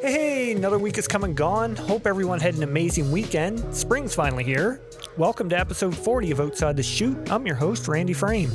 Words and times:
Hey, 0.00 0.52
another 0.52 0.78
week 0.78 0.96
is 0.96 1.06
come 1.06 1.24
and 1.24 1.36
gone. 1.36 1.76
Hope 1.76 2.06
everyone 2.06 2.40
had 2.40 2.54
an 2.54 2.62
amazing 2.62 3.12
weekend. 3.12 3.74
Spring's 3.74 4.14
finally 4.14 4.44
here. 4.44 4.80
Welcome 5.18 5.50
to 5.50 5.58
episode 5.58 5.94
40 5.94 6.30
of 6.30 6.40
Outside 6.40 6.78
the 6.78 6.82
Chute. 6.82 7.30
I'm 7.30 7.46
your 7.46 7.56
host, 7.56 7.86
Randy 7.86 8.14
Frame. 8.14 8.50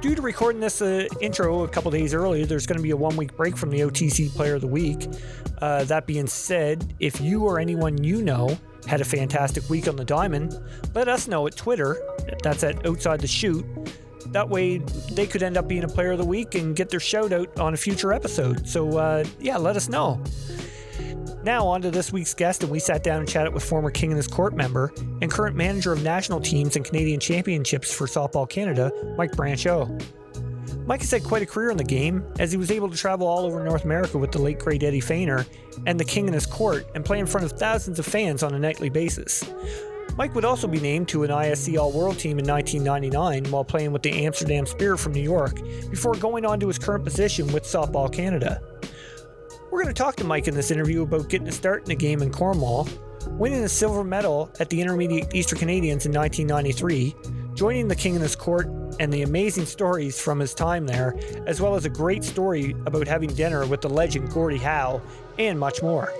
Due 0.00 0.14
to 0.14 0.22
recording 0.22 0.60
this 0.60 0.80
uh, 0.80 1.08
intro 1.20 1.64
a 1.64 1.68
couple 1.68 1.90
days 1.90 2.14
earlier, 2.14 2.46
there's 2.46 2.64
going 2.64 2.76
to 2.76 2.82
be 2.82 2.92
a 2.92 2.96
one 2.96 3.16
week 3.16 3.36
break 3.36 3.56
from 3.56 3.70
the 3.70 3.80
OTC 3.80 4.32
Player 4.36 4.54
of 4.54 4.60
the 4.60 4.68
Week. 4.68 5.08
Uh, 5.60 5.82
that 5.84 6.06
being 6.06 6.28
said, 6.28 6.94
if 7.00 7.20
you 7.20 7.42
or 7.42 7.58
anyone 7.58 8.00
you 8.04 8.22
know 8.22 8.56
had 8.86 9.00
a 9.00 9.04
fantastic 9.04 9.68
week 9.68 9.88
on 9.88 9.96
the 9.96 10.04
diamond, 10.04 10.56
let 10.94 11.08
us 11.08 11.26
know 11.26 11.48
at 11.48 11.56
Twitter. 11.56 12.00
That's 12.44 12.62
at 12.62 12.86
Outside 12.86 13.18
the 13.18 13.26
Chute. 13.26 13.66
That 14.32 14.48
way, 14.48 14.78
they 15.12 15.26
could 15.26 15.42
end 15.42 15.56
up 15.56 15.68
being 15.68 15.84
a 15.84 15.88
player 15.88 16.12
of 16.12 16.18
the 16.18 16.24
week 16.24 16.54
and 16.54 16.76
get 16.76 16.90
their 16.90 17.00
shout 17.00 17.32
out 17.32 17.58
on 17.58 17.74
a 17.74 17.76
future 17.76 18.12
episode. 18.12 18.68
So, 18.68 18.98
uh, 18.98 19.24
yeah, 19.40 19.56
let 19.56 19.76
us 19.76 19.88
know. 19.88 20.22
Now, 21.42 21.66
on 21.68 21.80
to 21.82 21.92
this 21.92 22.12
week's 22.12 22.34
guest, 22.34 22.64
and 22.64 22.72
we 22.72 22.80
sat 22.80 23.04
down 23.04 23.20
and 23.20 23.28
chatted 23.28 23.54
with 23.54 23.62
former 23.62 23.90
King 23.90 24.10
in 24.10 24.16
His 24.16 24.26
Court 24.26 24.56
member 24.56 24.92
and 25.22 25.30
current 25.30 25.54
manager 25.54 25.92
of 25.92 26.02
national 26.02 26.40
teams 26.40 26.74
and 26.74 26.84
Canadian 26.84 27.20
championships 27.20 27.94
for 27.94 28.08
Softball 28.08 28.48
Canada, 28.48 28.90
Mike 29.16 29.30
Branchaud. 29.30 30.04
Mike 30.86 31.00
has 31.00 31.10
had 31.10 31.22
quite 31.22 31.42
a 31.42 31.46
career 31.46 31.70
in 31.70 31.76
the 31.76 31.84
game, 31.84 32.24
as 32.40 32.50
he 32.50 32.58
was 32.58 32.70
able 32.70 32.90
to 32.90 32.96
travel 32.96 33.26
all 33.26 33.44
over 33.44 33.62
North 33.62 33.84
America 33.84 34.18
with 34.18 34.32
the 34.32 34.40
late 34.40 34.58
great 34.58 34.82
Eddie 34.82 35.00
Feigner 35.00 35.46
and 35.86 36.00
the 36.00 36.04
King 36.04 36.26
in 36.26 36.34
His 36.34 36.46
Court 36.46 36.86
and 36.94 37.04
play 37.04 37.18
in 37.20 37.26
front 37.26 37.44
of 37.44 37.52
thousands 37.52 37.98
of 37.98 38.06
fans 38.06 38.42
on 38.42 38.54
a 38.54 38.58
nightly 38.58 38.88
basis. 38.88 39.44
Mike 40.16 40.34
would 40.34 40.46
also 40.46 40.66
be 40.66 40.80
named 40.80 41.08
to 41.08 41.24
an 41.24 41.30
ISC 41.30 41.78
All 41.78 41.92
World 41.92 42.18
team 42.18 42.38
in 42.38 42.46
1999 42.46 43.50
while 43.52 43.64
playing 43.64 43.92
with 43.92 44.02
the 44.02 44.24
Amsterdam 44.24 44.64
Spirit 44.64 44.98
from 44.98 45.12
New 45.12 45.20
York 45.20 45.56
before 45.90 46.14
going 46.14 46.46
on 46.46 46.58
to 46.60 46.68
his 46.68 46.78
current 46.78 47.04
position 47.04 47.52
with 47.52 47.64
Softball 47.64 48.10
Canada. 48.10 48.62
We're 49.70 49.82
going 49.82 49.94
to 49.94 50.02
talk 50.02 50.16
to 50.16 50.24
Mike 50.24 50.48
in 50.48 50.54
this 50.54 50.70
interview 50.70 51.02
about 51.02 51.28
getting 51.28 51.48
a 51.48 51.52
start 51.52 51.82
in 51.82 51.88
the 51.88 51.94
game 51.94 52.22
in 52.22 52.32
Cornwall, 52.32 52.88
winning 53.32 53.62
a 53.62 53.68
silver 53.68 54.02
medal 54.02 54.50
at 54.58 54.70
the 54.70 54.80
Intermediate 54.80 55.34
Eastern 55.34 55.58
Canadians 55.58 56.06
in 56.06 56.12
1993, 56.12 57.14
joining 57.54 57.86
the 57.86 57.94
King 57.94 58.14
in 58.14 58.22
his 58.22 58.34
court, 58.34 58.68
and 58.98 59.12
the 59.12 59.20
amazing 59.20 59.66
stories 59.66 60.18
from 60.18 60.38
his 60.38 60.54
time 60.54 60.86
there, 60.86 61.14
as 61.46 61.60
well 61.60 61.74
as 61.74 61.84
a 61.84 61.90
great 61.90 62.24
story 62.24 62.74
about 62.86 63.06
having 63.06 63.28
dinner 63.34 63.66
with 63.66 63.82
the 63.82 63.90
legend 63.90 64.30
Gordie 64.32 64.56
Howe, 64.56 65.02
and 65.38 65.60
much 65.60 65.82
more. 65.82 66.10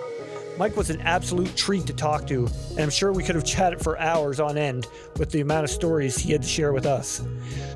Mike 0.59 0.75
was 0.75 0.89
an 0.89 1.01
absolute 1.03 1.55
treat 1.55 1.87
to 1.87 1.93
talk 1.93 2.27
to, 2.27 2.49
and 2.71 2.81
I'm 2.81 2.91
sure 2.91 3.12
we 3.12 3.23
could 3.23 3.35
have 3.35 3.45
chatted 3.45 3.81
for 3.81 3.99
hours 3.99 4.41
on 4.41 4.57
end 4.57 4.87
with 5.19 5.31
the 5.31 5.41
amount 5.41 5.65
of 5.65 5.71
stories 5.71 6.17
he 6.17 6.33
had 6.33 6.43
to 6.43 6.48
share 6.48 6.73
with 6.73 6.87
us. 6.87 7.23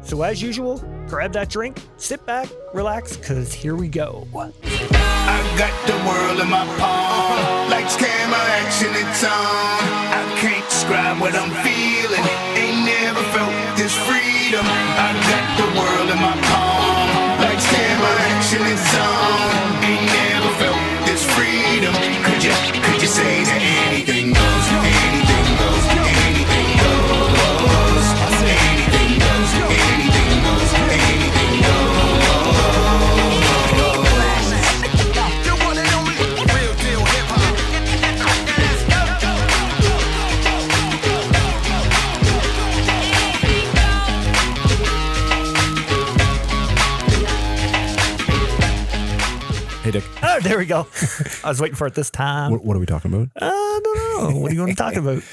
So, 0.02 0.22
as 0.22 0.40
usual, 0.40 0.78
grab 1.06 1.32
that 1.34 1.50
drink, 1.50 1.82
sit 1.98 2.24
back, 2.24 2.48
relax, 2.72 3.18
because 3.18 3.52
here 3.52 3.76
we 3.76 3.88
go. 3.88 4.26
I 4.32 5.56
got 5.58 5.74
the 5.86 5.96
world 6.08 6.40
in 6.40 6.48
my 6.48 6.64
palm. 6.78 7.70
Lights, 7.70 7.96
camera, 7.96 8.38
action, 8.38 8.88
it's 8.92 9.24
on. 9.24 9.30
I 9.30 10.36
can't 10.40 10.66
describe 10.68 11.20
what 11.20 11.34
I'm 11.34 11.52
feeling. 11.62 12.24
Ain't 12.56 12.86
never 12.86 13.22
felt 13.34 13.76
this 13.76 13.94
freedom. 14.08 14.64
I 14.64 15.12
got 15.28 15.46
the 15.60 15.78
world 15.78 16.10
in 16.10 16.16
my 16.16 16.48
palm. 16.48 16.59
there 50.42 50.58
we 50.58 50.66
go. 50.66 50.86
I 51.44 51.48
was 51.48 51.60
waiting 51.60 51.76
for 51.76 51.86
it 51.86 51.94
this 51.94 52.10
time. 52.10 52.52
What, 52.52 52.64
what 52.64 52.76
are 52.76 52.80
we 52.80 52.86
talking 52.86 53.12
about? 53.12 53.28
I 53.40 53.80
don't 53.82 54.34
know. 54.34 54.40
What 54.40 54.50
are 54.50 54.54
you 54.54 54.60
going 54.60 54.74
to 54.74 54.76
talk 54.76 54.94
about? 54.96 55.22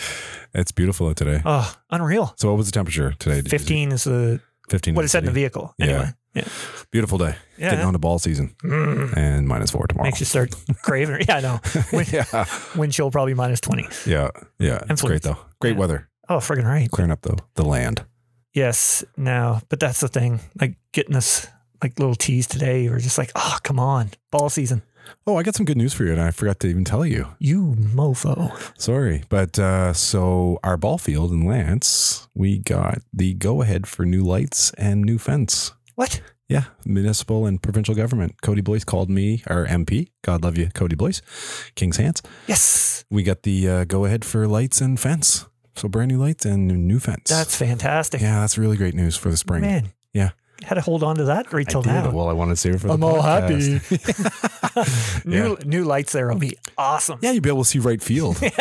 It's 0.53 0.71
beautiful 0.71 1.09
out 1.09 1.17
today. 1.17 1.41
Oh, 1.45 1.71
unreal. 1.91 2.33
So, 2.37 2.47
what 2.49 2.57
was 2.57 2.65
the 2.67 2.71
temperature 2.71 3.13
today? 3.19 3.35
Did 3.41 3.45
you- 3.51 3.59
15 3.59 3.91
is 3.91 4.05
the 4.05 4.39
15. 4.69 4.95
what 4.95 5.03
it 5.05 5.09
said 5.09 5.19
in 5.23 5.25
the 5.25 5.31
vehicle. 5.33 5.75
Yeah. 5.77 5.85
Anyway, 5.85 6.09
yeah. 6.33 6.43
Beautiful 6.89 7.17
day. 7.19 7.35
Yeah. 7.57 7.71
Getting 7.71 7.85
on 7.85 7.93
to 7.93 7.99
ball 7.99 8.17
season. 8.17 8.55
Mm. 8.63 9.15
And 9.15 9.47
minus 9.47 9.71
four 9.71 9.85
tomorrow. 9.87 10.07
Makes 10.07 10.21
you 10.21 10.25
start 10.25 10.55
craving. 10.81 11.25
Yeah, 11.27 11.35
I 11.37 11.41
know. 11.41 11.59
Wind, 11.93 12.11
yeah. 12.11 12.45
wind 12.75 12.93
chill 12.93 13.11
probably 13.11 13.33
minus 13.35 13.59
20. 13.59 13.87
Yeah. 14.07 14.29
Yeah. 14.57 14.79
It's 14.89 15.01
great, 15.01 15.15
Influence. 15.15 15.23
though. 15.25 15.37
Great 15.59 15.73
Yeah. 15.75 15.79
weather. 15.79 16.09
Oh, 16.29 16.37
friggin' 16.37 16.65
right. 16.65 16.89
Clearing 16.89 17.11
up 17.11 17.21
the, 17.21 17.37
the 17.55 17.65
land. 17.65 18.05
Yes. 18.53 19.03
Now, 19.17 19.61
but 19.69 19.79
that's 19.81 19.99
the 19.99 20.07
thing. 20.07 20.39
Like 20.59 20.77
getting 20.93 21.15
us 21.15 21.45
like 21.83 21.99
little 21.99 22.15
teas 22.15 22.47
today. 22.47 22.89
We're 22.89 22.99
just 22.99 23.17
like, 23.17 23.31
oh, 23.35 23.57
come 23.63 23.79
on. 23.79 24.11
Ball 24.31 24.49
season. 24.49 24.81
Oh, 25.25 25.37
I 25.37 25.43
got 25.43 25.55
some 25.55 25.65
good 25.65 25.77
news 25.77 25.93
for 25.93 26.03
you, 26.03 26.11
and 26.11 26.21
I 26.21 26.31
forgot 26.31 26.59
to 26.61 26.67
even 26.67 26.83
tell 26.83 27.05
you. 27.05 27.27
You 27.39 27.75
mofo. 27.77 28.51
Sorry. 28.79 29.23
But 29.29 29.57
uh, 29.59 29.93
so, 29.93 30.59
our 30.63 30.77
ball 30.77 30.97
field 30.97 31.31
in 31.31 31.43
Lantz, 31.43 32.27
we 32.33 32.59
got 32.59 32.99
the 33.13 33.33
go 33.33 33.61
ahead 33.61 33.87
for 33.87 34.05
new 34.05 34.23
lights 34.23 34.71
and 34.77 35.01
new 35.03 35.17
fence. 35.17 35.73
What? 35.95 36.21
Yeah, 36.49 36.65
municipal 36.85 37.45
and 37.45 37.61
provincial 37.61 37.93
government. 37.93 38.41
Kody 38.41 38.63
Blois 38.63 38.85
called 38.85 39.09
me, 39.09 39.43
our 39.47 39.65
MP. 39.65 40.09
God 40.23 40.43
love 40.43 40.57
you, 40.57 40.67
Kody 40.67 40.97
Blois, 40.97 41.21
King's 41.75 41.97
Hands. 41.97 42.21
Yes. 42.47 43.03
We 43.09 43.23
got 43.23 43.43
the 43.43 43.67
uh, 43.67 43.83
go 43.83 44.05
ahead 44.05 44.23
for 44.23 44.47
lights 44.47 44.79
and 44.79 44.97
fence. 44.97 45.45
So 45.75 45.87
brand 45.89 46.09
new 46.09 46.17
lights 46.19 46.45
and 46.45 46.67
new 46.87 46.99
fence. 46.99 47.29
That's 47.29 47.55
fantastic. 47.55 48.21
yeah, 48.21 48.39
that's 48.39 48.57
really 48.57 48.77
great 48.77 48.93
news 48.95 49.15
for 49.17 49.29
the 49.29 49.37
spring. 49.37 49.61
Man. 49.61 49.93
Yeah. 50.13 50.31
Had 50.63 50.75
to 50.75 50.81
hold 50.81 51.03
on 51.03 51.15
to 51.17 51.25
that 51.25 51.51
right 51.53 51.67
I 51.67 51.71
till 51.71 51.81
did. 51.81 51.91
now. 51.91 52.09
Well, 52.11 52.29
I 52.29 52.33
wanted 52.33 52.51
to 52.53 52.57
save 52.57 52.75
it 52.75 52.81
for 52.81 52.87
the 52.87 52.93
I'm 52.93 53.03
all 53.03 53.21
podcast. 53.21 55.21
new 55.25 55.57
new 55.65 55.83
lights 55.85 56.11
there 56.13 56.27
will 56.27 56.37
be 56.39 56.57
awesome. 56.77 57.19
yeah, 57.21 57.31
you'll 57.31 57.41
be 57.43 57.49
able 57.49 57.63
to 57.63 57.69
see 57.69 57.79
right 57.79 58.01
field. 58.01 58.37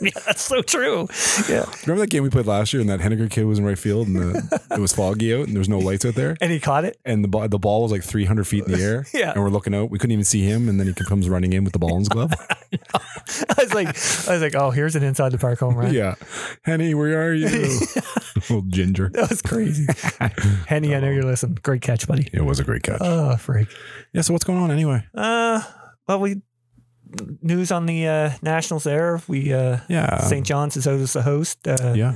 Yeah, 0.00 0.10
that's 0.26 0.42
so 0.42 0.60
true. 0.60 1.08
Yeah. 1.48 1.64
Remember 1.86 2.00
that 2.02 2.10
game 2.10 2.24
we 2.24 2.28
played 2.28 2.44
last 2.46 2.74
year, 2.74 2.80
and 2.82 2.90
that 2.90 3.00
Henniger 3.00 3.30
kid 3.30 3.44
was 3.44 3.58
in 3.58 3.64
right 3.64 3.78
field, 3.78 4.06
and 4.08 4.16
the, 4.16 4.60
it 4.72 4.80
was 4.80 4.92
foggy 4.92 5.32
out, 5.32 5.46
and 5.46 5.54
there 5.54 5.60
was 5.60 5.68
no 5.68 5.78
lights 5.78 6.04
out 6.04 6.14
there, 6.14 6.36
And 6.42 6.50
he 6.52 6.60
caught 6.60 6.84
it. 6.84 6.98
and 7.06 7.24
the 7.24 7.28
ball, 7.28 7.48
the 7.48 7.58
ball 7.60 7.82
was 7.84 7.92
like 7.92 8.02
300 8.02 8.44
feet 8.46 8.64
in 8.66 8.72
the 8.72 8.82
air. 8.82 9.06
Yeah. 9.14 9.32
and 9.32 9.42
we're 9.42 9.48
looking 9.50 9.74
out. 9.74 9.88
We 9.90 9.98
couldn't 9.98 10.12
even 10.12 10.24
see 10.24 10.42
him, 10.42 10.68
and 10.68 10.78
then 10.78 10.88
he 10.88 10.92
comes 10.92 11.30
running 11.30 11.54
in 11.54 11.64
with 11.64 11.72
the 11.72 11.78
ball 11.78 11.92
in 11.92 12.00
his 12.00 12.08
glove. 12.10 12.32
I 12.38 13.54
was 13.62 13.72
like, 13.72 13.86
I 14.28 14.32
was 14.34 14.42
like, 14.42 14.54
oh, 14.56 14.70
here's 14.72 14.94
an 14.96 15.04
inside 15.04 15.30
the 15.32 15.38
park 15.38 15.60
home 15.60 15.76
run. 15.76 15.94
yeah, 15.94 16.16
Henny, 16.62 16.92
where 16.92 17.26
are 17.26 17.32
you? 17.32 17.78
Old 18.50 18.70
ginger. 18.72 19.08
That 19.14 19.30
was 19.30 19.40
crazy. 19.40 19.86
Henny, 20.66 20.92
I 20.96 21.00
know 21.00 21.10
you're 21.10 21.22
listening. 21.22 21.58
Great 21.62 21.82
catch, 21.82 22.06
buddy. 22.08 22.28
It 22.32 22.42
was 22.44 22.58
a 22.60 22.64
great 22.64 22.82
catch. 22.82 22.98
Oh, 23.00 23.36
freak. 23.36 23.68
yeah. 24.12 24.22
So 24.22 24.32
what's 24.32 24.44
going 24.44 24.58
on 24.58 24.70
anyway? 24.70 25.04
Uh, 25.14 25.62
well, 26.08 26.20
we 26.20 26.42
news 27.42 27.70
on 27.70 27.86
the 27.86 28.06
uh, 28.08 28.30
Nationals 28.42 28.84
there. 28.84 29.20
We 29.28 29.52
uh, 29.52 29.78
Yeah. 29.88 30.18
St. 30.22 30.44
John's 30.46 30.76
is 30.76 30.86
as 30.86 31.12
the 31.12 31.22
host. 31.22 31.66
Uh, 31.66 31.92
yeah. 31.94 32.14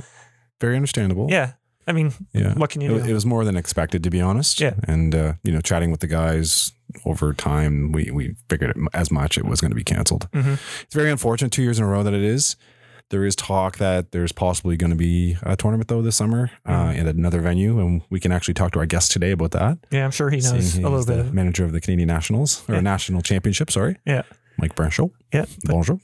Very 0.59 0.75
understandable. 0.75 1.27
Yeah, 1.29 1.53
I 1.87 1.93
mean, 1.93 2.11
Yeah. 2.33 2.53
what 2.55 2.69
can 2.69 2.81
you 2.81 2.95
It, 2.97 3.03
do? 3.03 3.09
it 3.09 3.13
was 3.13 3.25
more 3.25 3.45
than 3.45 3.55
expected, 3.55 4.03
to 4.03 4.09
be 4.09 4.19
honest. 4.19 4.59
Yeah. 4.59 4.73
And, 4.83 5.15
uh, 5.15 5.33
you 5.43 5.53
know, 5.53 5.61
chatting 5.61 5.89
with 5.91 6.01
the 6.01 6.07
guys 6.07 6.73
over 7.05 7.33
time, 7.33 7.91
we, 7.93 8.09
we 8.11 8.35
figured 8.49 8.71
it, 8.71 8.77
as 8.93 9.09
much 9.11 9.37
it 9.37 9.45
was 9.45 9.61
going 9.61 9.71
to 9.71 9.75
be 9.75 9.83
canceled. 9.85 10.27
Mhm. 10.33 10.59
It's 10.83 10.95
very 10.95 11.09
unfortunate 11.11 11.51
two 11.53 11.61
years 11.63 11.77
in 11.79 11.85
a 11.85 11.87
row 11.87 12.03
that 12.03 12.13
it 12.13 12.23
is. 12.23 12.57
There 13.09 13.25
is 13.25 13.35
talk 13.35 13.77
that 13.77 14.11
there's 14.11 14.31
possibly 14.31 14.77
going 14.77 14.91
to 14.91 14.95
be 14.95 15.35
a 15.43 15.55
tournament, 15.55 15.87
though, 15.87 16.01
this 16.01 16.15
summer 16.15 16.51
uh, 16.65 16.71
Mm-hmm. 16.71 17.07
at 17.07 17.15
another 17.15 17.41
venue. 17.41 17.79
And 17.79 18.01
we 18.09 18.19
can 18.19 18.31
actually 18.31 18.53
talk 18.53 18.71
to 18.73 18.79
our 18.79 18.85
guest 18.85 19.11
today 19.11 19.31
about 19.31 19.51
that. 19.51 19.79
yeah, 19.91 20.05
I'm 20.05 20.11
sure 20.11 20.29
he 20.29 20.37
knows 20.37 20.77
a 20.77 20.81
little 20.81 21.05
bit. 21.05 21.25
the 21.25 21.33
manager 21.33 21.65
of 21.65 21.71
the 21.71 21.81
Canadian 21.81 22.07
Nationals 22.07 22.63
or 22.69 22.75
Yeah. 22.75 22.81
National 22.81 23.21
Championship, 23.21 23.71
sorry. 23.71 23.97
yeah. 24.05 24.21
Mike 24.57 24.75
Branchaud. 24.75 25.11
Yeah. 25.33 25.45
Bonjour. 25.63 25.99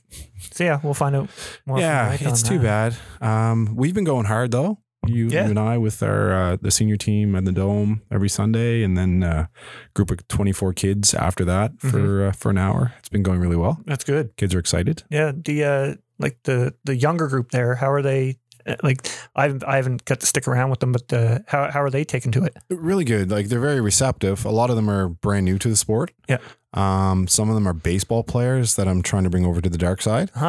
so 0.50 0.64
yeah, 0.64 0.80
we'll 0.82 0.94
find 0.94 1.14
out 1.14 1.28
more. 1.66 1.78
Yeah, 1.78 2.16
it's 2.18 2.42
too 2.42 2.58
that. 2.60 2.94
bad. 3.20 3.26
Um, 3.50 3.74
we've 3.76 3.92
been 3.94 4.04
going 4.04 4.24
hard 4.24 4.50
though. 4.50 4.78
You, 5.06 5.28
Yeah. 5.28 5.44
you 5.44 5.50
and 5.50 5.58
I 5.58 5.76
with 5.78 6.02
our 6.02 6.32
uh, 6.32 6.56
the 6.60 6.70
senior 6.70 6.96
team 6.96 7.36
at 7.36 7.44
the 7.44 7.52
dome 7.52 8.00
every 8.10 8.30
Sunday, 8.30 8.82
and 8.82 8.96
then 8.96 9.22
a 9.22 9.50
group 9.94 10.10
of 10.10 10.26
twenty 10.26 10.52
four 10.52 10.72
kids 10.72 11.12
after 11.14 11.44
that 11.44 11.78
for 11.78 11.88
Mm-hmm. 11.98 12.28
uh, 12.28 12.32
for 12.32 12.48
an 12.50 12.56
hour. 12.58 12.94
It's 12.98 13.10
been 13.10 13.22
going 13.22 13.40
really 13.40 13.56
well. 13.56 13.78
That's 13.86 14.04
good. 14.04 14.34
Kids 14.36 14.54
are 14.54 14.58
excited. 14.58 15.04
Yeah, 15.10 15.32
the 15.34 15.62
uh, 15.64 15.94
like 16.18 16.38
the 16.44 16.74
the 16.84 16.96
younger 16.96 17.28
group 17.28 17.50
there. 17.50 17.74
How 17.74 17.90
are 17.90 18.02
they? 18.02 18.36
uh, 18.66 18.76
Like 18.82 19.08
I've 19.34 19.62
I 19.64 19.76
haven't 19.76 20.04
got 20.04 20.20
to 20.20 20.26
stick 20.26 20.46
around 20.48 20.70
with 20.70 20.80
them, 20.80 20.92
but 20.92 21.12
uh, 21.12 21.38
how 21.46 21.70
how 21.70 21.82
are 21.82 21.90
they 21.90 22.04
taking 22.04 22.32
to 22.32 22.44
it? 22.44 22.56
Really 22.70 23.04
good. 23.04 23.30
Like 23.30 23.48
they're 23.48 23.60
very 23.60 23.80
receptive. 23.80 24.44
A 24.44 24.50
lot 24.50 24.70
of 24.70 24.76
them 24.76 24.88
are 24.90 25.08
brand 25.08 25.44
new 25.44 25.58
to 25.58 25.68
the 25.68 25.76
sport. 25.76 26.12
Yeah. 26.28 26.38
Um, 26.74 27.26
some 27.26 27.48
of 27.48 27.54
them 27.54 27.66
are 27.66 27.72
baseball 27.72 28.22
players 28.22 28.76
that 28.76 28.86
I'm 28.86 29.00
trying 29.02 29.24
to 29.24 29.30
bring 29.30 29.46
over 29.46 29.62
to 29.62 29.70
the 29.70 29.78
dark 29.78 30.02
side. 30.02 30.30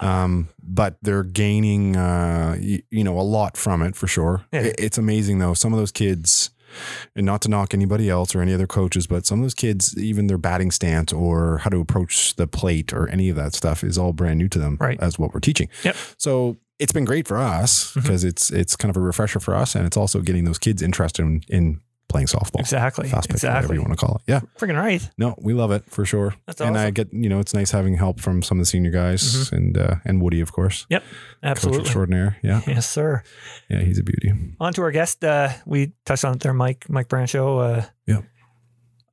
Um, 0.00 0.48
but 0.62 0.96
they're 1.02 1.22
gaining, 1.24 1.94
uh, 1.96 2.56
you, 2.58 2.80
you 2.90 3.04
know, 3.04 3.18
a 3.18 3.22
lot 3.22 3.56
from 3.58 3.82
it 3.82 3.94
for 3.96 4.06
sure. 4.06 4.44
Yeah. 4.52 4.60
It- 4.62 4.76
it's 4.78 4.98
amazing 4.98 5.38
though. 5.40 5.52
Some 5.54 5.72
of 5.74 5.78
those 5.78 5.92
kids, 5.92 6.50
and 7.16 7.26
not 7.26 7.42
to 7.42 7.48
knock 7.48 7.74
anybody 7.74 8.08
else 8.08 8.34
or 8.34 8.40
any 8.40 8.52
other 8.54 8.66
coaches, 8.66 9.06
but 9.06 9.26
some 9.26 9.40
of 9.40 9.44
those 9.44 9.54
kids, 9.54 9.96
even 9.98 10.26
their 10.26 10.38
batting 10.38 10.70
stance 10.70 11.12
or 11.12 11.58
how 11.58 11.70
to 11.70 11.80
approach 11.80 12.36
the 12.36 12.46
plate 12.46 12.92
or 12.92 13.08
any 13.08 13.28
of 13.28 13.36
that 13.36 13.54
stuff 13.54 13.82
is 13.84 13.98
all 13.98 14.12
brand 14.12 14.38
new 14.38 14.48
to 14.48 14.58
them 14.58 14.76
Right. 14.80 14.98
as 15.00 15.18
what 15.18 15.34
we're 15.34 15.40
teaching. 15.40 15.68
Yep. 15.84 15.96
So 16.16 16.56
it's 16.78 16.92
been 16.92 17.04
great 17.04 17.28
for 17.28 17.36
us 17.36 17.90
mm-hmm. 17.90 18.00
because 18.00 18.24
it's 18.24 18.50
it's 18.50 18.74
kind 18.76 18.90
of 18.90 18.96
a 18.96 19.00
refresher 19.04 19.38
for 19.40 19.54
us, 19.54 19.74
and 19.74 19.86
it's 19.86 19.96
also 19.96 20.20
getting 20.20 20.44
those 20.44 20.58
kids 20.58 20.82
interested 20.82 21.22
in, 21.22 21.42
in 21.48 21.80
playing 22.10 22.26
softball, 22.26 22.60
Exactly. 22.60 23.08
fast 23.08 23.30
pitch, 23.30 23.42
whatever 23.42 23.72
you 23.72 23.80
want 23.80 23.92
to 23.92 23.96
call 24.06 24.16
it. 24.16 24.22
Yeah, 24.30 24.40
Freaking 24.58 24.76
right. 24.76 25.08
no, 25.16 25.34
we 25.38 25.54
love 25.54 25.70
it 25.70 25.88
for 25.88 26.04
sure. 26.04 26.34
That's 26.46 26.60
and 26.60 26.76
I 26.76 26.90
get 26.90 27.08
you 27.12 27.28
know 27.30 27.38
it's 27.40 27.54
nice 27.54 27.70
having 27.70 27.94
help 27.94 28.20
from 28.20 28.42
some 28.42 28.58
of 28.58 28.62
the 28.62 28.66
senior 28.66 28.90
guys 28.90 29.50
and 29.52 29.78
uh, 29.78 29.94
and 30.04 30.20
Woody 30.20 30.40
of 30.42 30.52
course, 30.52 30.86
Yep. 30.90 31.02
Absolutely. 31.42 31.78
Coach 31.78 31.86
extraordinaire. 31.86 32.36
Yeah, 32.42 32.60
Yes, 32.66 32.88
sir. 32.90 33.22
yeah, 33.70 33.80
he's 33.80 33.98
a 33.98 34.02
beauty. 34.02 34.32
On 34.60 34.72
to 34.74 34.82
our 34.82 34.90
guest. 34.90 35.24
Uh, 35.24 35.48
we 35.64 35.92
touched 36.04 36.24
on 36.26 36.34
it 36.34 36.40
there, 36.40 36.52
Mike, 36.52 36.90
Mike 36.90 37.08
Branchaud. 37.08 37.78
Uh, 37.78 37.86
Yeah. 38.06 38.20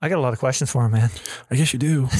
I 0.01 0.09
got 0.09 0.17
a 0.19 0.21
lot 0.21 0.33
of 0.33 0.39
questions 0.39 0.69
for 0.71 0.85
him, 0.85 0.91
man. 0.91 1.09
I 1.49 1.55
guess 1.55 1.71
you 1.73 1.79
do. 1.79 2.07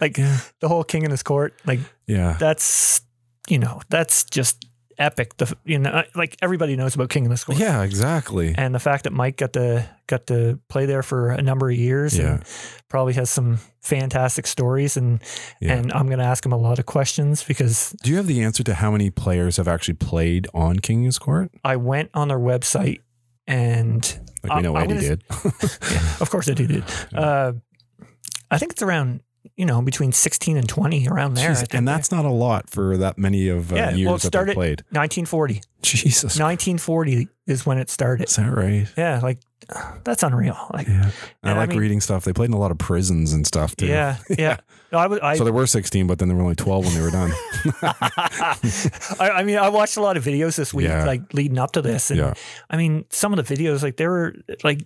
Like 0.00 0.16
Yeah, 0.16 0.38
the 0.60 0.68
whole 0.68 0.82
king 0.82 1.02
in 1.04 1.10
his 1.10 1.22
court, 1.22 1.52
like 1.66 1.80
yeah. 2.06 2.36
that's, 2.40 3.02
you 3.48 3.58
know, 3.58 3.82
that's 3.90 4.24
just 4.24 4.64
epic. 5.00 5.36
The, 5.38 5.56
you 5.64 5.78
know, 5.80 6.04
like 6.14 6.36
everybody 6.42 6.76
knows 6.76 6.94
about 6.94 7.08
king 7.10 7.26
of 7.26 7.36
the 7.36 7.44
court. 7.44 7.58
Yeah, 7.58 7.82
exactly. 7.82 8.54
And 8.56 8.72
the 8.74 8.78
fact 8.78 9.04
that 9.04 9.12
Mike 9.12 9.36
got 9.38 9.52
to 9.54 9.88
got 10.06 10.26
to 10.28 10.60
play 10.68 10.86
there 10.86 11.02
for 11.02 11.30
a 11.30 11.42
number 11.42 11.68
of 11.70 11.76
years 11.76 12.16
Yeah. 12.16 12.34
and 12.34 12.44
probably 12.88 13.14
has 13.14 13.30
some 13.30 13.58
fantastic 13.80 14.46
stories 14.46 14.96
and 14.96 15.20
Yeah. 15.60 15.74
and 15.74 15.92
I'm 15.92 16.06
going 16.06 16.18
to 16.18 16.24
ask 16.24 16.44
him 16.44 16.52
a 16.52 16.56
lot 16.58 16.78
of 16.78 16.86
questions 16.86 17.42
because 17.42 17.96
Do 18.02 18.10
you 18.10 18.16
have 18.18 18.26
the 18.26 18.42
answer 18.42 18.62
to 18.64 18.74
how 18.74 18.90
many 18.90 19.10
players 19.10 19.56
have 19.56 19.66
actually 19.68 19.94
played 19.94 20.46
on 20.54 20.78
King's 20.80 21.18
Court? 21.18 21.50
I 21.64 21.76
went 21.76 22.10
on 22.14 22.28
their 22.28 22.38
website 22.38 22.98
and 23.46 24.02
Like 24.44 24.56
we 24.56 24.62
know 24.62 24.76
I'm 24.76 24.90
Eddie 24.90 24.94
gonna- 24.94 25.16
did. 25.16 25.24
yeah, 25.90 26.16
of 26.20 26.30
course 26.30 26.48
I 26.48 26.54
did. 26.54 26.84
Uh, 27.14 27.52
I 28.50 28.58
think 28.58 28.72
it's 28.72 28.82
around 28.82 29.20
you 29.56 29.64
know 29.66 29.80
between 29.82 30.12
16 30.12 30.56
and 30.56 30.68
20 30.68 31.08
around 31.08 31.34
there. 31.34 31.50
Jeez, 31.52 31.74
and 31.74 31.86
that's 31.88 32.10
not 32.10 32.24
a 32.24 32.30
lot 32.30 32.68
for 32.70 32.96
that 32.98 33.18
many 33.18 33.48
of 33.48 33.72
uh, 33.72 33.76
Yeah, 33.76 33.86
well, 33.90 33.96
years 33.96 34.10
it 34.10 34.12
that 34.12 34.22
they 34.22 34.28
started- 34.28 34.54
played. 34.54 34.80
1940. 34.90 35.62
Jesus, 35.82 36.38
1940 36.38 37.28
is 37.46 37.64
when 37.64 37.78
it 37.78 37.88
started. 37.90 38.28
is 38.28 38.36
that 38.36 38.50
right? 38.52 38.86
Yeah, 38.98 39.20
like 39.22 39.38
that's 40.04 40.22
unreal. 40.22 40.56
Like 40.74 40.88
Yeah, 40.88 41.10
I 41.42 41.48
And 41.50 41.52
I 41.52 41.56
like 41.56 41.70
mean- 41.70 41.78
reading 41.78 42.00
stuff. 42.00 42.24
They 42.24 42.32
played 42.32 42.50
in 42.50 42.54
a 42.54 42.58
lot 42.58 42.70
of 42.70 42.78
prisons 42.78 43.32
and 43.32 43.46
stuff 43.46 43.76
too. 43.76 43.86
yeah, 43.86 44.16
yeah. 44.38 44.58
No, 44.92 44.98
I 44.98 45.06
was 45.06 45.20
I, 45.20 45.36
so 45.36 45.44
there 45.44 45.52
were 45.52 45.66
16, 45.68 46.06
but 46.08 46.18
then 46.18 46.28
there 46.28 46.36
were 46.36 46.42
only 46.42 46.56
12 46.56 46.84
when 46.84 46.94
they 46.94 47.00
were 47.00 47.10
done. 47.12 47.30
I, 47.82 49.30
I 49.36 49.42
mean, 49.44 49.56
I 49.58 49.68
watched 49.68 49.96
a 49.96 50.00
lot 50.02 50.16
of 50.16 50.24
videos 50.24 50.56
this 50.56 50.74
week, 50.74 50.88
Yeah. 50.88 51.04
like 51.04 51.32
leading 51.32 51.58
up 51.58 51.72
to 51.72 51.82
this, 51.82 52.10
and 52.10 52.18
Yeah. 52.18 52.34
I 52.68 52.76
mean, 52.76 53.04
some 53.10 53.32
of 53.32 53.44
the 53.46 53.54
videos, 53.54 53.82
like 53.82 53.96
they 53.96 54.06
were 54.08 54.34
like 54.64 54.82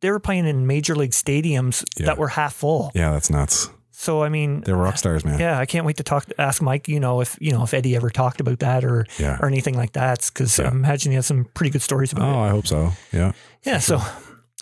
they 0.00 0.10
were 0.10 0.20
playing 0.20 0.46
in 0.46 0.66
major 0.66 0.94
league 0.94 1.10
stadiums 1.10 1.84
Yeah. 1.98 2.06
that 2.06 2.18
were 2.18 2.28
half 2.28 2.54
full. 2.54 2.90
yeah, 2.94 3.12
that's 3.12 3.30
nuts. 3.30 3.68
So 4.04 4.22
I 4.22 4.28
mean, 4.28 4.60
They 4.60 4.72
were 4.72 4.82
rock 4.82 4.98
stars, 4.98 5.24
man. 5.24 5.38
yeah, 5.40 5.58
I 5.58 5.64
can't 5.64 5.86
wait 5.86 5.96
to 5.96 6.02
talk, 6.02 6.26
ask 6.38 6.60
Mike. 6.60 6.88
You 6.88 7.00
know, 7.00 7.22
if 7.22 7.38
you 7.40 7.52
know 7.52 7.62
if 7.64 7.72
Eddie 7.72 7.96
ever 7.96 8.10
talked 8.10 8.38
about 8.40 8.58
that 8.58 8.84
or 8.84 9.06
Yeah. 9.18 9.38
or 9.40 9.48
anything 9.48 9.76
like 9.78 9.92
that, 9.94 10.30
because 10.32 10.58
Yeah. 10.58 10.68
I 10.68 10.72
imagine 10.72 11.12
he 11.12 11.16
has 11.16 11.26
some 11.26 11.46
pretty 11.54 11.70
good 11.70 11.80
stories 11.82 12.12
about 12.12 12.28
Oh, 12.28 12.42
it. 12.44 12.46
I 12.46 12.50
hope 12.50 12.66
so. 12.66 12.92
Yeah. 13.12 13.32
Yeah. 13.64 13.78
So 13.80 14.00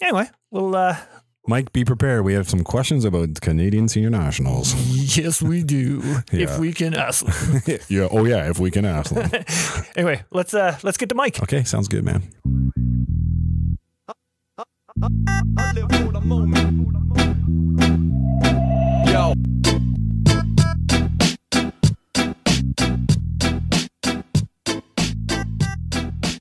anyway, 0.00 0.26
well, 0.52 0.76
uh, 0.76 0.96
Mike, 1.48 1.72
be 1.72 1.84
prepared. 1.84 2.24
We 2.24 2.34
have 2.34 2.48
some 2.48 2.62
questions 2.62 3.04
about 3.04 3.40
Canadian 3.40 3.88
senior 3.88 4.10
nationals. 4.10 4.74
yes, 5.18 5.42
we 5.42 5.64
do 5.64 6.00
Yeah. 6.32 6.44
if 6.44 6.58
we 6.60 6.72
can 6.72 6.94
ask. 6.94 7.24
Them. 7.26 7.78
yeah. 7.88 8.06
Oh, 8.12 8.24
yeah. 8.24 8.48
If 8.48 8.60
we 8.60 8.70
can 8.70 8.84
ask 8.84 9.10
them. 9.12 9.28
anyway, 9.96 10.22
let's 10.30 10.54
uh 10.54 10.76
let's 10.84 10.98
get 10.98 11.08
to 11.08 11.16
Mike. 11.16 11.42
Okay. 11.42 11.64
Sounds 11.64 11.88
good, 11.88 12.04
man. 12.04 12.22
Yo, 19.32 19.80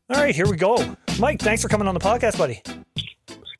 All 0.09 0.17
right, 0.17 0.35
here 0.35 0.49
we 0.49 0.57
go. 0.57 0.95
Mike, 1.19 1.39
thanks 1.39 1.61
for 1.61 1.69
coming 1.69 1.87
on 1.87 1.93
the 1.93 1.99
podcast, 1.99 2.37
buddy. 2.37 2.61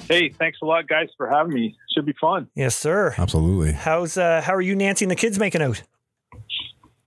Hey, 0.08 0.30
thanks 0.30 0.60
a 0.62 0.66
lot, 0.66 0.88
guys, 0.88 1.08
for 1.16 1.30
having 1.30 1.54
me. 1.54 1.78
Should 1.96 2.06
be 2.06 2.14
fun. 2.20 2.48
Yes, 2.56 2.76
sir. 2.76 3.16
Absolutely. 3.18 3.72
How's 3.72 4.18
uh 4.18 4.42
how 4.42 4.54
are 4.54 4.62
you, 4.62 4.76
Nancy, 4.76 5.06
and 5.06 5.12
the 5.12 5.16
kids 5.16 5.40
making 5.40 5.62
out? 5.62 5.82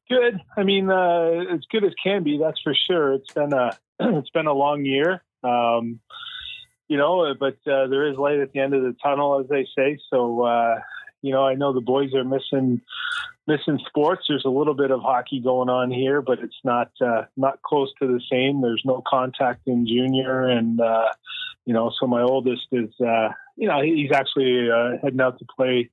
Good. 0.08 0.40
I 0.56 0.62
mean, 0.62 0.90
uh, 0.90 1.44
as 1.52 1.60
good 1.70 1.84
as 1.84 1.92
can 2.02 2.22
be. 2.22 2.38
That's 2.38 2.60
for 2.62 2.74
sure. 2.74 3.14
It's 3.14 3.32
been 3.32 3.52
a 3.52 3.76
it's 4.00 4.30
been 4.30 4.46
a 4.46 4.52
long 4.52 4.84
year, 4.84 5.22
um, 5.42 6.00
you 6.88 6.96
know. 6.96 7.34
But 7.38 7.58
uh, 7.70 7.88
there 7.88 8.08
is 8.08 8.16
light 8.16 8.38
at 8.38 8.52
the 8.52 8.60
end 8.60 8.74
of 8.74 8.82
the 8.82 8.94
tunnel, 9.02 9.40
as 9.40 9.48
they 9.48 9.66
say. 9.76 9.98
So, 10.10 10.42
uh, 10.44 10.80
you 11.24 11.32
know, 11.32 11.46
I 11.46 11.54
know 11.54 11.72
the 11.72 11.80
boys 11.80 12.12
are 12.14 12.22
missing 12.22 12.82
missing 13.46 13.80
sports. 13.88 14.26
There's 14.28 14.44
a 14.44 14.50
little 14.50 14.74
bit 14.74 14.90
of 14.90 15.00
hockey 15.00 15.40
going 15.40 15.70
on 15.70 15.90
here, 15.90 16.20
but 16.20 16.38
it's 16.40 16.60
not 16.64 16.90
uh, 17.00 17.22
not 17.34 17.62
close 17.62 17.90
to 18.00 18.06
the 18.06 18.20
same. 18.30 18.60
There's 18.60 18.82
no 18.84 19.02
contact 19.08 19.62
in 19.66 19.86
junior, 19.86 20.46
and 20.46 20.78
uh, 20.78 21.08
you 21.64 21.72
know, 21.72 21.90
so 21.98 22.06
my 22.06 22.20
oldest 22.20 22.66
is, 22.72 22.90
uh, 23.00 23.30
you 23.56 23.66
know, 23.66 23.80
he's 23.82 24.12
actually 24.12 24.68
uh, 24.70 24.98
heading 25.02 25.22
out 25.22 25.38
to 25.38 25.46
play 25.56 25.90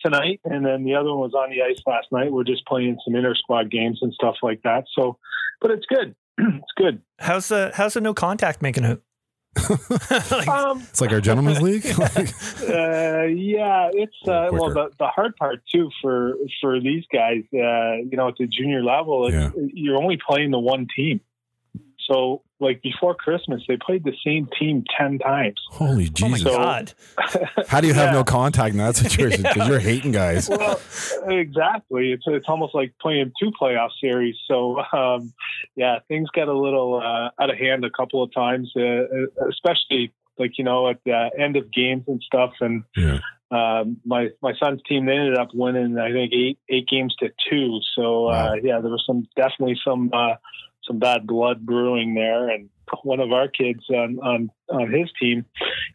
tonight, 0.00 0.40
and 0.44 0.64
then 0.64 0.84
the 0.84 0.94
other 0.94 1.08
one 1.08 1.18
was 1.18 1.34
on 1.34 1.50
the 1.50 1.60
ice 1.60 1.82
last 1.84 2.06
night. 2.12 2.30
We're 2.30 2.44
just 2.44 2.64
playing 2.64 2.98
some 3.04 3.16
inter 3.16 3.34
squad 3.34 3.72
games 3.72 3.98
and 4.00 4.12
stuff 4.14 4.36
like 4.44 4.62
that. 4.62 4.84
So, 4.96 5.18
but 5.60 5.72
it's 5.72 5.86
good. 5.86 6.14
it's 6.38 6.72
good. 6.76 7.02
How's 7.18 7.48
the 7.48 7.72
how's 7.74 7.94
the 7.94 8.00
no 8.00 8.14
contact 8.14 8.62
making 8.62 8.84
out? 8.84 9.02
Like, 10.30 10.48
Um, 10.48 10.80
It's 10.90 11.00
like 11.00 11.12
our 11.12 11.20
gentleman's 11.20 11.60
league. 11.62 11.84
Uh, 12.68 13.22
yeah, 13.24 13.88
it's 13.92 14.16
uh, 14.26 14.48
well 14.52 14.70
the, 14.72 14.90
the 14.98 15.06
hard 15.06 15.34
part 15.36 15.62
too 15.72 15.90
for 16.02 16.36
for 16.60 16.80
these 16.80 17.04
guys. 17.12 17.42
Uh, 17.52 17.96
you 18.10 18.16
know, 18.16 18.28
at 18.28 18.36
the 18.38 18.46
junior 18.46 18.82
level, 18.82 19.30
Yeah. 19.32 19.50
you're 19.72 19.96
only 19.96 20.18
playing 20.18 20.50
the 20.50 20.58
one 20.58 20.86
team. 20.94 21.20
So, 22.10 22.42
like 22.58 22.80
before 22.82 23.14
Christmas, 23.14 23.62
they 23.68 23.76
played 23.76 24.02
the 24.02 24.14
same 24.26 24.48
team 24.58 24.82
ten 24.98 25.18
times. 25.18 25.60
Holy 25.68 26.08
oh 26.22 26.28
my 26.28 26.36
Jesus. 26.38 26.42
God. 26.52 26.92
How 27.68 27.80
do 27.82 27.86
you 27.86 27.92
have 27.94 28.06
Yeah. 28.08 28.12
no 28.20 28.24
contact 28.24 28.72
in 28.72 28.78
that 28.78 28.96
situation? 28.96 29.42
Because 29.42 29.68
you're 29.68 29.78
hating 29.90 30.12
guys. 30.12 30.48
well, 30.48 30.80
exactly. 31.26 32.12
It's 32.12 32.24
it's 32.26 32.46
almost 32.48 32.74
like 32.74 32.94
playing 33.00 33.32
two 33.40 33.50
playoff 33.60 33.90
series. 34.00 34.36
So 34.48 34.78
um, 34.92 35.32
yeah, 35.76 35.98
things 36.08 36.28
got 36.30 36.48
a 36.48 36.58
little 36.58 36.96
uh, 36.96 37.42
out 37.42 37.50
of 37.50 37.56
hand 37.58 37.84
a 37.84 37.90
couple 37.90 38.22
of 38.22 38.32
times, 38.32 38.72
uh, 38.76 39.02
especially 39.48 40.12
like 40.38 40.52
you 40.58 40.64
know 40.64 40.88
at 40.88 40.98
the 41.04 41.30
end 41.38 41.56
of 41.56 41.72
games 41.72 42.04
and 42.06 42.22
stuff. 42.22 42.52
And 42.60 42.84
Yeah. 42.96 43.18
um, 43.50 43.98
my 44.04 44.28
my 44.42 44.52
son's 44.58 44.80
team 44.88 45.06
they 45.06 45.12
ended 45.12 45.36
up 45.38 45.48
winning 45.54 45.98
I 45.98 46.12
think 46.12 46.32
eight 46.32 46.58
eight 46.68 46.86
games 46.88 47.14
to 47.20 47.28
two. 47.50 47.80
So 47.94 48.28
uh, 48.28 48.30
Wow. 48.30 48.54
yeah, 48.62 48.80
there 48.80 48.90
was 48.90 49.04
some 49.06 49.26
definitely 49.36 49.78
some 49.84 50.10
uh, 50.12 50.34
some 50.88 50.98
bad 50.98 51.26
blood 51.26 51.64
brewing 51.64 52.14
there. 52.14 52.48
And 52.48 52.68
one 53.04 53.20
of 53.20 53.30
our 53.32 53.46
kids 53.46 53.84
on 53.90 54.18
on 54.18 54.50
on 54.68 54.90
his 54.92 55.08
team, 55.20 55.44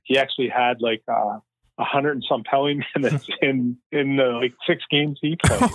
he 0.03 0.17
actually 0.17 0.47
had 0.49 0.81
like. 0.81 1.01
Uh, 1.07 1.39
a 1.79 1.83
hundred 1.83 2.11
and 2.11 2.23
some 2.29 2.43
penalty 2.43 2.79
minutes 2.95 3.27
in 3.41 3.75
in 3.91 4.15
the 4.15 4.25
like 4.25 4.53
six 4.67 4.83
games 4.91 5.17
he 5.23 5.35
played. 5.43 5.59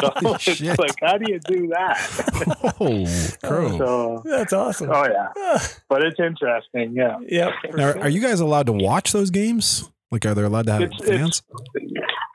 So 0.00 0.10
Holy 0.16 0.34
it's 0.34 0.42
shit. 0.42 0.76
like, 0.76 0.96
how 1.00 1.18
do 1.18 1.30
you 1.32 1.38
do 1.38 1.68
that? 1.68 2.74
Oh, 2.80 3.04
so, 3.78 4.22
That's 4.24 4.52
awesome. 4.52 4.90
oh 4.92 5.04
yeah, 5.06 5.28
Ah, 5.38 5.68
but 5.88 6.02
it's 6.02 6.18
interesting. 6.18 6.94
Yeah, 6.96 7.18
yep. 7.28 7.52
Now, 7.76 7.92
are 7.92 8.08
you 8.08 8.20
guys 8.20 8.40
allowed 8.40 8.66
to 8.66 8.72
watch 8.72 9.12
those 9.12 9.30
games? 9.30 9.88
Like, 10.10 10.26
are 10.26 10.34
they 10.34 10.42
allowed 10.42 10.66
to 10.66 10.72
have 10.72 10.82
It's- 10.82 11.08
fans? 11.08 11.42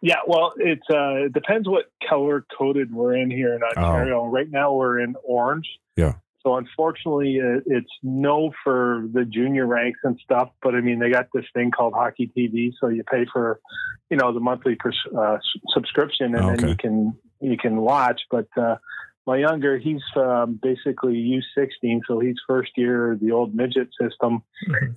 Yeah. 0.06 0.18
Well, 0.28 0.54
it's 0.58 0.86
uh, 0.88 1.26
it 1.26 1.34
depends 1.34 1.68
what 1.68 1.86
color 2.08 2.46
coded 2.56 2.94
we're 2.94 3.16
in 3.16 3.32
here 3.32 3.56
in 3.56 3.64
Ontario. 3.64 4.24
Right 4.26 4.50
now 4.50 4.72
we're 4.72 5.00
in 5.00 5.16
orange. 5.24 5.68
Yeah. 5.96 6.14
So 6.44 6.58
unfortunately, 6.58 7.38
it, 7.38 7.64
it's 7.66 7.90
no 8.04 8.52
for 8.64 9.08
the 9.12 9.26
junior 9.26 9.66
ranks 9.66 10.00
and 10.04 10.20
stuff. 10.24 10.50
But 10.62 10.76
I 10.76 10.82
mean, 10.82 11.00
they 11.00 11.10
got 11.10 11.30
this 11.34 11.46
thing 11.56 11.72
called 11.72 11.96
Hockey 11.96 12.32
TV, 12.38 12.72
so 12.80 12.88
you 12.88 13.04
pay 13.04 13.26
for, 13.34 13.60
you 14.12 14.18
know, 14.18 14.32
the 14.32 14.40
monthly 14.40 14.76
pers- 14.76 15.08
uh, 15.18 15.38
subscription, 15.74 16.36
and 16.36 16.46
Okay. 16.46 16.56
then 16.56 16.70
you 16.70 16.76
can 16.78 17.18
you 17.42 17.58
can 17.58 17.78
watch. 17.78 18.22
But 18.30 18.48
uh, 18.56 18.76
my 19.28 19.38
younger, 19.38 19.78
he's 19.78 20.02
um, 20.16 20.60
basically 20.62 21.42
U16, 21.58 22.02
so 22.08 22.20
he's 22.20 22.36
first 22.48 22.72
year 22.76 23.18
the 23.22 23.32
old 23.32 23.56
midget 23.56 23.90
system, 24.00 24.44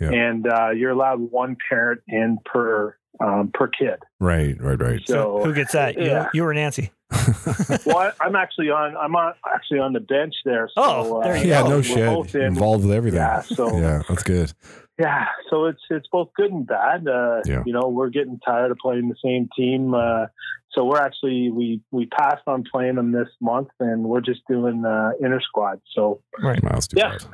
Yeah. 0.00 0.11
and 0.11 0.47
uh, 0.47 0.70
you're 0.70 0.90
allowed 0.90 1.20
one 1.20 1.56
parent 1.68 2.00
in 2.08 2.38
per 2.44 2.97
um, 3.20 3.50
per 3.52 3.66
kid. 3.68 3.97
right, 4.20 4.61
right, 4.61 4.80
right. 4.80 5.00
So 5.06 5.38
So, 5.40 5.44
who 5.44 5.52
gets 5.54 5.73
that? 5.73 5.99
Yeah. 6.00 6.28
you 6.35 6.44
or 6.44 6.54
Nancy? 6.54 6.92
well, 7.87 7.97
I, 7.99 8.12
I'm 8.20 8.37
actually 8.37 8.68
on. 8.70 8.97
I'm 8.97 9.16
on 9.16 9.32
actually 9.52 9.80
on 9.80 9.92
the 9.94 10.00
bench 10.00 10.35
there. 10.44 10.68
So, 10.75 10.82
Oh, 10.85 11.23
there 11.23 11.32
uh, 11.37 11.40
you 11.40 11.49
yeah, 11.49 11.62
no 11.62 11.76
we're 11.76 11.82
shit. 11.82 12.06
both 12.06 12.35
in- 12.35 12.42
Involved 12.42 12.85
with 12.85 12.94
everything. 12.94 13.18
Yeah, 13.20 13.40
so 13.40 13.76
Yeah, 13.78 14.02
that's 14.08 14.23
good. 14.23 14.52
Yeah, 14.99 15.26
so 15.49 15.67
it's 15.67 15.83
it's 15.90 16.09
both 16.11 16.31
good 16.35 16.50
and 16.50 16.67
bad. 16.67 17.07
Uh, 17.07 17.40
Yeah. 17.47 17.62
You 17.64 17.73
know, 17.73 17.88
we're 17.88 18.09
getting 18.11 18.40
tired 18.45 18.71
of 18.73 18.78
playing 18.78 19.09
the 19.09 19.14
same 19.25 19.49
team, 19.57 19.95
uh, 19.95 20.26
so 20.73 20.85
we're 20.85 20.99
actually 21.00 21.50
we 21.50 21.81
we 21.93 22.07
passed 22.07 22.43
on 22.49 22.64
playing 22.71 22.97
them 22.97 23.12
this 23.12 23.28
month, 23.40 23.69
and 23.78 24.05
we're 24.05 24.21
just 24.21 24.40
doing 24.49 24.85
uh, 24.85 25.11
inter 25.21 25.40
squad. 25.40 25.81
So 25.95 26.21
right, 26.43 26.61
Miles 26.62 26.88
Yeah. 26.97 27.11
bad. 27.11 27.25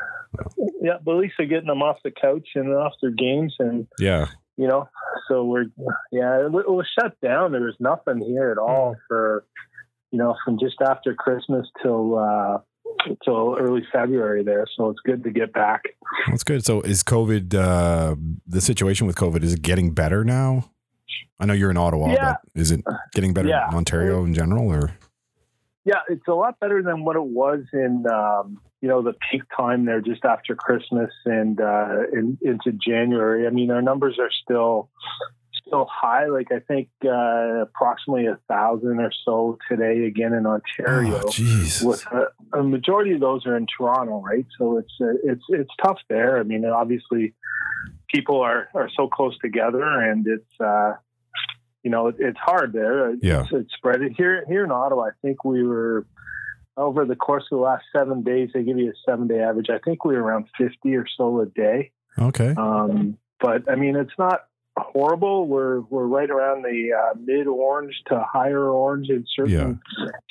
yeah, 0.82 0.98
but 1.02 1.12
at 1.12 1.18
least 1.20 1.34
they're 1.38 1.46
getting 1.46 1.68
them 1.68 1.82
off 1.82 1.98
the 2.04 2.10
couch 2.10 2.48
and 2.54 2.72
off 2.74 2.92
their 3.00 3.10
games, 3.12 3.54
and 3.58 3.86
Yeah. 3.98 4.26
you 4.58 4.68
know, 4.68 4.88
so 5.28 5.44
we're 5.44 5.66
yeah, 6.12 6.40
it, 6.40 6.46
it 6.46 6.70
was 6.70 6.86
shut 7.00 7.18
down. 7.22 7.52
There 7.52 7.62
was 7.62 7.76
nothing 7.80 8.20
here 8.20 8.50
at 8.50 8.58
all 8.58 8.94
for 9.08 9.46
you 10.10 10.18
know 10.18 10.36
from 10.44 10.58
just 10.58 10.82
after 10.82 11.14
Christmas 11.14 11.66
till 11.82 12.18
uh, 12.18 12.58
till 13.24 13.56
early 13.58 13.82
February 13.92 14.42
there. 14.44 14.66
So 14.76 14.90
it's 14.90 15.00
good 15.00 15.22
to 15.24 15.30
get 15.30 15.52
back. 15.52 15.82
That's 16.28 16.44
good. 16.44 16.64
So 16.64 16.80
is 16.82 17.02
COVID 17.02 17.54
uh 17.54 18.16
the 18.46 18.60
situation 18.60 19.06
with 19.06 19.16
COVID 19.16 19.42
is 19.42 19.52
it 19.54 19.62
getting 19.62 19.92
better 19.92 20.24
now? 20.24 20.70
I 21.40 21.46
know 21.46 21.52
you're 21.52 21.70
in 21.70 21.76
Ottawa, 21.76 22.12
Yeah. 22.12 22.36
but 22.54 22.60
is 22.60 22.70
it 22.70 22.82
getting 23.12 23.34
better 23.34 23.48
Yeah. 23.48 23.68
in 23.68 23.74
Ontario 23.74 24.24
in 24.24 24.34
general 24.34 24.68
or 24.72 24.92
Yeah, 25.84 26.00
it's 26.08 26.26
a 26.28 26.32
lot 26.34 26.58
better 26.60 26.82
than 26.82 27.04
what 27.04 27.16
it 27.16 27.24
was 27.24 27.60
in 27.72 28.04
um, 28.10 28.58
you 28.80 28.88
know 28.88 29.02
the 29.02 29.14
peak 29.30 29.42
time 29.56 29.84
there 29.86 30.00
just 30.00 30.24
after 30.24 30.54
Christmas 30.54 31.10
and 31.24 31.60
uh, 31.60 32.02
in, 32.12 32.38
into 32.42 32.72
January. 32.72 33.46
I 33.46 33.50
mean, 33.50 33.70
our 33.70 33.80
numbers 33.82 34.18
are 34.18 34.30
still 34.42 34.90
still 35.66 35.86
high. 35.90 36.26
Like 36.26 36.48
I 36.52 36.60
think 36.60 36.88
uh, 37.04 37.62
approximately 37.62 38.26
a 38.26 38.38
thousand 38.48 39.00
or 39.00 39.10
so 39.24 39.58
today 39.68 40.04
again 40.06 40.32
in 40.32 40.46
Ontario. 40.46 41.20
Oh, 41.24 41.88
with 41.88 42.04
a, 42.12 42.58
a 42.58 42.62
majority 42.62 43.12
of 43.12 43.20
those 43.20 43.46
are 43.46 43.56
in 43.56 43.66
Toronto, 43.66 44.20
right? 44.20 44.46
So 44.58 44.78
it's 44.78 44.92
uh, 45.00 45.14
it's 45.24 45.44
it's 45.48 45.70
tough 45.82 45.98
there. 46.08 46.38
I 46.38 46.42
mean, 46.42 46.64
obviously, 46.64 47.34
people 48.12 48.40
are 48.40 48.68
are 48.74 48.90
so 48.96 49.08
close 49.08 49.36
together, 49.38 49.82
and 49.82 50.26
it's 50.26 50.60
uh, 50.60 50.92
you 51.82 51.90
know 51.90 52.08
it, 52.08 52.16
it's 52.18 52.38
hard 52.38 52.72
there. 52.72 53.10
It's, 53.10 53.24
Yeah. 53.24 53.44
it's 53.50 53.72
spread 53.74 54.00
here 54.16 54.44
here 54.48 54.64
in 54.64 54.70
Ottawa. 54.70 55.04
I 55.04 55.10
think 55.22 55.44
we 55.44 55.62
were 55.62 56.06
over 56.76 57.04
the 57.04 57.16
course 57.16 57.44
of 57.52 57.58
the 57.58 57.62
last 57.62 57.84
seven 57.94 58.22
days. 58.22 58.50
They 58.52 58.64
give 58.64 58.78
you 58.78 58.90
a 58.90 59.10
seven 59.10 59.28
day 59.28 59.40
average. 59.40 59.70
I 59.70 59.78
think 59.78 60.04
we 60.04 60.14
were 60.14 60.22
around 60.22 60.46
fifty 60.58 60.94
or 60.96 61.06
so 61.16 61.40
a 61.40 61.46
day. 61.46 61.92
Okay. 62.18 62.54
Um, 62.56 63.16
but 63.40 63.70
I 63.70 63.74
mean, 63.76 63.96
it's 63.96 64.16
not 64.18 64.40
horrible. 64.76 65.46
We're 65.46 65.80
we're 65.80 66.06
right 66.06 66.30
around 66.30 66.62
the 66.62 66.92
uh, 66.92 67.18
mid 67.18 67.46
orange 67.46 67.94
to 68.08 68.24
higher 68.30 68.68
orange 68.68 69.08
in 69.08 69.24
certain 69.34 69.80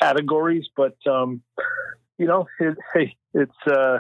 categories. 0.02 0.66
But 0.76 0.96
um, 1.10 1.42
you 2.18 2.28
know, 2.28 2.48
it, 2.60 2.78
hey, 2.94 3.16
it's 3.34 3.68
uh, 3.68 4.00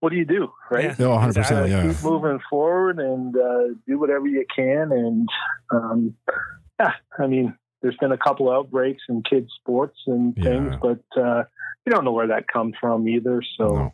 what 0.00 0.10
do 0.10 0.16
you 0.16 0.24
do, 0.24 0.52
right? 0.70 0.98
Yeah. 0.98 1.06
Oh, 1.06 1.18
100%, 1.18 1.34
Gotta 1.34 1.68
yeah. 1.68 1.92
Keep 1.92 2.02
moving 2.04 2.40
forward 2.50 2.98
and 2.98 3.36
uh, 3.36 3.74
do 3.86 3.98
whatever 3.98 4.26
you 4.26 4.44
can. 4.54 4.90
And 4.92 5.28
um, 5.70 6.14
yeah, 6.80 6.92
I 7.18 7.26
mean, 7.26 7.56
there's 7.82 7.96
been 8.00 8.12
a 8.12 8.18
couple 8.18 8.50
outbreaks 8.50 9.02
in 9.08 9.22
kids' 9.22 9.52
sports 9.60 9.98
and 10.06 10.34
things, 10.34 10.72
Yeah. 10.72 10.78
but 10.82 11.20
uh, 11.20 11.44
you 11.86 11.92
don't 11.92 12.04
know 12.04 12.12
where 12.12 12.28
that 12.28 12.48
comes 12.48 12.74
from 12.80 13.08
either. 13.08 13.42
So. 13.56 13.66
No. 13.66 13.92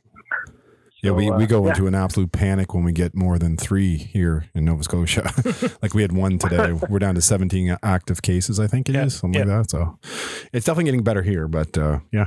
Yeah, 1.02 1.10
so, 1.10 1.14
we, 1.14 1.30
uh, 1.30 1.36
we 1.38 1.46
go 1.46 1.62
yeah. 1.64 1.70
into 1.70 1.86
an 1.86 1.94
absolute 1.94 2.32
panic 2.32 2.74
when 2.74 2.82
we 2.84 2.92
get 2.92 3.14
more 3.14 3.38
than 3.38 3.56
three 3.56 3.96
here 3.96 4.46
in 4.54 4.64
Nova 4.64 4.82
Scotia. 4.82 5.30
like 5.82 5.94
we 5.94 6.02
had 6.02 6.12
one 6.12 6.38
today. 6.38 6.72
We're 6.88 6.98
down 6.98 7.14
to 7.14 7.22
17 7.22 7.76
active 7.82 8.22
cases, 8.22 8.58
I 8.58 8.66
think 8.66 8.88
it 8.88 8.96
is 8.96 9.14
Yeah, 9.14 9.20
something 9.20 9.48
like 9.48 9.48
that. 9.64 9.70
So 9.70 9.98
it's 10.52 10.66
definitely 10.66 10.84
getting 10.84 11.04
better 11.04 11.22
here. 11.22 11.46
But 11.46 11.78
uh, 11.78 12.00
yeah. 12.12 12.26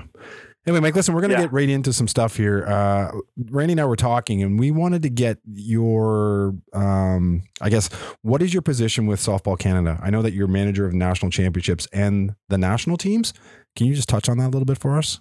Anyway, 0.67 0.79
Mike, 0.79 0.95
listen, 0.95 1.15
we're 1.15 1.21
going 1.21 1.31
to 1.31 1.37
Yeah. 1.37 1.45
get 1.45 1.51
right 1.53 1.67
into 1.69 1.91
some 1.91 2.07
stuff 2.07 2.37
here. 2.37 2.63
Uh, 2.67 3.11
Randy 3.49 3.71
and 3.73 3.81
I 3.81 3.85
were 3.85 3.95
talking, 3.95 4.43
and 4.43 4.59
we 4.59 4.69
wanted 4.69 5.01
to 5.01 5.09
get 5.09 5.39
your, 5.51 6.53
um, 6.71 7.41
I 7.59 7.69
guess, 7.69 7.89
what 8.21 8.43
is 8.43 8.53
your 8.53 8.61
position 8.61 9.07
with 9.07 9.19
Softball 9.19 9.57
Canada? 9.57 9.99
I 10.03 10.11
know 10.11 10.21
that 10.21 10.33
you're 10.33 10.47
manager 10.47 10.85
of 10.85 10.93
national 10.93 11.31
championships 11.31 11.87
and 11.91 12.35
the 12.49 12.59
national 12.59 12.97
teams. 12.97 13.33
Can 13.75 13.87
you 13.87 13.95
just 13.95 14.07
touch 14.07 14.29
on 14.29 14.37
that 14.37 14.45
a 14.47 14.49
little 14.49 14.65
bit 14.65 14.77
for 14.77 14.97
us? 14.99 15.19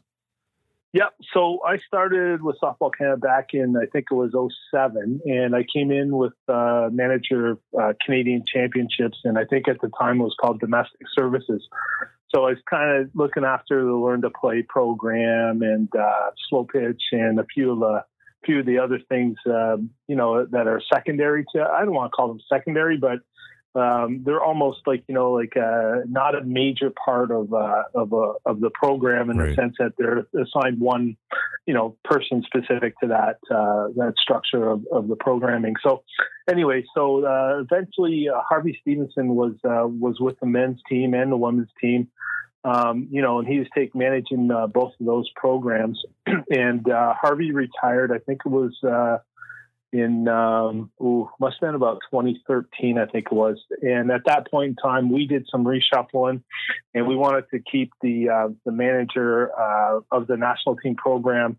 Yep. 0.93 1.15
So 1.33 1.61
I 1.65 1.79
started 1.87 2.43
with 2.43 2.57
Softball 2.61 2.91
Canada 2.97 3.17
back 3.17 3.51
in, 3.53 3.77
I 3.77 3.87
think 3.87 4.07
it 4.11 4.15
was 4.15 4.33
07, 4.73 5.21
and 5.25 5.55
I 5.55 5.65
came 5.73 5.93
in 5.93 6.17
with 6.17 6.33
uh, 6.49 6.89
manager 6.91 7.51
of 7.51 7.59
uh, 7.81 7.93
Canadian 8.05 8.43
Championships, 8.53 9.19
and 9.23 9.39
I 9.39 9.45
think 9.45 9.69
at 9.69 9.81
the 9.81 9.91
time 10.01 10.21
it 10.21 10.25
was 10.25 10.35
called 10.41 10.59
Domestic 10.59 11.07
Services. 11.17 11.67
So 12.35 12.45
I 12.45 12.51
was 12.51 12.59
kind 12.69 13.03
of 13.03 13.11
looking 13.15 13.45
after 13.45 13.85
the 13.85 13.95
Learn 13.95 14.23
to 14.23 14.31
Play 14.31 14.65
program 14.69 15.63
and 15.63 15.89
uh, 15.97 16.31
slow 16.49 16.65
pitch 16.65 17.03
and 17.13 17.39
a 17.39 17.45
few 17.55 17.73
of 17.73 17.81
the 17.81 18.05
few 18.45 18.61
of 18.61 18.67
the 18.67 18.79
other 18.79 18.99
things, 19.09 19.37
um, 19.47 19.91
you 20.09 20.17
know, 20.17 20.47
that 20.47 20.67
are 20.67 20.81
secondary 20.93 21.45
to. 21.55 21.63
I 21.63 21.85
don't 21.85 21.95
want 21.95 22.11
to 22.11 22.17
call 22.17 22.29
them 22.29 22.41
secondary, 22.51 22.97
but 22.97 23.19
um, 23.75 24.23
they're 24.25 24.43
almost 24.43 24.81
like 24.87 25.05
you 25.09 25.15
know, 25.15 25.33
like 25.33 25.57
uh, 25.57 26.01
not 26.09 26.35
a 26.35 26.43
major 26.43 26.91
part 26.91 27.31
of 27.31 27.53
uh, 27.55 27.83
of 27.95 28.13
a, 28.13 28.33
of 28.45 28.61
the 28.61 28.71
program 28.71 29.31
in 29.31 29.39
Right. 29.39 29.51
the 29.51 29.55
sense 29.55 29.77
that 29.79 29.93
they're 29.97 30.27
assigned 30.41 30.81
one, 30.81 31.17
you 31.67 31.75
know, 31.75 31.97
person 32.05 32.43
specific 32.45 32.99
to 33.01 33.09
that 33.09 33.39
uh, 33.51 33.89
that 33.97 34.15
structure 34.21 34.69
of, 34.69 34.85
of 34.91 35.09
the 35.09 35.17
programming. 35.17 35.75
So 35.83 36.03
anyway, 36.49 36.85
so 36.97 37.25
uh, 37.25 37.61
eventually 37.61 38.29
uh, 38.29 38.41
Harvey 38.49 38.77
Stevenson 38.81 39.35
was 39.37 39.55
uh, 39.65 39.87
was 39.87 40.19
with 40.19 40.39
the 40.41 40.47
men's 40.47 40.81
team 40.89 41.15
and 41.15 41.31
the 41.31 41.37
women's 41.37 41.71
team. 41.81 42.09
Um, 42.63 43.09
you 43.11 43.23
know, 43.23 43.39
and 43.39 43.49
he 43.49 43.59
was 43.59 43.69
take 43.75 43.95
managing 43.95 44.51
uh, 44.51 44.67
both 44.67 44.93
of 45.01 45.07
those 45.07 45.31
programs. 45.35 45.99
and 46.51 46.87
uh, 46.91 47.15
Harvey 47.19 47.53
retired. 47.53 48.13
I 48.13 48.19
think 48.19 48.43
it 48.45 48.51
was 48.51 48.77
uh, 48.85 49.19
in 49.93 50.29
um, 50.29 50.91
ooh, 51.01 51.29
must 51.41 51.57
have 51.61 51.69
been 51.69 51.75
about 51.75 52.01
2013, 52.11 52.99
I 52.99 53.07
think 53.07 53.27
it 53.27 53.33
was. 53.33 53.59
And 53.83 54.11
at 54.11 54.23
that 54.27 54.51
point 54.51 54.71
in 54.71 54.77
time, 54.77 55.11
we 55.11 55.27
did 55.27 55.47
some 55.51 55.65
reshuffling, 55.65 56.43
and 56.95 57.07
we 57.07 57.17
wanted 57.17 57.45
to 57.51 57.59
keep 57.59 57.93
the 58.01 58.29
uh, 58.29 58.49
the 58.65 58.73
manager 58.73 59.51
uh, 59.59 60.01
of 60.13 60.27
the 60.27 60.37
national 60.37 60.77
team 60.77 60.95
program 60.95 61.59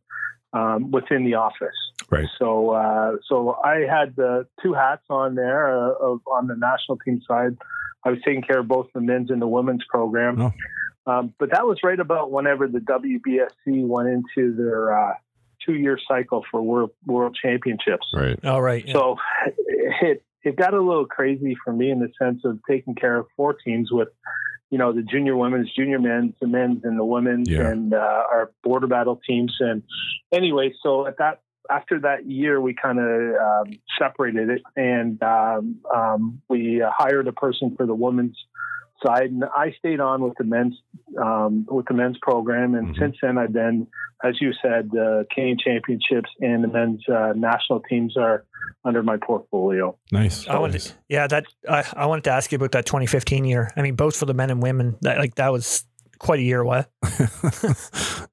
um, 0.53 0.91
within 0.91 1.25
the 1.25 1.35
office. 1.35 1.75
Right. 2.09 2.27
So, 2.39 2.71
uh, 2.71 3.17
so 3.27 3.57
I 3.63 3.85
had 3.89 4.15
the 4.15 4.47
two 4.61 4.73
hats 4.73 5.03
on 5.09 5.35
there 5.35 5.67
uh, 5.67 5.93
of 5.93 6.21
on 6.27 6.47
the 6.47 6.55
national 6.55 6.97
team 6.99 7.21
side. 7.27 7.57
I 8.03 8.09
was 8.09 8.19
taking 8.25 8.41
care 8.41 8.59
of 8.59 8.67
both 8.67 8.87
the 8.93 9.01
men's 9.01 9.29
and 9.29 9.41
the 9.41 9.47
women's 9.47 9.83
program. 9.89 10.41
Oh. 10.41 10.53
Um, 11.07 11.33
but 11.39 11.51
that 11.51 11.65
was 11.65 11.79
right 11.83 11.99
about 11.99 12.31
whenever 12.31 12.67
the 12.67 12.79
WBSC 12.79 13.87
went 13.87 14.09
into 14.09 14.55
their 14.55 14.93
uh, 15.67 15.71
two-year 15.71 15.97
cycle 16.07 16.43
for 16.49 16.61
world 16.61 16.91
world 17.05 17.37
championships. 17.41 18.07
Right. 18.13 18.43
All 18.45 18.61
right. 18.61 18.85
yeah. 18.85 18.93
So 18.93 19.15
it 20.01 20.23
it 20.43 20.55
got 20.55 20.73
a 20.73 20.81
little 20.81 21.05
crazy 21.05 21.55
for 21.63 21.73
me 21.73 21.91
in 21.91 21.99
the 21.99 22.09
sense 22.19 22.41
of 22.45 22.59
taking 22.69 22.95
care 22.95 23.17
of 23.17 23.27
four 23.37 23.53
teams 23.53 23.91
with, 23.91 24.07
you 24.71 24.77
know, 24.77 24.91
the 24.91 25.03
junior 25.03 25.35
women's, 25.37 25.71
junior 25.73 25.99
men's, 25.99 26.33
the 26.41 26.47
men's, 26.47 26.83
and 26.83 26.97
the 26.97 27.05
women's, 27.05 27.49
Yeah. 27.49 27.67
and 27.69 27.93
uh, 27.93 27.97
our 27.97 28.51
border 28.63 28.87
battle 28.87 29.21
teams. 29.27 29.55
And 29.59 29.83
anyway, 30.31 30.73
so 30.81 31.05
at 31.05 31.17
that 31.19 31.41
after 31.69 31.99
that 32.01 32.25
year, 32.25 32.59
we 32.59 32.73
kind 32.73 32.99
of 32.99 33.35
um, 33.35 33.73
separated 33.99 34.49
it, 34.49 34.61
and 34.75 35.21
um, 35.23 35.77
um, 35.93 36.41
we 36.49 36.81
uh, 36.81 36.89
hired 36.91 37.27
a 37.27 37.31
person 37.31 37.75
for 37.77 37.85
the 37.85 37.93
women's 37.93 38.37
side, 39.05 39.31
and 39.31 39.43
I 39.55 39.71
stayed 39.79 39.99
on 39.99 40.21
with 40.21 40.33
the 40.37 40.43
men's 40.43 40.75
um, 41.21 41.65
with 41.69 41.85
the 41.87 41.93
men's 41.93 42.17
program. 42.21 42.75
And 42.75 42.95
Mhm. 42.95 42.99
since 42.99 43.15
then, 43.21 43.37
I've 43.37 43.53
been, 43.53 43.87
as 44.23 44.39
you 44.41 44.51
said, 44.61 44.89
the 44.91 45.25
Canadian 45.33 45.57
Championships 45.63 46.29
and 46.39 46.63
the 46.63 46.67
men's 46.67 47.01
uh, 47.09 47.33
national 47.35 47.81
teams 47.81 48.15
are 48.17 48.45
under 48.85 49.03
my 49.03 49.17
portfolio. 49.17 49.95
Nice. 50.11 50.47
I 50.47 50.57
wanted, 50.57 50.73
Nice. 50.73 50.93
yeah, 51.09 51.27
that 51.27 51.45
I, 51.69 51.83
I 51.95 52.05
wanted 52.05 52.23
to 52.25 52.31
ask 52.31 52.51
you 52.51 52.55
about 52.55 52.71
that 52.71 52.85
2015 52.85 53.45
year. 53.45 53.71
I 53.75 53.81
mean, 53.81 53.95
both 53.95 54.15
for 54.15 54.25
the 54.25 54.33
men 54.33 54.49
and 54.49 54.61
women. 54.61 54.95
That 55.01 55.17
like 55.19 55.35
that 55.35 55.51
was 55.51 55.85
quite 56.19 56.39
a 56.39 56.43
year. 56.43 56.63
What? 56.63 56.89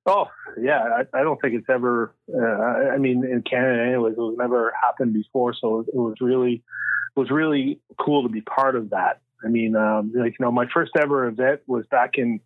Oh 0.07 0.27
yeah, 0.61 0.81
I, 1.13 1.19
I 1.19 1.23
don't 1.23 1.41
think 1.41 1.55
it's 1.55 1.69
ever. 1.69 2.15
Uh, 2.33 2.39
I 2.41 2.95
I 2.95 2.99
mean, 2.99 3.25
in 3.25 3.43
Canada, 3.43 3.83
anyways, 3.83 4.15
it 4.15 4.19
was 4.19 4.37
never 4.39 4.73
happened 4.83 5.13
before, 5.13 5.53
so 5.55 5.81
it 5.81 5.95
was 5.95 6.15
really, 6.21 6.55
it 7.17 7.21
was 7.21 7.31
really 7.31 7.81
cool 8.01 8.23
to 8.23 8.29
be 8.29 8.41
part 8.41 8.75
of 8.75 8.91
that. 8.91 9.21
I 9.45 9.49
mean, 9.49 9.77
um, 9.77 10.13
like 10.15 10.37
you 10.39 10.45
know, 10.45 10.51
my 10.53 10.67
first 10.73 10.93
ever 11.01 11.27
event 11.27 11.61
was 11.67 11.85
back 11.91 12.13
in 12.19 12.41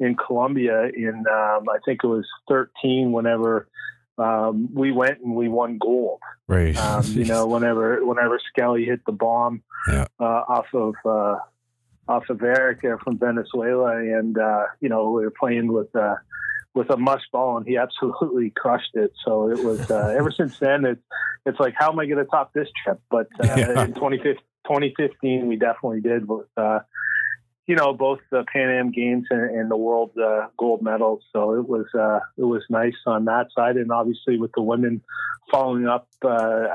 in 0.00 0.14
Colombia 0.16 0.84
in 0.94 1.24
um, 1.30 1.68
I 1.68 1.78
think 1.84 2.00
it 2.04 2.06
was 2.06 2.26
13. 2.48 3.12
Whenever 3.12 3.68
um, 4.16 4.68
we 4.72 4.90
went 4.92 5.20
and 5.20 5.34
we 5.36 5.48
won 5.48 5.78
gold. 5.78 6.20
right. 6.48 6.76
Um, 6.76 7.04
you 7.06 7.24
know, 7.24 7.46
whenever 7.54 8.04
whenever 8.04 8.38
Skelly 8.48 8.84
hit 8.84 9.04
the 9.06 9.12
bomb 9.12 9.62
Yeah. 9.92 10.06
uh, 10.18 10.24
off 10.24 10.66
of 10.74 10.94
uh, 11.04 11.36
off 12.08 12.28
of 12.30 12.42
Eric 12.42 12.80
there 12.82 12.98
from 12.98 13.18
Venezuela, 13.18 13.96
and 13.98 14.36
uh, 14.38 14.64
you 14.80 14.88
know 14.88 15.10
we 15.10 15.22
were 15.24 15.32
playing 15.38 15.72
with 15.72 15.94
uh, 15.94 16.16
with 16.74 16.90
a 16.90 16.96
mush 16.96 17.22
ball, 17.32 17.58
and 17.58 17.66
he 17.66 17.76
absolutely 17.76 18.50
crushed 18.56 18.94
it. 18.94 19.12
So 19.24 19.50
it 19.50 19.62
was 19.62 19.90
uh, 19.90 20.14
ever 20.18 20.30
since 20.30 20.58
then 20.58 20.84
it's 20.84 21.02
it's 21.46 21.60
like 21.60 21.74
how 21.76 21.92
am 21.92 21.98
I 21.98 22.06
going 22.06 22.18
to 22.18 22.24
top 22.24 22.52
this 22.52 22.68
trip? 22.84 23.00
But 23.10 23.28
uh, 23.40 23.44
Yeah. 23.56 23.84
in 23.84 23.94
2015, 23.94 24.36
2015, 24.68 25.48
we 25.48 25.56
definitely 25.56 26.00
did 26.00 26.28
with. 26.28 26.46
Uh, 26.56 26.80
you 27.66 27.76
know 27.76 27.92
both 27.92 28.20
the 28.30 28.44
Pan 28.50 28.70
Am 28.70 28.92
Games 28.92 29.26
and, 29.28 29.42
and 29.54 29.70
the 29.70 29.76
World 29.76 30.12
uh, 30.16 30.46
Gold 30.56 30.80
medals, 30.80 31.22
so 31.34 31.52
it 31.52 31.68
was 31.68 31.84
uh, 31.94 32.20
it 32.38 32.44
was 32.44 32.62
nice 32.70 32.96
on 33.06 33.26
that 33.26 33.48
side, 33.54 33.76
and 33.76 33.92
obviously 33.92 34.38
with 34.38 34.52
the 34.56 34.62
women 34.62 35.02
following 35.50 35.86
up 35.86 36.08
uh, 36.24 36.66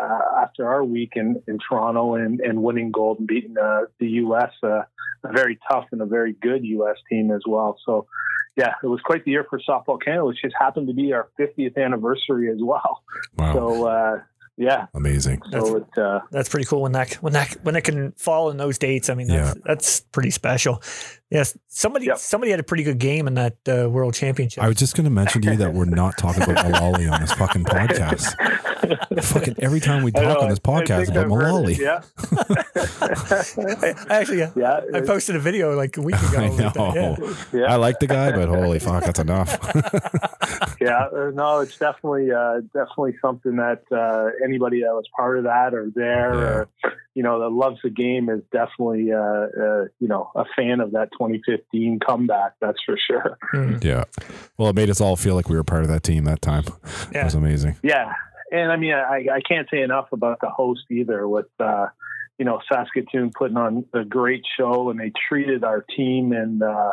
after 0.41 0.67
our 0.67 0.83
week 0.83 1.13
in, 1.15 1.41
in 1.47 1.57
Toronto 1.59 2.15
and, 2.15 2.39
and 2.39 2.61
winning 2.61 2.91
gold 2.91 3.19
and 3.19 3.27
beating 3.27 3.55
uh, 3.57 3.81
the 3.99 4.07
U.S. 4.07 4.51
Uh, 4.63 4.81
a 5.23 5.31
very 5.31 5.57
tough 5.69 5.85
and 5.91 6.01
a 6.01 6.05
very 6.05 6.33
good 6.33 6.65
U.S. 6.65 6.97
team 7.09 7.31
as 7.31 7.41
well. 7.47 7.77
So, 7.85 8.07
yeah, 8.55 8.73
it 8.83 8.87
was 8.87 8.99
quite 9.01 9.25
the 9.25 9.31
year 9.31 9.45
for 9.49 9.59
Softball 9.59 10.01
Canada, 10.01 10.25
which 10.25 10.41
just 10.41 10.55
happened 10.59 10.87
to 10.87 10.93
be 10.93 11.13
our 11.13 11.29
50th 11.39 11.77
anniversary 11.77 12.49
as 12.51 12.57
well. 12.61 13.03
wow. 13.37 13.53
So, 13.53 13.87
uh, 13.87 14.19
yeah. 14.57 14.85
Amazing. 14.93 15.41
So 15.51 15.77
it, 15.77 15.97
uh, 15.97 16.19
That's 16.31 16.49
pretty 16.49 16.65
cool 16.65 16.81
when 16.83 16.91
that 16.93 17.13
when 17.15 17.33
that 17.33 17.55
when 17.63 17.75
it 17.75 17.83
can 17.83 18.11
fall 18.13 18.49
in 18.51 18.57
those 18.57 18.77
dates. 18.77 19.09
I 19.09 19.15
mean, 19.15 19.27
that's, 19.27 19.59
that's 19.65 19.99
pretty 20.01 20.29
special. 20.29 20.81
Yes, 21.31 21.57
somebody 21.67 22.05
Yep. 22.05 22.17
somebody 22.19 22.51
had 22.51 22.59
a 22.59 22.63
pretty 22.63 22.83
good 22.83 22.99
game 22.99 23.27
in 23.27 23.33
that 23.35 23.57
uh, 23.67 23.89
World 23.89 24.13
Championship. 24.13 24.63
I 24.63 24.67
was 24.67 24.77
just 24.77 24.95
going 24.95 25.05
to 25.05 25.09
mention 25.09 25.41
to 25.43 25.51
you 25.51 25.57
that 25.57 25.73
we're 25.73 25.85
not 25.85 26.17
talking 26.17 26.43
about 26.43 26.57
Malali 26.65 27.11
on 27.11 27.21
this 27.21 27.33
fucking 27.33 27.63
podcast. 27.65 28.33
Fucking 29.21 29.55
every 29.59 29.79
time 29.79 30.03
we 30.03 30.11
talk 30.11 30.23
know, 30.23 30.41
on 30.41 30.49
this 30.49 30.59
podcast 30.59 31.09
about 31.09 31.25
I've 31.25 31.31
heard 31.31 31.53
Malali. 31.53 31.77
Yeah. 31.83 32.01
I, 33.01 33.93
I 34.09 34.19
actually, 34.19 34.43
uh, 34.43 34.51
yeah. 34.55 34.81
I 34.93 35.01
posted 35.01 35.35
a 35.35 35.39
video 35.39 35.75
like 35.75 35.97
a 35.97 36.01
week 36.01 36.15
ago. 36.15 36.37
I 36.37 36.49
know. 36.49 36.93
yeah. 36.95 37.33
yeah. 37.53 37.73
I 37.73 37.75
like 37.75 37.99
the 37.99 38.07
guy, 38.07 38.31
but 38.31 38.49
holy 38.49 38.79
fuck, 38.79 39.03
that's 39.03 39.19
enough. 39.19 39.57
yeah, 40.81 41.05
uh, 41.07 41.31
no, 41.33 41.59
it's 41.59 41.77
definitely 41.77 42.31
uh, 42.31 42.61
definitely 42.73 43.15
something 43.21 43.55
that 43.57 43.83
uh, 43.91 44.29
anybody 44.43 44.81
that 44.81 44.93
was 44.93 45.05
part 45.15 45.37
of 45.37 45.43
that 45.45 45.73
or 45.73 45.89
there, 45.95 46.33
or 46.33 46.69
you 47.13 47.23
know, 47.23 47.39
that 47.39 47.49
loves 47.49 47.79
the 47.83 47.89
game 47.89 48.29
is 48.29 48.41
definitely 48.51 49.11
uh, 49.11 49.17
uh, 49.19 49.85
you 49.99 50.07
know 50.07 50.31
a 50.35 50.45
fan 50.55 50.79
of 50.79 50.91
that 50.91 51.09
2015 51.13 51.99
comeback. 51.99 52.53
That's 52.61 52.81
for 52.85 52.97
sure. 52.97 53.37
Mm. 53.53 53.83
yeah. 53.83 54.03
Well, 54.57 54.69
it 54.69 54.75
made 54.75 54.89
us 54.89 55.01
all 55.01 55.15
feel 55.15 55.35
like 55.35 55.49
we 55.49 55.55
were 55.55 55.63
part 55.63 55.83
of 55.83 55.89
that 55.89 56.03
team 56.03 56.23
that 56.25 56.41
time. 56.41 56.63
That 56.63 57.09
Yeah. 57.13 57.23
was 57.25 57.35
amazing. 57.35 57.75
Yeah, 57.83 58.13
and 58.53 58.71
I 58.71 58.77
mean, 58.77 58.93
I, 58.93 59.25
I 59.33 59.41
can't 59.41 59.67
say 59.69 59.81
enough 59.81 60.07
about 60.11 60.39
the 60.39 60.49
host 60.49 60.83
either. 60.91 61.27
With 61.27 61.47
uh, 61.59 61.87
you 62.37 62.45
know 62.45 62.61
Saskatoon 62.71 63.31
putting 63.37 63.57
on 63.57 63.85
a 63.93 64.05
great 64.05 64.43
show, 64.57 64.89
and 64.89 64.99
they 64.99 65.11
treated 65.27 65.63
our 65.63 65.81
team 65.95 66.31
and 66.31 66.61
uh, 66.61 66.91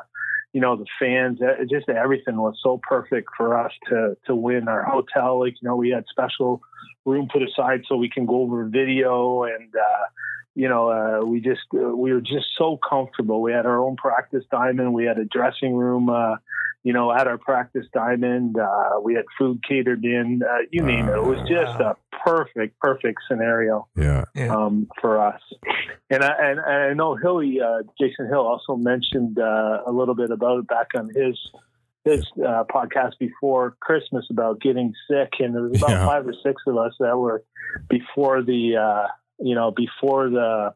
you 0.53 0.61
know 0.61 0.77
the 0.77 0.87
fans. 0.99 1.41
uh, 1.43 1.65
Just 1.71 1.89
everything 1.89 2.37
was 2.37 2.59
so 2.63 2.81
perfect 2.83 3.29
for 3.37 3.59
us 3.59 3.73
to 3.91 4.17
to 4.27 4.35
win. 4.35 4.69
Our 4.69 4.83
hotel, 4.83 5.41
like 5.41 5.55
you 5.61 5.69
know, 5.69 5.77
we 5.77 5.91
had 5.91 6.05
special 6.11 6.63
room 7.05 7.29
put 7.31 7.43
aside 7.43 7.83
so 7.87 7.97
we 7.97 8.11
can 8.11 8.27
go 8.27 8.43
over 8.43 8.65
video 8.65 9.45
and. 9.45 9.75
Uh, 9.75 10.07
you 10.55 10.69
know, 10.69 10.91
uh, 10.91 11.25
we 11.25 11.41
just 11.41 11.61
uh, 11.75 11.95
we 11.97 12.13
were 12.13 12.21
just 12.21 12.47
so 12.57 12.79
comfortable. 12.89 13.41
We 13.43 13.53
had 13.53 13.67
our 13.67 13.83
own 13.85 13.97
practice 13.97 14.45
diamond. 14.51 14.93
We 14.95 15.05
had 15.05 15.19
a 15.19 15.25
dressing 15.25 15.75
room, 15.75 16.09
uh, 16.11 16.37
you 16.83 16.93
know, 16.93 17.13
at 17.13 17.27
our 17.27 17.39
practice 17.39 17.87
diamond. 17.93 18.59
Uh, 18.59 19.01
we 19.03 19.15
had 19.15 19.25
food 19.39 19.61
catered 19.67 20.05
in. 20.05 20.43
Uh, 20.43 20.59
you 20.71 20.83
name 20.83 21.09
it. 21.09 21.17
It 21.17 21.25
was 21.25 21.39
just 21.49 21.79
a 21.81 21.95
perfect, 22.25 22.79
perfect 22.81 23.21
scenario 23.29 23.87
Yeah. 23.97 24.25
Yeah. 24.35 24.55
um, 24.55 24.89
for 25.01 25.19
us. 25.19 25.41
And 26.11 26.23
I, 26.25 26.33
and, 26.41 26.59
and 26.59 26.83
I 26.91 26.93
know 26.95 27.15
Hilly, 27.17 27.61
uh, 27.61 27.83
Jason 27.99 28.27
Hill, 28.27 28.41
also 28.47 28.77
mentioned 28.77 29.39
uh, 29.39 29.83
a 29.87 29.93
little 29.93 30.15
bit 30.15 30.31
about 30.31 30.59
it 30.59 30.67
back 30.69 30.89
on 30.97 31.09
his 31.15 31.39
his 32.05 32.25
uh, 32.39 32.65
podcast 32.65 33.13
before 33.19 33.77
Christmas 33.81 34.25
about 34.31 34.59
getting 34.61 34.95
sick, 35.09 35.35
and 35.39 35.55
there 35.55 35.63
was 35.63 35.77
about 35.77 35.91
Yeah. 35.91 36.07
five 36.07 36.27
or 36.27 36.33
six 36.43 36.63
of 36.67 36.77
us 36.79 36.95
that 36.99 37.17
were 37.17 37.45
before 37.91 38.43
the 38.43 38.77
uh, 38.77 39.07
you 39.41 39.55
know 39.55 39.71
before 39.71 40.29
the 40.31 40.75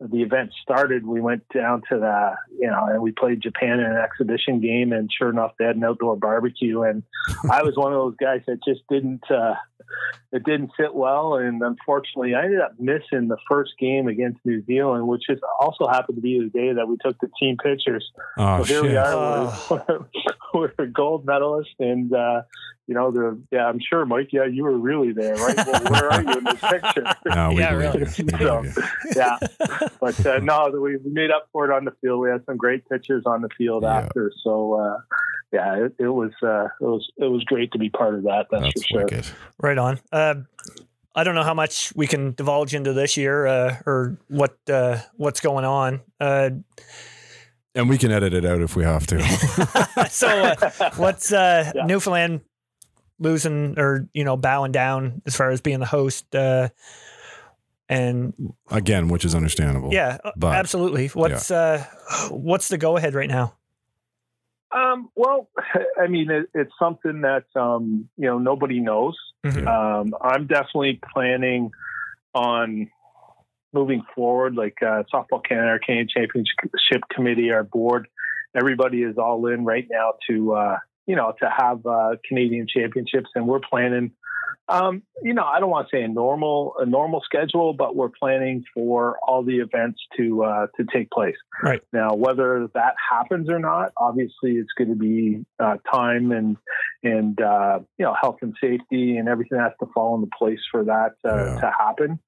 the 0.00 0.22
event 0.22 0.50
started. 0.62 1.06
We 1.06 1.20
went 1.20 1.44
down 1.54 1.82
to 1.90 1.98
the 1.98 2.34
you 2.58 2.66
know 2.68 2.86
and 2.86 3.02
we 3.02 3.12
played 3.12 3.42
Japan 3.42 3.80
in 3.80 3.86
an 3.86 3.96
exhibition 3.96 4.60
game, 4.60 4.92
and 4.92 5.10
sure 5.12 5.30
enough, 5.30 5.52
they 5.58 5.64
had 5.64 5.76
an 5.76 5.84
outdoor 5.84 6.16
barbecue, 6.16 6.82
and 6.82 7.02
I 7.50 7.62
was 7.62 7.76
one 7.76 7.92
of 7.92 7.98
those 7.98 8.16
guys 8.16 8.42
that 8.46 8.64
just 8.64 8.80
didn't. 8.88 9.22
Uh, 9.30 9.54
it 10.32 10.44
didn't 10.44 10.70
sit 10.78 10.94
well, 10.94 11.34
and 11.34 11.60
unfortunately, 11.62 12.34
I 12.34 12.44
ended 12.44 12.60
up 12.60 12.78
missing 12.78 13.26
the 13.26 13.36
first 13.48 13.72
game 13.78 14.06
against 14.06 14.38
New 14.44 14.64
Zealand, 14.64 15.08
which 15.08 15.24
is 15.28 15.40
also 15.58 15.88
happened 15.88 16.16
to 16.16 16.22
be 16.22 16.38
the 16.38 16.48
day 16.48 16.72
that 16.74 16.86
we 16.86 16.96
took 17.04 17.18
the 17.18 17.28
team 17.40 17.56
pictures. 17.62 18.08
Oh, 18.38 18.62
so 18.62 18.72
here 18.72 18.82
we 18.82 18.88
shit. 18.90 18.98
are, 18.98 19.58
we're, 19.70 20.06
we're 20.78 20.84
a 20.84 20.86
gold 20.86 21.26
medalist, 21.26 21.70
and 21.80 22.12
uh, 22.14 22.42
you 22.86 22.94
know, 22.94 23.10
the 23.10 23.40
yeah, 23.50 23.66
I'm 23.66 23.80
sure, 23.80 24.06
Mike. 24.06 24.28
Yeah, 24.32 24.46
you 24.46 24.62
were 24.64 24.76
really 24.78 25.12
there, 25.12 25.34
right? 25.34 25.56
Well, 25.56 25.82
where 25.92 26.12
are 26.12 26.22
you 26.22 26.38
in 26.38 26.44
this 26.44 26.60
picture? 26.60 27.04
No, 27.26 27.50
we 27.50 27.58
Yeah, 27.60 27.74
really. 27.74 28.00
We 28.00 28.06
So- 28.06 28.64
yeah, 29.16 29.38
but 30.00 30.26
uh, 30.26 30.38
no, 30.38 30.70
we 30.72 30.96
we 30.96 31.10
made 31.10 31.30
up 31.30 31.48
for 31.52 31.64
it 31.70 31.74
on 31.74 31.84
the 31.84 31.92
field. 32.00 32.20
We 32.20 32.28
had 32.30 32.44
some 32.46 32.56
great 32.56 32.88
pictures 32.88 33.22
on 33.26 33.42
the 33.42 33.48
field 33.56 33.82
Yeah. 33.82 33.98
after. 33.98 34.32
So 34.44 34.74
uh, 34.74 34.98
yeah, 35.52 35.86
it, 35.86 35.94
it 35.98 36.08
was 36.08 36.30
uh, 36.42 36.64
it 36.80 36.84
was 36.84 37.10
it 37.16 37.26
was 37.30 37.42
great 37.44 37.72
to 37.72 37.78
be 37.78 37.90
part 37.90 38.14
of 38.14 38.22
that. 38.24 38.46
That's, 38.50 38.64
That's 38.64 38.82
for 38.82 38.86
sure. 38.88 39.04
wicked. 39.04 39.26
Right 39.60 39.78
on. 39.78 39.98
Uh, 40.12 40.34
I 41.14 41.24
don't 41.24 41.34
know 41.34 41.42
how 41.42 41.54
much 41.54 41.92
we 41.96 42.06
can 42.06 42.32
divulge 42.34 42.72
into 42.74 42.92
this 42.92 43.16
year 43.16 43.46
uh, 43.46 43.76
or 43.84 44.16
what 44.28 44.56
uh, 44.70 44.98
what's 45.16 45.40
going 45.40 45.64
on. 45.64 46.00
Uh, 46.20 46.50
And 47.74 47.88
we 47.88 47.98
can 47.98 48.10
edit 48.12 48.32
it 48.34 48.44
out 48.44 48.60
if 48.62 48.74
we 48.76 48.84
have 48.84 49.06
to. 49.08 49.20
so 50.10 50.26
uh, 50.28 50.90
what's 50.96 51.32
uh, 51.32 51.72
Yeah. 51.74 51.84
Newfoundland 51.86 52.40
losing 53.18 53.78
or 53.78 54.08
you 54.14 54.24
know 54.24 54.36
bowing 54.36 54.72
down 54.72 55.20
as 55.26 55.36
far 55.36 55.50
as 55.50 55.60
being 55.60 55.80
the 55.80 55.86
host? 55.86 56.34
And 57.90 58.32
Again, 58.70 59.08
which 59.08 59.24
is 59.24 59.34
understandable. 59.34 59.92
yeah, 59.92 60.18
uh, 60.24 60.30
but- 60.36 60.54
absolutely. 60.54 61.08
What's 61.08 61.50
uh, 61.50 61.84
what's 62.30 62.68
the 62.68 62.78
go 62.78 62.96
ahead 62.96 63.14
right 63.14 63.28
now? 63.28 63.54
Um, 64.72 65.10
well, 65.16 65.48
I 66.00 66.06
mean, 66.06 66.30
it, 66.30 66.48
it's 66.54 66.72
something 66.78 67.22
that 67.22 67.44
um, 67.60 68.08
you 68.16 68.26
know 68.26 68.38
nobody 68.38 68.78
knows. 68.78 69.16
Mhm. 69.44 69.66
Um, 69.66 70.14
I'm 70.22 70.46
definitely 70.46 71.00
planning 71.12 71.72
on 72.32 72.88
moving 73.72 74.02
forward. 74.14 74.54
Like 74.54 74.76
uh, 74.82 75.02
Softball 75.12 75.44
Canada, 75.44 75.70
our 75.70 75.78
Canadian 75.80 76.08
Championship 76.16 77.02
Committee, 77.12 77.50
our 77.50 77.64
board, 77.64 78.06
everybody 78.54 79.02
is 79.02 79.18
all 79.18 79.44
in 79.46 79.64
right 79.64 79.88
now 79.90 80.12
to 80.28 80.52
uh, 80.52 80.78
you 81.08 81.16
know 81.16 81.34
to 81.42 81.50
have 81.50 81.84
uh, 81.84 82.10
Canadian 82.28 82.68
championships, 82.72 83.30
and 83.34 83.48
we're 83.48 83.58
planning. 83.68 84.12
Um, 84.70 85.02
you 85.22 85.34
know, 85.34 85.42
I 85.42 85.58
don't 85.58 85.70
want 85.70 85.88
to 85.90 85.96
say 85.96 86.02
a 86.02 86.08
normal 86.08 86.74
a 86.78 86.86
normal 86.86 87.20
schedule, 87.24 87.72
but 87.74 87.96
we're 87.96 88.08
planning 88.10 88.64
for 88.72 89.18
all 89.26 89.42
the 89.42 89.58
events 89.58 90.00
to 90.16 90.44
uh, 90.44 90.66
to 90.76 90.86
take 90.92 91.10
place. 91.10 91.36
Right. 91.62 91.80
Now, 91.92 92.14
whether 92.14 92.68
that 92.74 92.94
happens 93.10 93.50
or 93.50 93.58
not, 93.58 93.92
obviously, 93.96 94.52
it's 94.52 94.72
going 94.78 94.90
to 94.90 94.96
be 94.96 95.44
uh, 95.58 95.76
time 95.92 96.30
and 96.32 96.56
and 97.02 97.40
uh, 97.40 97.80
you 97.98 98.04
know 98.04 98.14
health 98.20 98.38
and 98.42 98.54
safety 98.60 99.16
and 99.16 99.28
everything 99.28 99.58
has 99.58 99.72
to 99.80 99.86
fall 99.92 100.14
into 100.14 100.28
place 100.38 100.60
for 100.70 100.84
that 100.84 101.14
uh, 101.24 101.46
Yeah. 101.46 101.60
to 101.60 101.72
happen. 101.76 102.20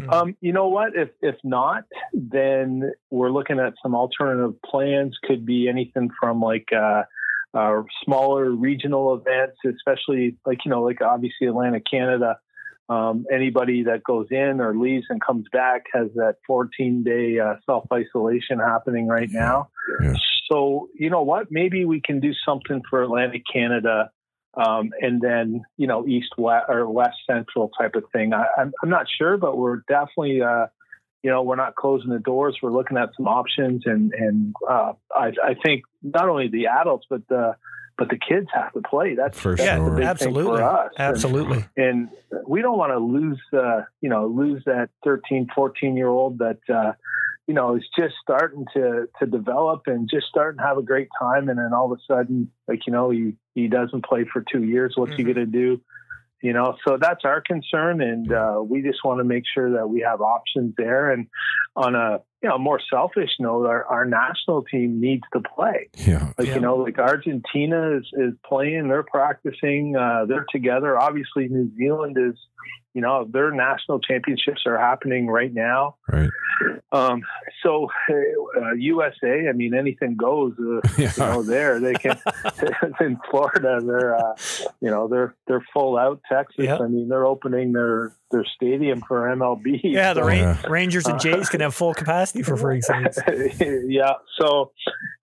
Mhm. 0.00 0.12
Um, 0.12 0.36
you 0.40 0.52
know 0.52 0.68
what? 0.68 0.96
If 0.96 1.10
if 1.22 1.36
not, 1.44 1.84
then 2.12 2.92
we're 3.10 3.30
looking 3.30 3.58
at 3.60 3.74
some 3.82 3.94
alternative 3.94 4.60
plans. 4.62 5.16
Could 5.24 5.46
be 5.46 5.68
anything 5.68 6.10
from 6.20 6.40
like 6.40 6.68
uh, 7.54 7.82
smaller 8.04 8.50
regional 8.50 9.14
events, 9.14 9.56
especially 9.66 10.36
like 10.44 10.64
you 10.64 10.70
know, 10.70 10.82
like 10.82 11.00
obviously 11.00 11.46
Atlantic 11.46 11.84
Canada. 11.90 12.38
Um, 12.86 13.24
anybody 13.32 13.84
that 13.84 14.04
goes 14.04 14.26
in 14.30 14.60
or 14.60 14.76
leaves 14.76 15.06
and 15.08 15.18
comes 15.18 15.46
back 15.50 15.84
has 15.94 16.08
that 16.16 16.36
14 16.46 17.02
day 17.02 17.38
uh, 17.38 17.54
self 17.64 17.86
isolation 17.92 18.58
happening 18.58 19.06
right 19.06 19.30
now. 19.30 19.70
Yeah. 20.02 20.14
So 20.50 20.90
you 20.94 21.08
know 21.08 21.22
what? 21.22 21.46
Maybe 21.50 21.86
we 21.86 22.02
can 22.02 22.20
do 22.20 22.32
something 22.44 22.82
for 22.90 23.02
Atlantic 23.02 23.42
Canada 23.50 24.10
um, 24.56 24.90
and 25.00 25.20
then 25.20 25.62
you 25.76 25.86
know 25.86 26.06
east 26.06 26.32
west 26.38 26.66
or 26.68 26.88
west 26.88 27.16
central 27.28 27.70
type 27.78 27.94
of 27.94 28.04
thing. 28.12 28.32
I, 28.32 28.44
I'm, 28.58 28.72
I'm 28.82 28.90
not 28.90 29.06
sure, 29.08 29.36
but 29.36 29.56
we're 29.56 29.80
definitely 29.88 30.42
uh, 30.42 30.66
you 31.24 31.30
know 31.30 31.42
we're 31.42 31.56
not 31.56 31.74
closing 31.74 32.10
the 32.10 32.18
doors. 32.20 32.58
We're 32.62 32.70
looking 32.70 32.96
at 32.98 33.10
some 33.16 33.26
options, 33.26 33.82
and 33.86 34.12
and 34.12 34.54
uh, 34.68 34.92
I, 35.12 35.32
I 35.42 35.54
think 35.64 35.82
not 36.02 36.28
only 36.28 36.46
the 36.48 36.66
adults 36.66 37.06
but 37.10 37.26
the 37.28 37.56
but 37.96 38.08
the 38.10 38.18
kids 38.18 38.48
have 38.52 38.72
to 38.74 38.80
play. 38.82 39.14
That's 39.14 39.38
For 39.40 39.56
that's 39.56 39.68
sure. 39.78 39.84
the 39.90 39.90
big 39.96 40.00
thing 40.00 40.08
Absolutely. 40.08 40.58
for 40.58 40.62
us. 40.64 40.92
And- 40.98 41.06
Absolutely. 41.08 41.64
and 41.76 42.08
we 42.46 42.60
don't 42.60 42.76
want 42.76 42.92
to 42.92 42.98
lose 42.98 43.40
uh, 43.52 43.82
you 44.00 44.08
know 44.10 44.26
lose 44.26 44.62
that 44.66 44.90
13 45.04 45.48
14 45.54 45.96
year 45.96 46.08
old 46.08 46.38
that 46.38 46.58
uh, 46.72 46.92
you 47.46 47.54
know 47.54 47.76
is 47.76 47.84
just 47.98 48.14
starting 48.22 48.66
to 48.74 49.08
to 49.20 49.26
develop 49.26 49.82
and 49.86 50.10
just 50.10 50.26
starting 50.26 50.58
to 50.58 50.64
have 50.64 50.76
a 50.78 50.82
great 50.82 51.08
time 51.18 51.48
and 51.48 51.58
then 51.58 51.72
all 51.72 51.90
of 51.92 51.98
a 51.98 52.02
sudden 52.12 52.50
like 52.68 52.80
you 52.86 52.92
know 52.92 53.10
he 53.10 53.34
he 53.54 53.68
doesn't 53.68 54.04
play 54.04 54.24
for 54.30 54.42
two 54.52 54.62
years 54.64 54.94
what's 54.96 55.14
he 55.14 55.22
Mhm. 55.22 55.34
going 55.34 55.36
to 55.36 55.46
do 55.46 55.80
you 56.44 56.52
know 56.52 56.76
so 56.86 56.98
that's 57.00 57.24
our 57.24 57.40
concern 57.40 58.02
and 58.02 58.30
uh, 58.30 58.60
we 58.62 58.82
just 58.82 58.98
want 59.02 59.18
to 59.18 59.24
make 59.24 59.44
sure 59.52 59.72
that 59.72 59.88
we 59.88 60.00
have 60.00 60.20
options 60.20 60.74
there 60.76 61.10
and 61.10 61.26
on 61.74 61.94
a 61.94 62.20
you 62.44 62.50
know 62.50 62.58
more 62.58 62.78
selfish 62.90 63.30
note 63.40 63.64
our, 63.66 63.84
our 63.86 64.04
national 64.04 64.62
team 64.64 65.00
needs 65.00 65.24
to 65.32 65.40
play 65.40 65.88
Yeah. 65.96 66.32
like 66.38 66.48
Yeah. 66.48 66.56
you 66.56 66.60
know, 66.60 66.76
like 66.76 66.98
Argentina 66.98 67.96
is, 67.96 68.06
is 68.12 68.34
playing, 68.46 68.88
they're 68.88 69.02
practicing, 69.02 69.96
uh, 69.96 70.26
they're 70.28 70.44
together. 70.52 70.98
Obviously, 71.00 71.48
New 71.48 71.70
Zealand 71.78 72.16
is, 72.20 72.36
you 72.92 73.00
know, 73.00 73.24
their 73.36 73.50
national 73.50 73.98
championships 74.00 74.62
are 74.66 74.78
happening 74.78 75.26
right 75.26 75.52
now. 75.52 75.96
Right. 76.12 76.28
Um, 76.92 77.22
so 77.62 77.88
uh, 78.10 78.72
USA, 78.74 79.48
I 79.48 79.52
mean, 79.52 79.74
anything 79.74 80.16
goes. 80.16 80.52
Uh, 80.60 80.80
Yeah. 80.98 81.10
you 81.16 81.22
know, 81.22 81.42
there 81.42 81.80
they 81.80 81.94
can 81.94 82.16
in 83.00 83.18
Florida. 83.30 83.80
They're, 83.84 84.14
uh, 84.16 84.34
you 84.80 84.90
know, 84.90 85.08
they're 85.08 85.34
they're 85.46 85.64
full 85.72 85.96
out. 85.98 86.20
Texas, 86.30 86.66
Yeah. 86.66 86.78
I 86.78 86.86
mean, 86.88 87.08
they're 87.08 87.26
opening 87.26 87.72
their 87.72 88.12
their 88.34 88.44
stadium 88.44 89.00
for 89.06 89.28
MLB. 89.28 89.80
Yeah, 89.82 90.12
the 90.12 90.22
So- 90.22 90.26
Ra- 90.64 90.70
Rangers 90.70 91.06
and 91.06 91.20
Jays 91.20 91.48
can 91.48 91.60
have 91.60 91.74
full 91.74 91.94
capacity 91.94 92.42
for 92.42 92.56
free 92.56 92.80
seats. 92.80 93.18
yeah. 93.86 94.14
So, 94.40 94.72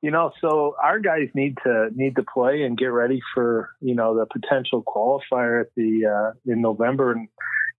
you 0.02 0.12
know, 0.12 0.32
so 0.40 0.76
our 0.82 1.00
guys 1.00 1.30
need 1.34 1.58
to 1.64 1.90
need 1.94 2.16
to 2.16 2.24
play 2.24 2.64
and 2.64 2.78
get 2.78 2.88
ready 2.88 3.20
for 3.34 3.70
you 3.82 3.96
know 3.96 4.16
the 4.16 4.26
potential 4.26 4.84
qualifier 4.84 5.62
at 5.62 5.68
the 5.76 6.06
uh, 6.06 6.52
in 6.52 6.62
November, 6.62 7.12
and 7.12 7.28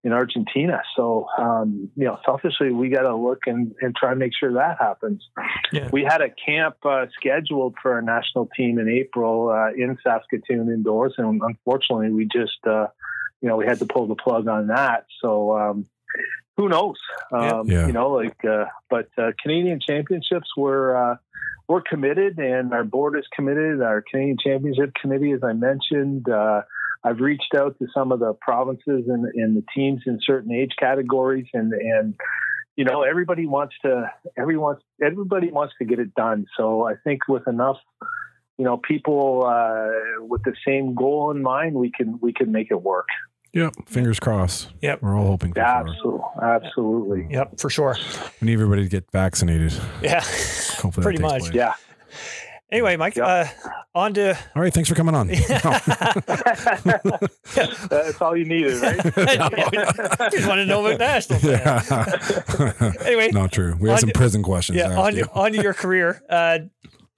in 0.04 0.12
Argentina. 0.12 0.82
So, 0.96 1.26
um, 1.38 1.88
you 1.94 2.04
know, 2.04 2.18
selfishly, 2.24 2.72
we 2.72 2.88
got 2.88 3.02
to 3.02 3.14
look 3.14 3.42
and, 3.46 3.72
and 3.80 3.94
try 3.94 4.10
and 4.10 4.18
make 4.18 4.32
sure 4.38 4.52
that 4.54 4.78
happens. 4.80 5.24
Yeah. 5.72 5.88
We 5.92 6.02
had 6.02 6.20
a 6.20 6.28
camp 6.28 6.76
uh, 6.84 7.06
scheduled 7.18 7.76
for 7.80 7.94
our 7.94 8.02
national 8.02 8.48
team 8.56 8.78
in 8.78 8.88
April 8.88 9.50
uh, 9.50 9.70
in 9.72 9.96
Saskatoon 10.02 10.68
indoors, 10.72 11.14
and 11.18 11.40
unfortunately, 11.40 12.10
we 12.10 12.24
just, 12.24 12.58
uh, 12.68 12.88
you 13.42 13.48
know, 13.48 13.56
we 13.56 13.66
had 13.66 13.80
to 13.80 13.86
pull 13.86 14.06
the 14.06 14.14
plug 14.14 14.48
on 14.48 14.68
that. 14.68 15.06
So, 15.20 15.58
um, 15.58 15.86
who 16.56 16.68
knows? 16.68 16.96
Um, 17.32 17.68
Yeah. 17.68 17.86
You 17.86 17.92
know, 17.92 18.10
like, 18.10 18.44
uh, 18.44 18.66
but 18.88 19.08
uh, 19.18 19.32
Canadian 19.42 19.80
Championships 19.80 20.48
were. 20.56 20.96
Uh, 20.96 21.16
we're 21.68 21.80
committed, 21.80 22.38
and 22.38 22.74
our 22.74 22.84
board 22.84 23.16
is 23.16 23.24
committed. 23.34 23.80
Our 23.80 24.02
Canadian 24.02 24.36
Championship 24.44 24.92
Committee, 25.00 25.30
as 25.32 25.40
I 25.42 25.52
mentioned, 25.52 26.28
uh, 26.28 26.62
I've 27.04 27.20
reached 27.20 27.54
out 27.56 27.78
to 27.78 27.86
some 27.94 28.12
of 28.12 28.20
the 28.20 28.34
provinces 28.34 29.04
and, 29.08 29.24
and 29.34 29.56
the 29.56 29.64
teams 29.74 30.02
in 30.06 30.18
certain 30.22 30.52
age 30.52 30.72
categories, 30.78 31.46
and 31.52 31.72
and 31.72 32.14
you 32.76 32.84
know 32.84 33.02
everybody 33.02 33.46
wants 33.46 33.74
to 33.82 34.10
everyone 34.36 34.76
everybody 35.02 35.50
wants 35.50 35.74
to 35.78 35.84
get 35.84 35.98
it 35.98 36.14
done. 36.14 36.46
So 36.56 36.86
I 36.86 36.94
think 37.04 37.26
with 37.28 37.48
enough 37.48 37.78
you 38.58 38.64
know 38.64 38.76
people 38.76 39.44
uh, 39.46 40.24
with 40.24 40.42
the 40.44 40.54
same 40.66 40.94
goal 40.94 41.30
in 41.30 41.42
mind, 41.42 41.74
we 41.74 41.90
can 41.90 42.18
we 42.20 42.32
can 42.32 42.52
make 42.52 42.68
it 42.70 42.80
work. 42.80 43.08
Yep. 43.54 43.74
Fingers 43.86 44.18
crossed. 44.18 44.68
Yep. 44.80 45.02
We're 45.02 45.14
all 45.18 45.26
hoping 45.26 45.52
for 45.52 45.60
sure. 45.60 45.64
Absolutely, 45.88 46.22
absolutely. 46.42 47.26
Yep, 47.30 47.60
for 47.60 47.68
sure. 47.70 47.96
We 48.40 48.46
need 48.46 48.54
everybody 48.54 48.82
to 48.84 48.88
get 48.88 49.10
vaccinated. 49.12 49.74
Yeah, 50.02 50.20
Hopefully, 50.80 51.02
pretty 51.04 51.20
much. 51.20 51.40
place. 51.42 51.52
Yeah. 51.54 51.74
Anyway, 52.70 52.96
Mike, 52.96 53.16
Yep. 53.16 53.26
uh, 53.26 53.44
on 53.94 54.14
to. 54.14 54.30
All 54.56 54.62
right. 54.62 54.72
Thanks 54.72 54.88
for 54.88 54.94
coming 54.94 55.14
on. 55.14 55.26
That's 57.90 58.20
all 58.22 58.34
you 58.34 58.46
needed, 58.46 58.80
right? 58.80 58.96
just 60.32 60.48
want 60.48 60.58
to 60.58 60.64
know 60.66 60.84
about 60.86 60.98
national. 60.98 61.40
yeah. 61.40 61.82
Anyway, 63.04 63.30
Not 63.32 63.52
true. 63.52 63.76
We 63.78 63.90
have 63.90 64.00
some 64.00 64.08
to- 64.08 64.14
prison 64.18 64.42
questions. 64.42 64.78
yeah, 64.78 64.88
to 64.88 64.96
on 64.96 65.12
to, 65.14 65.30
on 65.32 65.52
to 65.52 65.62
your 65.62 65.74
career. 65.74 66.22
Uh, 66.30 66.60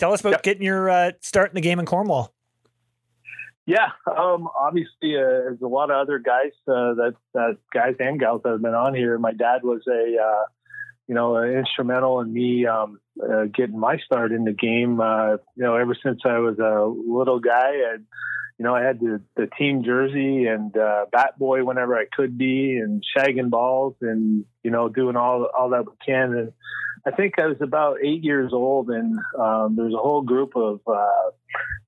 tell 0.00 0.12
us 0.12 0.20
about 0.20 0.30
Yep. 0.32 0.42
getting 0.42 0.62
your 0.64 0.90
uh, 0.90 1.12
start 1.20 1.50
in 1.50 1.54
the 1.54 1.60
game 1.60 1.78
in 1.78 1.86
Cornwall. 1.86 2.33
Yeah, 3.66 3.88
um, 4.06 4.48
obviously, 4.58 5.16
uh, 5.16 5.24
there's 5.24 5.62
a 5.62 5.66
lot 5.66 5.90
of 5.90 5.96
other 5.96 6.18
guys 6.18 6.52
uh, 6.68 6.94
that, 6.94 7.14
that 7.32 7.56
guys 7.72 7.94
and 7.98 8.20
gals 8.20 8.42
that 8.44 8.50
have 8.50 8.62
been 8.62 8.74
on 8.74 8.94
here. 8.94 9.18
My 9.18 9.32
dad 9.32 9.62
was 9.62 9.80
a, 9.88 10.22
uh, 10.22 10.44
you 11.08 11.14
know, 11.14 11.42
instrumental 11.42 12.20
in 12.20 12.30
me 12.30 12.66
um, 12.66 13.00
uh, 13.22 13.44
getting 13.44 13.78
my 13.78 13.96
start 13.98 14.32
in 14.32 14.44
the 14.44 14.52
game. 14.52 15.00
Uh, 15.00 15.36
you 15.56 15.64
know, 15.64 15.76
ever 15.76 15.96
since 16.02 16.20
I 16.26 16.38
was 16.38 16.58
a 16.58 16.84
little 16.84 17.40
guy, 17.40 17.72
you 18.58 18.64
know, 18.64 18.74
I 18.74 18.82
had 18.82 19.00
the, 19.00 19.20
the 19.36 19.48
team 19.58 19.82
jersey 19.84 20.46
and 20.46 20.76
uh, 20.76 21.06
bat 21.10 21.38
boy 21.38 21.64
whenever 21.64 21.96
I 21.96 22.04
could 22.12 22.38
be, 22.38 22.76
and 22.76 23.02
shagging 23.16 23.50
balls, 23.50 23.96
and 24.00 24.44
you 24.62 24.70
know, 24.70 24.88
doing 24.88 25.16
all 25.16 25.48
all 25.58 25.70
that 25.70 25.86
we 25.86 25.92
can. 26.06 26.34
And 26.34 26.52
I 27.04 27.10
think 27.10 27.34
I 27.38 27.46
was 27.46 27.60
about 27.60 27.98
eight 28.02 28.22
years 28.22 28.52
old, 28.52 28.90
and 28.90 29.18
um, 29.38 29.74
there's 29.76 29.92
a 29.92 29.98
whole 29.98 30.22
group 30.22 30.56
of 30.56 30.80
uh, 30.86 31.30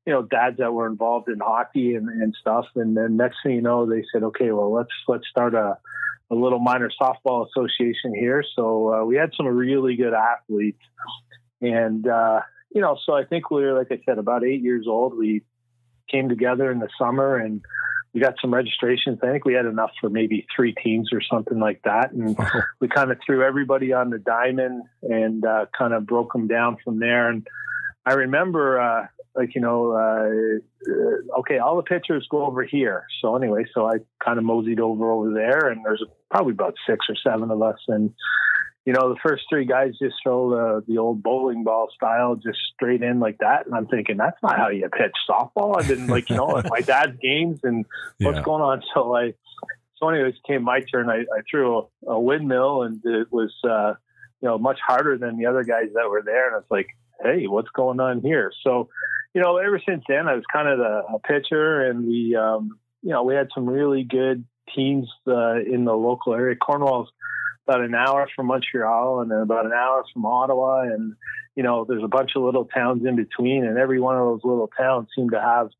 you 0.06 0.12
know 0.12 0.22
dads 0.22 0.58
that 0.58 0.72
were 0.72 0.88
involved 0.88 1.28
in 1.28 1.38
hockey 1.38 1.94
and, 1.94 2.08
and 2.08 2.34
stuff. 2.40 2.66
And 2.74 2.96
then 2.96 3.16
next 3.16 3.38
thing 3.44 3.54
you 3.54 3.62
know, 3.62 3.86
they 3.86 4.02
said, 4.12 4.24
okay, 4.24 4.50
well 4.50 4.72
let's 4.72 4.92
let's 5.06 5.28
start 5.30 5.54
a, 5.54 5.78
a 6.32 6.34
little 6.34 6.58
minor 6.58 6.90
softball 7.00 7.46
association 7.46 8.12
here. 8.12 8.42
So 8.56 8.92
uh, 8.92 9.04
we 9.04 9.14
had 9.14 9.30
some 9.36 9.46
really 9.46 9.94
good 9.94 10.14
athletes, 10.14 10.82
and 11.60 12.08
uh, 12.08 12.40
you 12.74 12.80
know, 12.80 12.98
so 13.06 13.14
I 13.14 13.24
think 13.24 13.52
we 13.52 13.62
were 13.62 13.78
like 13.78 13.92
I 13.92 14.00
said, 14.04 14.18
about 14.18 14.44
eight 14.44 14.62
years 14.62 14.86
old. 14.88 15.16
We 15.16 15.42
came 16.10 16.28
together 16.28 16.70
in 16.70 16.78
the 16.78 16.88
summer 16.98 17.36
and 17.36 17.62
we 18.16 18.20
got 18.20 18.34
some 18.40 18.52
registrations. 18.54 19.18
I 19.22 19.30
think 19.30 19.44
we 19.44 19.52
had 19.52 19.66
enough 19.66 19.90
for 20.00 20.08
maybe 20.08 20.46
three 20.54 20.74
teams 20.82 21.10
or 21.12 21.20
something 21.20 21.58
like 21.58 21.82
that. 21.84 22.12
And 22.12 22.36
we 22.80 22.88
kind 22.88 23.10
of 23.10 23.18
threw 23.24 23.44
everybody 23.44 23.92
on 23.92 24.08
the 24.08 24.18
diamond 24.18 24.84
and 25.02 25.44
uh, 25.44 25.66
kind 25.76 25.92
of 25.92 26.06
broke 26.06 26.32
them 26.32 26.48
down 26.48 26.78
from 26.82 26.98
there. 26.98 27.28
And 27.28 27.46
I 28.06 28.14
remember, 28.14 28.80
uh, 28.80 29.06
like, 29.34 29.54
you 29.54 29.60
know, 29.60 29.92
uh, 29.92 31.40
okay, 31.40 31.58
all 31.58 31.76
the 31.76 31.82
pitchers 31.82 32.26
go 32.30 32.46
over 32.46 32.62
here. 32.64 33.04
So 33.20 33.36
anyway, 33.36 33.64
so 33.74 33.86
I 33.86 33.96
kind 34.24 34.38
of 34.38 34.44
moseyed 34.44 34.80
over 34.80 35.10
over 35.10 35.34
there 35.34 35.68
and 35.68 35.84
there's 35.84 36.02
probably 36.30 36.52
about 36.52 36.74
six 36.88 37.04
or 37.10 37.16
seven 37.22 37.50
of 37.50 37.60
us. 37.60 37.78
And, 37.86 38.14
you 38.86 38.92
know, 38.92 39.08
the 39.12 39.18
first 39.20 39.42
three 39.50 39.64
guys 39.64 39.94
just 40.00 40.14
throw 40.22 40.50
the, 40.50 40.84
the 40.86 40.98
old 40.98 41.20
bowling 41.22 41.64
ball 41.64 41.88
style 41.92 42.36
just 42.36 42.58
straight 42.72 43.02
in 43.02 43.18
like 43.18 43.38
that. 43.38 43.66
And 43.66 43.74
I'm 43.74 43.88
thinking, 43.88 44.16
that's 44.16 44.40
not 44.44 44.56
how 44.56 44.68
you 44.68 44.88
pitch 44.88 45.16
softball. 45.28 45.76
I've 45.76 45.88
been 45.88 46.06
like, 46.06 46.30
you 46.30 46.36
know, 46.36 46.56
at 46.56 46.66
my 46.70 46.80
dad's 46.80 47.18
games 47.22 47.58
and 47.64 47.84
what's 48.20 48.36
Yeah. 48.36 48.42
going 48.44 48.62
on. 48.62 48.82
So 48.94 49.14
I, 49.16 49.34
so 49.96 50.08
anyways, 50.08 50.34
it 50.34 50.46
came 50.46 50.62
my 50.62 50.80
turn. 50.80 51.10
I, 51.10 51.22
I 51.22 51.40
threw 51.50 51.78
a, 52.06 52.10
a 52.12 52.20
windmill 52.20 52.82
and 52.82 53.00
it 53.04 53.26
was, 53.32 53.52
uh, 53.68 53.94
you 54.40 54.48
know, 54.48 54.56
much 54.56 54.78
harder 54.86 55.18
than 55.18 55.36
the 55.36 55.46
other 55.46 55.64
guys 55.64 55.88
that 55.94 56.08
were 56.08 56.22
there. 56.24 56.54
And 56.54 56.62
it's 56.62 56.70
like, 56.70 56.86
hey, 57.20 57.48
what's 57.48 57.70
going 57.70 57.98
on 57.98 58.20
here? 58.20 58.52
So, 58.62 58.88
you 59.34 59.42
know, 59.42 59.56
ever 59.56 59.80
since 59.84 60.04
then, 60.08 60.28
I 60.28 60.34
was 60.34 60.44
kind 60.52 60.68
of 60.68 60.78
the, 60.78 61.02
a 61.14 61.18
pitcher, 61.18 61.90
and 61.90 62.06
we, 62.06 62.36
um, 62.36 62.78
you 63.02 63.10
know, 63.10 63.24
we 63.24 63.34
had 63.34 63.48
some 63.54 63.66
really 63.66 64.04
good 64.04 64.44
teams 64.74 65.08
uh, 65.26 65.56
in 65.56 65.84
the 65.84 65.92
local 65.94 66.34
area. 66.34 66.56
Cornwall's 66.56 67.08
about 67.66 67.82
an 67.82 67.94
hour 67.94 68.28
from 68.34 68.46
Montreal, 68.46 69.20
and 69.20 69.30
then 69.30 69.38
about 69.38 69.66
an 69.66 69.72
hour 69.72 70.04
from 70.12 70.24
Ottawa, 70.24 70.82
and 70.82 71.14
you 71.54 71.62
know, 71.62 71.84
there's 71.88 72.04
a 72.04 72.08
bunch 72.08 72.32
of 72.36 72.42
little 72.42 72.66
towns 72.66 73.04
in 73.06 73.16
between, 73.16 73.64
and 73.64 73.78
every 73.78 74.00
one 74.00 74.16
of 74.16 74.26
those 74.26 74.44
little 74.44 74.70
towns 74.78 75.08
seemed 75.16 75.32
to 75.32 75.40
have, 75.40 75.70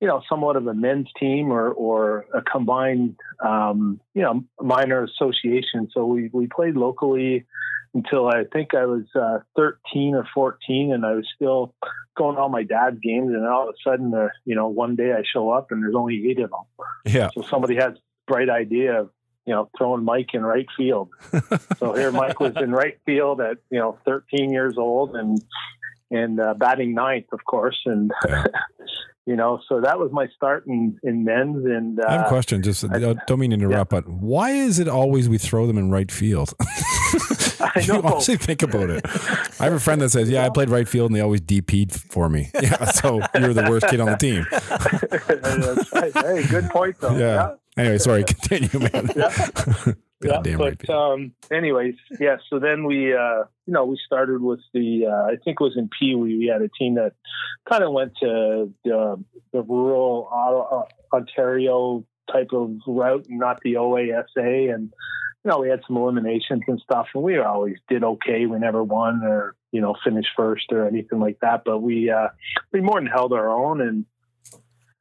you 0.00 0.06
know, 0.06 0.22
somewhat 0.28 0.56
of 0.56 0.66
a 0.66 0.74
men's 0.74 1.08
team 1.18 1.50
or 1.50 1.70
or 1.70 2.26
a 2.34 2.42
combined, 2.42 3.16
um, 3.44 4.00
you 4.14 4.22
know, 4.22 4.44
minor 4.60 5.04
association. 5.04 5.88
So 5.92 6.04
we 6.06 6.30
we 6.32 6.46
played 6.46 6.76
locally 6.76 7.46
until 7.94 8.28
I 8.28 8.44
think 8.52 8.74
I 8.74 8.84
was 8.84 9.04
uh, 9.14 9.38
13 9.56 10.14
or 10.14 10.26
14, 10.34 10.92
and 10.92 11.04
I 11.04 11.14
was 11.14 11.26
still 11.34 11.74
going 12.16 12.36
to 12.36 12.42
all 12.42 12.48
my 12.48 12.62
dad's 12.62 12.98
games. 13.00 13.28
And 13.28 13.46
all 13.46 13.68
of 13.68 13.74
a 13.74 13.88
sudden, 13.88 14.12
uh, 14.14 14.28
you 14.44 14.54
know, 14.54 14.68
one 14.68 14.96
day 14.96 15.12
I 15.12 15.22
show 15.24 15.50
up 15.50 15.68
and 15.70 15.82
there's 15.82 15.94
only 15.94 16.28
eight 16.28 16.40
of 16.40 16.50
them. 16.50 16.86
Yeah. 17.06 17.30
So 17.34 17.42
somebody 17.42 17.76
has 17.76 17.94
bright 18.26 18.50
idea 18.50 19.00
of, 19.00 19.10
you 19.46 19.54
know, 19.54 19.70
throwing 19.78 20.04
Mike 20.04 20.34
in 20.34 20.42
right 20.42 20.66
field. 20.76 21.08
so 21.78 21.94
here 21.94 22.10
Mike 22.10 22.40
was 22.40 22.56
in 22.56 22.72
right 22.72 22.98
field 23.06 23.40
at, 23.40 23.58
you 23.70 23.78
know, 23.78 23.96
13 24.04 24.50
years 24.50 24.76
old 24.76 25.14
and 25.14 25.40
and 26.10 26.40
uh, 26.40 26.54
batting 26.54 26.94
ninth, 26.94 27.26
of 27.32 27.44
course. 27.44 27.78
And, 27.84 28.12
you 29.26 29.36
know, 29.36 29.60
so 29.68 29.80
that 29.80 29.98
was 29.98 30.10
my 30.12 30.28
start 30.28 30.66
in, 30.66 30.98
in 31.02 31.24
men's. 31.24 31.64
And 31.64 32.00
I 32.00 32.12
have 32.12 32.20
a 32.22 32.24
uh, 32.26 32.28
question. 32.28 32.62
Just 32.62 32.84
uh, 32.84 33.14
don't 33.26 33.38
mean 33.38 33.50
to 33.50 33.54
interrupt, 33.54 33.90
but 33.90 34.08
why 34.08 34.50
is 34.50 34.78
it 34.78 34.88
always 34.88 35.28
we 35.28 35.38
throw 35.38 35.66
them 35.66 35.78
in 35.78 35.90
right 35.90 36.10
field? 36.10 36.54
I 37.58 37.80
you 37.80 37.94
honestly 37.94 38.36
think 38.36 38.62
about 38.62 38.90
it. 38.90 39.02
I 39.60 39.64
have 39.64 39.72
a 39.72 39.80
friend 39.80 40.00
that 40.02 40.10
says, 40.10 40.28
"Yeah, 40.28 40.44
I 40.44 40.50
played 40.50 40.68
right 40.68 40.86
field, 40.86 41.10
and 41.10 41.16
they 41.16 41.22
always 41.22 41.40
DP'd 41.40 41.92
for 41.92 42.28
me." 42.28 42.50
Yeah, 42.62 42.84
so 42.86 43.20
you're 43.34 43.54
the 43.54 43.66
worst 43.68 43.88
kid 43.88 44.00
on 44.00 44.08
the 44.08 44.16
team. 44.16 44.46
hey, 46.14 46.46
good 46.48 46.68
point, 46.70 46.96
though. 47.00 47.16
Yeah. 47.16 47.54
Anyway, 47.76 47.98
sorry. 47.98 48.24
Continue, 48.24 48.88
man. 48.92 49.10
yeah, 49.14 49.92
Goddamn 50.22 50.58
right 50.58 50.78
but 50.78 50.90
um, 50.90 51.32
anyways, 51.52 51.94
yeah. 52.18 52.36
So 52.48 52.58
then 52.58 52.84
we, 52.84 53.12
uh, 53.12 53.44
you 53.66 53.72
know, 53.74 53.84
we 53.84 53.98
started 54.06 54.40
with 54.40 54.60
the. 54.72 55.06
Uh, 55.06 55.32
I 55.32 55.36
think 55.44 55.58
it 55.60 55.64
was 55.64 55.76
in 55.76 55.90
Pee 55.98 56.14
Wee. 56.14 56.38
We 56.38 56.46
had 56.46 56.62
a 56.62 56.68
team 56.68 56.94
that 56.94 57.12
kind 57.68 57.84
of 57.84 57.92
went 57.92 58.12
to 58.22 58.72
the, 58.84 59.22
the 59.52 59.62
rural 59.62 60.28
uh, 60.32 61.14
Ontario 61.14 62.06
type 62.32 62.48
of 62.52 62.76
route, 62.86 63.26
and 63.28 63.38
not 63.38 63.60
the 63.62 63.74
OASA. 63.74 64.74
And 64.74 64.92
you 65.44 65.50
know, 65.50 65.58
we 65.58 65.68
had 65.68 65.82
some 65.86 65.98
eliminations 65.98 66.62
and 66.66 66.80
stuff, 66.80 67.08
and 67.14 67.22
we 67.22 67.38
always 67.38 67.76
did 67.88 68.02
okay. 68.02 68.46
We 68.46 68.58
never 68.58 68.82
won 68.82 69.22
or 69.22 69.54
you 69.70 69.82
know 69.82 69.96
finished 70.02 70.30
first 70.34 70.72
or 70.72 70.86
anything 70.86 71.20
like 71.20 71.40
that. 71.40 71.62
But 71.66 71.80
we 71.80 72.08
uh, 72.10 72.28
we 72.72 72.80
more 72.80 72.98
than 72.98 73.06
held 73.06 73.32
our 73.32 73.50
own 73.50 73.82
and. 73.82 74.06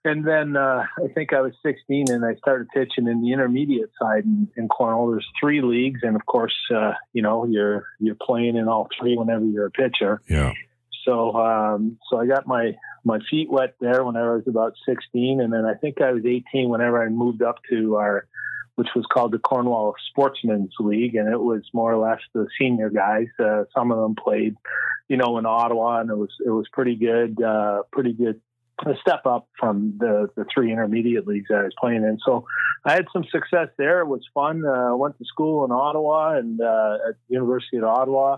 And 0.05 0.23
then 0.23 0.55
uh, 0.55 0.85
I 1.03 1.07
think 1.13 1.33
I 1.33 1.41
was 1.41 1.53
16 1.63 2.11
and 2.11 2.23
I 2.23 2.35
started 2.35 2.67
pitching 2.69 3.07
in 3.07 3.23
the 3.23 3.33
intermediate 3.33 3.89
side 3.99 4.23
in, 4.23 4.47
in 4.55 4.67
Cornwall. 4.67 5.09
There's 5.09 5.27
three 5.41 5.61
leagues, 5.61 6.01
and 6.03 6.15
of 6.15 6.25
course, 6.27 6.53
uh, 6.73 6.93
you 7.11 7.23
know, 7.23 7.45
you're 7.45 7.87
you're 7.99 8.15
playing 8.15 8.55
in 8.55 8.67
all 8.67 8.87
three 8.99 9.17
whenever 9.17 9.43
you're 9.43 9.65
a 9.65 9.71
pitcher. 9.71 10.21
Yeah. 10.29 10.53
So 11.05 11.35
um, 11.35 11.97
so 12.09 12.19
I 12.19 12.27
got 12.27 12.45
my 12.45 12.75
my 13.03 13.19
feet 13.31 13.49
wet 13.49 13.75
there 13.79 14.03
when 14.03 14.15
I 14.15 14.31
was 14.31 14.43
about 14.47 14.73
16, 14.87 15.41
and 15.41 15.51
then 15.51 15.65
I 15.65 15.73
think 15.73 16.01
I 16.01 16.11
was 16.11 16.23
18 16.23 16.69
whenever 16.69 17.03
I 17.03 17.09
moved 17.09 17.41
up 17.41 17.57
to 17.69 17.95
our, 17.95 18.27
which 18.75 18.89
was 18.95 19.05
called 19.11 19.31
the 19.31 19.39
Cornwall 19.39 19.95
Sportsmen's 20.11 20.73
League, 20.79 21.15
and 21.15 21.27
it 21.31 21.39
was 21.39 21.63
more 21.73 21.91
or 21.91 21.97
less 21.97 22.19
the 22.33 22.47
senior 22.59 22.91
guys. 22.91 23.27
Uh, 23.39 23.63
some 23.75 23.91
of 23.91 23.97
them 23.97 24.15
played, 24.15 24.55
you 25.07 25.17
know, 25.17 25.39
in 25.39 25.47
Ottawa, 25.47 26.01
and 26.01 26.11
it 26.11 26.17
was 26.17 26.31
it 26.45 26.51
was 26.51 26.67
pretty 26.71 26.95
good, 26.95 27.41
uh, 27.41 27.81
pretty 27.91 28.13
good 28.13 28.39
a 28.85 28.95
step 28.99 29.25
up 29.25 29.47
from 29.59 29.95
the, 29.99 30.27
the 30.35 30.45
three 30.53 30.71
intermediate 30.71 31.27
leagues 31.27 31.47
that 31.49 31.59
I 31.59 31.63
was 31.63 31.73
playing 31.79 32.03
in. 32.03 32.19
So 32.25 32.45
I 32.83 32.93
had 32.93 33.05
some 33.13 33.23
success 33.31 33.69
there. 33.77 34.01
It 34.01 34.07
was 34.07 34.21
fun. 34.33 34.65
Uh, 34.65 34.95
went 34.95 35.17
to 35.17 35.25
school 35.25 35.65
in 35.65 35.71
Ottawa 35.71 36.37
and 36.37 36.59
uh, 36.59 36.97
at 37.09 37.15
the 37.27 37.33
University 37.33 37.77
of 37.77 37.85
Ottawa. 37.85 38.37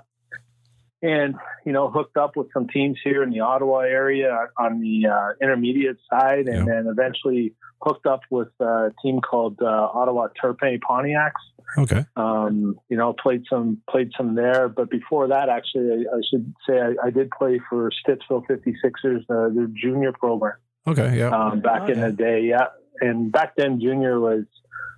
And 1.01 1.35
you 1.65 1.71
know 1.73 1.89
hooked 1.89 2.17
up 2.17 2.35
with 2.35 2.47
some 2.53 2.67
teams 2.67 2.97
here 3.03 3.23
in 3.23 3.29
the 3.29 3.41
Ottawa 3.41 3.79
area 3.79 4.47
on 4.57 4.79
the 4.81 5.07
uh, 5.07 5.29
intermediate 5.41 5.97
side, 6.09 6.47
and 6.47 6.65
Yeah. 6.67 6.73
then 6.73 6.87
eventually 6.87 7.53
hooked 7.81 8.05
up 8.07 8.21
with 8.31 8.49
a 8.59 8.91
team 9.03 9.21
called 9.21 9.59
uh, 9.61 9.65
Ottawa 9.93 10.27
Turpin 10.41 10.79
Pontiacs. 10.79 11.31
Okay. 11.77 12.05
Um, 12.15 12.79
you 12.89 12.95
know, 12.97 13.13
played 13.13 13.43
some 13.49 13.81
played 13.89 14.11
some 14.17 14.35
there, 14.35 14.69
but 14.69 14.89
before 14.89 15.27
that, 15.27 15.49
actually, 15.49 15.91
I, 15.91 16.15
I 16.17 16.21
should 16.29 16.53
say 16.67 16.79
I, 16.79 17.07
I 17.07 17.09
did 17.11 17.29
play 17.31 17.59
for 17.69 17.91
Stittsville 17.91 18.43
56ers, 18.47 19.23
uh, 19.29 19.53
their 19.53 19.67
junior 19.67 20.13
program 20.13 20.55
Okay. 20.87 21.17
Yeah. 21.19 21.29
um, 21.29 21.59
back 21.59 21.81
Oh, 21.83 21.87
in 21.91 21.99
yeah. 21.99 22.07
the 22.07 22.13
day. 22.13 22.41
Yeah, 22.45 22.67
and 23.01 23.31
back 23.31 23.55
then 23.57 23.79
junior 23.81 24.17
was, 24.19 24.45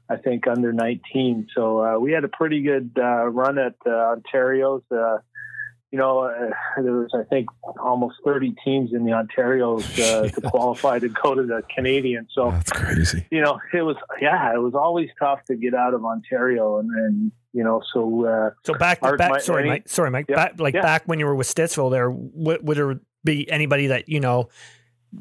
I 0.09 0.17
think, 0.17 0.47
under 0.47 0.71
19. 0.71 1.47
So 1.55 1.79
uh, 1.83 1.99
we 1.99 2.11
had 2.11 2.23
a 2.23 2.27
pretty 2.29 2.61
good 2.61 2.91
uh, 2.97 3.25
run 3.27 3.57
at 3.57 3.73
uh, 3.85 3.89
Ontario's. 4.13 4.83
You 5.91 5.97
know, 5.97 6.19
uh, 6.19 6.49
there 6.83 6.93
was 6.93 7.09
I 7.15 7.23
think 7.23 7.47
almost 7.81 8.17
30 8.23 8.53
teams 8.63 8.93
in 8.93 9.05
the 9.05 9.13
Ontario's 9.13 9.83
uh, 9.99 10.27
to 10.29 10.41
qualify 10.41 10.99
to 10.99 11.09
go 11.09 11.33
to 11.33 11.41
the 11.43 11.63
Canadian. 11.73 12.27
So 12.31 12.51
That's 12.51 12.71
crazy. 12.71 13.25
you 13.31 13.41
know, 13.41 13.59
it 13.73 13.81
was 13.81 13.95
yeah, 14.21 14.53
it 14.53 14.59
was 14.59 14.75
always 14.75 15.09
tough 15.17 15.43
to 15.45 15.55
get 15.55 15.73
out 15.73 15.95
of 15.95 16.05
Ontario, 16.05 16.77
and 16.77 16.91
and 16.91 17.31
you 17.53 17.63
know, 17.63 17.81
so 17.91 18.25
uh, 18.25 18.51
So 18.63 18.75
back, 18.75 18.99
Art, 19.01 19.17
back 19.17 19.31
my- 19.31 19.39
sorry, 19.39 19.61
any- 19.63 19.69
Mike. 19.71 19.89
Sorry, 19.89 20.11
Mike. 20.11 20.27
Yeah, 20.29 20.35
Back, 20.35 20.59
like 20.59 20.75
yeah. 20.75 20.81
back 20.83 21.03
when 21.07 21.17
you 21.19 21.25
were 21.25 21.33
with 21.35 21.47
Stittsville, 21.47 21.89
there 21.89 22.11
would, 22.11 22.67
would 22.67 22.77
there 22.77 22.99
be 23.23 23.49
anybody 23.49 23.87
that 23.87 24.07
you 24.07 24.19
know 24.19 24.49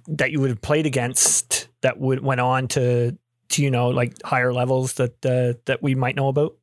that 0.09 0.33
you 0.33 0.40
would 0.40 0.50
have 0.50 0.61
played 0.61 0.85
against 0.85 1.68
that 1.81 1.98
would 1.98 2.22
went 2.22 2.42
on 2.42 2.68
to 2.68 3.16
to 3.48 3.62
you 3.62 3.70
know 3.70 3.88
like 3.88 4.12
higher 4.22 4.52
levels 4.52 4.92
that 4.94 5.24
uh, 5.24 5.59
that 5.64 5.83
we 5.83 5.94
might 5.94 6.14
know 6.14 6.28
about? 6.28 6.58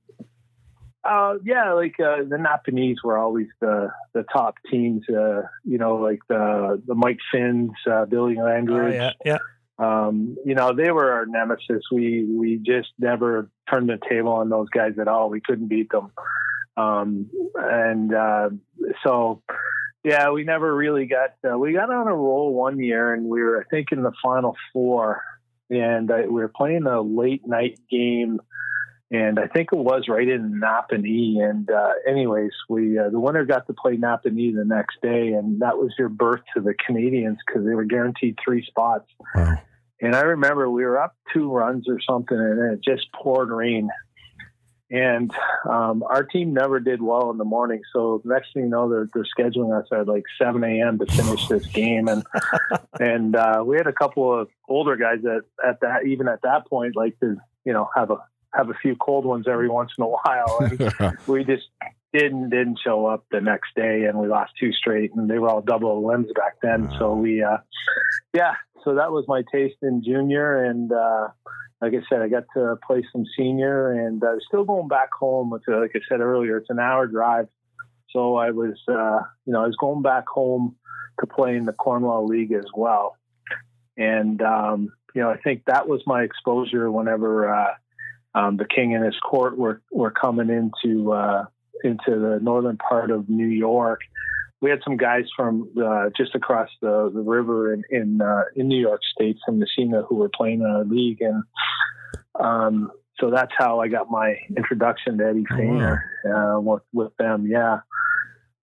Uh, 1.05 1.35
yeah, 1.43 1.73
like 1.73 1.99
uh, 1.99 2.23
the 2.27 2.37
Napanese 2.37 2.97
were 3.03 3.17
always 3.17 3.47
the 3.61 3.91
the 4.13 4.23
top 4.33 4.55
teams. 4.71 5.03
Uh, 5.07 5.43
you 5.63 5.77
know, 5.77 5.97
like 5.97 6.19
the 6.27 6.81
the 6.87 6.95
Mike 6.95 7.19
Finns, 7.31 7.71
uh, 7.89 8.05
Billy 8.05 8.37
Oh, 8.39 8.43
Langridge. 8.43 8.95
yeah, 8.95 9.11
yeah. 9.23 9.37
Um, 9.77 10.37
you 10.45 10.55
know, 10.55 10.73
they 10.75 10.89
were 10.91 11.11
our 11.11 11.25
nemesis. 11.25 11.83
We 11.91 12.25
we 12.25 12.57
just 12.57 12.89
never 12.97 13.49
turned 13.71 13.89
the 13.89 13.99
table 14.09 14.31
on 14.31 14.49
those 14.49 14.69
guys 14.69 14.93
at 14.99 15.07
all. 15.07 15.29
We 15.29 15.41
couldn't 15.41 15.67
beat 15.67 15.91
them. 15.91 16.11
Um, 16.77 17.29
and 17.55 18.13
uh, 18.13 18.49
so, 19.03 19.41
yeah, 20.03 20.31
we 20.31 20.43
never 20.43 20.73
really 20.73 21.05
got. 21.05 21.35
Uh, 21.47 21.57
we 21.57 21.73
got 21.73 21.91
on 21.93 22.07
a 22.07 22.15
roll 22.15 22.53
one 22.53 22.79
year, 22.79 23.13
and 23.13 23.25
we 23.25 23.41
were, 23.43 23.61
I 23.61 23.63
think, 23.69 23.91
in 23.91 24.01
the 24.01 24.11
final 24.23 24.55
four. 24.73 25.21
And 25.69 26.09
uh, 26.11 26.17
we 26.25 26.41
were 26.41 26.51
playing 26.55 26.85
a 26.85 27.01
late 27.01 27.41
night 27.45 27.79
game, 27.89 28.39
and 29.11 29.39
I 29.39 29.47
think 29.47 29.69
it 29.71 29.77
was 29.77 30.05
right 30.07 30.27
in 30.27 30.59
Napanee. 30.61 31.43
And 31.43 31.69
uh, 31.69 31.91
anyways, 32.07 32.51
we 32.69 32.97
uh, 32.97 33.09
the 33.09 33.19
winner 33.19 33.45
got 33.45 33.67
to 33.67 33.73
play 33.73 33.97
Napanee 33.97 34.55
the 34.55 34.65
next 34.65 34.97
day, 35.01 35.33
and 35.33 35.61
that 35.61 35.77
was 35.77 35.93
your 35.97 36.09
birth 36.09 36.41
to 36.55 36.61
the 36.61 36.73
Canadians 36.73 37.37
because 37.45 37.65
they 37.65 37.75
were 37.75 37.85
guaranteed 37.85 38.37
three 38.43 38.65
spots. 38.65 39.09
Wow. 39.35 39.61
And 40.01 40.15
I 40.15 40.21
remember 40.21 40.69
we 40.69 40.83
were 40.83 40.99
up 40.99 41.15
two 41.33 41.51
runs 41.51 41.87
or 41.87 41.99
something, 42.01 42.37
and 42.37 42.73
it 42.73 42.83
just 42.83 43.11
poured 43.13 43.49
rain. 43.49 43.89
And 44.91 45.31
um, 45.67 46.03
our 46.03 46.23
team 46.23 46.53
never 46.53 46.79
did 46.79 47.01
well 47.01 47.31
in 47.31 47.37
the 47.37 47.45
morning. 47.45 47.81
So 47.91 48.21
next 48.23 48.53
thing 48.53 48.63
you 48.63 48.69
know, 48.69 48.87
they're, 48.87 49.09
they're 49.13 49.25
scheduling 49.37 49.77
us 49.77 49.87
at 49.91 50.07
like 50.07 50.23
7 50.39 50.63
a.m. 50.63 50.99
to 50.99 51.05
finish 51.07 51.47
this 51.49 51.65
game. 51.67 52.07
And 52.07 52.23
and 52.99 53.35
uh, 53.35 53.63
we 53.65 53.77
had 53.77 53.87
a 53.87 53.93
couple 53.93 54.39
of 54.39 54.49
older 54.67 54.95
guys 54.95 55.19
that 55.23 55.41
at 55.65 55.79
that 55.81 56.05
even 56.05 56.27
at 56.27 56.41
that 56.43 56.67
point 56.67 56.95
like 56.95 57.19
to 57.19 57.37
you 57.65 57.73
know 57.73 57.89
have 57.95 58.11
a 58.11 58.17
have 58.55 58.69
a 58.69 58.73
few 58.81 58.95
cold 58.95 59.25
ones 59.25 59.47
every 59.47 59.69
once 59.69 59.91
in 59.97 60.03
a 60.03 60.07
while. 60.07 60.59
And 60.61 61.17
we 61.27 61.43
just 61.43 61.67
didn't 62.13 62.49
didn't 62.49 62.79
show 62.83 63.05
up 63.05 63.25
the 63.31 63.41
next 63.41 63.75
day 63.75 64.05
and 64.05 64.17
we 64.17 64.27
lost 64.27 64.53
two 64.59 64.71
straight 64.71 65.13
and 65.15 65.29
they 65.29 65.37
were 65.37 65.49
all 65.49 65.61
double 65.61 66.07
limbs 66.07 66.27
back 66.33 66.53
then 66.61 66.89
so 66.97 67.13
we 67.13 67.43
uh 67.43 67.57
yeah 68.33 68.53
so 68.85 68.95
that 68.95 69.11
was 69.11 69.25
my 69.27 69.43
taste 69.51 69.75
in 69.81 70.01
junior 70.01 70.63
and 70.63 70.93
uh 70.93 71.27
like 71.81 71.93
I 71.93 72.01
said, 72.09 72.21
I 72.21 72.29
got 72.29 72.45
to 72.55 72.77
play 72.85 73.03
some 73.11 73.25
senior 73.37 73.91
and 73.91 74.23
I 74.23 74.27
uh, 74.27 74.35
still 74.47 74.63
going 74.63 74.87
back 74.87 75.09
home. 75.17 75.49
With, 75.49 75.63
uh, 75.67 75.79
like 75.81 75.91
I 75.95 75.99
said 76.09 76.19
earlier, 76.19 76.57
it's 76.57 76.69
an 76.69 76.79
hour 76.79 77.05
drive. 77.05 77.47
So 78.11 78.37
I 78.37 78.51
was, 78.51 78.75
uh, 78.87 79.19
you 79.45 79.53
know, 79.53 79.61
I 79.61 79.67
was 79.67 79.75
going 79.75 80.01
back 80.01 80.27
home 80.27 80.77
to 81.19 81.27
play 81.27 81.55
in 81.55 81.65
the 81.65 81.73
Cornwall 81.73 82.25
League 82.25 82.53
as 82.53 82.65
well. 82.73 83.17
And, 83.97 84.41
um, 84.41 84.93
you 85.13 85.21
know, 85.21 85.29
I 85.29 85.37
think 85.37 85.63
that 85.65 85.87
was 85.87 86.01
my 86.05 86.23
exposure 86.23 86.89
whenever 86.91 87.53
uh, 87.53 87.73
um, 88.35 88.57
the 88.57 88.65
king 88.65 88.93
and 88.93 89.03
his 89.03 89.17
court 89.19 89.57
were, 89.57 89.81
were 89.91 90.11
coming 90.11 90.49
into, 90.49 91.13
uh, 91.13 91.45
into 91.83 92.19
the 92.19 92.39
northern 92.41 92.77
part 92.77 93.09
of 93.09 93.29
New 93.29 93.47
York. 93.47 94.01
We 94.61 94.69
had 94.69 94.79
some 94.83 94.97
guys 94.97 95.25
from 95.35 95.69
uh, 95.81 96.09
just 96.15 96.35
across 96.35 96.69
the, 96.81 97.11
the 97.13 97.21
river 97.21 97.73
in 97.73 97.83
in, 97.89 98.21
uh, 98.21 98.43
in 98.55 98.67
New 98.67 98.79
York 98.79 99.01
State 99.13 99.37
from 99.45 99.59
Massena 99.59 100.03
who 100.03 100.15
were 100.15 100.29
playing 100.29 100.61
in 100.61 100.65
our 100.65 100.85
league, 100.85 101.21
and 101.21 101.43
um, 102.39 102.91
so 103.19 103.29
that's 103.29 103.51
how 103.57 103.79
I 103.79 103.87
got 103.89 104.09
my 104.09 104.35
introduction 104.57 105.17
to 105.17 105.27
Eddie 105.27 105.45
Oh, 105.51 105.55
wow. 105.55 105.59
Feigner 105.61 106.57
uh, 106.57 106.59
with, 106.61 106.83
with 106.93 107.17
them. 107.17 107.45
Yeah, 107.47 107.79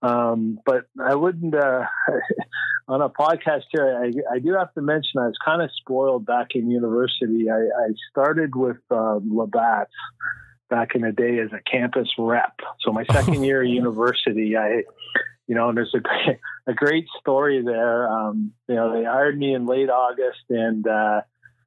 um, 0.03 0.59
but 0.67 0.87
I 1.01 1.15
wouldn't 1.15 1.55
uh, 1.55 1.85
on 2.89 3.01
a 3.01 3.09
podcast 3.09 3.63
here. 3.71 4.01
I, 4.03 4.35
I 4.35 4.39
do 4.41 4.55
have 4.55 4.75
to 4.75 4.83
mention 4.83 5.21
I 5.21 5.27
was 5.27 5.39
kind 5.45 5.63
of 5.63 5.71
spoiled 5.77 6.27
back 6.27 6.49
in 6.55 6.71
university. 6.71 7.49
I, 7.51 7.61
I 7.61 7.89
started 8.11 8.57
with 8.57 8.79
uh, 8.91 9.21
Labatt's 9.25 9.93
back 10.69 10.95
in 10.95 11.03
the 11.03 11.13
day 11.13 11.39
as 11.39 11.51
a 11.53 11.61
campus 11.71 12.09
rep. 12.19 12.55
So 12.81 12.93
my 12.93 13.05
second 13.13 13.45
year 13.45 13.63
of 13.63 13.69
university, 13.69 14.57
I, 14.57 14.83
you 15.47 15.55
know, 15.55 15.69
and 15.69 15.77
there's 15.77 15.95
a 15.95 16.01
great, 16.01 16.39
a 16.67 16.75
great 16.75 17.07
story 17.21 17.63
there. 17.63 18.09
Um, 18.11 18.53
you 18.69 18.75
know, 18.75 18.93
they 18.93 19.05
hired 19.05 19.39
me 19.39 19.55
in 19.55 19.67
late 19.67 19.91
August 19.91 20.45
and 20.51 20.87
uh, 20.87 21.21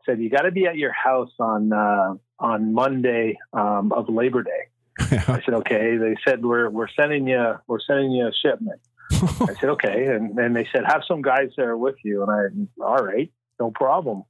said 0.06 0.20
you 0.20 0.30
got 0.30 0.42
to 0.42 0.52
be 0.52 0.66
at 0.66 0.76
your 0.76 0.92
house 0.92 1.32
on 1.40 1.72
uh, 1.72 2.16
on 2.40 2.74
Monday 2.74 3.38
um, 3.54 3.94
of 3.94 4.10
Labor 4.10 4.44
Day. 4.44 4.68
I 5.00 5.42
said 5.46 5.54
okay. 5.56 5.98
They 5.98 6.16
said 6.28 6.44
we're 6.44 6.70
we're 6.70 6.88
sending 6.88 7.28
you 7.28 7.56
we're 7.68 7.80
sending 7.80 8.12
you 8.12 8.28
a 8.28 8.34
shipment. 8.34 8.80
I 9.12 9.54
said 9.60 9.70
okay, 9.72 10.06
and 10.08 10.36
then 10.36 10.54
they 10.54 10.68
said 10.72 10.84
have 10.86 11.04
some 11.08 11.22
guys 11.22 11.52
there 11.58 11.78
with 11.78 11.96
you, 12.04 12.24
and 12.24 12.32
I 12.32 12.84
all 12.84 13.06
right, 13.06 13.32
no 13.60 13.72
problem. 13.72 14.24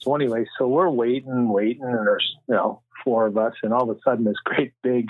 So 0.00 0.14
anyway, 0.14 0.46
so 0.58 0.68
we're 0.68 0.90
waiting, 0.90 1.48
waiting, 1.48 1.84
and 1.84 2.06
there's 2.06 2.36
you 2.48 2.54
know 2.54 2.82
four 3.04 3.26
of 3.26 3.38
us, 3.38 3.54
and 3.62 3.72
all 3.72 3.88
of 3.88 3.96
a 3.96 4.00
sudden 4.02 4.24
this 4.24 4.36
great 4.44 4.72
big 4.82 5.08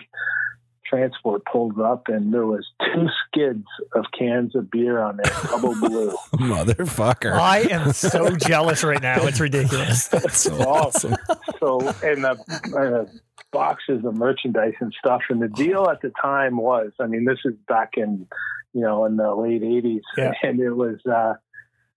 transport 0.91 1.43
pulled 1.51 1.81
up, 1.81 2.09
and 2.09 2.35
there 2.35 2.45
was 2.47 2.67
two 2.85 3.07
skids 3.27 3.65
of 3.95 4.05
cans 4.19 4.55
of 4.57 4.71
beer 4.71 5.01
on 5.01 5.19
there, 5.23 5.33
double 5.45 5.75
blue. 5.75 6.11
Motherfucker. 6.35 7.33
I 7.33 7.61
am 7.71 7.93
so 7.93 8.31
jealous 8.37 8.83
right 8.85 9.01
now. 9.01 9.25
It's 9.27 9.41
ridiculous. 9.41 10.09
That's 10.09 10.39
so 10.41 10.57
Oh. 10.59 10.65
awesome. 10.73 11.17
so 11.61 11.79
and 12.03 12.25
the 12.25 13.07
uh, 13.09 13.13
boxes 13.53 14.05
of 14.05 14.15
merchandise 14.17 14.75
and 14.81 14.93
stuff. 14.99 15.23
And 15.31 15.41
the 15.41 15.49
deal 15.49 15.89
at 15.89 16.03
the 16.03 16.13
time 16.21 16.57
was, 16.57 16.91
I 17.01 17.07
mean, 17.07 17.25
this 17.25 17.39
is 17.45 17.55
back 17.69 17.91
in 17.97 18.27
you 18.73 18.81
know 18.83 19.05
in 19.07 19.17
the 19.17 19.35
late 19.35 19.63
'80s, 19.63 20.01
Yeah. 20.19 20.33
and 20.43 20.59
it 20.61 20.73
was. 20.73 20.99
uh 21.07 21.35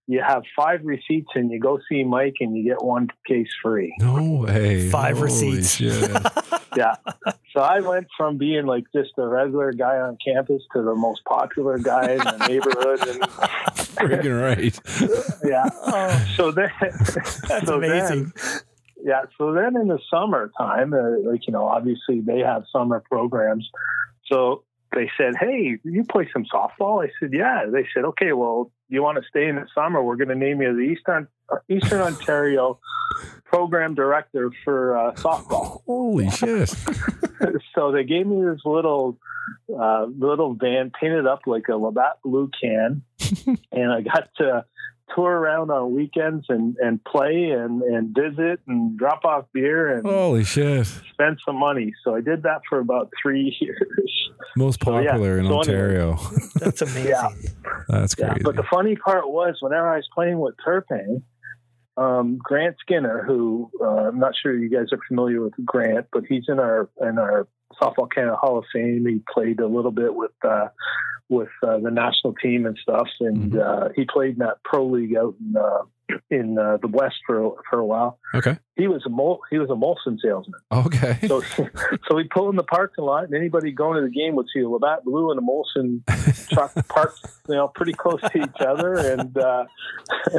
you 0.06 0.20
have 0.20 0.42
five 0.54 0.80
receipts 0.84 1.28
and 1.34 1.50
you 1.50 1.58
go 1.58 1.78
see 1.88 2.04
Mike 2.04 2.34
and 2.40 2.54
you 2.54 2.62
get 2.62 2.84
one 2.84 3.08
case 3.26 3.48
free. 3.62 3.94
No 4.00 4.42
way. 4.46 4.90
Five 4.90 5.16
Holy 5.16 5.56
receipts. 5.56 5.80
Shit. 6.74 6.84
Yeah. 6.84 7.32
So 7.54 7.60
I 7.60 7.80
went 7.80 8.08
from 8.16 8.36
being 8.36 8.66
like 8.66 8.84
just 8.92 9.10
a 9.16 9.26
regular 9.26 9.72
guy 9.72 9.96
on 9.98 10.18
campus 10.24 10.62
to 10.74 10.82
the 10.82 10.94
most 10.94 11.24
popular 11.24 11.78
guy 11.78 12.12
in 12.12 12.18
the 12.18 12.46
neighborhood. 12.48 13.08
And 13.08 13.22
Freaking 13.94 14.40
right. 14.40 14.78
yeah. 15.44 15.68
Oh, 15.86 16.26
So 16.36 16.50
then, 16.50 16.70
that's 16.80 17.66
so 17.66 17.76
amazing. 17.76 18.32
Then, 18.34 18.60
yeah. 19.04 19.22
So 19.38 19.52
then 19.52 19.76
in 19.76 19.88
the 19.88 19.98
summertime, 20.10 20.92
uh, 20.92 21.30
like, 21.30 21.46
you 21.46 21.52
know, 21.52 21.64
obviously 21.66 22.20
they 22.20 22.40
have 22.40 22.64
summer 22.72 23.02
programs. 23.08 23.68
So 24.26 24.64
they 24.92 25.10
said, 25.16 25.34
Hey, 25.38 25.78
you 25.84 26.04
play 26.04 26.28
some 26.32 26.44
softball? 26.52 27.04
I 27.06 27.10
said, 27.20 27.32
Yeah. 27.32 27.66
They 27.72 27.86
said, 27.94 28.04
Okay, 28.04 28.32
well, 28.32 28.72
you 28.88 29.02
want 29.02 29.18
to 29.18 29.24
stay 29.28 29.48
in 29.48 29.56
the 29.56 29.66
summer? 29.74 30.02
We're 30.02 30.16
going 30.16 30.28
to 30.28 30.34
name 30.34 30.60
you 30.60 30.74
the 30.74 30.82
Eastern, 30.82 31.28
Eastern 31.68 32.00
Ontario 32.00 32.80
program 33.44 33.94
director 33.94 34.50
for 34.64 34.96
uh, 34.98 35.12
softball. 35.14 35.82
Holy 35.86 36.30
shit. 36.30 36.68
so 37.74 37.92
they 37.92 38.04
gave 38.04 38.26
me 38.26 38.42
this 38.44 38.60
little 38.64 39.18
uh, 39.78 40.06
little 40.18 40.54
van 40.54 40.90
painted 40.98 41.26
up 41.26 41.40
like 41.46 41.68
a 41.68 41.76
Labatt 41.76 42.18
Blue 42.24 42.50
can, 42.60 43.02
and 43.72 43.92
I 43.92 44.00
got 44.00 44.28
to 44.38 44.64
tour 45.14 45.30
around 45.30 45.70
on 45.70 45.94
weekends 45.94 46.46
and, 46.48 46.76
and 46.78 47.02
play 47.04 47.50
and, 47.50 47.82
and 47.82 48.16
visit 48.16 48.58
and 48.66 48.98
drop 48.98 49.24
off 49.24 49.44
beer 49.52 49.94
and 49.96 50.04
Holy 50.06 50.42
shit. 50.44 50.86
spend 51.12 51.38
some 51.46 51.56
money. 51.56 51.92
So 52.02 52.14
I 52.16 52.20
did 52.22 52.42
that 52.44 52.62
for 52.68 52.78
about 52.80 53.12
three 53.22 53.54
years. 53.60 54.30
Most 54.56 54.82
So, 54.82 54.98
yeah. 54.98 55.10
popular 55.10 55.38
in 55.38 55.44
So 55.46 55.60
anyway. 55.60 55.74
Ontario. 55.76 56.18
That's 56.56 56.82
amazing. 56.82 57.06
Yeah. 57.10 57.28
That's 57.88 58.14
Yeah, 58.18 58.28
crazy. 58.30 58.42
but 58.44 58.56
the 58.56 58.64
funny 58.64 58.96
part 58.96 59.28
was 59.30 59.56
whenever 59.60 59.88
I 59.92 59.96
was 59.96 60.08
playing 60.14 60.38
with 60.40 60.54
Turpin, 60.64 61.22
um, 61.96 62.38
Grant 62.42 62.76
Skinner, 62.80 63.22
who 63.24 63.70
uh, 63.80 64.08
I'm 64.08 64.18
not 64.18 64.34
sure 64.40 64.56
you 64.56 64.68
guys 64.68 64.92
are 64.92 64.98
familiar 65.08 65.40
with 65.40 65.54
Grant, 65.64 66.06
but 66.12 66.24
he's 66.28 66.44
in 66.48 66.58
our 66.58 66.88
in 67.00 67.18
our 67.18 67.46
softball 67.80 68.10
Canada 68.10 68.36
Hall 68.36 68.58
of 68.58 68.64
Fame. 68.72 69.06
He 69.06 69.20
played 69.32 69.60
a 69.60 69.66
little 69.66 69.90
bit 69.92 70.14
with 70.14 70.32
uh, 70.42 70.68
with 71.28 71.48
uh, 71.62 71.78
the 71.78 71.90
national 71.90 72.34
team 72.34 72.66
and 72.66 72.76
stuff, 72.78 73.08
and 73.20 73.52
Mhm. 73.52 73.60
uh, 73.60 73.88
he 73.96 74.04
played 74.04 74.34
in 74.34 74.38
that 74.40 74.62
pro 74.64 74.86
league 74.86 75.16
out 75.16 75.34
in 75.40 75.56
uh, 75.56 75.82
in 76.30 76.58
uh, 76.58 76.76
the 76.82 76.88
West 76.88 77.16
for 77.26 77.54
for 77.70 77.78
a 77.78 77.84
while. 77.86 78.18
Okay. 78.34 78.58
He 78.76 78.88
was 78.88 79.02
a 79.06 79.08
Mol- 79.08 79.40
he 79.50 79.58
was 79.58 79.70
a 79.70 79.74
Molson 79.74 80.18
salesman. 80.20 80.60
Okay. 80.72 81.18
So 81.26 81.40
so 82.08 82.14
we'd 82.16 82.30
pull 82.30 82.50
in 82.50 82.56
the 82.56 82.62
parking 82.64 83.04
lot, 83.04 83.24
and 83.24 83.34
anybody 83.34 83.70
going 83.72 83.96
to 83.96 84.02
the 84.08 84.12
game 84.14 84.34
would 84.36 84.46
see 84.52 84.60
a 84.60 84.68
Labatt 84.68 85.04
Blue 85.04 85.30
and 85.30 85.38
a 85.38 85.42
Molson 85.42 86.48
truck 86.50 86.72
parked, 86.88 87.20
you 87.48 87.54
know, 87.54 87.68
pretty 87.68 87.92
close 87.92 88.20
to 88.20 88.38
each 88.42 88.60
other, 88.60 88.94
and 88.94 89.36
uh, 89.38 89.64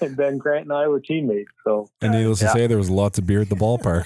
and 0.00 0.16
then 0.16 0.38
Grant 0.38 0.64
and 0.64 0.72
I 0.72 0.86
were 0.88 1.00
teammates. 1.00 1.50
So 1.64 1.88
and 2.00 2.12
needless 2.12 2.42
Yeah. 2.42 2.48
to 2.48 2.52
say, 2.54 2.66
there 2.66 2.78
was 2.78 2.90
lots 2.90 3.18
of 3.18 3.26
beer 3.26 3.40
at 3.42 3.48
the 3.48 3.56
ballpark. 3.56 4.04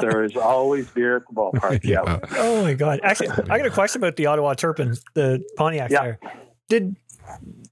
there 0.00 0.24
is 0.24 0.36
always 0.36 0.88
beer 0.90 1.16
at 1.16 1.22
the 1.28 1.34
ballpark. 1.34 1.84
Yeah. 1.84 2.18
Oh 2.32 2.62
my 2.62 2.74
god! 2.74 3.00
Actually, 3.02 3.30
I 3.50 3.58
got 3.58 3.66
a 3.66 3.70
question 3.70 4.00
about 4.00 4.16
the 4.16 4.26
Ottawa 4.26 4.54
Turpins, 4.54 5.02
the 5.14 5.42
Pontiac 5.56 5.90
Yeah. 5.90 6.02
there. 6.02 6.18
Did 6.68 6.96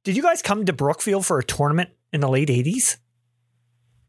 did 0.05 0.17
you 0.17 0.23
guys 0.23 0.43
come 0.43 0.65
to 0.67 0.73
Brookfield 0.73 1.27
for 1.27 1.39
a 1.39 1.45
tournament 1.45 1.91
in 2.13 2.21
the 2.21 2.29
late 2.29 2.49
'80s? 2.49 2.97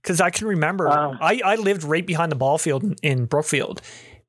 Because 0.01 0.19
I 0.19 0.29
can 0.31 0.47
remember, 0.47 0.89
Um, 0.89 1.17
I 1.21 1.41
I 1.45 1.55
lived 1.55 1.83
right 1.83 2.05
behind 2.05 2.31
the 2.31 2.35
ball 2.35 2.57
field 2.57 2.83
in, 2.83 2.95
in 3.03 3.25
Brookfield, 3.25 3.81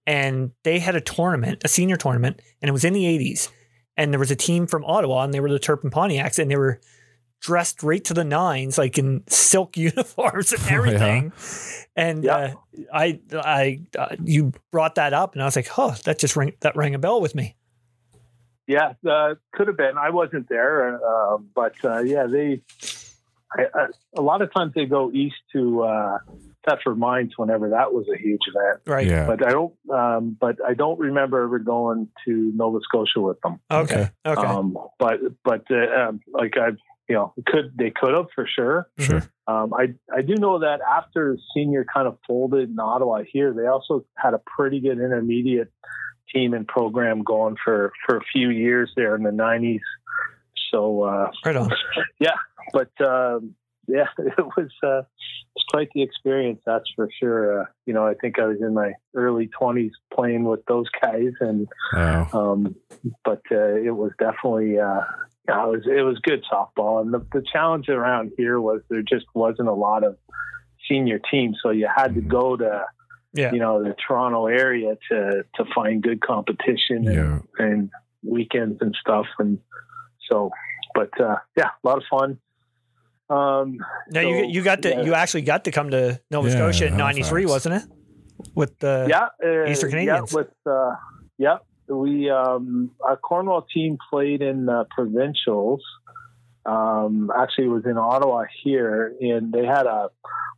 and 0.07 0.51
they 0.65 0.79
had 0.79 0.95
a 0.97 1.01
tournament, 1.01 1.63
a 1.65 1.69
senior 1.69 1.97
tournament, 1.97 2.41
and 2.61 2.69
it 2.69 2.73
was 2.73 2.85
in 2.85 2.93
the 2.93 3.05
'80s. 3.05 3.49
And 3.97 4.13
there 4.13 4.19
was 4.21 4.31
a 4.31 4.37
team 4.37 4.67
from 4.67 4.85
Ottawa, 4.85 5.23
and 5.25 5.35
they 5.35 5.41
were 5.41 5.51
the 5.51 5.59
Turpin 5.59 5.91
Pontiacs, 5.91 6.39
and 6.39 6.51
they 6.51 6.57
were 6.57 6.81
dressed 7.41 7.83
right 7.83 8.03
to 8.05 8.15
the 8.15 8.25
nines, 8.25 8.79
like 8.79 8.97
in 8.99 9.23
silk 9.29 9.77
uniforms 9.77 10.53
and 10.53 10.63
Oh, 10.63 10.67
yeah. 10.69 10.77
everything. 10.77 11.33
And 11.97 12.25
Yeah. 12.25 12.37
uh, 12.37 12.55
I, 12.93 13.21
I, 13.35 13.81
uh, 13.99 14.17
you 14.25 14.53
brought 14.71 14.95
that 14.95 15.13
up, 15.13 15.35
and 15.35 15.43
I 15.43 15.45
was 15.47 15.57
like, 15.57 15.69
"Oh, 15.79 15.95
that 16.05 16.19
just 16.19 16.37
ring 16.37 16.53
that 16.61 16.77
rang 16.77 16.95
a 16.95 16.99
bell 16.99 17.21
with 17.21 17.35
me." 17.35 17.57
Yeah, 18.67 18.93
uh, 19.09 19.35
could 19.53 19.67
have 19.67 19.77
been. 19.77 19.99
I 19.99 20.11
wasn't 20.11 20.49
there, 20.49 20.97
uh, 21.05 21.39
but 21.55 21.75
uh, 21.85 21.99
yeah, 22.01 22.27
they. 22.27 22.63
I, 23.57 23.63
I, 23.75 23.87
a 24.17 24.23
lot 24.23 24.43
of 24.43 24.53
times 24.53 24.73
they 24.75 24.87
go 24.87 25.11
east 25.13 25.37
to 25.53 25.83
uh, 25.83 26.19
Thetford 26.69 26.99
Mines 26.99 27.33
whenever 27.37 27.71
that 27.71 27.93
was 27.93 28.07
a 28.13 28.19
huge 28.19 28.41
event. 28.49 28.81
Right? 28.87 29.07
yeah. 29.07 29.27
But 29.27 29.47
I 29.47 29.51
don't. 29.51 29.75
Um, 29.93 30.37
but 30.41 30.57
I 30.67 30.75
don't 30.75 30.99
remember 30.99 31.43
ever 31.43 31.59
going 31.59 32.09
to 32.27 32.53
Nova 32.55 32.79
Scotia 32.83 33.21
with 33.21 33.41
them. 33.41 33.61
Okay. 33.71 34.11
Okay. 34.25 34.47
Um, 34.47 34.77
but 34.99 35.21
but 35.45 35.65
uh, 35.71 36.09
um, 36.09 36.21
like 36.33 36.55
I, 36.57 36.69
you 37.09 37.17
know, 37.17 37.35
could 37.47 37.73
they 37.77 37.91
could 37.91 38.15
have 38.15 38.27
for 38.35 38.47
sure. 38.47 38.89
Sure. 38.99 39.23
Um, 39.47 39.75
I 39.75 39.95
I 40.15 40.23
do 40.23 40.35
know 40.35 40.61
that 40.61 40.81
after 40.81 41.37
senior 41.55 41.85
kind 41.93 42.07
of 42.07 42.19
folded 42.27 42.71
in 42.71 42.79
Ottawa 42.79 43.23
here, 43.31 43.53
they 43.53 43.67
also 43.67 44.05
had 44.17 44.35
a 44.35 44.41
pretty 44.57 44.81
good 44.81 44.99
intermediate 44.99 45.73
team 46.33 46.55
and 46.55 46.67
program 46.67 47.23
going 47.23 47.57
for 47.63 47.93
for 48.07 48.17
a 48.17 48.23
few 48.33 48.51
years 48.51 48.93
there 48.97 49.17
in 49.17 49.25
the 49.25 49.31
'90s. 49.31 49.81
So, 50.73 51.03
uh, 51.03 51.31
right 51.45 51.57
on. 51.57 51.71
but 52.73 52.91
um, 53.01 53.55
yeah, 53.87 54.07
it 54.19 54.45
was 54.57 54.71
uh, 54.83 55.03
it's 55.55 55.65
quite 55.71 55.89
the 55.95 56.03
experience, 56.03 56.61
that's 56.65 56.91
for 56.97 57.09
sure. 57.21 57.63
Uh, 57.63 57.65
you 57.87 57.93
know, 57.95 58.07
I 58.07 58.15
think 58.15 58.39
I 58.39 58.47
was 58.47 58.59
in 58.61 58.75
my 58.75 58.93
early 59.15 59.49
20s 59.61 59.91
playing 60.13 60.45
with 60.45 60.65
those 60.67 60.87
guys, 61.01 61.33
and 61.41 61.69
Wow. 61.93 62.29
um, 62.33 62.75
but 63.25 63.43
uh, 63.51 63.75
it 63.77 63.95
was 63.95 64.13
definitely 64.19 64.79
uh, 64.79 65.01
yeah, 65.49 65.65
it 65.67 65.71
was 65.71 65.83
it 65.87 66.03
was 66.03 66.19
good 66.23 66.45
softball. 66.51 67.01
And 67.03 67.13
the, 67.13 67.21
the 67.33 67.45
challenge 67.53 67.89
around 67.89 68.33
here 68.37 68.61
was 68.61 68.81
there 68.89 69.03
just 69.03 69.27
wasn't 69.35 69.69
a 69.69 69.75
lot 69.75 70.05
of 70.05 70.17
senior 70.89 71.21
teams, 71.31 71.59
so 71.63 71.71
you 71.71 71.89
had 71.95 72.15
to 72.15 72.21
Mhm. 72.23 72.29
go 72.29 72.57
to 72.57 72.85
Yeah. 73.35 73.53
you 73.53 73.59
know 73.61 73.83
the 73.83 73.95
Toronto 74.07 74.47
area 74.47 74.97
to 75.11 75.45
to 75.57 75.65
find 75.75 76.03
good 76.03 76.21
competition 76.21 77.07
and, 77.09 77.15
Yeah. 77.15 77.39
and 77.59 77.91
weekends 78.23 78.79
and 78.81 78.95
stuff. 79.01 79.27
And 79.39 79.59
so, 80.31 80.51
but 80.95 81.11
uh, 81.21 81.37
yeah, 81.57 81.71
a 81.83 81.87
lot 81.87 81.99
of 81.99 82.05
fun. 82.11 82.39
Um, 83.31 83.79
Now 84.11 84.21
you 84.21 84.45
so, 84.45 84.49
you 84.51 84.63
got 84.63 84.83
to 84.83 84.91
yeah. 84.91 85.03
you 85.03 85.15
actually 85.15 85.43
got 85.43 85.65
to 85.65 85.71
come 85.71 85.91
to 85.91 86.21
Nova 86.31 86.49
Yeah, 86.49 86.55
Scotia 86.55 86.87
in 86.89 86.97
'93, 86.97 87.47
wasn't 87.47 87.77
it? 87.77 87.83
With 88.55 88.79
the 88.81 89.07
yeah, 89.09 89.29
uh, 89.43 89.71
Eastern 89.71 89.91
yeah, 90.05 90.21
with 90.33 90.51
uh, 90.67 90.97
yeah, 91.39 91.59
we 91.89 92.31
um, 92.31 92.91
our 93.01 93.17
Cornwall 93.17 93.63
team 93.63 93.99
played 94.11 94.43
in 94.43 94.69
uh, 94.69 94.85
provincials. 94.91 95.83
Um, 96.65 97.31
actually, 97.37 97.65
it 97.65 97.71
was 97.71 97.85
in 97.87 97.99
Ottawa 97.99 98.45
here, 98.63 99.15
and 99.21 99.53
they 99.53 99.65
had 99.65 99.87
a. 99.87 100.09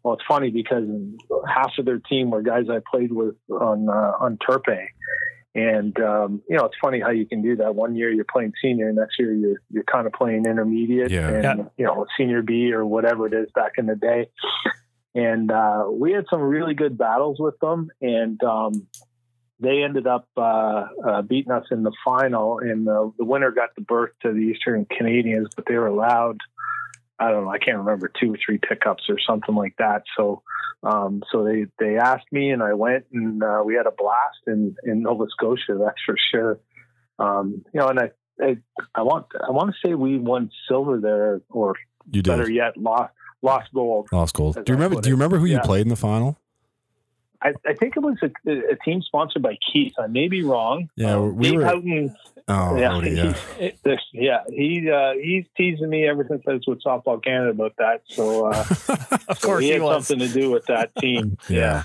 Well, 0.02 0.14
it's 0.14 0.24
funny 0.28 0.50
because 0.50 0.84
half 1.48 1.72
of 1.78 1.86
their 1.86 1.98
team 1.98 2.30
were 2.30 2.42
guys 2.42 2.64
I 2.70 2.80
played 2.90 3.10
with 3.12 3.36
on 3.50 3.88
uh, 3.88 4.12
on 4.20 4.36
Turpin, 4.46 4.86
and 5.54 5.98
um, 6.00 6.42
you 6.48 6.56
know 6.56 6.64
it's 6.64 6.76
funny 6.80 7.00
how 7.00 7.10
you 7.10 7.26
can 7.26 7.42
do 7.42 7.56
that. 7.56 7.74
One 7.74 7.94
year 7.96 8.10
you're 8.10 8.24
playing 8.24 8.52
senior, 8.60 8.92
next 8.92 9.18
year 9.18 9.32
you're 9.32 9.60
you're 9.70 9.84
kind 9.84 10.06
of 10.06 10.12
playing 10.12 10.46
intermediate, 10.46 11.10
Yeah. 11.10 11.28
and 11.28 11.42
Yeah. 11.44 11.64
you 11.76 11.84
know 11.86 12.06
senior 12.18 12.42
B 12.42 12.72
or 12.72 12.84
whatever 12.84 13.26
it 13.26 13.32
is 13.34 13.48
back 13.54 13.72
in 13.78 13.86
the 13.86 13.96
day. 13.96 14.28
And 15.14 15.50
uh, 15.52 15.84
we 15.90 16.10
had 16.12 16.24
some 16.28 16.40
really 16.40 16.74
good 16.74 16.98
battles 16.98 17.38
with 17.38 17.56
them, 17.60 17.88
and 18.00 18.42
um, 18.42 18.88
they 19.60 19.84
ended 19.84 20.08
up 20.08 20.26
uh, 20.36 20.86
uh, 21.06 21.22
beating 21.22 21.52
us 21.52 21.66
in 21.70 21.84
the 21.84 21.92
final, 22.04 22.58
and 22.58 22.84
the, 22.84 23.12
the 23.16 23.24
winner 23.24 23.52
got 23.52 23.74
the 23.76 23.82
berth 23.82 24.10
to 24.22 24.32
the 24.32 24.40
Eastern 24.40 24.84
Canadians, 24.86 25.48
but 25.54 25.66
they 25.68 25.76
were 25.76 25.86
allowed. 25.86 26.38
I 27.18 27.30
don't 27.30 27.44
know. 27.44 27.50
I 27.50 27.58
can't 27.58 27.78
remember 27.78 28.10
two 28.20 28.34
or 28.34 28.38
three 28.44 28.58
pickups 28.58 29.04
or 29.08 29.18
something 29.20 29.54
like 29.54 29.74
that. 29.78 30.02
So, 30.16 30.42
um, 30.82 31.22
so 31.30 31.44
they 31.44 31.66
they 31.78 31.96
asked 31.96 32.26
me, 32.32 32.50
and 32.50 32.62
I 32.62 32.74
went, 32.74 33.06
and 33.12 33.42
uh, 33.42 33.62
we 33.64 33.74
had 33.74 33.86
a 33.86 33.92
blast 33.92 34.38
in 34.46 34.76
in 34.84 35.02
Nova 35.02 35.26
Scotia. 35.30 35.78
That's 35.78 36.00
for 36.04 36.16
sure. 36.30 36.60
Um, 37.18 37.64
you 37.72 37.80
know, 37.80 37.88
and 37.88 38.00
I, 38.00 38.10
I 38.42 38.56
I 38.94 39.02
want 39.02 39.26
I 39.46 39.50
want 39.52 39.74
to 39.74 39.88
say 39.88 39.94
we 39.94 40.18
won 40.18 40.50
silver 40.68 41.00
there, 41.00 41.40
or 41.50 41.74
You 42.10 42.22
better 42.22 42.50
yet, 42.50 42.76
lost 42.76 43.12
lost 43.42 43.72
gold. 43.72 44.08
Lost 44.10 44.34
gold. 44.34 44.54
Do 44.56 44.64
you 44.66 44.74
remember? 44.74 45.00
Do 45.00 45.08
you 45.08 45.14
remember 45.14 45.38
who 45.38 45.46
you 45.46 45.60
played 45.60 45.82
in 45.82 45.90
the 45.90 45.96
final? 45.96 46.38
I, 47.44 47.52
I 47.66 47.74
think 47.74 47.96
it 47.96 48.00
was 48.00 48.16
a, 48.22 48.50
a 48.50 48.76
team 48.84 49.02
sponsored 49.02 49.42
by 49.42 49.56
Keith. 49.72 49.92
I 49.98 50.06
may 50.06 50.28
be 50.28 50.42
wrong. 50.42 50.88
Yeah, 50.96 51.16
Um, 51.16 51.36
we 51.36 51.50
Dave 51.50 51.58
were- 51.58 51.64
Houghton 51.66 52.16
Oh, 52.46 52.76
yeah, 52.76 52.88
Odie, 52.90 53.16
yeah. 53.16 53.34
he- 53.58 53.72
this, 53.84 54.00
yeah, 54.12 54.40
he 54.48 54.90
uh, 54.90 55.12
he's 55.14 55.44
teasing 55.56 55.88
me 55.88 56.06
ever 56.06 56.26
since 56.28 56.42
I 56.46 56.52
was 56.54 56.62
with 56.66 56.82
Softball 56.82 57.22
Canada 57.24 57.50
about 57.50 57.72
that. 57.78 58.02
So, 58.06 58.46
uh, 58.46 58.64
of 59.28 59.38
so 59.38 59.46
course 59.48 59.60
he 59.62 59.68
he 59.68 59.72
had 59.72 59.82
was. 59.82 60.06
something 60.06 60.26
to 60.28 60.32
do 60.32 60.50
with 60.50 60.66
that 60.66 60.94
team. 61.00 61.38
Yeah. 61.48 61.84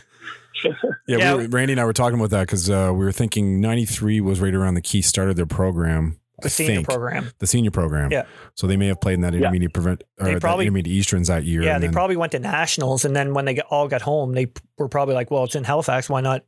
Yeah, 0.66 0.72
Yeah. 1.08 1.36
We 1.36 1.44
were, 1.44 1.50
Randy 1.50 1.74
and 1.74 1.80
I 1.80 1.86
were 1.86 1.94
talking 1.94 2.20
about 2.20 2.32
that 2.32 2.42
because 2.42 2.70
uh, 2.70 2.92
we 2.92 3.06
were 3.06 3.14
thinking 3.14 3.62
'93 3.62 4.20
was 4.20 4.42
right 4.42 4.54
around 4.54 4.74
the 4.74 4.82
key 4.82 5.02
start 5.02 5.30
of 5.30 5.38
their 5.38 5.46
program. 5.46 6.20
I 6.40 6.44
the 6.44 6.50
senior 6.50 6.76
think 6.76 6.88
program. 6.90 7.32
the 7.40 7.48
senior 7.48 7.72
program. 7.72 8.12
Yeah. 8.12 8.24
So 8.56 8.68
they 8.68 8.78
may 8.78 8.88
have 8.88 9.00
played 9.02 9.14
in 9.16 9.22
that 9.22 9.34
Yeah. 9.34 9.40
intermediate 9.40 9.74
prevent 9.74 10.04
or 10.20 10.26
They 10.26 10.34
that 10.34 10.42
probably- 10.42 10.66
intermediate 10.66 10.96
Easterns 10.96 11.28
that 11.28 11.44
year. 11.44 11.64
Yeah, 11.64 11.76
and 11.76 11.84
they 11.84 11.88
then- 11.88 11.94
probably 11.94 12.16
went 12.18 12.32
to 12.34 12.40
nationals, 12.40 13.06
and 13.06 13.16
then 13.16 13.34
when 13.34 13.46
they 13.46 13.60
all 13.70 13.88
got 13.88 14.02
home, 14.02 14.34
they 14.34 14.48
were 14.78 14.88
probably 14.90 15.16
like, 15.16 15.30
"Well, 15.32 15.44
it's 15.46 15.56
in 15.56 15.64
Halifax. 15.64 16.10
Why 16.10 16.22
not 16.22 16.44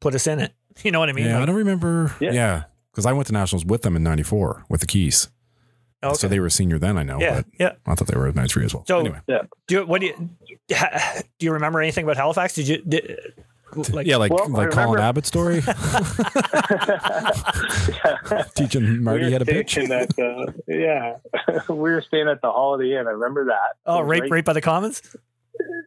put 0.00 0.14
us 0.14 0.26
in 0.26 0.40
it?" 0.40 0.52
You 0.84 0.90
know 0.90 1.00
what 1.00 1.08
I 1.08 1.12
mean? 1.12 1.26
yeah, 1.26 1.40
I 1.42 1.46
don't 1.46 1.56
remember. 1.56 2.14
Yeah. 2.20 2.32
Yeah, 2.32 2.62
because 2.92 3.06
I 3.06 3.12
went 3.12 3.26
to 3.28 3.32
nationals 3.32 3.64
with 3.64 3.82
them 3.82 3.96
in 3.96 4.02
'94 4.02 4.64
with 4.68 4.80
the 4.82 4.86
Keys. 4.86 5.28
okay. 6.04 6.14
So 6.14 6.28
they 6.28 6.38
were 6.38 6.50
senior 6.50 6.78
then. 6.78 6.98
I 6.98 7.02
know, 7.02 7.18
yeah, 7.18 7.36
but 7.36 7.46
yeah. 7.58 7.72
I 7.86 7.94
thought 7.94 8.08
they 8.08 8.18
were 8.18 8.30
'93 8.30 8.66
as 8.66 8.74
well. 8.74 8.84
So- 8.86 9.00
anyway, 9.00 9.20
Do 9.26 9.40
you, 9.74 9.86
what 9.86 10.00
do 10.02 10.08
you 10.08 10.30
do? 10.68 10.74
You 11.40 11.52
remember 11.52 11.80
anything 11.80 12.04
about 12.04 12.16
Halifax? 12.18 12.54
Did 12.54 12.68
you 12.68 12.82
did, 12.86 13.18
like? 13.74 14.06
yeah, 14.06 14.16
like 14.16 14.32
Well, 14.32 14.44
I 14.44 14.64
like 14.64 14.70
Colin 14.70 14.90
remember- 14.90 14.98
Abbott 15.00 15.26
story, 15.26 15.60
teaching 18.54 19.02
Marty 19.02 19.26
we 19.26 19.32
how 19.32 19.38
to 19.38 19.44
pitch. 19.44 19.72
staying 19.72 19.92
At, 19.92 20.18
uh, 20.18 20.46
yeah, 20.68 21.16
we 21.68 21.74
were 21.76 22.02
staying 22.06 22.28
at 22.28 22.40
the 22.42 22.50
Holiday 22.50 22.98
Inn. 22.98 23.06
I 23.06 23.10
remember 23.10 23.46
that. 23.46 23.76
Oh, 23.84 23.98
It 23.98 24.02
was 24.02 24.08
right, 24.20 24.30
right 24.30 24.44
by 24.44 24.52
the 24.52 24.60
Commons. 24.60 25.02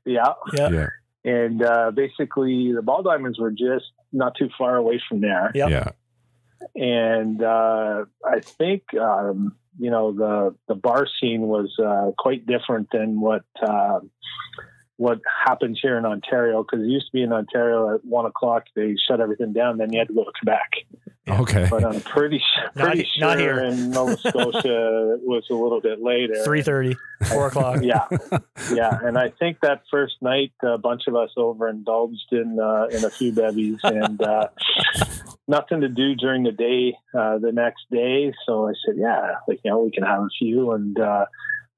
Yeah, 0.06 0.34
Yeah, 0.54 0.70
Yeah, 0.70 0.88
and 1.26 1.62
uh, 1.64 1.92
basically 1.92 2.74
the 2.74 2.82
ball 2.82 3.04
diamonds 3.04 3.40
were 3.40 3.52
just 3.52 3.86
not 4.12 4.36
too 4.38 4.50
far 4.58 4.76
away 4.76 5.02
from 5.08 5.22
there. 5.22 5.52
Yep. 5.54 5.70
yeah, 5.70 5.90
and 6.76 7.42
uh, 7.44 8.06
I 8.26 8.40
think 8.40 8.84
um, 9.00 9.56
you 9.80 9.92
know 9.92 10.12
the 10.14 10.56
the 10.68 10.76
bar 10.76 11.08
scene 11.20 11.42
was 11.42 11.74
uh, 11.84 12.12
quite 12.18 12.46
different 12.48 12.90
than 12.92 13.20
what 13.22 13.44
uh, 13.62 14.00
what 15.00 15.20
happens 15.46 15.80
here 15.82 15.98
in 15.98 16.06
Ontario 16.06 16.62
because 16.62 16.86
it 16.86 16.90
used 16.90 17.06
to 17.06 17.12
be 17.14 17.24
in 17.24 17.32
Ontario 17.32 17.96
at 17.96 18.04
one 18.04 18.26
o'clock 18.26 18.66
they 18.76 18.96
shut 19.08 19.22
everything 19.22 19.54
down, 19.54 19.78
then 19.78 19.94
you 19.94 20.00
had 20.00 20.10
to 20.10 20.14
go 20.14 20.26
to 20.26 20.32
Quebec. 20.42 20.70
Yeah. 21.26 21.40
Okay. 21.40 21.68
But 21.70 21.86
I'm 21.86 22.02
pretty 22.02 22.42
Not 22.76 22.86
pretty 22.88 23.04
he- 23.04 23.10
sure 23.20 23.28
not 23.30 23.40
here. 23.40 23.60
in 23.64 23.92
Nova 23.92 24.18
Scotia 24.18 25.14
it 25.16 25.22
was 25.24 25.46
a 25.50 25.54
little 25.54 25.80
bit 25.80 26.02
later. 26.02 26.36
three 26.44 26.62
thirty, 26.64 26.98
four 27.32 27.48
o'clock. 27.48 27.80
Yeah, 27.82 28.08
yeah, 28.74 29.00
and 29.02 29.18
I 29.18 29.30
think 29.30 29.62
that 29.62 29.84
first 29.90 30.16
night 30.22 30.52
a 30.64 30.78
bunch 30.78 31.04
of 31.08 31.16
us 31.16 31.30
overindulged 31.38 32.32
in 32.34 32.60
uh, 32.60 32.88
in 32.92 33.06
a 33.06 33.10
few 33.10 33.32
bevies 33.32 33.80
and 33.84 34.22
uh, 34.22 34.48
nothing 35.48 35.82
to 35.82 35.88
do 35.90 36.16
during 36.16 36.44
the 36.44 36.52
day 36.52 36.96
uh, 37.18 37.38
the 37.38 37.52
next 37.54 37.84
day. 37.92 38.34
So 38.46 38.68
I 38.68 38.74
said, 38.86 38.96
yeah, 38.98 39.36
like 39.48 39.62
you 39.64 39.72
know, 39.72 39.80
we 39.80 39.92
can 39.92 40.04
have 40.04 40.24
a 40.24 40.30
few. 40.38 40.72
And 40.72 41.00
uh, 41.00 41.26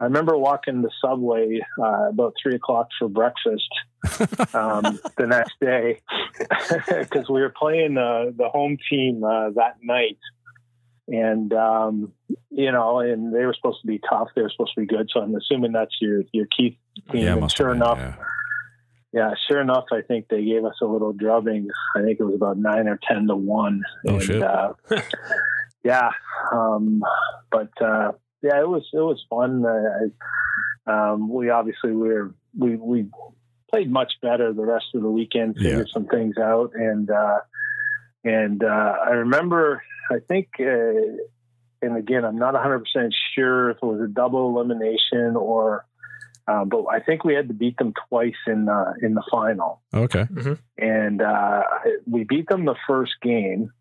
I 0.01 0.05
remember 0.05 0.35
walking 0.35 0.81
the 0.81 0.89
subway 0.99 1.59
uh, 1.79 2.09
about 2.09 2.33
three 2.41 2.55
o'clock 2.55 2.87
for 2.97 3.07
breakfast 3.07 3.69
um, 4.55 4.99
the 5.15 5.27
next 5.27 5.53
day 5.61 6.01
because 6.87 7.29
we 7.29 7.39
were 7.39 7.53
playing 7.55 7.99
uh, 7.99 8.31
the 8.35 8.49
home 8.49 8.77
team 8.89 9.23
uh, 9.23 9.51
that 9.51 9.75
night. 9.83 10.17
and 11.07 11.53
um, 11.53 12.13
you 12.49 12.71
know, 12.71 12.99
and 12.99 13.31
they 13.31 13.45
were 13.45 13.53
supposed 13.53 13.81
to 13.81 13.87
be 13.87 13.99
tough. 14.09 14.29
They 14.35 14.41
were 14.41 14.49
supposed 14.49 14.73
to 14.73 14.81
be 14.81 14.87
good. 14.87 15.07
So 15.13 15.19
I'm 15.21 15.35
assuming 15.35 15.71
that's 15.71 15.95
your 16.01 16.23
your 16.31 16.47
key 16.47 16.79
team. 17.11 17.21
Yeah, 17.21 17.35
and 17.35 17.51
sure 17.51 17.67
been, 17.67 17.77
enough, 17.77 17.99
yeah. 17.99 18.15
yeah, 19.13 19.33
sure 19.47 19.61
enough, 19.61 19.85
I 19.91 20.01
think 20.01 20.29
they 20.29 20.43
gave 20.43 20.65
us 20.65 20.75
a 20.81 20.85
little 20.85 21.13
drubbing. 21.13 21.67
I 21.95 22.01
think 22.01 22.19
it 22.19 22.23
was 22.23 22.33
about 22.33 22.57
nine 22.57 22.87
or 22.87 22.99
ten 23.07 23.27
to 23.27 23.35
one. 23.35 23.83
Oh, 24.07 24.15
and, 24.15 24.23
shit. 24.23 24.41
Uh, 24.41 24.73
yeah, 25.83 26.09
um, 26.51 27.03
but 27.51 27.69
uh, 27.79 28.13
yeah, 28.41 28.59
it 28.59 28.67
was 28.67 28.87
it 28.93 28.97
was 28.97 29.23
fun. 29.29 29.65
Uh, 29.65 30.91
um, 30.91 31.29
we 31.29 31.49
obviously 31.49 31.91
we 31.91 32.09
were 32.09 32.33
we 32.57 32.75
we 32.75 33.05
played 33.69 33.91
much 33.91 34.13
better 34.21 34.51
the 34.53 34.65
rest 34.65 34.85
of 34.95 35.01
the 35.01 35.09
weekend. 35.09 35.55
Figured 35.57 35.89
some 35.93 36.05
things 36.07 36.37
out, 36.37 36.71
and 36.75 37.09
uh, 37.09 37.39
and 38.23 38.63
uh, 38.63 38.93
I 39.05 39.11
remember 39.11 39.83
I 40.09 40.19
think. 40.27 40.47
Uh, 40.59 41.23
and 41.83 41.97
again, 41.97 42.23
I'm 42.25 42.37
not 42.37 42.53
100% 42.53 42.83
sure 43.33 43.71
if 43.71 43.77
it 43.77 43.83
was 43.83 43.99
a 44.01 44.07
double 44.07 44.55
elimination 44.55 45.35
or 45.35 45.83
uh, 46.47 46.63
but 46.63 46.85
I 46.85 46.99
think 46.99 47.23
we 47.23 47.33
had 47.33 47.47
to 47.47 47.55
beat 47.55 47.75
them 47.77 47.93
twice 48.07 48.35
in 48.45 48.69
uh, 48.69 48.93
in 49.01 49.13
the 49.15 49.23
final, 49.31 49.81
Okay. 49.93 50.27
and 50.77 51.21
uh, 51.21 51.61
we 52.07 52.23
beat 52.23 52.47
them 52.49 52.65
the 52.65 52.75
first 52.87 53.13
game, 53.21 53.71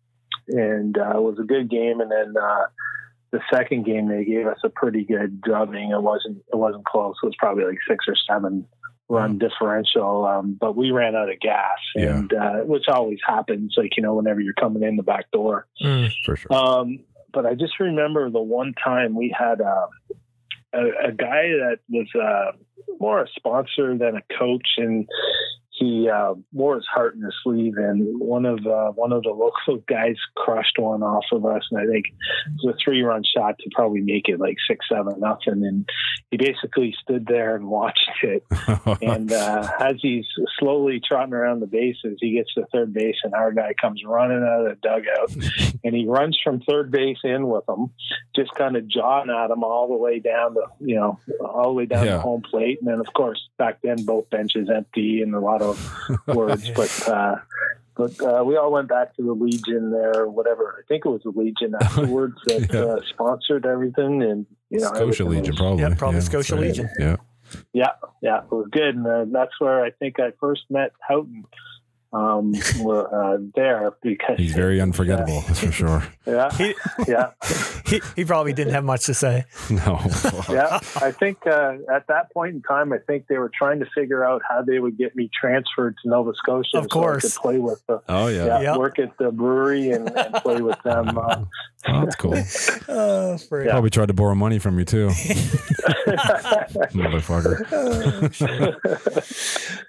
and 0.47 0.97
uh, 0.97 1.11
it 1.17 1.21
was 1.21 1.37
a 1.39 1.43
good 1.43 1.69
game. 1.69 1.99
And 2.01 2.11
then 2.11 2.33
uh, 2.41 2.65
the 3.31 3.39
second 3.51 3.85
game, 3.85 4.07
they 4.09 4.25
gave 4.25 4.47
us 4.47 4.59
a 4.63 4.69
pretty 4.69 5.03
good 5.05 5.41
drubbing. 5.41 5.91
It 5.91 6.01
wasn't 6.01 6.37
it 6.51 6.55
wasn't 6.55 6.85
close. 6.85 7.15
It 7.23 7.25
was 7.25 7.35
probably 7.37 7.65
like 7.65 7.77
six 7.87 8.05
or 8.07 8.15
seven 8.29 8.65
run 9.09 9.37
differential, 9.37 10.25
um, 10.25 10.57
but 10.59 10.75
we 10.75 10.91
ran 10.91 11.15
out 11.15 11.29
of 11.29 11.37
gas, 11.41 11.77
Yeah. 11.95 12.17
and 12.17 12.33
uh, 12.33 12.53
which 12.59 12.87
always 12.87 13.19
happens. 13.27 13.73
Like 13.77 13.97
you 13.97 14.03
know, 14.03 14.15
whenever 14.15 14.39
you're 14.39 14.53
coming 14.53 14.83
in 14.83 14.95
the 14.95 15.03
back 15.03 15.29
door. 15.31 15.67
Mm. 15.83 16.11
For 16.25 16.35
sure. 16.35 16.53
Um, 16.53 16.99
but 17.33 17.45
I 17.45 17.55
just 17.55 17.79
remember 17.79 18.29
the 18.29 18.41
one 18.41 18.73
time 18.81 19.15
we 19.15 19.33
had 19.37 19.61
uh, 19.61 19.87
a, 20.73 21.07
a 21.07 21.11
guy 21.11 21.49
that 21.49 21.79
was 21.89 22.07
uh, 22.15 22.51
more 22.99 23.21
a 23.21 23.27
sponsor 23.35 23.97
than 23.97 24.15
a 24.17 24.37
coach, 24.37 24.67
and 24.77 25.07
he 25.73 26.09
uh, 26.09 26.33
wore 26.51 26.75
his 26.75 26.85
heart 26.93 27.15
in 27.15 27.21
his 27.21 27.33
sleeve. 27.43 27.75
And 27.77 28.19
one 28.19 28.45
of 28.45 28.59
uh, 28.67 28.91
one 28.91 29.11
of 29.13 29.23
the 29.23 29.29
local 29.29 29.77
guys 29.87 30.15
crushed 30.35 30.77
one 30.77 31.01
off 31.01 31.23
of 31.31 31.45
us, 31.45 31.63
and 31.71 31.79
I 31.79 31.85
think 31.91 32.07
it 32.07 32.51
was 32.63 32.75
a 32.75 32.77
three 32.83 33.01
run 33.01 33.23
shot 33.23 33.57
to 33.59 33.69
probably 33.73 34.01
make 34.01 34.27
it 34.27 34.39
like 34.39 34.57
six 34.69 34.85
seven 34.91 35.19
nothing. 35.19 35.65
And 35.65 35.87
he 36.29 36.37
basically 36.37 36.93
stood 37.01 37.25
there 37.25 37.55
and 37.55 37.67
watched 37.67 38.09
it. 38.23 38.43
And 39.01 39.31
uh, 39.31 39.67
as 39.79 39.95
he's 40.01 40.25
slowly 40.59 41.01
trotting 41.05 41.33
around 41.33 41.59
the 41.61 41.67
bases, 41.67 42.17
he 42.19 42.33
gets 42.33 42.53
to 42.55 42.65
third 42.71 42.93
base, 42.93 43.15
and 43.23 43.33
our 43.33 43.51
guy 43.51 43.73
comes 43.79 44.01
running 44.05 44.43
out 44.43 44.65
of 44.65 44.77
the 44.81 44.87
dugout, 44.87 45.75
and 45.83 45.95
he 45.95 46.05
runs 46.05 46.39
from 46.43 46.61
third 46.61 46.91
base 46.91 47.17
in 47.23 47.47
with 47.47 47.63
him, 47.67 47.89
just 48.35 48.53
kind 48.55 48.75
of 48.75 48.87
jawing 48.87 49.29
at 49.29 49.49
him 49.51 49.63
all 49.63 49.87
the 49.87 49.95
way 49.95 50.19
down 50.19 50.53
the, 50.53 50.65
you 50.79 50.95
know, 50.95 51.19
all 51.39 51.65
the 51.65 51.73
way 51.73 51.85
down 51.85 52.05
Yeah. 52.05 52.13
the 52.13 52.19
home 52.21 52.41
plate. 52.41 52.79
And 52.81 52.87
then, 52.89 52.99
of 52.99 53.13
course, 53.13 53.49
back 53.57 53.79
then 53.83 54.03
both 54.05 54.29
benches 54.29 54.69
empty 54.69 55.21
and 55.21 55.33
a 55.35 55.39
lot 55.39 55.61
of 55.61 55.70
words, 56.27 56.69
but. 56.75 57.07
uh 57.09 57.35
but 57.93 58.19
uh, 58.23 58.41
we 58.43 58.55
all 58.55 58.71
went 58.71 58.87
back 58.87 59.13
to 59.17 59.21
the 59.21 59.33
Legion 59.33 59.91
there, 59.91 60.21
or 60.21 60.29
whatever. 60.31 60.81
I 60.81 60.87
think 60.87 61.05
it 61.05 61.09
was 61.09 61.21
the 61.23 61.31
Legion 61.35 61.75
afterwards 61.79 62.35
that 62.45 62.73
Yeah. 62.73 62.79
uh, 62.83 63.01
sponsored 63.13 63.65
everything, 63.65 64.23
and 64.23 64.45
you 64.69 64.79
know, 64.79 64.87
Scotia 64.87 65.25
Legion, 65.25 65.47
was- 65.51 65.57
probably. 65.59 65.81
Yeah, 65.83 65.93
probably 65.95 66.15
that's 66.15 66.27
Scotia 66.27 66.55
right. 66.55 66.61
Legion. 66.67 66.89
Yeah. 66.97 67.17
yeah, 67.73 67.89
yeah, 68.21 68.37
it 68.43 68.51
was 68.51 68.67
good, 68.71 68.95
and 68.95 69.05
uh, 69.05 69.25
that's 69.29 69.51
where 69.59 69.83
I 69.83 69.91
think 69.91 70.21
I 70.21 70.31
first 70.39 70.61
met 70.69 70.93
Houghton 71.05 71.43
um, 72.13 72.53
were, 72.81 73.07
uh, 73.13 73.37
there 73.55 73.91
because 74.01 74.37
He's 74.37 74.53
very 74.53 74.81
unforgettable, 74.81 75.41
that's 75.47 75.59
for 75.59 75.71
sure. 75.71 76.03
yeah, 76.25 76.51
He, 76.55 76.75
yeah, 77.07 77.31
he, 77.85 78.01
he 78.15 78.25
probably 78.25 78.51
didn't 78.53 78.73
have 78.73 78.83
much 78.83 79.05
to 79.05 79.13
say. 79.13 79.45
No. 79.69 79.99
yeah. 80.49 80.79
I 81.01 81.11
think 81.11 81.47
uh, 81.47 81.77
at 81.93 82.07
that 82.07 82.31
point 82.33 82.55
in 82.55 82.61
time, 82.61 82.91
I 82.91 82.97
think 82.97 83.27
they 83.27 83.37
were 83.37 83.51
trying 83.57 83.79
to 83.79 83.85
figure 83.95 84.25
out 84.25 84.41
how 84.47 84.61
they 84.61 84.79
would 84.79 84.97
get 84.97 85.15
me 85.15 85.29
transferred 85.39 85.95
to 86.03 86.09
Nova 86.09 86.33
Scotia, 86.35 86.77
Of 86.79 86.83
so 86.83 86.99
I 86.99 87.01
course. 87.01 87.21
could 87.23 87.41
play 87.41 87.57
with 87.59 87.81
the 87.87 88.01
Oh 88.09 88.27
yeah. 88.27 88.45
yeah, 88.45 88.61
Yeah. 88.61 88.77
work 88.77 88.99
at 88.99 89.17
the 89.17 89.31
brewery 89.31 89.91
and, 89.91 90.09
and 90.15 90.33
play 90.35 90.61
with 90.61 90.81
them. 90.83 91.17
Uh, 91.17 91.45
Oh, 91.87 92.01
that's 92.05 92.15
cool. 92.15 92.35
Oh, 92.89 93.37
frick. 93.39 93.65
Yeah. 93.65 93.71
Probably 93.71 93.89
tried 93.89 94.05
to 94.09 94.13
borrow 94.13 94.35
money 94.35 94.59
from 94.59 94.77
you 94.77 94.85
too, 94.85 95.07
motherfucker. 96.93 97.57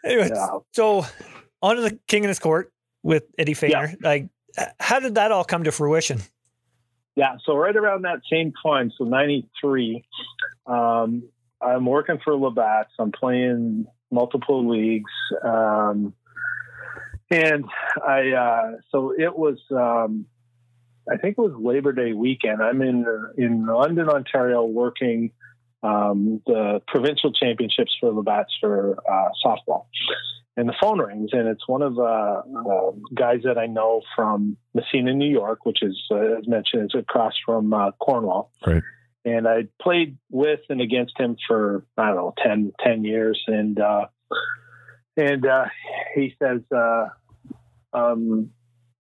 Anyway, 0.05 0.31
yeah. 0.35 0.47
so 0.73 1.05
on 1.63 1.77
to 1.77 1.83
the 1.83 1.99
King 2.09 2.25
in 2.25 2.29
his 2.29 2.39
court 2.39 2.73
with 3.03 3.25
Eddie 3.39 3.55
Feigner. 3.55 3.97
Like, 4.03 4.29
how 4.81 5.01
did 5.01 5.15
that 5.15 5.33
all 5.33 5.45
come 5.45 5.65
to 5.65 5.73
fruition? 5.73 6.21
Yeah, 7.15 7.37
so 7.45 7.57
right 7.57 7.77
around 7.77 8.03
that 8.03 8.21
same 8.31 8.53
time, 8.65 8.91
so 8.97 9.05
'93, 9.05 10.03
um, 10.67 11.25
I'm 11.61 11.85
working 11.85 12.19
for 12.25 12.35
Labatt's. 12.35 12.91
I'm 12.99 13.13
playing 13.13 13.87
multiple 14.11 14.69
leagues, 14.69 15.11
um, 15.45 16.15
and 17.31 17.65
I 18.07 18.31
uh, 18.31 18.71
so 18.91 19.13
it 19.17 19.37
was. 19.37 19.59
Um, 19.71 20.27
I 21.13 21.17
think 21.17 21.37
it 21.37 21.41
was 21.41 21.53
Labor 21.59 21.93
Day 21.93 22.13
weekend. 22.13 22.63
I'm 22.63 22.81
in 22.81 23.05
in 23.37 23.67
London, 23.67 24.09
Ontario, 24.09 24.65
working 24.65 25.33
um, 25.83 26.41
the 26.47 26.81
provincial 26.87 27.33
championships 27.33 27.95
for 28.01 28.11
Labatt's 28.11 28.57
for 28.61 28.99
uh, 29.11 29.29
softball. 29.45 29.87
And 30.57 30.69
the 30.69 30.75
phone 30.81 30.99
rings, 30.99 31.31
and 31.33 31.49
it's 31.49 31.67
one 31.67 31.81
of 31.81 31.99
uh, 31.99 32.03
uh, 32.03 32.91
guys 33.15 33.41
that 33.45 33.57
I 33.57 33.67
know 33.67 34.03
from 34.15 34.59
Massena, 34.75 35.15
New 35.15 35.31
York, 35.31 35.65
which 35.65 35.83
is, 35.83 35.99
uh, 36.11 36.39
as 36.39 36.47
mentioned, 36.47 36.91
is 36.91 36.95
across 36.95 37.33
from 37.47 37.73
uh, 37.73 37.93
Cornwall. 37.93 38.53
Right. 38.67 38.83
And 39.25 39.49
I 39.49 39.69
played 39.81 40.19
with 40.31 40.61
and 40.69 40.83
against 40.83 41.19
him 41.19 41.37
for 41.49 41.87
I 41.97 42.09
don't 42.09 42.17
know 42.17 42.35
10, 42.43 42.73
10 42.85 43.05
years, 43.05 43.43
and 43.47 43.81
uh, 43.81 44.07
and 45.17 45.47
uh, 45.47 45.67
he 46.15 46.35
says, 46.43 46.61
uh, 46.75 47.09
um, 47.93 48.51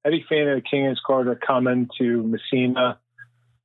Eddie 0.04 0.24
Feigner 0.30 0.54
and 0.54 0.64
King 0.68 0.86
and 0.86 0.98
Court 1.06 1.28
are 1.28 1.36
coming 1.36 1.88
to 1.98 2.22
Massena. 2.22 2.98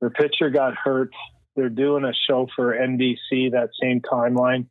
Their 0.00 0.10
pitcher 0.10 0.50
got 0.50 0.74
hurt. 0.74 1.10
They're 1.56 1.68
doing 1.68 2.04
a 2.04 2.12
show 2.28 2.48
for 2.54 2.76
NBC 2.76 3.52
that 3.52 3.70
same 3.80 4.00
timeline. 4.00 4.66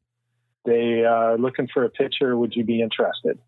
They 0.68 1.06
uh, 1.06 1.36
looking 1.36 1.68
for 1.74 1.86
a 1.86 1.90
pitcher. 1.90 2.36
Would 2.38 2.54
you 2.56 2.66
be 2.66 2.82
interested? 2.82 3.40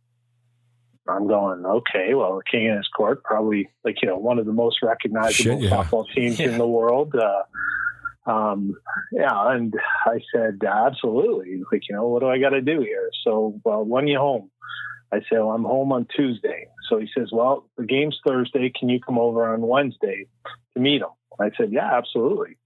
I'm 1.07 1.27
going, 1.27 1.65
okay, 1.65 2.13
well, 2.13 2.37
the 2.37 2.43
King 2.49 2.67
and 2.69 2.77
his 2.77 2.87
court, 2.87 3.23
probably 3.23 3.69
like, 3.83 4.01
you 4.01 4.07
know, 4.07 4.17
one 4.17 4.39
of 4.39 4.45
the 4.45 4.53
most 4.53 4.77
recognizable 4.81 5.59
Shit, 5.59 5.61
yeah. 5.61 5.69
softball 5.71 6.05
teams 6.15 6.39
Yeah. 6.39 6.49
in 6.51 6.57
the 6.57 6.67
world. 6.67 7.13
Uh, 7.15 8.31
um, 8.31 8.75
yeah. 9.11 9.51
And 9.51 9.73
I 10.05 10.19
said, 10.33 10.59
absolutely. 10.65 11.61
Like, 11.71 11.81
you 11.89 11.95
know, 11.95 12.07
what 12.07 12.21
do 12.21 12.29
I 12.29 12.39
got 12.39 12.49
to 12.51 12.61
do 12.61 12.79
here? 12.81 13.09
So, 13.23 13.59
well, 13.65 13.83
when 13.83 14.07
you 14.07 14.19
home? 14.19 14.49
I 15.11 15.17
said, 15.27 15.39
well, 15.39 15.49
I'm 15.49 15.63
home 15.63 15.91
on 15.91 16.05
Tuesday. 16.15 16.67
So 16.87 16.99
he 16.99 17.09
says, 17.17 17.29
well, 17.33 17.67
the 17.77 17.85
game's 17.85 18.19
Thursday. 18.25 18.71
Can 18.77 18.87
you 18.89 18.99
come 18.99 19.17
over 19.17 19.51
on 19.51 19.61
Wednesday 19.61 20.27
to 20.75 20.79
meet 20.79 21.01
him? 21.01 21.09
I 21.39 21.49
said, 21.57 21.71
yeah, 21.71 21.97
absolutely. 21.97 22.57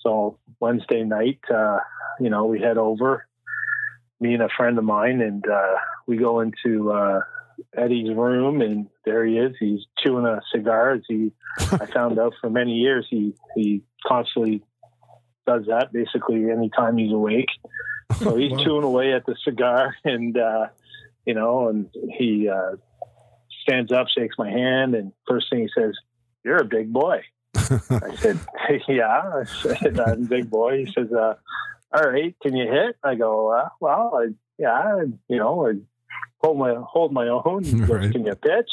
So 0.00 0.38
Wednesday 0.60 1.04
night, 1.04 1.40
uh, 1.52 1.78
you 2.20 2.28
know, 2.28 2.44
we 2.44 2.60
head 2.60 2.76
over, 2.76 3.26
me 4.22 4.34
and 4.34 4.42
a 4.42 4.48
friend 4.56 4.78
of 4.78 4.84
mine, 4.84 5.20
and 5.20 5.44
uh, 5.46 5.74
we 6.06 6.16
go 6.16 6.40
into 6.40 6.92
uh, 6.92 7.20
Eddie's 7.76 8.14
room, 8.14 8.60
and 8.62 8.86
there 9.04 9.24
he 9.26 9.36
is. 9.38 9.54
He's 9.58 9.80
chewing 9.98 10.24
a 10.26 10.40
cigar. 10.54 10.92
As 10.92 11.02
he, 11.08 11.32
I 11.72 11.86
found 11.86 12.18
out 12.18 12.34
for 12.40 12.48
many 12.48 12.72
years, 12.74 13.06
he 13.10 13.34
he 13.54 13.82
constantly 14.06 14.62
does 15.46 15.64
that. 15.66 15.92
Basically, 15.92 16.50
anytime 16.50 16.96
he's 16.96 17.12
awake, 17.12 17.50
so 18.20 18.36
he's 18.40 18.52
Wow. 18.52 18.64
chewing 18.64 18.84
away 18.84 19.12
at 19.12 19.26
the 19.26 19.36
cigar, 19.44 19.94
and 20.04 20.38
uh, 20.38 20.68
you 21.26 21.34
know, 21.34 21.68
and 21.68 21.88
he 22.18 22.48
uh, 22.48 22.76
stands 23.62 23.92
up, 23.92 24.06
shakes 24.08 24.36
my 24.38 24.50
hand, 24.50 24.94
and 24.94 25.12
first 25.28 25.50
thing 25.50 25.60
he 25.60 25.68
says, 25.76 25.96
"You're 26.44 26.58
a 26.62 26.64
big 26.64 26.92
boy." 26.92 27.22
I 27.56 28.14
said, 28.16 28.38
"Yeah." 28.88 29.22
I 29.42 29.44
said, 29.44 29.98
"I'm 30.00 30.22
a 30.24 30.26
big 30.28 30.48
boy." 30.48 30.84
He 30.84 30.92
says, 30.92 31.12
uh, 31.12 31.34
"All 31.94 32.02
right, 32.02 32.34
can 32.42 32.56
you 32.56 32.70
hit?" 32.70 32.96
I 33.02 33.14
go, 33.14 33.48
uh, 33.52 33.68
"Well, 33.80 34.12
I, 34.14 34.28
yeah, 34.58 35.02
you 35.28 35.38
know, 35.38 35.68
I 35.68 35.72
hold 36.38 36.58
my 36.58 36.74
hold 36.86 37.12
my 37.12 37.28
own." 37.28 37.64
He 37.64 37.80
goes, 37.80 37.88
Right. 37.88 38.12
"Can 38.12 38.24
you 38.26 38.34
pitch?" 38.34 38.70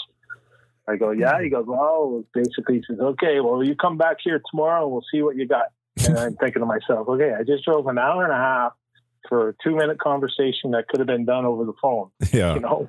I 0.88 0.95
go, 0.95 1.11
"Yeah." 1.11 1.41
He 1.41 1.49
goes, 1.49 1.65
"Well," 1.67 2.24
basically, 2.34 2.78
he 2.78 2.84
says, 2.88 2.99
"Okay, 2.99 3.39
well, 3.39 3.63
you 3.63 3.76
come 3.76 3.97
back 3.97 4.17
here 4.24 4.41
tomorrow, 4.49 4.84
and 4.84 4.91
we'll 4.91 5.05
see 5.11 5.22
what 5.22 5.36
you 5.36 5.47
got." 5.47 5.67
And 6.07 6.17
I'm 6.17 6.36
thinking 6.41 6.61
to 6.61 6.65
myself, 6.65 7.07
"Okay, 7.07 7.34
I 7.34 7.43
just 7.43 7.65
drove 7.65 7.88
an 7.88 7.97
hour 7.97 8.24
and 8.24 8.34
a 8.34 8.38
half 8.38 8.74
for 9.28 9.49
a 9.49 9.53
two 9.63 9.76
minute 9.76 9.99
conversation 9.99 10.72
that 10.72 10.88
could 10.88 10.99
have 10.99 11.07
been 11.07 11.26
done 11.26 11.45
over 11.45 11.65
the 11.65 11.74
phone." 11.82 12.09
yeah. 12.34 12.55
You 12.55 12.61
know, 12.61 12.88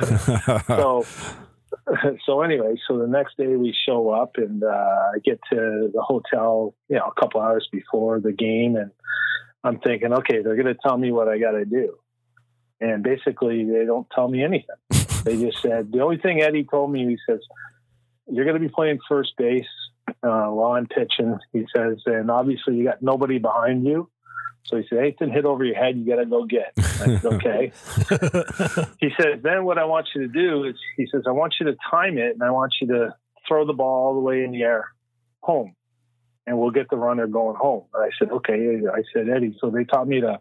so 0.66 1.04
so 2.26 2.42
anyway, 2.42 2.74
so 2.86 2.98
the 2.98 3.06
next 3.06 3.36
day 3.36 3.56
we 3.56 3.74
show 3.86 4.10
up 4.10 4.32
and 4.36 4.62
uh, 4.62 4.66
I 5.14 5.18
get 5.24 5.40
to 5.52 5.90
the 5.92 6.02
hotel, 6.02 6.74
you 6.88 6.96
know, 6.96 7.12
a 7.16 7.20
couple 7.20 7.40
hours 7.40 7.68
before 7.70 8.20
the 8.20 8.32
game, 8.32 8.76
and 8.76 8.90
I'm 9.62 9.78
thinking, 9.78 10.12
okay, 10.12 10.42
they're 10.42 10.56
going 10.56 10.74
to 10.74 10.78
tell 10.82 10.96
me 10.96 11.12
what 11.12 11.28
I 11.28 11.38
got 11.38 11.52
to 11.52 11.64
do, 11.64 11.98
and 12.80 13.02
basically 13.02 13.64
they 13.64 13.84
don't 13.84 14.08
tell 14.14 14.28
me 14.28 14.42
anything. 14.42 14.76
They 15.22 15.38
just 15.38 15.60
said 15.60 15.92
the 15.92 16.00
only 16.00 16.16
thing 16.16 16.40
Eddie 16.40 16.64
told 16.64 16.90
me. 16.90 17.06
He 17.06 17.18
says, 17.28 17.40
"You're 18.26 18.46
going 18.46 18.58
to 18.58 18.66
be 18.66 18.72
playing 18.72 19.00
first 19.06 19.36
base. 19.36 19.66
uh, 20.22 20.48
while 20.48 20.72
I'm 20.72 20.86
pitching. 20.86 21.38
He 21.52 21.66
says, 21.74 21.98
and 22.06 22.30
obviously 22.30 22.76
you 22.76 22.84
got 22.84 23.02
nobody 23.02 23.38
behind 23.38 23.84
you. 23.84 24.10
So 24.64 24.76
he 24.76 24.86
said, 24.88 24.98
anything 24.98 25.30
hit 25.30 25.44
over 25.44 25.64
your 25.64 25.74
head, 25.76 25.96
you 25.96 26.06
got 26.06 26.16
to 26.16 26.26
go 26.26 26.44
get. 26.44 26.72
I 26.78 26.82
said, 26.82 27.24
okay. 27.24 27.72
he 29.00 29.10
says, 29.18 29.40
then 29.42 29.64
what 29.64 29.78
I 29.78 29.84
want 29.84 30.08
you 30.14 30.22
to 30.22 30.28
do 30.28 30.64
is, 30.64 30.76
he 30.96 31.06
says, 31.10 31.22
I 31.26 31.32
want 31.32 31.54
you 31.58 31.66
to 31.66 31.76
time 31.90 32.18
it 32.18 32.34
and 32.34 32.42
I 32.42 32.50
want 32.50 32.74
you 32.80 32.88
to 32.88 33.14
throw 33.48 33.66
the 33.66 33.72
ball 33.72 34.06
all 34.06 34.14
the 34.14 34.20
way 34.20 34.44
in 34.44 34.52
the 34.52 34.62
air 34.62 34.88
home 35.40 35.74
and 36.50 36.58
we'll 36.58 36.72
get 36.72 36.90
the 36.90 36.96
runner 36.96 37.28
going 37.28 37.54
home. 37.54 37.84
And 37.94 38.02
I 38.02 38.10
said, 38.18 38.32
okay. 38.32 38.80
I 38.92 39.02
said, 39.14 39.28
Eddie, 39.28 39.56
so 39.60 39.70
they 39.70 39.84
taught 39.84 40.08
me 40.08 40.20
to, 40.20 40.40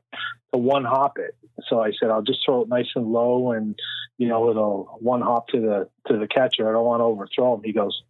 to 0.52 0.58
one 0.58 0.84
hop 0.84 1.20
it. 1.20 1.38
So 1.68 1.84
I 1.84 1.92
said, 2.00 2.10
I'll 2.10 2.24
just 2.24 2.40
throw 2.44 2.64
it 2.64 2.68
nice 2.68 2.88
and 2.96 3.06
low 3.06 3.52
and, 3.52 3.78
you 4.18 4.28
know, 4.28 4.50
it'll 4.50 4.98
one 5.02 5.22
hop 5.22 5.50
to 5.50 5.62
the, 5.62 5.90
to 6.08 6.18
the 6.18 6.26
catcher. 6.26 6.68
I 6.68 6.72
don't 6.72 6.84
want 6.84 7.02
to 7.02 7.04
overthrow 7.04 7.54
him. 7.54 7.62
He 7.64 7.74
goes, 7.74 8.02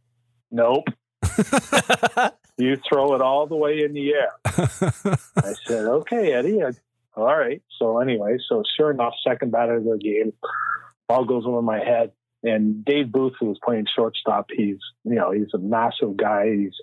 nope. 0.50 0.86
you 2.58 2.78
throw 2.88 3.16
it 3.16 3.22
all 3.22 3.48
the 3.48 3.58
way 3.58 3.84
in 3.84 3.92
the 3.92 4.14
air. 4.14 4.32
I 4.46 5.54
said, 5.68 5.86
okay, 5.86 6.32
Eddie. 6.32 6.64
I, 6.64 6.72
all 7.18 7.26
right. 7.26 7.62
So 7.80 8.00
anyway, 8.00 8.38
so 8.48 8.64
sure 8.78 8.92
enough, 8.92 9.14
second 9.28 9.52
batter 9.52 9.76
of 9.76 9.84
the 9.84 9.98
game, 9.98 10.32
ball 11.10 11.26
goes 11.26 11.46
over 11.46 11.62
my 11.62 11.80
head. 11.80 12.14
And 12.42 12.86
Dave 12.86 13.12
Booth, 13.12 13.34
who 13.40 13.48
was 13.48 13.60
playing 13.64 13.88
shortstop, 13.94 14.48
he's 14.50 14.78
you 15.04 15.16
know 15.16 15.32
he's 15.32 15.54
a 15.54 15.58
massive 15.58 16.16
guy. 16.16 16.50
He's 16.56 16.76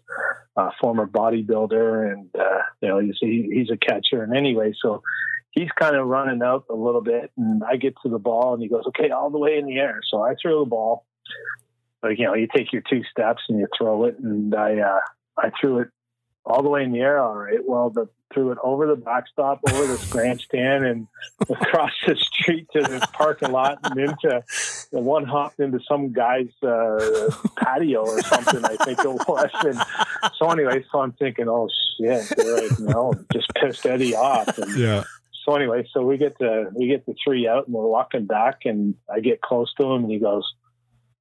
a 0.56 0.70
former 0.80 1.06
bodybuilder, 1.06 2.12
and 2.12 2.28
uh, 2.38 2.62
you 2.80 2.88
know 2.88 2.98
he's 2.98 3.16
he, 3.20 3.48
he's 3.52 3.70
a 3.70 3.76
catcher. 3.78 4.22
And 4.22 4.36
anyway, 4.36 4.74
so 4.80 5.02
he's 5.50 5.70
kind 5.78 5.96
of 5.96 6.06
running 6.06 6.42
out 6.42 6.64
a 6.70 6.74
little 6.74 7.00
bit, 7.00 7.30
and 7.38 7.62
I 7.64 7.76
get 7.76 7.94
to 8.02 8.10
the 8.10 8.18
ball, 8.18 8.52
and 8.52 8.62
he 8.62 8.68
goes, 8.68 8.84
"Okay, 8.88 9.10
all 9.10 9.30
the 9.30 9.38
way 9.38 9.56
in 9.58 9.66
the 9.66 9.78
air." 9.78 10.00
So 10.10 10.22
I 10.22 10.34
throw 10.40 10.64
the 10.64 10.70
ball. 10.70 11.06
You 12.04 12.26
know, 12.26 12.34
you 12.34 12.46
take 12.54 12.72
your 12.72 12.82
two 12.88 13.02
steps 13.10 13.42
and 13.48 13.58
you 13.58 13.66
throw 13.76 14.04
it, 14.04 14.18
and 14.18 14.54
I 14.54 14.78
uh, 14.78 15.00
I 15.38 15.50
threw 15.58 15.80
it 15.80 15.88
all 16.46 16.62
the 16.62 16.68
way 16.68 16.84
in 16.84 16.92
the 16.92 17.00
air. 17.00 17.18
All 17.18 17.34
right. 17.34 17.58
Well, 17.62 17.90
the 17.90 18.08
threw 18.32 18.50
it 18.52 18.58
over 18.62 18.86
the 18.86 18.96
backstop, 18.96 19.60
over 19.70 19.86
the 19.86 20.06
grandstand, 20.10 20.84
and 20.84 21.06
across 21.48 21.92
the 22.06 22.16
street 22.16 22.66
to 22.72 22.82
the 22.82 23.06
parking 23.12 23.50
lot, 23.50 23.78
and 23.84 23.98
into 23.98 24.42
the 24.92 25.00
one 25.00 25.24
hopped 25.24 25.60
into 25.60 25.80
some 25.88 26.12
guy's 26.12 26.52
uh, 26.62 27.30
patio 27.56 28.00
or 28.00 28.20
something. 28.22 28.64
I 28.64 28.76
think 28.76 28.98
it 28.98 29.08
was. 29.08 29.50
And 29.64 30.32
so 30.36 30.50
anyway, 30.50 30.84
so 30.90 31.00
I'm 31.00 31.12
thinking, 31.12 31.48
oh 31.48 31.68
shit, 31.98 32.30
right, 32.38 32.78
you 32.78 32.86
know, 32.86 33.14
just 33.32 33.48
pissed 33.54 33.86
Eddie 33.86 34.14
off. 34.14 34.58
And 34.58 34.76
yeah. 34.78 35.04
So 35.44 35.54
anyway, 35.54 35.88
so 35.92 36.04
we 36.04 36.16
get 36.18 36.38
to 36.38 36.70
we 36.74 36.88
get 36.88 37.06
the 37.06 37.14
three 37.24 37.48
out, 37.48 37.66
and 37.66 37.74
we're 37.74 37.86
walking 37.86 38.26
back, 38.26 38.64
and 38.64 38.94
I 39.12 39.20
get 39.20 39.40
close 39.40 39.72
to 39.74 39.84
him, 39.84 40.04
and 40.04 40.12
he 40.12 40.18
goes. 40.18 40.44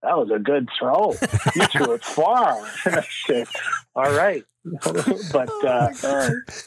That 0.06 0.18
was 0.18 0.30
a 0.34 0.40
good 0.40 0.70
throw. 0.80 1.14
You 1.56 1.66
threw 1.74 1.94
it 1.94 2.04
far. 2.06 2.58
And 2.86 2.96
I 3.00 3.08
said, 3.26 3.48
"All 3.96 4.12
right." 4.14 4.44
but 5.32 5.50
uh, 5.64 5.90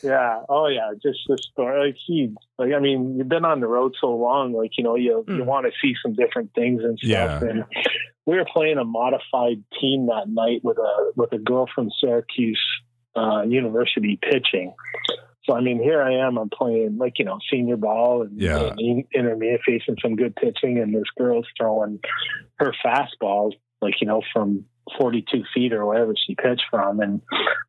yeah, 0.05 0.43
oh 0.49 0.67
yeah, 0.69 0.91
just 1.03 1.19
the 1.29 1.39
story. 1.51 1.87
Like 1.89 1.97
he, 2.07 2.33
like 2.59 2.73
I 2.73 2.79
mean, 2.79 3.17
you've 3.17 3.29
been 3.29 3.45
on 3.45 3.61
the 3.61 3.67
road 3.67 3.95
so 4.01 4.15
long, 4.15 4.53
like 4.53 4.73
you 4.79 4.85
know, 4.85 4.95
you 4.97 5.25
Mm. 5.29 5.37
you 5.39 5.45
want 5.45 5.67
to 5.67 5.73
see 5.83 5.95
some 6.03 6.15
different 6.15 6.53
things 6.55 6.83
and 6.85 6.99
stuff. 6.99 7.43
Yeah. 7.43 7.49
And 7.49 7.65
we 8.27 8.37
were 8.37 8.47
playing 8.53 8.79
a 8.79 8.85
modified 8.85 9.65
team 9.81 10.07
that 10.07 10.29
night 10.29 10.61
with 10.63 10.79
a 10.79 11.13
with 11.17 11.33
a 11.33 11.39
girl 11.39 11.67
from 11.75 11.91
Syracuse 12.01 12.61
uh, 13.17 13.43
University 13.43 14.19
pitching. 14.23 14.75
So 15.49 15.57
I 15.57 15.61
mean, 15.63 15.83
here 15.83 16.03
I 16.03 16.27
am. 16.27 16.37
I'm 16.37 16.51
playing 16.51 16.99
like 16.99 17.19
you 17.19 17.25
know 17.25 17.39
senior 17.51 17.79
ball 17.79 18.23
and, 18.23 18.39
Yeah. 18.39 18.75
and 18.77 19.05
intermediate, 19.15 19.63
facing 19.65 19.97
some 20.03 20.15
good 20.15 20.37
pitching, 20.37 20.79
and 20.79 20.95
this 20.95 21.09
girl's 21.17 21.47
throwing 21.57 22.01
her 22.57 22.75
fastballs 22.85 23.53
like 23.81 23.95
you 24.03 24.07
know 24.07 24.21
from 24.33 24.67
42 24.99 25.45
feet 25.55 25.73
or 25.73 25.87
wherever 25.87 26.13
she 26.27 26.35
pitched 26.35 26.65
from, 26.71 27.01
and 27.01 27.23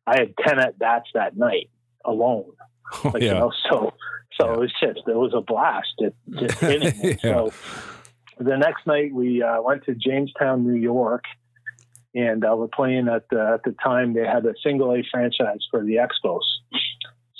I 0.06 0.18
had 0.18 0.34
10 0.46 0.58
at 0.58 0.78
bats 0.78 1.08
that 1.14 1.36
night 1.36 1.70
alone. 2.04 2.52
Oh, 3.04 3.10
Like, 3.14 3.22
you 3.22 3.28
yeah. 3.28 3.34
know, 3.38 3.52
so 3.70 3.92
so 4.40 4.46
Yeah. 4.48 4.52
it 4.54 4.58
was 4.58 4.72
just 4.80 5.00
it 5.06 5.14
was 5.16 5.32
a 5.32 5.40
blast 5.40 5.94
it. 5.98 6.14
Yeah. 6.28 7.16
So 7.22 7.52
the 8.38 8.56
next 8.56 8.84
night 8.86 9.14
we 9.14 9.42
uh, 9.42 9.62
went 9.62 9.84
to 9.84 9.94
Jamestown, 9.94 10.66
New 10.66 10.74
York, 10.74 11.22
and 12.16 12.44
uh, 12.44 12.54
we're 12.56 12.66
playing 12.66 13.06
at 13.08 13.28
the 13.30 13.52
at 13.54 13.62
the 13.62 13.76
time 13.82 14.12
they 14.14 14.26
had 14.26 14.44
a 14.44 14.54
single 14.64 14.92
A 14.92 15.04
franchise 15.08 15.60
for 15.70 15.84
the 15.84 15.96
Expos. 16.04 16.40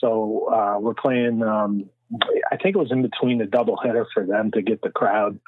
So 0.00 0.48
uh, 0.52 0.78
we're 0.80 0.94
playing. 0.94 1.42
Um, 1.42 1.90
I 2.50 2.56
think 2.56 2.74
it 2.74 2.78
was 2.78 2.90
in 2.90 3.02
between 3.02 3.38
the 3.38 3.44
doubleheader 3.44 4.04
for 4.12 4.26
them 4.26 4.50
to 4.52 4.62
get 4.62 4.82
the 4.82 4.90
crowd. 4.90 5.38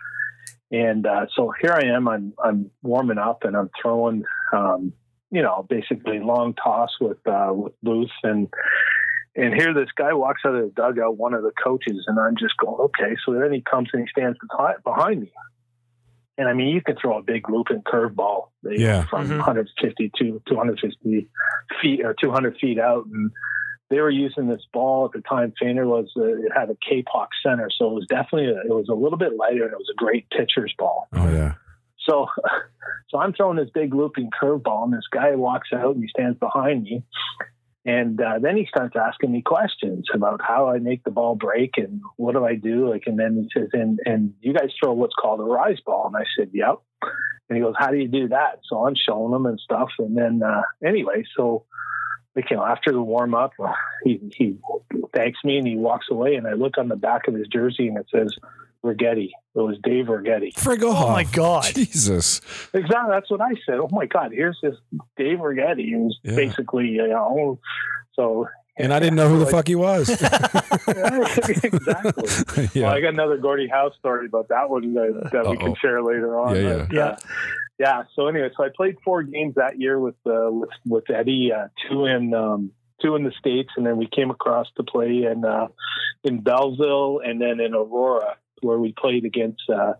And 0.70 1.06
uh, 1.06 1.26
so 1.34 1.52
here 1.60 1.72
I 1.72 1.86
am. 1.94 2.08
I'm 2.08 2.32
I'm 2.42 2.70
warming 2.82 3.18
up 3.18 3.44
and 3.44 3.56
I'm 3.56 3.70
throwing, 3.80 4.24
um, 4.52 4.92
you 5.30 5.42
know, 5.42 5.66
basically 5.68 6.18
long 6.20 6.54
toss 6.54 6.90
with 7.00 7.18
uh, 7.26 7.50
with 7.52 7.72
Booth 7.82 8.10
and 8.22 8.48
and 9.34 9.54
here 9.54 9.72
this 9.74 9.88
guy 9.96 10.12
walks 10.12 10.42
out 10.46 10.54
of 10.54 10.62
the 10.62 10.70
dugout, 10.74 11.16
one 11.16 11.32
of 11.34 11.42
the 11.42 11.52
coaches, 11.62 12.04
and 12.06 12.18
I'm 12.18 12.36
just 12.36 12.54
going, 12.58 12.76
okay. 12.80 13.16
So 13.24 13.32
then 13.32 13.52
he 13.52 13.62
comes 13.62 13.88
and 13.92 14.02
he 14.02 14.08
stands 14.10 14.38
behind 14.84 15.22
me. 15.22 15.32
And 16.38 16.48
I 16.48 16.52
mean, 16.54 16.68
you 16.68 16.80
can 16.82 16.96
throw 16.96 17.18
a 17.18 17.22
big 17.22 17.48
looping 17.48 17.82
curveball 17.82 18.48
Yeah. 18.62 19.04
from 19.06 19.28
Mhm. 19.28 19.38
150 19.38 20.10
to 20.16 20.42
250 20.46 21.28
feet 21.80 22.04
or 22.04 22.14
200 22.14 22.56
feet 22.58 22.78
out. 22.78 23.04
And 23.06 23.30
they 23.92 24.00
were 24.00 24.10
using 24.10 24.48
this 24.48 24.62
ball 24.72 25.04
at 25.04 25.12
the 25.12 25.20
time. 25.20 25.52
Feigner 25.62 25.86
was, 25.86 26.10
uh, 26.16 26.24
it 26.24 26.50
had 26.56 26.70
a 26.70 26.74
kapok 26.74 27.28
center. 27.42 27.68
So 27.76 27.90
it 27.90 27.94
was 27.94 28.06
definitely, 28.08 28.48
a, 28.48 28.60
it 28.60 28.74
was 28.74 28.88
a 28.88 28.94
little 28.94 29.18
bit 29.18 29.36
lighter 29.36 29.64
and 29.64 29.72
it 29.72 29.78
was 29.78 29.90
a 29.92 29.96
great 29.96 30.28
pitcher's 30.30 30.74
ball. 30.78 31.08
Oh 31.12 31.30
yeah. 31.30 31.54
So, 32.08 32.26
so 33.10 33.18
I'm 33.18 33.34
throwing 33.34 33.58
this 33.58 33.70
big 33.72 33.94
looping 33.94 34.30
curveball, 34.30 34.84
and 34.84 34.92
this 34.92 35.06
guy 35.12 35.34
walks 35.34 35.68
out 35.74 35.94
and 35.94 36.02
he 36.02 36.08
stands 36.08 36.38
behind 36.38 36.84
me, 36.84 37.04
and 37.84 38.20
uh, 38.20 38.38
then 38.40 38.56
he 38.56 38.66
starts 38.66 38.96
asking 38.96 39.32
me 39.32 39.42
questions 39.42 40.06
about 40.14 40.40
how 40.42 40.68
I 40.68 40.78
make 40.78 41.04
the 41.04 41.10
ball 41.10 41.34
break 41.34 41.72
and 41.76 42.00
what 42.16 42.32
do 42.32 42.44
I 42.44 42.54
do. 42.54 42.90
Like, 42.90 43.04
and 43.06 43.18
then 43.18 43.36
he 43.36 43.60
says, 43.60 43.68
"And 43.72 43.98
and 44.04 44.34
you 44.40 44.52
guys 44.52 44.70
throw 44.82 44.92
what's 44.92 45.14
called 45.14 45.40
a 45.40 45.44
rise 45.44 45.80
ball?" 45.84 46.06
And 46.06 46.16
I 46.16 46.24
said, 46.36 46.50
"Yep." 46.52 46.76
And 47.48 47.56
he 47.56 47.62
goes, 47.62 47.74
"How 47.78 47.90
do 47.90 47.98
you 47.98 48.08
do 48.08 48.28
that?" 48.28 48.60
So 48.68 48.86
I'm 48.86 48.94
showing 48.94 49.34
him 49.34 49.46
and 49.46 49.60
stuff, 49.60 49.90
and 49.98 50.16
then 50.16 50.42
uh, 50.42 50.62
anyway, 50.84 51.24
so. 51.36 51.66
Like, 52.34 52.50
you 52.50 52.56
know, 52.56 52.64
after 52.64 52.92
the 52.92 53.02
warm 53.02 53.34
up, 53.34 53.52
uh, 53.62 53.72
he, 54.04 54.18
he 54.34 54.56
thanks 55.14 55.38
me 55.44 55.58
and 55.58 55.66
he 55.66 55.76
walks 55.76 56.06
away. 56.10 56.36
And 56.36 56.46
I 56.46 56.52
look 56.54 56.78
on 56.78 56.88
the 56.88 56.96
back 56.96 57.28
of 57.28 57.34
his 57.34 57.46
jersey 57.48 57.88
and 57.88 57.98
it 57.98 58.06
says 58.10 58.34
Righetti. 58.82 59.30
It 59.54 59.58
was 59.58 59.76
Dave 59.82 60.06
Righetti. 60.06 60.54
Frigo. 60.54 60.94
Oh 60.94 61.10
my 61.12 61.24
God. 61.24 61.64
Jesus. 61.74 62.40
Exactly. 62.72 63.10
That's 63.10 63.30
what 63.30 63.40
I 63.42 63.50
said. 63.66 63.76
Oh 63.80 63.88
my 63.92 64.06
God, 64.06 64.32
here's 64.32 64.58
this 64.62 64.76
Dave 65.16 65.38
Righetti 65.38 65.92
who's 65.92 66.18
Yeah. 66.22 66.36
basically, 66.36 66.88
you 66.88 67.06
know, 67.08 67.58
so. 68.14 68.48
And 68.76 68.92
I 68.92 69.00
didn't 69.00 69.16
know 69.16 69.28
who 69.28 69.38
the 69.38 69.46
fuck 69.46 69.68
he 69.68 69.74
was. 69.74 70.08
exactly. 71.64 72.68
yeah. 72.80 72.86
Well, 72.86 72.94
I 72.94 73.00
got 73.02 73.12
another 73.12 73.36
Gordie 73.36 73.68
Howe's 73.68 73.94
story 73.98 74.26
about 74.26 74.48
that 74.48 74.70
one 74.70 74.94
that, 74.94 75.30
that 75.32 75.46
we 75.48 75.58
can 75.58 75.74
share 75.74 76.02
later 76.02 76.38
on. 76.38 76.56
Yeah, 76.56 76.62
yeah. 76.62 76.86
But, 76.90 76.98
uh, 76.98 77.16
yeah. 77.78 78.02
So 78.14 78.28
anyway, 78.28 78.50
so 78.56 78.64
I 78.64 78.68
played 78.74 78.96
four 79.04 79.22
games 79.22 79.56
that 79.56 79.78
year 79.78 79.98
with 79.98 80.14
uh, 80.26 80.50
with 80.50 80.70
with 80.86 81.10
Eddie, 81.10 81.52
uh, 81.52 81.68
two 81.88 82.06
in 82.06 82.32
um, 82.32 82.72
two 83.02 83.14
in 83.16 83.24
the 83.24 83.32
states, 83.32 83.70
and 83.76 83.84
then 83.84 83.98
we 83.98 84.06
came 84.06 84.30
across 84.30 84.68
to 84.76 84.82
play 84.82 85.24
in 85.24 85.44
uh, 85.44 85.68
in 86.24 86.40
Belleville 86.40 87.20
and 87.24 87.40
then 87.40 87.60
in 87.60 87.74
Aurora, 87.74 88.36
where 88.62 88.78
we 88.78 88.92
played 88.92 89.24
against 89.24 89.62
uh, 89.68 89.94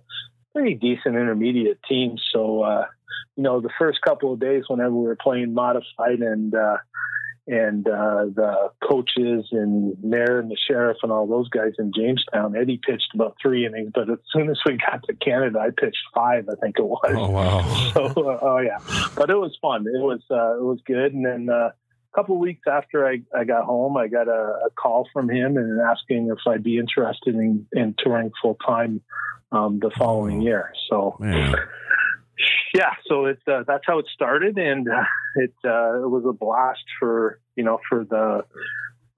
pretty 0.55 0.75
decent 0.75 1.17
intermediate 1.17 1.81
teams. 1.87 2.23
So 2.33 2.63
uh, 2.63 2.87
you 3.37 3.43
know, 3.43 3.61
the 3.61 3.71
first 3.79 4.01
couple 4.01 4.33
of 4.33 4.41
days, 4.41 4.65
whenever 4.69 4.95
we 4.95 5.07
were 5.07 5.17
playing 5.17 5.53
modified 5.53 6.21
and 6.21 6.55
uh, 6.55 6.79
and 7.47 7.87
uh, 7.89 8.27
the 8.35 8.71
coaches 8.89 9.49
and 9.51 9.97
mayor 10.03 10.39
and 10.39 10.51
the 10.51 10.57
sheriff 10.69 10.99
and 11.03 11.11
all 11.11 11.27
those 11.27 11.49
guys 11.49 11.73
in 11.79 11.93
Jamestown, 11.95 12.57
Eddie 12.57 12.81
pitched 12.85 13.11
about 13.15 13.37
three 13.43 13.67
innings, 13.67 13.91
but 13.93 14.09
as 14.09 14.19
soon 14.33 14.49
as 14.49 14.59
we 14.65 14.79
got 14.79 15.03
to 15.05 15.15
Canada, 15.15 15.59
I 15.59 15.71
pitched 15.71 16.05
five, 16.15 16.49
I 16.49 16.55
think 16.61 16.79
it 16.79 16.85
was. 16.85 17.15
Oh 17.17 17.31
wow. 17.31 17.63
So, 17.93 18.05
uh, 18.07 18.39
oh 18.41 18.59
yeah, 18.59 18.79
but 19.17 19.29
it 19.29 19.35
was 19.35 19.57
fun. 19.61 19.85
It 19.87 20.01
was 20.01 20.21
uh, 20.31 20.57
it 20.57 20.63
was 20.63 20.81
good. 20.87 21.13
And 21.13 21.27
then 21.27 21.49
uh, 21.51 21.71
a 22.13 22.17
couple 22.17 22.37
of 22.37 22.41
weeks 22.41 22.63
after 22.67 23.07
I, 23.07 23.23
I 23.37 23.45
got 23.45 23.65
home, 23.65 23.97
I 23.97 24.09
got 24.09 24.29
a, 24.29 24.59
a 24.67 24.71
call 24.81 25.09
from 25.13 25.29
him 25.29 25.57
and 25.57 25.81
asking 25.81 26.29
if 26.31 26.39
I'd 26.47 26.63
be 26.63 26.79
interested 26.79 27.35
in, 27.35 27.67
in 27.73 27.95
touring 27.99 28.31
full 28.41 28.57
time 28.67 29.03
um, 29.51 29.79
the 29.81 29.91
following 29.91 30.41
year. 30.41 30.73
So 30.89 31.17
Man. 31.19 31.55
Yeah, 32.75 32.91
so 33.07 33.27
it's 33.27 33.43
uh, 33.47 33.63
that's 33.67 33.85
how 33.87 33.99
it 33.99 34.07
started, 34.13 34.59
and 34.59 34.89
uh, 34.89 35.03
it 35.37 35.53
uh, 35.65 36.03
it 36.03 36.09
was 36.11 36.25
a 36.29 36.33
blast 36.33 36.85
for 36.99 37.41
you 37.57 37.65
know 37.65 37.79
for 37.89 38.05
the 38.05 38.45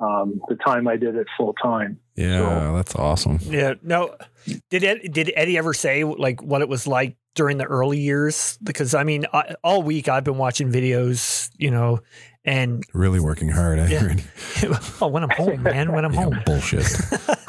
um, 0.04 0.40
the 0.48 0.56
time 0.56 0.88
I 0.88 0.96
did 0.96 1.14
it 1.16 1.26
full 1.36 1.54
time. 1.54 1.98
Yeah, 2.16 2.72
that's 2.74 2.94
awesome. 2.94 3.38
Yeah. 3.42 3.74
No. 3.82 4.14
Did 4.70 4.84
Ed, 4.84 5.00
did 5.12 5.32
Eddie 5.34 5.56
ever 5.58 5.72
say 5.74 6.04
like 6.04 6.42
what 6.42 6.60
it 6.62 6.68
was 6.68 6.86
like 6.86 7.16
during 7.34 7.58
the 7.58 7.64
early 7.64 7.98
years? 7.98 8.58
Because 8.62 8.94
I 8.94 9.02
mean, 9.04 9.24
I, 9.32 9.54
all 9.64 9.82
week 9.82 10.08
I've 10.08 10.22
been 10.24 10.36
watching 10.38 10.70
videos, 10.70 11.50
you 11.56 11.70
know, 11.70 12.00
and 12.44 12.84
Really 12.92 13.20
working 13.20 13.48
hard. 13.48 13.78
Eh? 13.78 13.88
Yeah. 13.88 14.04
Randy? 14.04 14.24
oh, 15.00 15.08
when 15.08 15.22
I'm 15.24 15.30
home, 15.30 15.62
man, 15.62 15.92
when 15.92 16.04
I'm 16.04 16.12
Yeah, 16.12 16.24
home. 16.24 16.40
bullshit. 16.44 16.86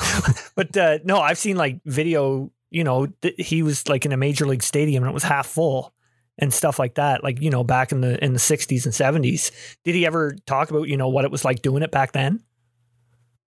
but 0.55 0.75
uh, 0.77 0.99
no, 1.03 1.17
I've 1.19 1.37
seen 1.37 1.57
like 1.57 1.81
video. 1.85 2.51
You 2.75 2.83
know, 2.83 3.07
th- 3.21 3.35
he 3.37 3.63
was 3.63 3.87
like 3.87 4.05
in 4.05 4.11
a 4.11 4.17
major 4.17 4.45
league 4.45 4.63
stadium 4.63 5.03
and 5.03 5.09
it 5.09 5.13
was 5.13 5.23
half 5.23 5.47
full, 5.47 5.93
and 6.37 6.53
stuff 6.53 6.79
like 6.79 6.95
that. 6.95 7.23
Like 7.23 7.41
you 7.41 7.49
know, 7.49 7.63
back 7.63 7.91
in 7.91 8.01
the 8.01 8.23
in 8.23 8.33
the 8.33 8.39
'60s 8.39 8.85
and 8.85 8.93
'70s, 8.93 9.51
did 9.83 9.95
he 9.95 10.05
ever 10.05 10.35
talk 10.45 10.69
about 10.69 10.87
you 10.87 10.97
know 10.97 11.09
what 11.09 11.25
it 11.25 11.31
was 11.31 11.45
like 11.45 11.61
doing 11.61 11.83
it 11.83 11.91
back 11.91 12.11
then? 12.11 12.43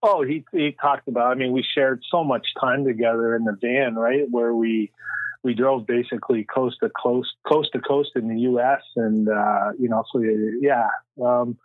Oh, 0.03 0.23
he 0.23 0.45
he 0.53 0.77
talked 0.81 1.09
about. 1.09 1.31
I 1.31 1.35
mean, 1.35 1.53
we 1.53 1.65
shared 1.75 2.03
so 2.11 2.25
much 2.25 2.47
time 2.61 2.85
together 2.85 3.35
in 3.35 3.45
the 3.45 3.57
van, 3.61 3.97
right, 3.97 4.27
where 4.31 4.55
we 4.55 4.93
we 5.43 5.55
drove 5.55 5.87
basically 5.87 6.45
coast 6.45 6.79
to 6.83 6.91
coast, 6.91 7.31
coast 7.47 7.71
to 7.73 7.81
coast 7.81 8.11
in 8.17 8.29
the 8.29 8.41
U.S. 8.43 8.81
And 8.97 9.29
uh, 9.29 9.73
you 9.79 9.89
know, 9.89 10.05
so 10.13 10.23
yeah. 10.61 10.89
Um, 11.23 11.59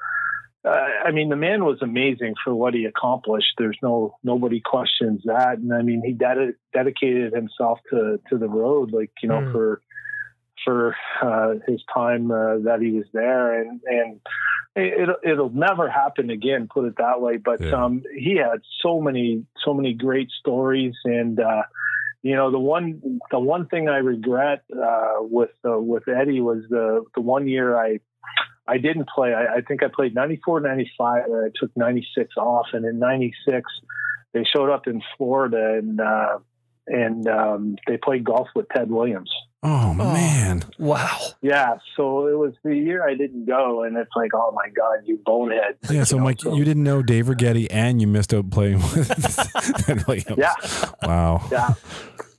uh, 0.66 0.88
I 1.06 1.12
mean, 1.12 1.30
the 1.30 1.36
man 1.36 1.66
was 1.66 1.82
amazing 1.82 2.36
for 2.44 2.56
what 2.56 2.74
he 2.74 2.86
accomplished. 2.86 3.54
There's 3.58 3.78
no 3.82 4.18
nobody 4.24 4.62
questions 4.62 5.22
that. 5.26 5.58
And 5.58 5.74
I 5.74 5.82
mean, 5.82 6.02
he 6.06 6.14
ded- 6.14 6.56
dedicated 6.74 7.34
himself 7.34 7.80
to 7.90 8.20
to 8.30 8.38
the 8.38 8.48
road, 8.48 8.94
like 8.94 9.12
you 9.22 9.30
know, 9.30 9.42
mm. 9.42 9.52
for 9.52 9.82
for 10.64 10.96
uh, 11.22 11.56
his 11.68 11.82
time 11.94 12.32
uh, 12.32 12.60
that 12.60 12.80
he 12.82 12.92
was 12.92 13.06
there, 13.14 13.60
and 13.60 13.82
and 13.86 14.22
it, 14.76 15.10
it'll 15.24 15.50
never 15.50 15.90
happen 15.90 16.30
again. 16.30 16.70
Put 16.74 16.86
it 16.86 16.96
that 16.98 17.22
way. 17.22 17.38
But 17.38 17.62
yeah. 17.62 17.84
um, 17.84 18.04
he 18.16 18.38
had 18.38 18.62
so 18.82 19.02
many 19.02 19.46
so 19.66 19.74
many 19.74 19.94
great 19.94 20.30
stories, 20.40 20.96
and 21.04 21.42
uh, 21.42 21.64
you 22.22 22.36
know 22.36 22.52
the 22.52 22.60
one 22.60 23.20
the 23.32 23.40
one 23.40 23.68
thing 23.68 23.90
I 23.90 23.98
regret 23.98 24.64
uh, 24.74 25.16
with 25.20 25.52
uh, 25.66 25.78
with 25.78 26.08
Eddie 26.08 26.40
was 26.42 26.64
the 26.70 27.04
the 27.16 27.22
one 27.22 27.50
year 27.50 27.78
I 27.78 28.00
I 28.68 28.78
didn't 28.78 29.10
play. 29.10 29.34
I, 29.34 29.58
I 29.58 29.62
think 29.62 29.84
I 29.84 29.88
played 29.94 30.16
94, 30.16 30.62
95, 30.62 31.26
and 31.26 31.46
I 31.46 31.50
took 31.60 31.76
96 31.76 32.38
off. 32.38 32.68
And 32.74 32.86
in 32.86 33.00
96, 33.00 33.70
they 34.34 34.44
showed 34.44 34.70
up 34.70 34.88
in 34.88 35.02
Florida 35.18 35.78
and, 35.78 36.00
uh, 36.00 36.40
and 36.88 37.28
um, 37.28 37.76
they 37.88 37.98
played 37.98 38.24
golf 38.24 38.48
with 38.56 38.68
Ted 38.70 38.90
Williams. 38.90 39.32
Oh, 39.66 39.92
oh 39.92 39.94
man! 39.94 40.64
Wow. 40.78 41.20
Yeah. 41.42 41.78
So 41.96 42.28
it 42.28 42.38
was 42.38 42.54
the 42.64 42.76
year 42.76 43.08
I 43.08 43.16
didn't 43.16 43.46
go, 43.46 43.84
and 43.84 43.96
it's 43.96 44.12
like, 44.14 44.32
oh 44.34 44.52
my 44.54 44.68
god, 44.68 45.00
you 45.06 45.22
bonehead. 45.26 45.78
Yeah. 45.90 46.04
So, 46.04 46.18
you 46.18 46.20
know, 46.20 46.26
Mike, 46.26 46.42
so, 46.42 46.54
you 46.54 46.66
didn't 46.66 46.84
know 46.84 47.02
Dave 47.02 47.28
Righetti, 47.28 47.68
and 47.70 48.02
you 48.02 48.08
missed 48.08 48.34
out 48.34 48.50
playing 48.50 48.80
with 48.94 49.08
Ted 49.86 50.06
Williams. 50.06 50.38
Yeah. 50.38 50.54
Wow. 51.04 51.48
Yeah. 51.50 51.76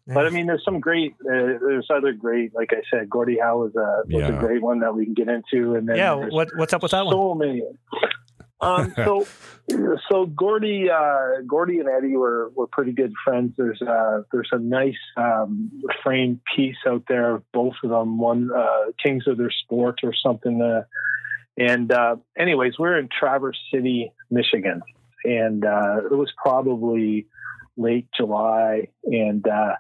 But 0.07 0.27
I 0.27 0.31
mean, 0.31 0.47
there's 0.47 0.65
some 0.65 0.81
great. 0.81 1.15
Uh, 1.21 1.57
there's 1.61 1.89
other 1.89 2.13
great, 2.13 2.55
like 2.55 2.71
I 2.73 2.83
said, 2.91 3.09
Gordie 3.09 3.39
Howe 3.41 3.59
was 3.59 3.75
a 3.75 4.03
was 4.07 4.29
yeah. 4.29 4.37
a 4.37 4.39
great 4.39 4.61
one 4.61 4.81
that 4.81 4.95
we 4.95 5.07
can 5.07 5.15
get 5.15 5.29
into. 5.29 5.77
And 5.77 5.89
then 5.89 5.97
yeah, 5.97 6.13
what 6.13 6.51
what's 6.57 6.75
up 6.75 6.83
with 6.83 6.91
that 6.91 7.07
so 7.07 7.07
one? 7.07 7.15
So 7.15 7.35
many. 7.35 7.63
Um, 8.61 8.93
so 8.97 9.27
so 10.11 10.27
Gordie 10.27 10.91
uh, 10.91 11.41
Gordie 11.47 11.79
and 11.79 11.89
Eddie 11.89 12.17
were 12.17 12.51
were 12.55 12.67
pretty 12.67 12.93
good 12.93 13.15
friends. 13.25 13.55
There's 13.57 13.81
uh, 13.81 14.23
there's 14.31 14.51
a 14.53 14.59
nice 14.59 14.99
um, 15.17 15.71
framed 16.03 16.41
piece 16.55 16.77
out 16.87 17.05
there 17.09 17.37
of 17.37 17.53
both 17.53 17.75
of 17.83 17.89
them. 17.89 18.19
One 18.19 18.51
uh, 18.55 18.93
Kings 19.03 19.25
of 19.27 19.39
Their 19.39 19.51
Sport 19.51 20.01
or 20.03 20.13
something. 20.15 20.61
Uh, 20.61 20.83
and 21.57 21.91
uh, 21.91 22.17
anyways, 22.37 22.79
we're 22.79 22.99
in 22.99 23.09
Traverse 23.09 23.59
City, 23.73 24.13
Michigan, 24.31 24.83
and 25.25 25.65
uh, 25.65 25.99
it 26.11 26.15
was 26.15 26.33
probably 26.37 27.27
late 27.77 28.09
July, 28.17 28.89
and 29.05 29.47
uh, 29.47 29.75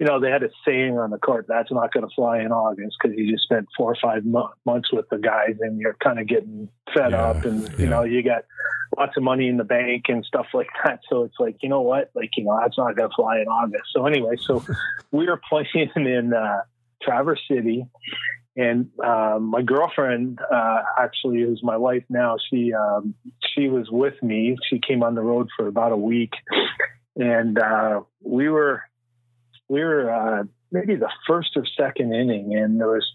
you 0.00 0.06
know, 0.06 0.18
they 0.18 0.30
had 0.30 0.42
a 0.42 0.48
saying 0.66 0.98
on 0.98 1.10
the 1.10 1.18
court 1.18 1.44
that's 1.46 1.70
not 1.70 1.92
going 1.92 2.08
to 2.08 2.14
fly 2.14 2.40
in 2.40 2.52
August 2.52 2.96
because 3.00 3.16
you 3.18 3.30
just 3.30 3.44
spent 3.44 3.68
four 3.76 3.92
or 3.92 3.96
five 4.02 4.24
mo- 4.24 4.50
months 4.64 4.90
with 4.90 5.06
the 5.10 5.18
guys 5.18 5.56
and 5.60 5.78
you're 5.78 5.96
kind 6.02 6.18
of 6.18 6.26
getting 6.26 6.70
fed 6.94 7.10
yeah, 7.10 7.22
up 7.22 7.44
and, 7.44 7.70
you 7.78 7.86
know, 7.86 8.04
you 8.04 8.22
got 8.22 8.44
lots 8.96 9.14
of 9.18 9.22
money 9.22 9.46
in 9.46 9.58
the 9.58 9.64
bank 9.64 10.04
and 10.08 10.24
stuff 10.24 10.46
like 10.54 10.68
that. 10.82 11.00
So 11.10 11.24
it's 11.24 11.34
like, 11.38 11.56
you 11.60 11.68
know 11.68 11.82
what? 11.82 12.10
Like, 12.14 12.30
you 12.38 12.44
know, 12.44 12.58
that's 12.62 12.78
not 12.78 12.96
going 12.96 13.10
to 13.10 13.14
fly 13.14 13.40
in 13.40 13.48
August. 13.48 13.84
So 13.94 14.06
anyway, 14.06 14.36
so 14.40 14.64
we 15.12 15.26
were 15.26 15.40
playing 15.50 15.90
in 15.94 16.32
uh, 16.32 16.62
Traverse 17.02 17.42
City. 17.46 17.84
And 18.56 18.88
um, 19.04 19.50
my 19.50 19.62
girlfriend, 19.62 20.40
uh, 20.40 20.82
actually, 20.98 21.42
is 21.42 21.60
my 21.62 21.76
wife 21.76 22.04
now, 22.08 22.36
she 22.50 22.72
um, 22.72 23.14
she 23.54 23.68
was 23.68 23.88
with 23.90 24.20
me. 24.22 24.56
She 24.68 24.80
came 24.80 25.02
on 25.02 25.14
the 25.14 25.22
road 25.22 25.48
for 25.56 25.68
about 25.68 25.92
a 25.92 25.96
week, 25.96 26.32
and 27.16 27.58
uh, 27.58 28.00
we 28.22 28.48
were 28.48 28.82
we 29.68 29.80
were 29.80 30.10
uh, 30.10 30.44
maybe 30.72 30.96
the 30.96 31.10
first 31.26 31.56
or 31.56 31.64
second 31.76 32.14
inning, 32.14 32.54
and 32.54 32.80
there 32.80 32.88
was 32.88 33.06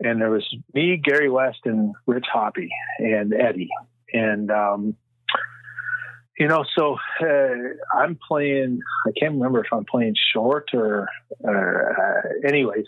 and 0.00 0.20
there 0.20 0.30
was 0.30 0.46
me, 0.74 0.96
Gary 0.96 1.30
West, 1.30 1.60
and 1.64 1.94
Rich 2.06 2.26
Hoppy, 2.32 2.70
and 2.98 3.32
Eddie, 3.32 3.70
and 4.12 4.50
um, 4.50 4.96
you 6.38 6.48
know, 6.48 6.64
so 6.76 6.96
uh, 7.20 7.96
I'm 7.96 8.18
playing. 8.26 8.80
I 9.06 9.10
can't 9.18 9.34
remember 9.34 9.60
if 9.60 9.72
I'm 9.72 9.84
playing 9.84 10.14
short 10.32 10.70
or, 10.72 11.08
or 11.40 11.96
uh, 12.44 12.48
anyways. 12.48 12.86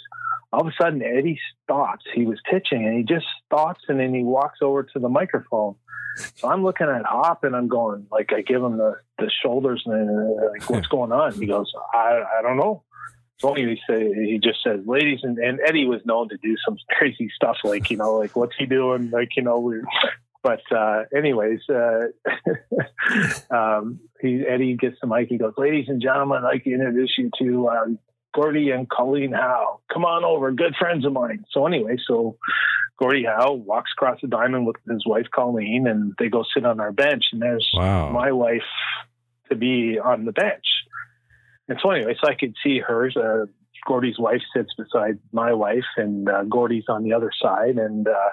All 0.53 0.61
of 0.61 0.69
a 0.69 0.73
sudden, 0.81 1.03
Eddie 1.03 1.41
stops. 1.63 2.05
He 2.15 2.27
was 2.27 2.41
pitching, 2.49 2.87
and 2.87 2.97
he 2.97 3.03
just 3.03 3.27
stops, 3.45 3.83
and 3.89 4.01
then 4.01 4.15
he 4.15 4.23
walks 4.23 4.61
over 4.63 4.83
to 4.85 4.99
the 4.99 5.09
microphone. 5.09 5.75
So 6.37 6.49
I'm 6.49 6.63
looking 6.63 6.89
at 6.89 7.05
Hop, 7.05 7.45
and 7.45 7.55
I'm 7.55 7.69
going 7.69 8.07
like 8.11 8.33
I 8.33 8.41
give 8.41 8.63
him 8.63 8.77
the 8.77 8.97
the 9.25 9.31
shoulders, 9.43 9.83
and 9.87 10.37
like, 10.37 10.71
what's 10.71 10.87
going 10.89 11.13
on? 11.13 11.33
He 11.35 11.47
goes, 11.47 11.73
I 11.93 12.23
I 12.39 12.43
don't 12.43 12.57
know. 12.57 12.83
So 13.39 13.53
he 13.55 13.79
say 13.89 14.13
he 14.13 14.39
just 14.43 14.63
says, 14.63 14.81
ladies, 14.87 15.21
and, 15.23 15.39
and 15.39 15.59
Eddie 15.67 15.87
was 15.87 16.01
known 16.05 16.29
to 16.29 16.37
do 16.37 16.57
some 16.65 16.77
crazy 16.91 17.31
stuff, 17.35 17.57
like 17.65 17.91
you 17.91 17.97
know, 17.97 18.17
like 18.17 18.37
what's 18.37 18.57
he 18.59 18.67
doing? 18.67 19.11
Like 19.11 19.31
you 19.37 19.43
know, 19.43 19.59
we 19.59 19.81
but 20.45 20.61
uh, 20.71 21.05
anyways, 21.17 21.61
uh, 21.71 22.09
um, 23.51 24.01
he 24.21 24.45
Eddie 24.47 24.77
gets 24.77 24.97
the 25.01 25.07
mic. 25.07 25.29
He 25.29 25.39
goes, 25.39 25.55
"Ladies 25.57 25.87
and 25.89 26.03
gentlemen, 26.03 26.45
I'd 26.45 26.49
like 26.49 26.65
to 26.65 26.71
introduce 26.71 27.15
you 27.17 27.31
to 27.39 27.69
um, 27.71 27.99
Gordie 28.35 28.71
and 28.71 28.89
Colleen 28.89 29.33
Howe. 29.33 29.81
Come 29.91 30.05
on 30.05 30.23
over, 30.23 30.53
good 30.53 30.77
friends 30.79 31.07
of 31.07 31.15
mine." 31.15 31.45
So 31.51 31.67
anyway, 31.67 31.97
so 32.07 32.37
Gordie 32.99 33.25
Howe 33.25 33.55
walks 33.55 33.91
across 33.97 34.21
the 34.21 34.29
diamond 34.29 34.67
with 34.67 34.77
his 34.89 35.07
wife 35.07 35.27
Colleen, 35.35 35.87
and 35.87 36.13
they 36.19 36.29
go 36.29 36.45
sit 36.55 36.67
on 36.67 36.79
our 36.79 36.93
bench. 36.93 37.25
And 37.33 37.41
there's 37.41 37.69
wow. 37.75 38.11
my 38.11 38.31
wife 38.31 38.63
to 39.55 39.59
be 39.59 39.99
on 39.99 40.25
the 40.25 40.33
bench. 40.33 40.65
And 41.69 41.79
so 41.83 41.91
anyway, 41.91 42.17
so 42.23 42.31
I 42.31 42.35
could 42.35 42.55
see 42.63 42.79
hers. 42.79 43.17
Uh, 43.17 43.47
Gordie's 43.87 44.19
wife 44.19 44.41
sits 44.55 44.73
beside 44.77 45.19
my 45.33 45.53
wife, 45.53 45.85
and 45.97 46.29
uh, 46.29 46.45
Gordie's 46.45 46.85
on 46.89 47.03
the 47.03 47.13
other 47.13 47.31
side. 47.41 47.77
And 47.77 48.09
uh, 48.09 48.31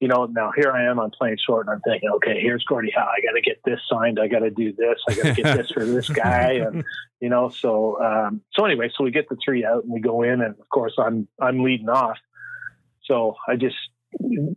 you 0.00 0.08
know, 0.08 0.26
now 0.26 0.52
here 0.54 0.70
I 0.70 0.84
am. 0.90 0.98
I'm 0.98 1.10
playing 1.10 1.38
short, 1.44 1.66
and 1.66 1.74
I'm 1.74 1.80
thinking, 1.80 2.10
okay, 2.16 2.40
here's 2.40 2.64
Gordie 2.64 2.92
Howe. 2.94 3.10
I 3.16 3.20
got 3.20 3.32
to 3.32 3.40
get 3.40 3.60
this 3.64 3.80
signed. 3.90 4.18
I 4.20 4.28
got 4.28 4.40
to 4.40 4.50
do 4.50 4.72
this. 4.72 4.98
I 5.08 5.14
got 5.14 5.34
to 5.34 5.42
get 5.42 5.56
this 5.56 5.70
for 5.70 5.84
this 5.84 6.08
guy, 6.08 6.52
and 6.52 6.84
you 7.20 7.28
know. 7.28 7.50
So 7.50 8.02
um, 8.02 8.42
so 8.54 8.64
anyway, 8.64 8.90
so 8.96 9.04
we 9.04 9.10
get 9.10 9.28
the 9.28 9.36
three 9.44 9.64
out, 9.64 9.84
and 9.84 9.92
we 9.92 10.00
go 10.00 10.22
in, 10.22 10.40
and 10.40 10.54
of 10.58 10.68
course, 10.68 10.94
I'm 10.98 11.28
I'm 11.40 11.62
leading 11.62 11.88
off. 11.88 12.18
So 13.04 13.36
I 13.48 13.56
just 13.56 13.76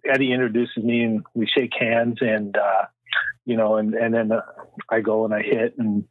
Eddie 0.05 0.33
introduces 0.33 0.83
me, 0.83 1.03
and 1.03 1.25
we 1.33 1.47
shake 1.47 1.73
hands, 1.77 2.17
and 2.21 2.55
uh, 2.55 2.85
you 3.45 3.57
know, 3.57 3.77
and 3.77 3.93
and 3.93 4.13
then 4.13 4.31
uh, 4.31 4.41
I 4.89 5.01
go 5.01 5.25
and 5.25 5.33
I 5.33 5.41
hit, 5.41 5.75
and 5.77 6.05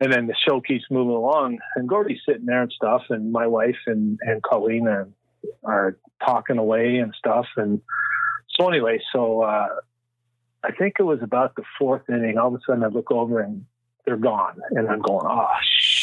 and 0.00 0.12
then 0.12 0.26
the 0.26 0.34
show 0.34 0.60
keeps 0.60 0.84
moving 0.90 1.14
along 1.14 1.58
and 1.74 1.88
Gordie's 1.88 2.20
sitting 2.26 2.46
there 2.46 2.62
and 2.62 2.72
stuff 2.72 3.02
and 3.10 3.32
my 3.32 3.46
wife 3.46 3.78
and, 3.86 4.18
and 4.22 4.42
Colleen 4.42 4.86
are, 4.86 5.08
are 5.64 5.96
talking 6.24 6.58
away 6.58 6.98
and 6.98 7.12
stuff. 7.18 7.46
And 7.56 7.80
so 8.48 8.68
anyway, 8.68 9.00
so, 9.12 9.42
uh, 9.42 9.68
I 10.64 10.72
think 10.72 10.96
it 10.98 11.04
was 11.04 11.20
about 11.22 11.54
the 11.54 11.62
fourth 11.78 12.02
inning. 12.08 12.36
All 12.36 12.48
of 12.48 12.54
a 12.54 12.58
sudden 12.66 12.84
I 12.84 12.88
look 12.88 13.10
over 13.10 13.40
and 13.40 13.64
they're 14.04 14.16
gone. 14.16 14.60
And 14.70 14.88
I'm 14.88 15.00
going, 15.00 15.26
oh 15.28 15.46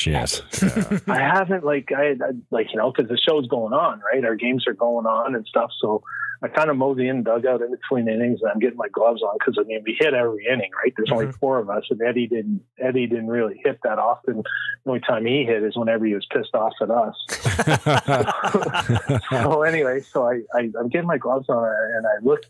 shit. 0.05 0.43
Yeah. 0.61 0.99
I 1.07 1.19
haven't 1.19 1.63
like, 1.63 1.89
I, 1.95 2.11
I 2.11 2.31
like, 2.51 2.67
you 2.71 2.77
know, 2.77 2.91
cause 2.91 3.07
the 3.07 3.17
show's 3.17 3.47
going 3.47 3.73
on, 3.73 4.01
right? 4.01 4.23
Our 4.23 4.35
games 4.35 4.65
are 4.67 4.73
going 4.73 5.05
on 5.05 5.35
and 5.35 5.45
stuff. 5.47 5.71
So 5.81 6.03
I 6.43 6.47
kind 6.47 6.69
of 6.69 6.77
mosey 6.77 7.07
in 7.07 7.23
dugout 7.23 7.61
in 7.61 7.71
between 7.71 8.07
innings 8.07 8.41
and 8.41 8.51
I'm 8.51 8.59
getting 8.59 8.77
my 8.77 8.89
gloves 8.89 9.23
on 9.23 9.35
because 9.39 9.57
I 9.59 9.63
mean 9.63 9.81
we 9.85 9.97
hit 9.99 10.13
every 10.13 10.45
inning, 10.45 10.69
right? 10.83 10.93
There's 10.95 11.09
mm-hmm. 11.09 11.17
only 11.17 11.31
four 11.31 11.59
of 11.59 11.69
us, 11.69 11.83
and 11.89 12.01
Eddie 12.01 12.27
didn't 12.27 12.61
Eddie 12.77 13.07
didn't 13.07 13.27
really 13.27 13.59
hit 13.63 13.79
that 13.83 13.99
often. 13.99 14.43
The 14.83 14.89
only 14.89 14.99
time 14.99 15.25
he 15.25 15.43
hit 15.45 15.63
is 15.63 15.75
whenever 15.75 16.05
he 16.05 16.13
was 16.13 16.25
pissed 16.31 16.53
off 16.53 16.73
at 16.81 16.91
us. 16.91 17.15
so 19.29 19.63
anyway, 19.63 20.01
so 20.01 20.27
I, 20.27 20.41
I 20.53 20.69
am 20.77 20.89
getting 20.89 21.07
my 21.07 21.17
gloves 21.17 21.49
on 21.49 21.63
and 21.95 22.05
I 22.05 22.19
look 22.21 22.43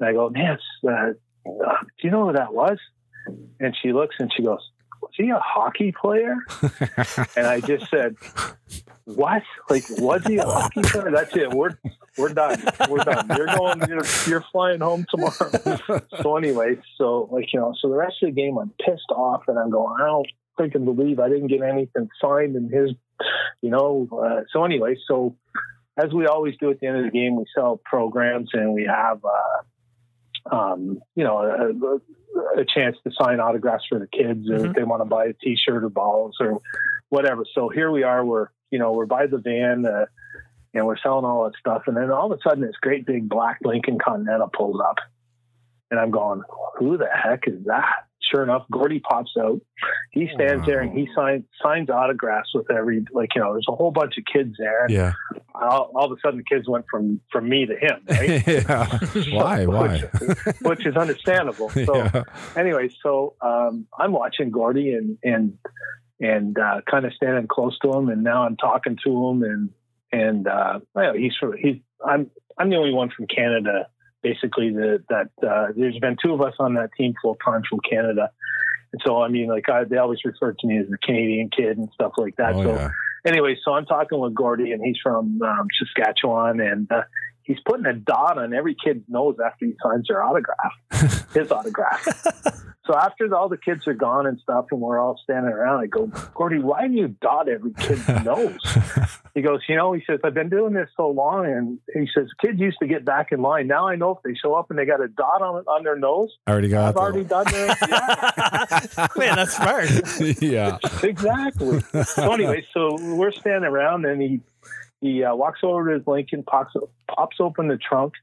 and 0.00 0.08
I 0.08 0.12
go, 0.12 0.30
man, 0.30 0.58
uh, 0.86 0.90
uh, 0.90 1.12
do 1.46 2.02
you 2.02 2.10
know 2.10 2.28
who 2.28 2.32
that 2.32 2.54
was? 2.54 2.78
And 3.60 3.76
she 3.80 3.92
looks 3.92 4.16
and 4.18 4.32
she 4.32 4.42
goes, 4.42 4.58
was 4.58 4.70
he 5.16 5.30
a 5.30 5.38
hockey 5.38 5.92
player? 5.92 6.36
and 7.36 7.46
I 7.46 7.60
just 7.60 7.88
said, 7.90 8.16
what? 9.04 9.42
Like, 9.68 9.84
was 9.98 10.24
he 10.24 10.38
a 10.38 10.44
hockey 10.44 10.82
player? 10.82 11.10
That's 11.10 11.36
it. 11.36 11.50
We're 11.50 11.78
we're 12.16 12.32
done. 12.32 12.62
We're 12.88 13.04
done. 13.04 13.28
You're 13.36 13.46
going. 13.46 13.80
You're, 13.88 14.04
you're 14.26 14.44
flying 14.52 14.80
home 14.80 15.06
tomorrow. 15.10 15.50
so 16.22 16.36
anyway, 16.36 16.76
so 16.96 17.28
like 17.30 17.52
you 17.52 17.60
know, 17.60 17.74
so 17.80 17.88
the 17.88 17.96
rest 17.96 18.16
of 18.22 18.34
the 18.34 18.40
game, 18.40 18.56
I'm 18.58 18.72
pissed 18.84 19.10
off, 19.10 19.42
and 19.48 19.58
I'm 19.58 19.70
going. 19.70 20.00
I 20.00 20.06
don't 20.06 20.26
and 20.56 20.84
believe 20.84 21.18
I 21.18 21.28
didn't 21.28 21.48
get 21.48 21.62
anything 21.62 22.08
signed 22.20 22.56
in 22.56 22.70
his, 22.70 22.90
you 23.60 23.70
know. 23.70 24.08
Uh, 24.12 24.42
so 24.52 24.64
anyway, 24.64 24.96
so 25.08 25.36
as 25.96 26.12
we 26.12 26.26
always 26.26 26.54
do 26.60 26.70
at 26.70 26.80
the 26.80 26.86
end 26.86 26.98
of 26.98 27.04
the 27.04 27.10
game, 27.10 27.36
we 27.36 27.44
sell 27.54 27.80
programs 27.84 28.50
and 28.52 28.72
we 28.72 28.84
have. 28.84 29.24
Uh, 29.24 29.62
um, 30.50 31.00
you 31.14 31.24
know, 31.24 31.38
a, 31.38 32.60
a, 32.60 32.64
chance 32.64 32.96
to 33.04 33.10
sign 33.18 33.40
autographs 33.40 33.84
for 33.88 33.98
the 33.98 34.06
kids, 34.06 34.48
or 34.50 34.58
mm-hmm. 34.58 34.66
if 34.66 34.76
they 34.76 34.84
want 34.84 35.00
to 35.00 35.06
buy 35.06 35.26
a 35.26 35.32
T-shirt 35.32 35.84
or 35.84 35.88
balls 35.88 36.36
or 36.40 36.60
whatever. 37.08 37.44
So 37.54 37.68
here 37.68 37.90
we 37.90 38.02
are. 38.02 38.24
We're 38.24 38.48
you 38.70 38.78
know 38.78 38.92
we're 38.92 39.06
by 39.06 39.26
the 39.26 39.38
van. 39.38 39.86
Uh, 39.86 40.06
and 40.74 40.86
we're 40.86 40.98
selling 40.98 41.24
all 41.24 41.44
that 41.44 41.56
stuff. 41.58 41.84
And 41.86 41.96
then 41.96 42.10
all 42.10 42.30
of 42.30 42.38
a 42.38 42.42
sudden, 42.42 42.62
this 42.62 42.74
great 42.80 43.06
big 43.06 43.28
black 43.28 43.60
Lincoln 43.62 43.98
Continental 44.04 44.50
pulls 44.52 44.80
up, 44.80 44.96
and 45.90 46.00
I'm 46.00 46.10
going, 46.10 46.42
"Who 46.78 46.98
the 46.98 47.06
heck 47.06 47.46
is 47.46 47.64
that?" 47.66 48.06
Sure 48.30 48.42
enough, 48.42 48.64
Gordie 48.70 49.00
pops 49.00 49.32
out. 49.38 49.60
He 50.12 50.28
stands 50.34 50.64
there 50.66 50.80
and 50.80 50.96
he 50.96 51.08
signs 51.14 51.44
signs 51.62 51.90
autographs 51.90 52.50
with 52.54 52.70
every 52.70 53.04
like 53.12 53.34
you 53.34 53.42
know. 53.42 53.52
There's 53.52 53.66
a 53.68 53.74
whole 53.74 53.90
bunch 53.90 54.16
of 54.16 54.24
kids 54.24 54.54
there. 54.58 54.86
Yeah. 54.88 55.12
All, 55.54 55.92
all 55.94 56.10
of 56.10 56.12
a 56.12 56.20
sudden, 56.22 56.38
the 56.38 56.44
kids 56.44 56.68
went 56.68 56.86
from 56.90 57.20
from 57.30 57.48
me 57.48 57.66
to 57.66 57.76
him, 57.76 58.00
right? 58.08 58.46
yeah. 58.46 58.98
Why? 59.36 59.66
Why? 59.66 59.98
Which, 59.98 60.56
which 60.62 60.86
is 60.86 60.96
understandable. 60.96 61.70
So 61.70 61.96
yeah. 61.96 62.22
anyway, 62.56 62.88
so 63.02 63.34
um, 63.40 63.86
I'm 63.98 64.12
watching 64.12 64.50
Gordie 64.50 64.92
and 64.94 65.18
and 65.22 65.58
and 66.20 66.58
uh, 66.58 66.80
kind 66.90 67.04
of 67.04 67.12
standing 67.14 67.46
close 67.46 67.78
to 67.80 67.92
him, 67.92 68.08
and 68.08 68.22
now 68.24 68.44
I'm 68.44 68.56
talking 68.56 68.98
to 69.04 69.28
him, 69.28 69.42
and 69.42 69.70
and 70.12 70.48
uh, 70.48 70.80
well, 70.94 71.14
he's 71.14 71.34
from 71.38 71.56
he's 71.56 71.76
I'm 72.04 72.30
I'm 72.56 72.70
the 72.70 72.76
only 72.76 72.92
one 72.92 73.10
from 73.10 73.26
Canada, 73.26 73.88
basically. 74.24 74.70
That 74.70 75.04
that 75.10 75.46
uh, 75.46 75.68
there's 75.76 75.98
been 75.98 76.16
two 76.20 76.32
of 76.32 76.40
us 76.40 76.54
on 76.58 76.74
that 76.74 76.90
team 76.96 77.14
full 77.22 77.36
time 77.44 77.62
from 77.68 77.78
Canada, 77.88 78.30
and 78.92 79.00
so 79.06 79.22
I 79.22 79.28
mean, 79.28 79.46
like 79.48 79.68
I, 79.68 79.84
they 79.84 79.98
always 79.98 80.18
refer 80.24 80.52
to 80.52 80.66
me 80.66 80.78
as 80.78 80.88
the 80.88 80.98
Canadian 80.98 81.50
kid 81.50 81.78
and 81.78 81.88
stuff 81.94 82.12
like 82.16 82.34
that. 82.36 82.54
Oh, 82.54 82.62
so 82.64 82.74
yeah. 82.74 82.90
anyway, 83.24 83.56
so 83.64 83.74
I'm 83.74 83.86
talking 83.86 84.18
with 84.18 84.34
Gordie, 84.34 84.72
and 84.72 84.82
he's 84.82 84.98
from 85.00 85.40
um, 85.42 85.68
Saskatchewan, 85.78 86.58
and 86.58 86.90
uh, 86.90 87.02
he's 87.44 87.58
putting 87.64 87.86
a 87.86 87.92
dot 87.92 88.38
on 88.38 88.52
every 88.52 88.74
kid's 88.74 89.04
nose 89.08 89.36
after 89.44 89.66
he 89.66 89.74
signs 89.82 90.08
their 90.08 90.22
autograph, 90.22 90.72
his 91.34 91.52
autograph. 91.52 92.04
so 92.86 92.96
after 92.96 93.32
all 93.34 93.48
the 93.48 93.58
kids 93.58 93.86
are 93.86 93.94
gone 93.94 94.26
and 94.26 94.40
stuff, 94.40 94.66
and 94.70 94.80
we're 94.80 94.98
all 94.98 95.18
standing 95.22 95.52
around, 95.52 95.82
I 95.82 95.86
go, 95.86 96.06
Gordie, 96.34 96.58
why 96.58 96.88
do 96.88 96.94
you 96.94 97.08
dot 97.08 97.48
every 97.48 97.72
kid's 97.74 98.08
nose? 98.24 98.58
He 99.34 99.42
goes, 99.42 99.62
you 99.68 99.74
know, 99.74 99.92
he 99.92 100.02
says, 100.08 100.20
I've 100.22 100.32
been 100.32 100.48
doing 100.48 100.74
this 100.74 100.88
so 100.96 101.08
long, 101.08 101.44
and 101.44 101.80
he 101.92 102.08
says, 102.14 102.28
kids 102.40 102.60
used 102.60 102.78
to 102.78 102.86
get 102.86 103.04
back 103.04 103.32
in 103.32 103.42
line. 103.42 103.66
Now 103.66 103.88
I 103.88 103.96
know 103.96 104.12
if 104.12 104.18
they 104.22 104.34
show 104.40 104.54
up 104.54 104.70
and 104.70 104.78
they 104.78 104.84
got 104.84 105.00
a 105.00 105.08
dot 105.08 105.42
on 105.42 105.64
on 105.64 105.82
their 105.82 105.98
nose, 105.98 106.30
I 106.46 106.52
already 106.52 106.68
got 106.68 106.84
it. 106.84 106.88
I've 106.90 106.96
already 106.96 107.24
done 107.24 107.46
it. 107.48 107.78
Yeah. 108.94 109.06
Man, 109.16 109.36
that's 109.36 109.56
smart. 109.56 110.40
yeah. 110.40 110.78
exactly. 111.02 111.80
so 112.04 112.32
anyway, 112.32 112.64
so 112.72 112.96
we're 113.00 113.32
standing 113.32 113.68
around, 113.68 114.04
and 114.04 114.22
he 114.22 114.40
he 115.04 115.22
uh, 115.22 115.34
walks 115.34 115.60
over 115.62 115.90
to 115.90 115.98
his 115.98 116.06
Lincoln, 116.06 116.42
pops 116.44 116.72
pops 117.14 117.36
open 117.38 117.68
the 117.68 117.76
trunk, 117.76 118.14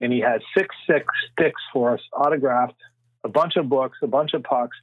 and 0.00 0.12
he 0.12 0.20
has 0.20 0.40
six 0.56 0.74
six 0.86 1.06
sticks 1.32 1.60
for 1.72 1.94
us, 1.94 2.00
autographed, 2.12 2.80
a 3.24 3.28
bunch 3.28 3.56
of 3.56 3.68
books, 3.68 3.98
a 4.02 4.06
bunch 4.06 4.32
of 4.32 4.44
pucks, 4.44 4.76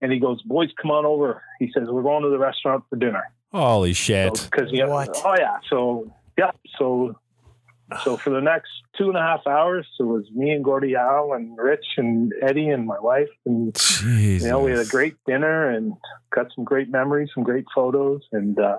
and 0.00 0.10
he 0.10 0.18
goes, 0.18 0.42
"Boys, 0.42 0.70
come 0.80 0.90
on 0.90 1.06
over." 1.06 1.40
He 1.60 1.70
says, 1.72 1.88
"We're 1.88 2.02
going 2.02 2.24
to 2.24 2.30
the 2.30 2.38
restaurant 2.38 2.82
for 2.90 2.96
dinner." 2.96 3.22
Holy 3.52 3.92
shit. 3.92 4.48
Because 4.50 4.72
yeah, 4.72 4.88
What? 4.88 5.10
oh 5.24 5.36
yeah, 5.38 5.58
so 5.70 6.12
yeah, 6.36 6.50
so 6.76 7.16
so 8.02 8.16
for 8.16 8.30
the 8.30 8.40
next 8.40 8.70
two 8.98 9.06
and 9.08 9.16
a 9.16 9.20
half 9.20 9.46
hours, 9.46 9.86
it 10.00 10.02
was 10.02 10.28
me 10.34 10.50
and 10.50 10.64
Gordie 10.64 10.94
Howe 10.94 11.32
and 11.34 11.56
Rich 11.56 11.86
and 11.96 12.32
Eddie 12.42 12.70
and 12.70 12.86
my 12.86 12.98
wife, 12.98 13.28
and 13.46 13.72
Jesus. 13.76 14.42
you 14.42 14.48
know, 14.50 14.60
we 14.60 14.72
had 14.72 14.80
a 14.80 14.86
great 14.86 15.14
dinner 15.26 15.70
and 15.70 15.92
got 16.34 16.46
some 16.56 16.64
great 16.64 16.90
memories, 16.90 17.28
some 17.32 17.44
great 17.44 17.66
photos, 17.72 18.22
and 18.32 18.58
uh, 18.58 18.78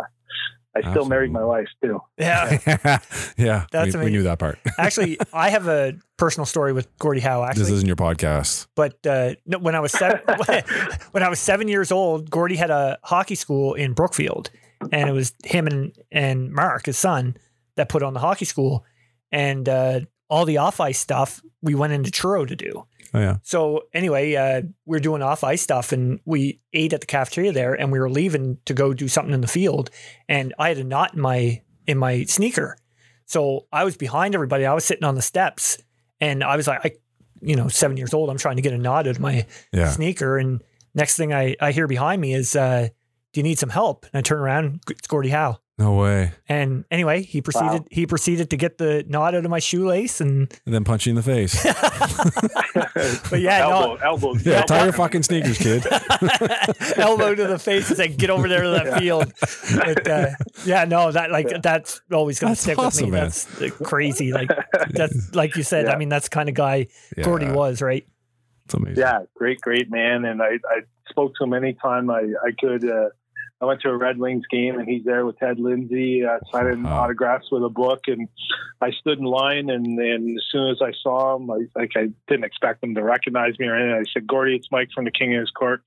I 0.76 0.80
still 0.80 0.90
Absolutely. 0.90 1.10
married 1.10 1.32
my 1.32 1.44
wife 1.44 1.68
too. 1.84 2.02
Yeah. 2.18 2.58
yeah. 3.38 3.66
That's 3.72 3.96
we, 3.96 4.06
we 4.06 4.10
knew 4.12 4.24
that 4.24 4.40
part. 4.40 4.58
Actually, 4.80 5.20
I 5.32 5.50
have 5.50 5.68
a 5.68 5.94
personal 6.18 6.48
story 6.48 6.74
with 6.74 6.88
Gordie 6.98 7.20
Howe. 7.20 7.44
Actually, 7.44 7.64
this 7.64 7.72
isn't 7.72 7.88
your 7.88 7.96
podcast. 7.96 8.68
but 8.76 9.06
uh, 9.06 9.36
no, 9.46 9.60
when 9.60 9.76
I 9.76 9.80
was 9.82 9.92
seven, 9.92 10.20
when 11.12 11.22
I 11.22 11.30
was 11.30 11.40
seven 11.40 11.68
years 11.68 11.92
old, 11.92 12.30
Gordie 12.32 12.56
had 12.56 12.72
a 12.72 12.98
hockey 13.04 13.36
school 13.36 13.76
in 13.76 13.94
Brookfield, 13.94 14.50
and 14.92 15.08
it 15.08 15.14
was 15.14 15.34
him 15.44 15.68
and 15.68 15.96
and 16.12 16.52
Mark, 16.52 16.88
his 16.88 16.98
son, 16.98 17.38
that 17.76 17.88
put 17.88 18.02
on 18.02 18.16
the 18.16 18.20
hockey 18.20 18.46
school, 18.46 18.84
and 19.32 19.70
uh, 19.70 20.00
all 20.28 20.46
the 20.46 20.58
off 20.58 20.80
ice 20.80 20.98
stuff 20.98 21.40
we 21.62 21.76
went 21.76 21.94
into 21.94 22.10
Truro 22.10 22.46
to 22.46 22.56
do. 22.56 22.86
Oh, 23.14 23.20
yeah. 23.20 23.38
So 23.44 23.84
anyway, 23.94 24.34
uh, 24.36 24.64
we 24.86 24.98
are 24.98 25.02
doing 25.02 25.22
off 25.22 25.44
ice 25.44 25.62
stuff, 25.62 25.92
and 25.92 26.20
we 26.26 26.60
ate 26.74 26.94
at 26.94 27.02
the 27.02 27.06
cafeteria 27.08 27.52
there, 27.52 27.74
and 27.74 27.92
we 27.92 28.00
were 28.00 28.10
leaving 28.10 28.58
to 28.66 28.74
go 28.74 28.94
do 28.94 29.08
something 29.08 29.34
in 29.34 29.42
the 29.42 29.48
field, 29.48 29.90
and 30.28 30.54
I 30.58 30.70
had 30.70 30.78
a 30.80 30.84
knot 30.84 31.14
in 31.14 31.22
my 31.22 31.62
in 31.86 31.98
my 31.98 32.24
sneaker, 32.24 32.78
so 33.26 33.68
I 33.72 33.84
was 33.84 33.98
behind 33.98 34.34
everybody. 34.36 34.66
I 34.66 34.74
was 34.74 34.86
sitting 34.86 35.04
on 35.04 35.16
the 35.16 35.22
steps, 35.22 35.78
and 36.22 36.44
I 36.44 36.56
was 36.56 36.66
like, 36.68 36.86
I, 36.86 36.92
you 37.42 37.56
know, 37.56 37.68
seven 37.68 37.98
years 37.98 38.14
old. 38.14 38.30
I'm 38.30 38.38
trying 38.38 38.56
to 38.56 38.62
get 38.62 38.74
a 38.74 38.78
knot 38.78 39.06
out 39.08 39.16
of 39.16 39.20
my 39.20 39.46
Yeah. 39.72 39.92
sneaker, 39.92 40.38
and 40.38 40.64
next 40.96 41.16
thing 41.18 41.34
I 41.34 41.56
I 41.62 41.72
hear 41.72 41.88
behind 41.88 42.20
me 42.22 42.34
is, 42.34 42.56
uh, 42.56 42.88
"Do 43.34 43.40
you 43.40 43.44
need 43.44 43.60
some 43.60 43.70
help?" 43.70 44.06
And 44.12 44.20
I 44.20 44.22
turn 44.22 44.40
around, 44.40 44.80
it's 44.90 45.08
Gordie 45.08 45.30
Howe. 45.30 45.60
No 45.80 45.94
way. 45.96 46.32
And 46.48 46.86
anyway, 46.92 47.24
he 47.24 47.42
proceeded 47.42 47.82
Wow. 47.82 47.86
he 47.90 48.06
proceeded 48.06 48.52
to 48.52 48.58
get 48.58 48.78
the 48.78 49.04
knot 49.08 49.34
out 49.34 49.44
of 49.44 49.50
my 49.50 49.58
shoelace, 49.60 50.22
and 50.22 50.48
And 50.66 50.74
then 50.76 50.84
punch 50.84 51.08
you 51.08 51.10
in 51.12 51.16
the 51.16 51.24
face. 51.24 51.64
but 53.30 53.42
yeah, 53.42 53.60
no, 53.60 53.70
elbow, 53.72 53.96
elbow, 54.04 54.34
Yeah. 54.44 54.54
elbow. 54.58 54.66
Tie 54.68 54.84
your 54.84 54.94
fucking 54.94 55.24
sneakers, 55.24 55.58
kid. 55.58 55.84
elbow 56.98 57.34
to 57.36 57.48
the 57.48 57.60
face 57.60 57.88
and 57.90 57.98
said, 57.98 58.18
"Get 58.18 58.30
over 58.30 58.48
there 58.48 58.64
to 58.64 58.70
that 58.70 59.00
field." 59.00 59.32
But, 59.76 60.08
uh, 60.08 60.30
yeah, 60.66 60.86
no, 60.86 61.12
that 61.12 61.32
like 61.32 61.62
that's 61.62 62.02
always 62.12 62.40
going 62.40 62.50
to 62.54 62.56
That's 62.56 62.62
stick 62.62 62.78
awesome, 62.78 63.06
with 63.08 63.14
me. 63.14 63.20
man. 63.20 63.26
That's 63.30 63.62
uh, 63.62 63.70
crazy. 63.84 64.32
Like 64.32 64.50
that's 64.92 65.34
like 65.34 65.56
you 65.56 65.64
said. 65.64 65.86
Yeah. 65.86 65.94
I 65.94 65.98
mean, 65.98 66.10
that's 66.10 66.28
the 66.30 66.36
kind 66.36 66.50
of 66.50 66.56
guy 66.56 66.88
Gordie 67.24 67.46
Yeah. 67.48 67.54
was, 67.54 67.82
right? 67.82 68.06
It's 68.66 68.74
amazing. 68.76 69.00
Yeah, 69.00 69.20
great, 69.36 69.60
great 69.60 69.90
man. 69.92 70.24
And 70.24 70.42
I, 70.42 70.60
I 70.70 70.82
spoke 71.10 71.34
to 71.38 71.44
him 71.44 71.54
anytime 71.54 72.10
I, 72.10 72.22
I 72.46 72.52
could. 72.60 72.88
Uh, 72.90 73.10
I 73.64 73.66
went 73.66 73.80
to 73.84 73.90
a 73.90 73.96
Red 73.98 74.18
Wings 74.20 74.44
game 74.52 74.78
and 74.78 74.86
he's 74.86 75.06
there 75.06 75.26
with 75.26 75.40
Ted 75.40 75.58
Lindsay, 75.58 76.26
uh, 76.26 76.40
signing 76.52 76.84
Wow. 76.84 77.04
autographs 77.04 77.50
with 77.50 77.64
a 77.64 77.70
book. 77.70 78.02
And 78.08 78.28
I 78.82 78.92
stood 78.92 79.20
in 79.20 79.24
line 79.24 79.70
and, 79.70 79.86
and 79.98 80.38
as 80.38 80.44
soon 80.52 80.70
as 80.70 80.82
I 80.82 80.92
saw 81.02 81.38
him, 81.38 81.50
I, 81.50 81.60
like 81.74 81.92
I 81.96 82.10
didn't 82.28 82.44
expect 82.44 82.84
him 82.84 82.94
to 82.96 83.02
recognize 83.02 83.58
me 83.58 83.68
or 83.68 83.76
anything. 83.78 84.02
I 84.02 84.04
said, 84.14 84.28
Gordie, 84.28 84.58
it's 84.58 84.70
Mike 84.70 84.90
from 84.94 85.06
the 85.06 85.12
King 85.12 85.34
of 85.36 85.40
His 85.40 85.50
Court. 85.52 85.82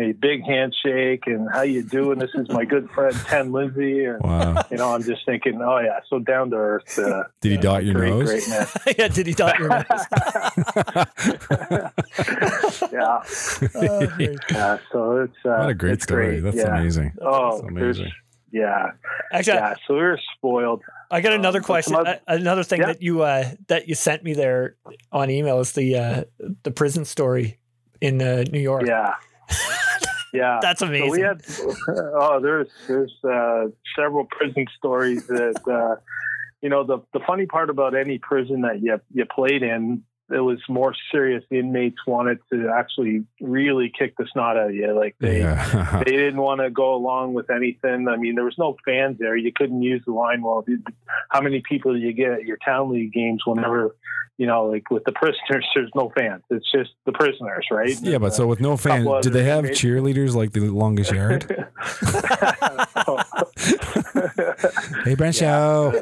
A 0.00 0.12
big 0.12 0.42
handshake 0.42 1.24
and 1.26 1.46
how 1.52 1.60
you 1.62 1.82
doing? 1.82 2.18
This 2.18 2.30
is 2.34 2.48
my 2.48 2.64
good 2.64 2.88
friend 2.92 3.14
Ted 3.26 3.50
Lindsay. 3.50 4.06
And 4.06 4.22
Wow. 4.22 4.64
you 4.70 4.78
know, 4.78 4.94
I'm 4.94 5.02
just 5.02 5.26
thinking, 5.26 5.60
oh 5.60 5.78
yeah, 5.80 6.00
so 6.08 6.18
down 6.18 6.48
to 6.50 6.56
earth. 6.56 6.98
Uh, 6.98 7.24
Did 7.42 7.52
he 7.52 7.58
dot 7.58 7.84
your 7.84 7.94
great, 7.96 8.08
nose? 8.10 8.30
Great 8.30 8.48
man. 8.48 8.66
yeah, 8.98 9.08
did 9.08 9.26
he 9.26 9.34
dot 9.34 9.58
your 9.58 9.68
nose? 9.68 9.84
yeah. 12.92 13.22
Oh, 13.74 14.06
great. 14.16 14.38
Yeah, 14.50 14.78
so 14.90 15.18
it's 15.20 15.34
uh, 15.44 15.56
what 15.58 15.68
a 15.68 15.74
great 15.74 15.92
it's 15.94 16.04
story. 16.04 16.40
That's 16.40 16.56
yeah. 16.56 16.78
amazing. 16.78 17.12
Oh, 17.20 17.60
That's 17.60 17.74
there's- 17.74 17.96
amazing. 17.98 18.12
Yeah, 18.54 18.90
Actually, 19.32 19.54
yeah. 19.56 19.74
So 19.86 19.94
we 19.94 20.00
were 20.00 20.20
spoiled. 20.36 20.82
I 21.10 21.22
got 21.22 21.32
another 21.32 21.60
Um, 21.60 21.64
question. 21.64 21.94
other- 21.96 22.20
Uh, 22.28 22.34
another 22.34 22.62
thing 22.62 22.80
Yeah. 22.80 22.86
that 22.88 23.00
you 23.02 23.22
uh, 23.22 23.44
that 23.68 23.88
you 23.88 23.94
sent 23.94 24.22
me 24.24 24.34
there 24.34 24.76
on 25.10 25.30
email 25.30 25.58
is 25.60 25.72
the 25.72 25.96
uh, 25.96 26.24
the 26.62 26.70
prison 26.70 27.06
story 27.06 27.58
in 28.02 28.20
uh, 28.20 28.44
New 28.52 28.60
York. 28.60 28.84
Yeah, 28.86 29.14
yeah. 30.32 30.58
That's 30.60 30.80
so 30.80 30.86
amazing. 30.86 31.10
we 31.10 31.20
had 31.20 31.42
oh, 31.88 32.40
there's 32.40 32.68
there's 32.86 33.12
uh, 33.24 33.66
several 33.96 34.26
prison 34.26 34.66
stories 34.76 35.26
that 35.26 35.60
uh, 35.66 36.00
you 36.60 36.68
know 36.68 36.84
the 36.84 36.98
the 37.12 37.20
funny 37.26 37.46
part 37.46 37.70
about 37.70 37.94
any 37.94 38.18
prison 38.18 38.62
that 38.62 38.82
you 38.82 39.00
you 39.12 39.24
played 39.24 39.62
in. 39.62 40.04
It 40.32 40.40
was 40.40 40.58
more 40.68 40.94
serious. 41.10 41.44
The 41.50 41.58
inmates 41.58 41.98
wanted 42.06 42.38
to 42.52 42.72
actually 42.74 43.24
really 43.40 43.92
kick 43.96 44.16
the 44.16 44.26
snot 44.32 44.56
out 44.56 44.70
of 44.70 44.74
you. 44.74 44.92
Like 44.98 45.16
they, 45.20 45.40
Yeah. 45.40 46.02
they 46.04 46.12
didn't 46.12 46.40
want 46.40 46.60
to 46.60 46.70
go 46.70 46.94
along 46.94 47.34
with 47.34 47.50
anything. 47.50 48.08
I 48.08 48.16
mean, 48.16 48.34
there 48.34 48.44
was 48.44 48.58
no 48.58 48.76
fans 48.84 49.18
there. 49.18 49.36
You 49.36 49.52
couldn't 49.54 49.82
use 49.82 50.02
the 50.06 50.12
line. 50.12 50.42
Well, 50.42 50.64
how 51.28 51.40
many 51.40 51.62
people 51.68 51.92
do 51.92 51.98
you 51.98 52.12
get 52.12 52.32
at 52.32 52.44
your 52.44 52.56
town 52.64 52.90
league 52.90 53.12
games? 53.12 53.42
Whenever, 53.46 53.94
you 54.38 54.46
know, 54.46 54.66
like 54.66 54.90
with 54.90 55.04
the 55.04 55.12
prisoners, 55.12 55.66
there's 55.74 55.90
no 55.94 56.10
fans. 56.16 56.42
It's 56.50 56.70
just 56.72 56.90
the 57.04 57.12
prisoners, 57.12 57.66
right? 57.70 57.96
yeah, 58.02 58.18
but 58.18 58.34
so 58.34 58.46
with 58.46 58.60
no 58.60 58.76
fans, 58.76 59.06
did 59.22 59.32
they 59.32 59.44
have 59.44 59.64
inmates. 59.64 59.80
cheerleaders 59.80 60.34
like 60.34 60.52
the 60.52 60.60
longest 60.70 61.12
yard? 61.12 61.68
hey, 65.04 65.14
Brent 65.14 65.34
Show. 65.36 66.00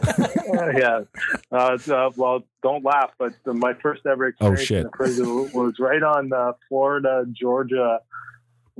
yeah. 0.77 1.01
Uh, 1.53 1.77
uh, 1.91 2.11
well, 2.17 2.45
don't 2.63 2.85
laugh, 2.85 3.11
but 3.19 3.33
the, 3.45 3.53
my 3.53 3.75
first 3.75 4.07
ever 4.07 4.29
experience 4.29 4.61
Oh, 4.61 4.65
shit. 4.65 4.81
in 4.83 4.87
a 4.87 4.91
prison 4.91 5.51
was 5.53 5.75
right 5.81 6.01
on 6.03 6.29
the 6.29 6.55
Florida 6.69 7.25
Georgia 7.33 7.99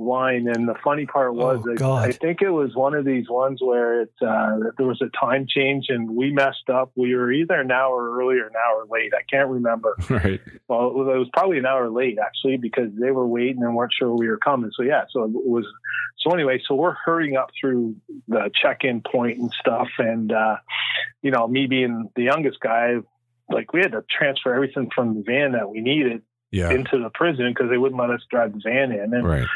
line, 0.01 0.47
and 0.47 0.67
the 0.67 0.75
funny 0.83 1.05
part 1.05 1.33
was, 1.35 1.63
Oh, 1.81 1.93
I- 1.93 2.05
I 2.05 2.11
think 2.11 2.41
it 2.41 2.49
was 2.49 2.75
one 2.75 2.93
of 2.93 3.05
these 3.05 3.29
ones 3.29 3.59
where 3.61 4.01
it 4.01 4.11
uh, 4.21 4.57
there 4.77 4.87
was 4.87 5.01
a 5.01 5.09
time 5.19 5.45
change, 5.47 5.85
and 5.89 6.09
we 6.15 6.31
messed 6.31 6.69
up. 6.69 6.91
We 6.95 7.15
were 7.15 7.31
either 7.31 7.55
an 7.59 7.71
hour 7.71 8.17
early 8.17 8.37
or 8.39 8.47
an 8.47 8.53
hour 8.55 8.85
late. 8.89 9.13
I 9.17 9.21
can't 9.29 9.49
remember. 9.49 9.95
Right. 10.09 10.41
Well, 10.67 10.87
it 10.87 10.93
was, 10.95 11.07
it 11.15 11.17
was 11.17 11.29
probably 11.33 11.57
an 11.57 11.65
hour 11.65 11.89
late 11.89 12.17
actually 12.23 12.57
because 12.57 12.89
they 12.99 13.11
were 13.11 13.25
waiting 13.27 13.63
and 13.63 13.75
weren't 13.75 13.93
sure 13.97 14.13
we 14.15 14.27
were 14.27 14.37
coming. 14.37 14.71
So 14.75 14.83
yeah, 14.83 15.03
so 15.11 15.23
it 15.23 15.31
was. 15.31 15.65
So 16.17 16.31
anyway, 16.31 16.61
so 16.67 16.75
we're 16.75 16.93
hurrying 17.05 17.35
up 17.37 17.49
through 17.59 17.95
the 18.27 18.51
check-in 18.53 19.01
point 19.01 19.39
and 19.39 19.51
stuff, 19.59 19.87
and 19.97 20.31
uh, 20.31 20.57
you 21.23 21.31
know, 21.31 21.47
me 21.47 21.65
being 21.67 22.09
the 22.15 22.23
youngest 22.23 22.59
guy, 22.59 22.97
like 23.49 23.73
we 23.73 23.79
had 23.81 23.93
to 23.93 24.03
transfer 24.09 24.53
everything 24.53 24.89
from 24.93 25.15
the 25.15 25.23
van 25.23 25.53
that 25.53 25.69
we 25.69 25.81
needed 25.81 26.21
Yeah. 26.51 26.69
into 26.71 26.99
the 27.01 27.09
prison 27.09 27.49
because 27.53 27.69
they 27.71 27.77
wouldn't 27.77 27.99
let 27.99 28.11
us 28.11 28.21
drive 28.29 28.53
the 28.53 28.61
van 28.63 28.91
in. 28.91 29.13
And 29.15 29.25
Right. 29.27 29.47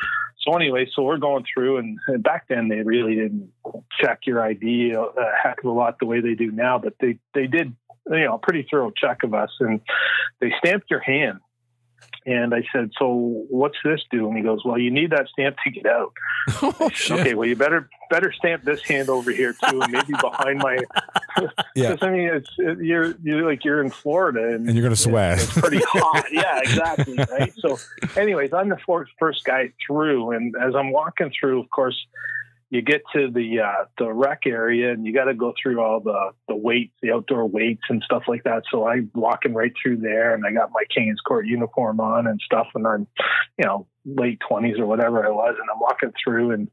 So 0.45 0.55
anyway, 0.55 0.87
so 0.93 1.01
we're 1.01 1.17
going 1.17 1.43
through, 1.51 1.77
and, 1.77 1.97
and 2.07 2.23
back 2.23 2.47
then 2.47 2.67
they 2.67 2.81
really 2.81 3.15
didn't 3.15 3.51
check 3.99 4.21
your 4.25 4.41
ID 4.41 4.91
a, 4.91 5.01
a 5.01 5.31
heck 5.41 5.59
of 5.59 5.65
a 5.65 5.71
lot 5.71 5.97
the 5.99 6.05
way 6.05 6.21
they 6.21 6.35
do 6.35 6.51
now, 6.51 6.77
but 6.77 6.93
they 6.99 7.17
they 7.33 7.47
did 7.47 7.75
you 8.09 8.25
know 8.25 8.35
a 8.35 8.39
pretty 8.39 8.67
thorough 8.69 8.91
check 8.91 9.23
of 9.23 9.33
us, 9.33 9.49
and 9.59 9.81
they 10.39 10.51
stamped 10.59 10.89
your 10.89 10.99
hand. 10.99 11.39
And 12.27 12.55
I 12.55 12.63
said, 12.73 12.89
"So 12.97 13.45
what's 13.49 13.77
this 13.83 14.01
do?" 14.09 14.27
And 14.27 14.35
he 14.35 14.41
goes, 14.43 14.61
"Well, 14.65 14.79
you 14.79 14.89
need 14.89 15.11
that 15.11 15.27
stamp 15.27 15.57
to 15.63 15.69
get 15.69 15.85
out." 15.85 16.11
oh 16.63 16.89
shit. 16.91 17.19
Okay, 17.19 17.33
well, 17.35 17.47
you 17.47 17.55
better 17.55 17.87
better 18.09 18.31
stamp 18.31 18.63
this 18.63 18.81
hand 18.81 19.09
over 19.09 19.29
here 19.31 19.53
too, 19.53 19.79
and 19.81 19.91
maybe 19.91 20.13
behind 20.19 20.59
my. 20.59 20.77
Yeah. 21.75 21.97
I 22.01 22.09
mean, 22.11 22.29
it's 22.33 22.49
it, 22.57 22.79
you're 22.79 23.13
you're 23.21 23.45
like 23.45 23.65
you're 23.65 23.83
in 23.83 23.89
Florida, 23.91 24.53
and 24.55 24.65
And 24.67 24.75
you're 24.75 24.83
gonna 24.83 24.95
sweat. 24.95 25.37
it's 25.41 25.59
pretty 25.59 25.81
hot. 25.85 26.25
yeah, 26.31 26.59
exactly. 26.59 27.17
Right. 27.29 27.53
So, 27.59 27.77
anyways, 28.15 28.53
I'm 28.53 28.69
the 28.69 28.77
first 28.87 29.11
first 29.19 29.43
guy 29.43 29.71
through, 29.85 30.31
and 30.31 30.55
as 30.55 30.73
I'm 30.75 30.91
walking 30.91 31.31
through, 31.37 31.59
of 31.59 31.69
course, 31.69 31.97
you 32.69 32.81
get 32.81 33.01
to 33.13 33.29
the 33.29 33.59
uh, 33.59 33.85
the 33.97 34.11
rec 34.11 34.41
area, 34.45 34.91
and 34.91 35.05
you 35.05 35.13
got 35.13 35.25
to 35.25 35.33
go 35.33 35.53
through 35.61 35.79
all 35.81 35.99
the 35.99 36.31
the 36.47 36.55
weights, 36.55 36.93
the 37.01 37.11
outdoor 37.11 37.47
weights, 37.47 37.83
and 37.89 38.01
stuff 38.03 38.23
like 38.27 38.43
that. 38.43 38.63
So 38.71 38.87
I'm 38.87 39.11
walking 39.13 39.53
right 39.53 39.71
through 39.81 39.97
there, 39.97 40.33
and 40.33 40.45
I 40.45 40.51
got 40.51 40.71
my 40.73 40.83
Kings 40.93 41.19
Court 41.25 41.45
uniform 41.45 41.99
on 41.99 42.27
and 42.27 42.39
stuff, 42.43 42.67
and 42.73 42.87
I'm, 42.87 43.07
you 43.57 43.65
know, 43.65 43.87
late 44.05 44.39
twenties 44.47 44.79
or 44.79 44.87
whatever 44.87 45.25
I 45.25 45.29
was, 45.29 45.55
and 45.59 45.69
I'm 45.71 45.79
walking 45.79 46.11
through, 46.23 46.51
and 46.51 46.69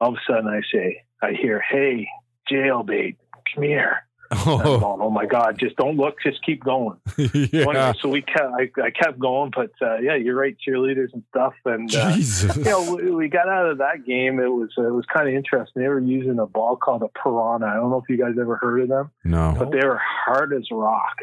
all 0.00 0.10
of 0.10 0.14
a 0.14 0.32
sudden 0.32 0.48
I 0.48 0.60
say, 0.72 1.02
I 1.22 1.32
hear, 1.32 1.60
"Hey, 1.60 2.08
jailbait, 2.50 3.16
come 3.54 3.62
here." 3.62 4.05
Oh, 4.30 4.58
going, 4.80 5.00
oh 5.02 5.10
my 5.10 5.26
God, 5.26 5.58
just 5.58 5.76
don't 5.76 5.96
look, 5.96 6.16
just 6.22 6.44
keep 6.44 6.62
going. 6.64 6.98
So, 7.16 7.22
yeah. 7.52 7.92
so 8.00 8.08
we 8.08 8.22
kept, 8.22 8.52
I, 8.58 8.70
I 8.82 8.90
kept 8.90 9.18
going, 9.18 9.52
but 9.54 9.70
uh, 9.80 9.98
yeah, 9.98 10.14
you're 10.16 10.36
right, 10.36 10.56
cheerleaders 10.66 11.12
and 11.12 11.22
stuff. 11.30 11.54
And, 11.64 11.94
uh, 11.94 12.16
you 12.56 12.64
know, 12.64 12.94
we, 12.94 13.10
we 13.10 13.28
got 13.28 13.48
out 13.48 13.66
of 13.70 13.78
that 13.78 14.04
game. 14.06 14.38
It 14.40 14.48
was, 14.48 14.70
it 14.76 14.92
was 14.92 15.04
kind 15.12 15.28
of 15.28 15.34
interesting. 15.34 15.82
They 15.82 15.88
were 15.88 16.00
using 16.00 16.38
a 16.38 16.46
ball 16.46 16.76
called 16.76 17.02
a 17.02 17.08
piranha. 17.22 17.66
I 17.66 17.74
don't 17.74 17.90
know 17.90 17.98
if 18.02 18.08
you 18.08 18.16
guys 18.18 18.34
ever 18.40 18.56
heard 18.56 18.82
of 18.82 18.88
them, 18.88 19.10
No. 19.24 19.54
but 19.58 19.70
they 19.70 19.84
were 19.86 20.00
hard 20.02 20.52
as 20.52 20.66
rock. 20.70 21.16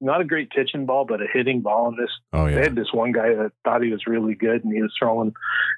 Not 0.00 0.20
a 0.20 0.24
great 0.24 0.50
pitching 0.50 0.86
ball, 0.86 1.04
but 1.04 1.20
a 1.20 1.26
hitting 1.32 1.60
ball. 1.60 1.88
And 1.88 1.98
this, 1.98 2.10
Oh 2.32 2.46
yeah. 2.46 2.54
they 2.54 2.62
had 2.62 2.76
this 2.76 2.92
one 2.92 3.10
guy 3.10 3.34
that 3.34 3.50
thought 3.64 3.82
he 3.82 3.90
was 3.90 4.06
really 4.06 4.34
good 4.36 4.62
and 4.62 4.72
he 4.72 4.80
was 4.80 4.92
throwing, 4.96 5.34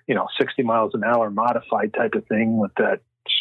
you 0.06 0.14
know, 0.14 0.26
60 0.38 0.62
miles 0.62 0.92
an 0.94 1.02
hour 1.04 1.30
modified 1.30 1.94
type 1.94 2.12
of 2.14 2.26
thing 2.26 2.58
with 2.58 2.72
that 2.76 3.00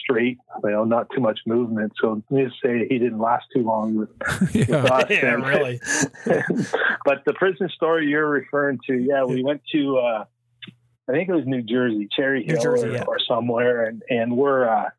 straight, 0.09 0.37
you 0.63 0.69
know, 0.71 0.83
not 0.83 1.07
too 1.13 1.21
much 1.21 1.39
movement. 1.45 1.93
So 2.01 2.23
needless 2.29 2.53
to 2.61 2.67
say, 2.67 2.87
he 2.89 2.99
didn't 2.99 3.19
last 3.19 3.45
too 3.53 3.63
long 3.63 3.95
with 3.95 4.09
yeah. 4.53 4.77
us. 4.77 5.05
yeah, 5.09 5.33
And- 5.33 5.45
really. 5.45 5.79
but 7.05 7.23
the 7.25 7.33
prison 7.35 7.69
story 7.69 8.07
you're 8.07 8.29
referring 8.29 8.79
to, 8.87 8.95
yeah, 8.95 9.23
we 9.23 9.43
went 9.43 9.61
to, 9.71 9.97
uh, 9.97 10.25
I 11.07 11.11
think 11.11 11.29
it 11.29 11.33
was 11.33 11.45
New 11.45 11.63
Jersey, 11.63 12.07
Cherry 12.15 12.43
Hill 12.45 12.61
Jersey, 12.61 12.87
or, 12.87 12.91
yeah. 12.91 13.03
or 13.07 13.17
somewhere, 13.27 13.85
and 13.85 14.03
and 14.11 14.37
we're, 14.37 14.69
uh, 14.69 14.89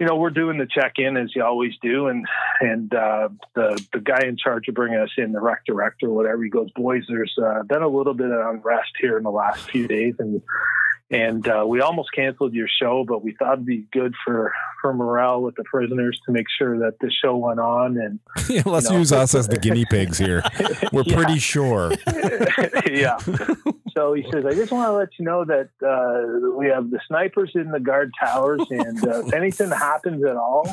you 0.00 0.06
know, 0.06 0.16
we're 0.16 0.30
doing 0.30 0.56
the 0.56 0.66
check 0.66 0.94
in 0.96 1.18
as 1.18 1.36
you 1.36 1.44
always 1.44 1.74
do, 1.82 2.06
and 2.08 2.24
and 2.62 2.94
uh, 2.94 3.28
the 3.54 3.78
the 3.92 4.00
guy 4.00 4.22
in 4.26 4.38
charge 4.38 4.68
of 4.68 4.74
bringing 4.74 4.98
us 4.98 5.10
in, 5.18 5.32
the 5.32 5.40
rec 5.40 5.66
director, 5.66 6.06
or 6.06 6.14
whatever, 6.14 6.42
he 6.42 6.48
goes, 6.48 6.70
boys, 6.74 7.04
there's 7.08 7.36
uh, 7.36 7.62
been 7.64 7.82
a 7.82 7.88
little 7.88 8.14
bit 8.14 8.30
of 8.30 8.54
unrest 8.54 8.92
here 8.98 9.18
in 9.18 9.22
the 9.22 9.30
last 9.30 9.68
few 9.70 9.86
days, 9.86 10.14
and 10.18 10.40
and 11.12 11.46
uh, 11.46 11.64
we 11.66 11.80
almost 11.80 12.08
canceled 12.14 12.54
your 12.54 12.66
show, 12.80 13.04
but 13.06 13.22
we 13.22 13.34
thought 13.38 13.52
it'd 13.54 13.66
be 13.66 13.86
good 13.92 14.14
for 14.24 14.52
for 14.80 14.92
morale 14.92 15.40
with 15.42 15.54
the 15.54 15.62
prisoners 15.64 16.18
to 16.26 16.32
make 16.32 16.46
sure 16.58 16.78
that 16.80 16.94
the 17.00 17.10
show 17.22 17.36
went 17.36 17.60
on, 17.60 17.96
and 17.98 18.18
Yeah, 18.48 18.62
let's 18.66 18.86
You 18.86 18.92
know. 18.94 18.98
use 18.98 19.12
us 19.12 19.34
as 19.34 19.46
the 19.46 19.58
guinea 19.64 19.84
pigs 19.84 20.18
here. 20.18 20.42
We're 20.92 21.04
Yeah. 21.06 21.16
pretty 21.16 21.38
sure. 21.38 21.92
yeah. 22.90 23.18
So 23.94 24.14
he 24.14 24.24
says, 24.32 24.44
I 24.46 24.54
just 24.54 24.72
want 24.72 24.88
to 24.88 24.92
let 24.92 25.08
you 25.18 25.24
know 25.26 25.44
that 25.44 25.68
uh, 25.86 26.56
we 26.58 26.66
have 26.68 26.90
the 26.90 26.98
snipers 27.06 27.52
in 27.54 27.70
the 27.70 27.78
guard 27.80 28.10
towers, 28.18 28.62
and 28.70 29.06
uh, 29.06 29.26
if 29.26 29.34
anything 29.34 29.70
happens 29.70 30.24
at 30.24 30.36
all, 30.36 30.66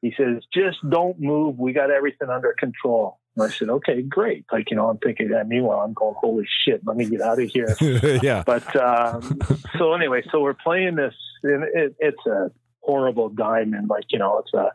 he 0.00 0.14
says, 0.16 0.42
just 0.52 0.78
don't 0.88 1.20
move. 1.20 1.58
We 1.58 1.72
got 1.74 1.90
everything 1.90 2.30
under 2.30 2.54
control. 2.58 3.18
And 3.36 3.44
I 3.44 3.48
said, 3.50 3.68
okay, 3.68 4.00
great. 4.02 4.44
Like, 4.52 4.70
you 4.70 4.76
know, 4.76 4.88
I'm 4.88 4.98
thinking 4.98 5.28
that. 5.30 5.48
Meanwhile, 5.48 5.80
I'm 5.80 5.92
going, 5.92 6.14
holy 6.18 6.46
shit, 6.64 6.82
let 6.86 6.96
me 6.96 7.04
get 7.06 7.20
out 7.20 7.40
of 7.40 7.48
here. 7.50 7.74
yeah. 8.22 8.42
But 8.46 8.74
um, 8.76 9.38
so 9.78 9.92
anyway, 9.94 10.22
so 10.30 10.40
we're 10.40 10.54
playing 10.54 10.94
this, 10.96 11.14
and 11.42 11.64
it, 11.64 11.96
it's 11.98 12.24
a 12.26 12.50
horrible 12.80 13.28
diamond. 13.30 13.88
Like 13.88 14.04
you 14.10 14.18
know, 14.20 14.38
it's 14.38 14.54
a, 14.54 14.70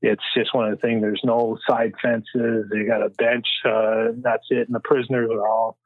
it's 0.00 0.22
just 0.32 0.54
one 0.54 0.70
of 0.70 0.78
the 0.78 0.80
things. 0.86 1.02
There's 1.02 1.22
no 1.24 1.58
side 1.68 1.92
fences. 2.00 2.66
They 2.72 2.84
got 2.84 3.02
a 3.04 3.08
bench. 3.10 3.46
Uh, 3.64 4.12
that's 4.22 4.46
it. 4.50 4.68
And 4.68 4.74
the 4.74 4.80
prisoners 4.84 5.28
are 5.32 5.48
all, 5.48 5.76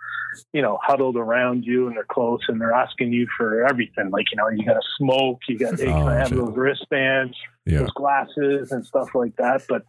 you 0.53 0.61
know, 0.61 0.79
huddled 0.83 1.17
around 1.17 1.65
you, 1.65 1.87
and 1.87 1.97
they're 1.97 2.05
close, 2.05 2.41
and 2.49 2.61
they're 2.61 2.73
asking 2.75 3.15
you 3.15 3.27
for 3.39 3.65
everything. 3.67 4.11
Like 4.11 4.27
you 4.33 4.37
know, 4.37 4.49
you 4.51 4.67
got 4.67 4.75
to 4.75 4.87
smoke. 4.99 5.39
You 5.49 5.59
got 5.59 5.79
to 5.79 5.87
Oh, 5.87 6.07
have 6.09 6.29
shit. 6.29 6.37
those 6.37 6.55
wristbands, 6.55 7.35
Yeah. 7.65 7.79
those 7.79 7.91
glasses, 7.93 8.71
and 8.71 8.85
stuff 8.85 9.09
like 9.15 9.35
that. 9.37 9.63
But 9.67 9.85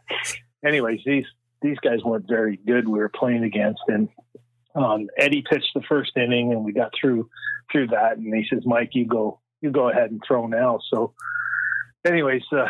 anyways, 0.66 1.02
these 1.06 1.26
these 1.64 1.78
guys 1.80 2.04
weren't 2.04 2.28
very 2.28 2.58
good. 2.58 2.88
We 2.88 3.00
were 3.00 3.10
playing 3.10 3.44
against, 3.44 3.82
and 3.88 4.10
um, 4.76 5.08
Eddie 5.18 5.44
pitched 5.50 5.72
the 5.74 5.82
first 5.88 6.12
inning, 6.16 6.52
and 6.52 6.64
we 6.64 6.74
got 6.74 6.92
through 7.00 7.30
through 7.72 7.88
that. 7.88 8.18
And 8.18 8.34
he 8.36 8.46
says, 8.50 8.64
"Mike, 8.66 8.90
you 8.94 9.08
go, 9.08 9.40
you 9.62 9.72
go 9.72 9.90
ahead 9.90 10.12
and 10.12 10.22
throw 10.28 10.46
now." 10.48 10.80
So, 10.92 11.14
anyways, 12.06 12.44
uh, 12.52 12.68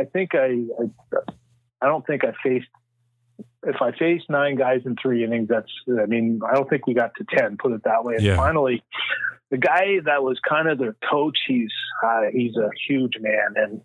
I 0.00 0.04
think 0.12 0.34
I, 0.34 0.64
I, 0.80 1.18
I 1.80 1.86
don't 1.86 2.06
think 2.06 2.24
I 2.24 2.32
faced. 2.42 2.68
If 3.64 3.76
I 3.80 3.92
faced 3.96 4.28
nine 4.28 4.56
guys 4.56 4.80
in 4.86 4.96
three 5.00 5.22
innings, 5.24 5.48
that's. 5.48 5.70
I 5.88 6.06
mean, 6.06 6.40
I 6.48 6.54
don't 6.54 6.68
think 6.68 6.86
we 6.86 6.94
got 6.94 7.12
to 7.16 7.24
ten. 7.36 7.56
Put 7.56 7.72
it 7.72 7.82
that 7.84 8.04
way. 8.04 8.14
And 8.16 8.24
Yeah. 8.24 8.36
finally, 8.36 8.82
the 9.50 9.58
guy 9.58 10.00
that 10.04 10.22
was 10.22 10.40
kind 10.48 10.68
of 10.68 10.78
their 10.78 10.96
coach, 11.10 11.38
he's 11.46 11.70
uh, 12.04 12.22
he's 12.32 12.56
a 12.56 12.70
huge 12.88 13.14
man, 13.20 13.54
and 13.56 13.80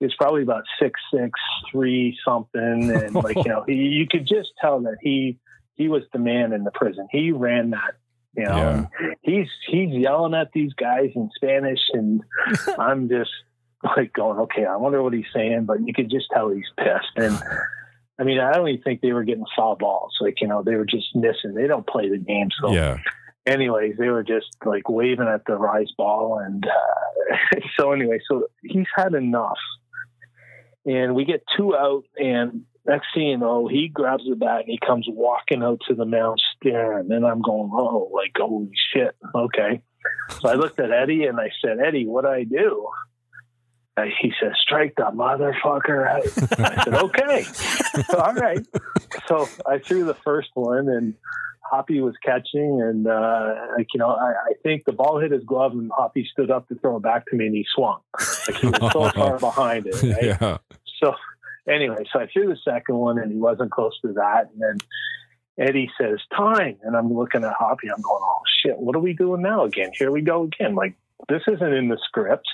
he's 0.00 0.14
probably 0.14 0.42
about 0.42 0.64
six 0.80 1.00
six 1.12 1.30
three 1.72 2.16
something, 2.24 2.90
and 2.94 3.14
like 3.14 3.36
you 3.36 3.44
know, 3.48 3.64
he, 3.66 3.74
you 3.74 4.06
could 4.10 4.26
just 4.26 4.50
tell 4.60 4.80
that 4.82 4.96
he 5.02 5.38
he 5.74 5.88
was 5.88 6.02
the 6.12 6.18
man 6.18 6.52
in 6.52 6.64
the 6.64 6.70
prison. 6.72 7.06
He 7.10 7.32
ran 7.32 7.70
that. 7.70 7.94
You 8.36 8.44
know, 8.44 8.56
Yeah. 8.56 8.86
he's 9.22 9.48
he's 9.68 9.90
yelling 9.90 10.34
at 10.34 10.52
these 10.52 10.72
guys 10.74 11.10
in 11.14 11.30
Spanish, 11.34 11.80
and 11.92 12.22
I'm 12.78 13.08
just 13.08 13.30
like 13.96 14.12
going, 14.12 14.38
okay, 14.40 14.64
I 14.64 14.76
wonder 14.76 15.02
what 15.02 15.12
he's 15.14 15.24
saying, 15.34 15.64
but 15.66 15.78
you 15.86 15.92
could 15.94 16.10
just 16.10 16.26
tell 16.32 16.50
he's 16.50 16.64
pissed. 16.76 17.16
And 17.16 17.38
I 18.20 18.24
mean, 18.24 18.40
I 18.40 18.52
don't 18.52 18.68
even 18.68 18.82
think 18.82 19.00
they 19.00 19.12
were 19.12 19.22
getting 19.24 19.44
foul 19.56 19.76
balls. 19.76 20.16
Like, 20.20 20.40
you 20.40 20.48
know, 20.48 20.62
they 20.64 20.74
were 20.74 20.84
just 20.84 21.14
missing. 21.14 21.54
They 21.54 21.68
don't 21.68 21.86
play 21.86 22.08
the 22.08 22.18
game. 22.18 22.48
So, 22.60 22.72
Yeah. 22.72 22.98
anyways, 23.46 23.96
they 23.96 24.08
were 24.08 24.24
just 24.24 24.48
like 24.64 24.88
waving 24.88 25.28
at 25.28 25.42
the 25.46 25.54
rise 25.56 25.92
ball. 25.96 26.38
And 26.40 26.66
uh, 26.66 27.36
so, 27.78 27.92
anyway, 27.92 28.18
so 28.28 28.48
he's 28.62 28.86
had 28.96 29.14
enough. 29.14 29.58
And 30.86 31.14
we 31.14 31.24
get 31.24 31.42
two 31.56 31.76
out, 31.76 32.04
and 32.16 32.64
next 32.88 33.08
thing 33.14 33.26
you 33.28 33.36
know, 33.36 33.68
he 33.68 33.88
grabs 33.88 34.24
the 34.28 34.34
bat 34.34 34.60
and 34.60 34.68
he 34.68 34.78
comes 34.78 35.06
walking 35.08 35.62
out 35.62 35.80
to 35.88 35.94
the 35.94 36.06
mound 36.06 36.40
staring. 36.56 37.12
And 37.12 37.26
I'm 37.26 37.42
going, 37.42 37.70
oh, 37.72 38.10
like, 38.12 38.32
holy 38.36 38.70
shit. 38.92 39.14
Okay. 39.34 39.82
So 40.40 40.48
I 40.48 40.54
looked 40.54 40.80
at 40.80 40.90
Eddie 40.90 41.24
and 41.24 41.38
I 41.38 41.50
said, 41.62 41.78
Eddie, 41.84 42.06
what 42.06 42.22
do 42.22 42.28
I 42.28 42.44
do? 42.44 42.88
He 44.20 44.32
says, 44.40 44.52
strike 44.62 44.94
the 44.96 45.10
motherfucker 45.12 46.06
out. 46.06 46.60
I 46.60 46.84
said, 46.84 46.94
okay. 47.02 47.44
All 48.16 48.34
right. 48.34 48.64
So 49.26 49.48
I 49.66 49.78
threw 49.78 50.04
the 50.04 50.14
first 50.14 50.50
one 50.54 50.88
and 50.88 51.14
Hoppy 51.70 52.00
was 52.00 52.14
catching 52.24 52.80
and 52.80 53.06
uh, 53.06 53.54
like, 53.76 53.88
you 53.94 53.98
know, 53.98 54.10
I, 54.10 54.32
I 54.50 54.52
think 54.62 54.84
the 54.84 54.92
ball 54.92 55.20
hit 55.20 55.32
his 55.32 55.44
glove 55.44 55.72
and 55.72 55.90
Hoppy 55.96 56.28
stood 56.32 56.50
up 56.50 56.68
to 56.68 56.74
throw 56.76 56.96
it 56.96 57.02
back 57.02 57.26
to 57.26 57.36
me 57.36 57.46
and 57.46 57.54
he 57.54 57.66
swung. 57.74 58.00
Like 58.46 58.56
he 58.56 58.66
was 58.68 58.92
so 58.92 59.10
far 59.14 59.38
behind 59.38 59.86
it. 59.86 60.02
Right? 60.02 60.24
Yeah. 60.40 60.58
So 61.02 61.14
anyway, 61.68 62.04
so 62.12 62.20
I 62.20 62.26
threw 62.26 62.48
the 62.48 62.58
second 62.64 62.96
one 62.96 63.18
and 63.18 63.30
he 63.30 63.38
wasn't 63.38 63.70
close 63.70 63.98
to 64.02 64.12
that. 64.14 64.50
And 64.52 64.60
then 64.60 65.68
Eddie 65.68 65.90
says, 66.00 66.18
time. 66.36 66.78
And 66.82 66.96
I'm 66.96 67.12
looking 67.12 67.44
at 67.44 67.52
Hoppy. 67.58 67.88
I'm 67.88 68.00
going, 68.00 68.22
oh 68.22 68.42
shit, 68.62 68.78
what 68.78 68.96
are 68.96 69.00
we 69.00 69.12
doing 69.12 69.42
now 69.42 69.64
again? 69.64 69.90
Here 69.94 70.10
we 70.10 70.22
go 70.22 70.44
again. 70.44 70.74
Like 70.74 70.94
this 71.28 71.42
isn't 71.46 71.72
in 71.72 71.88
the 71.88 71.98
script. 72.02 72.48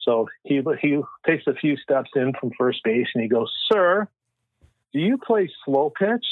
So 0.00 0.28
he 0.44 0.60
he 0.80 1.00
takes 1.26 1.46
a 1.46 1.54
few 1.54 1.76
steps 1.76 2.10
in 2.16 2.32
from 2.38 2.50
first 2.58 2.82
base 2.84 3.06
and 3.14 3.22
he 3.22 3.28
goes, 3.28 3.52
Sir, 3.72 4.08
do 4.92 4.98
you 4.98 5.18
play 5.18 5.48
slow 5.64 5.90
pitch? 5.90 6.26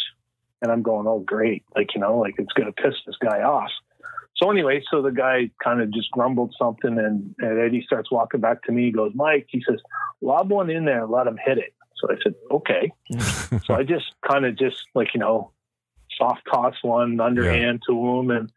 And 0.63 0.71
I'm 0.71 0.83
going, 0.83 1.07
Oh 1.07 1.21
great. 1.21 1.65
Like, 1.75 1.95
you 1.95 2.01
know, 2.01 2.19
like 2.19 2.35
it's 2.39 2.53
gonna 2.53 2.73
piss 2.73 2.95
this 3.07 3.17
guy 3.21 3.43
off. 3.43 3.71
So 4.37 4.51
anyway, 4.51 4.83
so 4.91 5.03
the 5.03 5.11
guy 5.11 5.51
kind 5.63 5.83
of 5.83 5.93
just 5.93 6.11
grumbled 6.13 6.55
something 6.59 6.99
and, 6.99 7.35
and 7.39 7.59
Eddie 7.59 7.85
starts 7.85 8.11
walking 8.11 8.41
back 8.41 8.63
to 8.65 8.73
me. 8.73 8.87
He 8.87 8.91
goes, 8.91 9.13
Mike, 9.15 9.47
he 9.51 9.63
says, 9.69 9.81
lob 10.23 10.51
one 10.51 10.71
in 10.71 10.87
there 10.87 11.03
and 11.03 11.13
let 11.13 11.27
him 11.27 11.39
hit 11.45 11.59
it. 11.59 11.75
So 11.97 12.09
I 12.11 12.17
said, 12.23 12.35
okay. 12.51 12.93
so 13.65 13.75
I 13.75 13.83
just 13.83 14.07
kind 14.27 14.47
of 14.47 14.57
just 14.57 14.83
like, 14.95 15.09
you 15.13 15.21
know, 15.21 15.53
soft 16.17 16.41
toss 16.51 16.75
one 16.83 17.21
underhand 17.21 17.83
to 17.87 17.93
him 17.93 18.31
and 18.31 18.51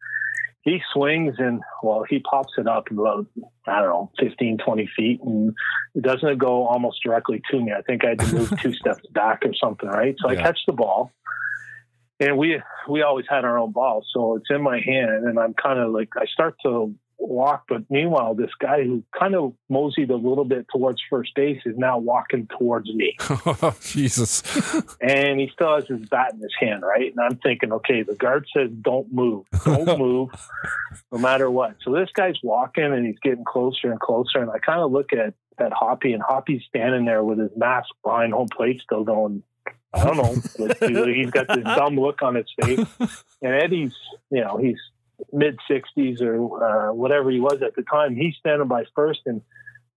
he 0.62 0.82
swings 0.94 1.36
and 1.40 1.62
well, 1.82 2.06
he 2.10 2.20
pops 2.20 2.54
it 2.58 2.68
up 2.68 2.90
about, 2.90 3.26
I 3.68 3.82
don't 3.82 3.90
know, 3.90 4.12
15, 4.20 4.60
20 4.60 4.90
feet 4.96 5.20
and 5.22 5.54
it 5.96 6.04
doesn't 6.04 6.38
go 6.38 6.66
almost 6.66 7.04
directly 7.04 7.42
to 7.52 7.60
me. 7.60 7.74
I 7.78 7.82
think 7.82 8.06
I 8.06 8.10
had 8.10 8.20
to 8.20 8.36
move 8.36 8.54
two 8.62 8.74
steps 8.74 9.06
back 9.12 9.44
or 9.44 9.54
something. 9.54 9.90
Right. 9.90 10.16
So 10.20 10.30
I 10.30 10.36
catch 10.36 10.60
the 10.66 10.74
ball 10.74 11.12
and 12.20 12.38
we, 12.38 12.62
we 12.90 13.02
always 13.02 13.26
had 13.30 13.46
our 13.46 13.58
own 13.58 13.72
ball. 13.72 14.04
So 14.14 14.36
it's 14.36 14.50
in 14.50 14.62
my 14.62 14.80
hand 14.80 15.26
and 15.26 15.40
I'm 15.40 15.54
kind 15.54 15.80
of 15.80 15.92
like, 15.92 16.10
I 16.18 16.26
start 16.26 16.56
to 16.64 16.94
walk. 17.28 17.66
But 17.68 17.90
meanwhile, 17.90 18.36
this 18.36 18.52
guy 18.60 18.84
who 18.84 19.04
kind 19.18 19.36
of 19.36 19.54
moseyed 19.70 20.10
a 20.10 20.16
little 20.16 20.46
bit 20.46 20.68
towards 20.72 21.02
first 21.10 21.34
base 21.36 21.62
is 21.66 21.78
now 21.78 21.98
walking 21.98 22.48
towards 22.58 22.94
me. 22.94 23.18
Oh, 23.46 23.76
Jesus. 23.82 24.42
and 25.02 25.40
he 25.40 25.50
still 25.54 25.76
has 25.76 25.88
his 25.88 26.08
bat 26.10 26.34
in 26.34 26.40
his 26.40 26.54
hand, 26.60 26.84
right? 26.84 27.12
And 27.12 27.20
I'm 27.20 27.38
thinking, 27.38 27.72
okay, 27.72 28.04
the 28.04 28.16
guard 28.16 28.46
says 28.56 28.70
don't 28.82 29.12
move, 29.14 29.46
don't 29.64 29.98
move, 30.00 30.30
no 31.12 31.18
matter 31.18 31.50
what. 31.50 31.76
So 31.84 31.94
this 31.94 32.10
guy's 32.14 32.38
walking 32.44 32.86
and 32.86 33.06
he's 33.06 33.20
getting 33.20 33.44
closer 33.46 33.92
and 33.92 34.00
closer, 34.00 34.40
and 34.40 34.50
I 34.50 34.60
kind 34.60 34.82
of 34.82 34.92
look 34.92 35.14
at 35.14 35.34
at 35.60 35.72
Hoppy, 35.72 36.14
and 36.14 36.24
Hoppy's 36.24 36.64
standing 36.68 37.06
there 37.06 37.24
with 37.24 37.40
his 37.40 37.52
mask 37.56 37.90
behind 38.04 38.34
home 38.34 38.48
plate, 38.50 38.82
still 38.82 39.04
going. 39.04 39.44
I 39.94 40.06
don't 40.06 40.18
know. 40.18 41.08
He's 41.14 41.30
got 41.32 41.48
this 41.48 41.64
dumb 41.64 42.00
look 42.00 42.22
on 42.22 42.36
his 42.36 42.52
face, 42.62 42.88
and 43.42 43.54
Eddie's, 43.54 43.94
you 44.32 44.42
know, 44.42 44.58
he's 44.58 44.80
mid 45.32 45.60
60s 45.70 46.22
or 46.22 46.64
uh, 46.64 46.94
whatever 46.94 47.30
he 47.30 47.40
was 47.40 47.62
at 47.62 47.76
the 47.76 47.84
time. 47.84 48.16
He's 48.16 48.36
standing 48.40 48.68
by 48.68 48.86
first, 48.96 49.22
and 49.26 49.42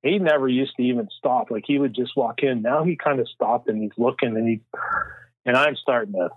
he 0.02 0.18
never 0.18 0.48
used 0.48 0.76
to 0.76 0.82
even 0.82 1.08
stop. 1.18 1.50
Like 1.50 1.64
he 1.66 1.78
would 1.78 1.94
just 1.94 2.16
walk 2.16 2.42
in. 2.42 2.62
Now 2.62 2.84
he 2.84 2.96
kind 2.96 3.20
of 3.20 3.28
stopped 3.28 3.68
and 3.68 3.80
he's 3.80 3.96
looking, 3.96 4.36
and 4.36 4.48
he 4.48 4.60
and 5.44 5.56
I'm 5.56 5.76
starting 5.76 6.14
to. 6.14 6.30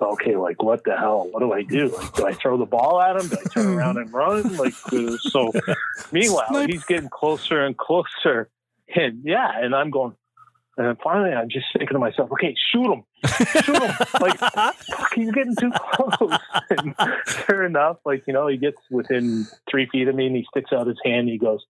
Okay, 0.00 0.36
like 0.36 0.62
what 0.62 0.84
the 0.84 0.96
hell? 0.96 1.26
What 1.28 1.40
do 1.40 1.52
I 1.52 1.62
do? 1.62 1.88
Like, 1.88 2.14
do 2.14 2.26
I 2.26 2.32
throw 2.32 2.56
the 2.56 2.66
ball 2.66 3.00
at 3.00 3.16
him? 3.16 3.28
Do 3.28 3.36
I 3.36 3.48
turn 3.48 3.66
around 3.74 3.96
and 3.96 4.12
run? 4.12 4.56
Like 4.56 4.74
uh, 4.92 5.16
so. 5.18 5.52
Meanwhile, 6.12 6.66
he's 6.68 6.84
getting 6.84 7.08
closer 7.08 7.64
and 7.64 7.76
closer, 7.76 8.48
and 8.94 9.22
yeah, 9.24 9.50
and 9.56 9.74
I'm 9.74 9.90
going. 9.90 10.14
And 10.78 10.86
then 10.86 10.96
finally, 11.02 11.32
I'm 11.32 11.48
just 11.48 11.66
thinking 11.72 11.94
to 11.94 11.98
myself, 11.98 12.30
okay, 12.30 12.54
shoot 12.72 12.92
him, 12.92 13.02
shoot 13.64 13.82
him. 13.82 13.94
like, 14.20 14.38
fuck, 14.38 14.76
he's 15.12 15.32
getting 15.32 15.56
too 15.56 15.72
close. 15.72 16.38
And 16.70 16.94
sure 17.26 17.64
enough, 17.64 17.96
like, 18.04 18.22
you 18.28 18.32
know, 18.32 18.46
he 18.46 18.56
gets 18.58 18.78
within 18.88 19.44
three 19.68 19.86
feet 19.90 20.06
of 20.06 20.14
me 20.14 20.26
and 20.26 20.36
he 20.36 20.46
sticks 20.50 20.72
out 20.72 20.86
his 20.86 20.98
hand 21.04 21.22
and 21.22 21.30
he 21.30 21.38
goes, 21.38 21.64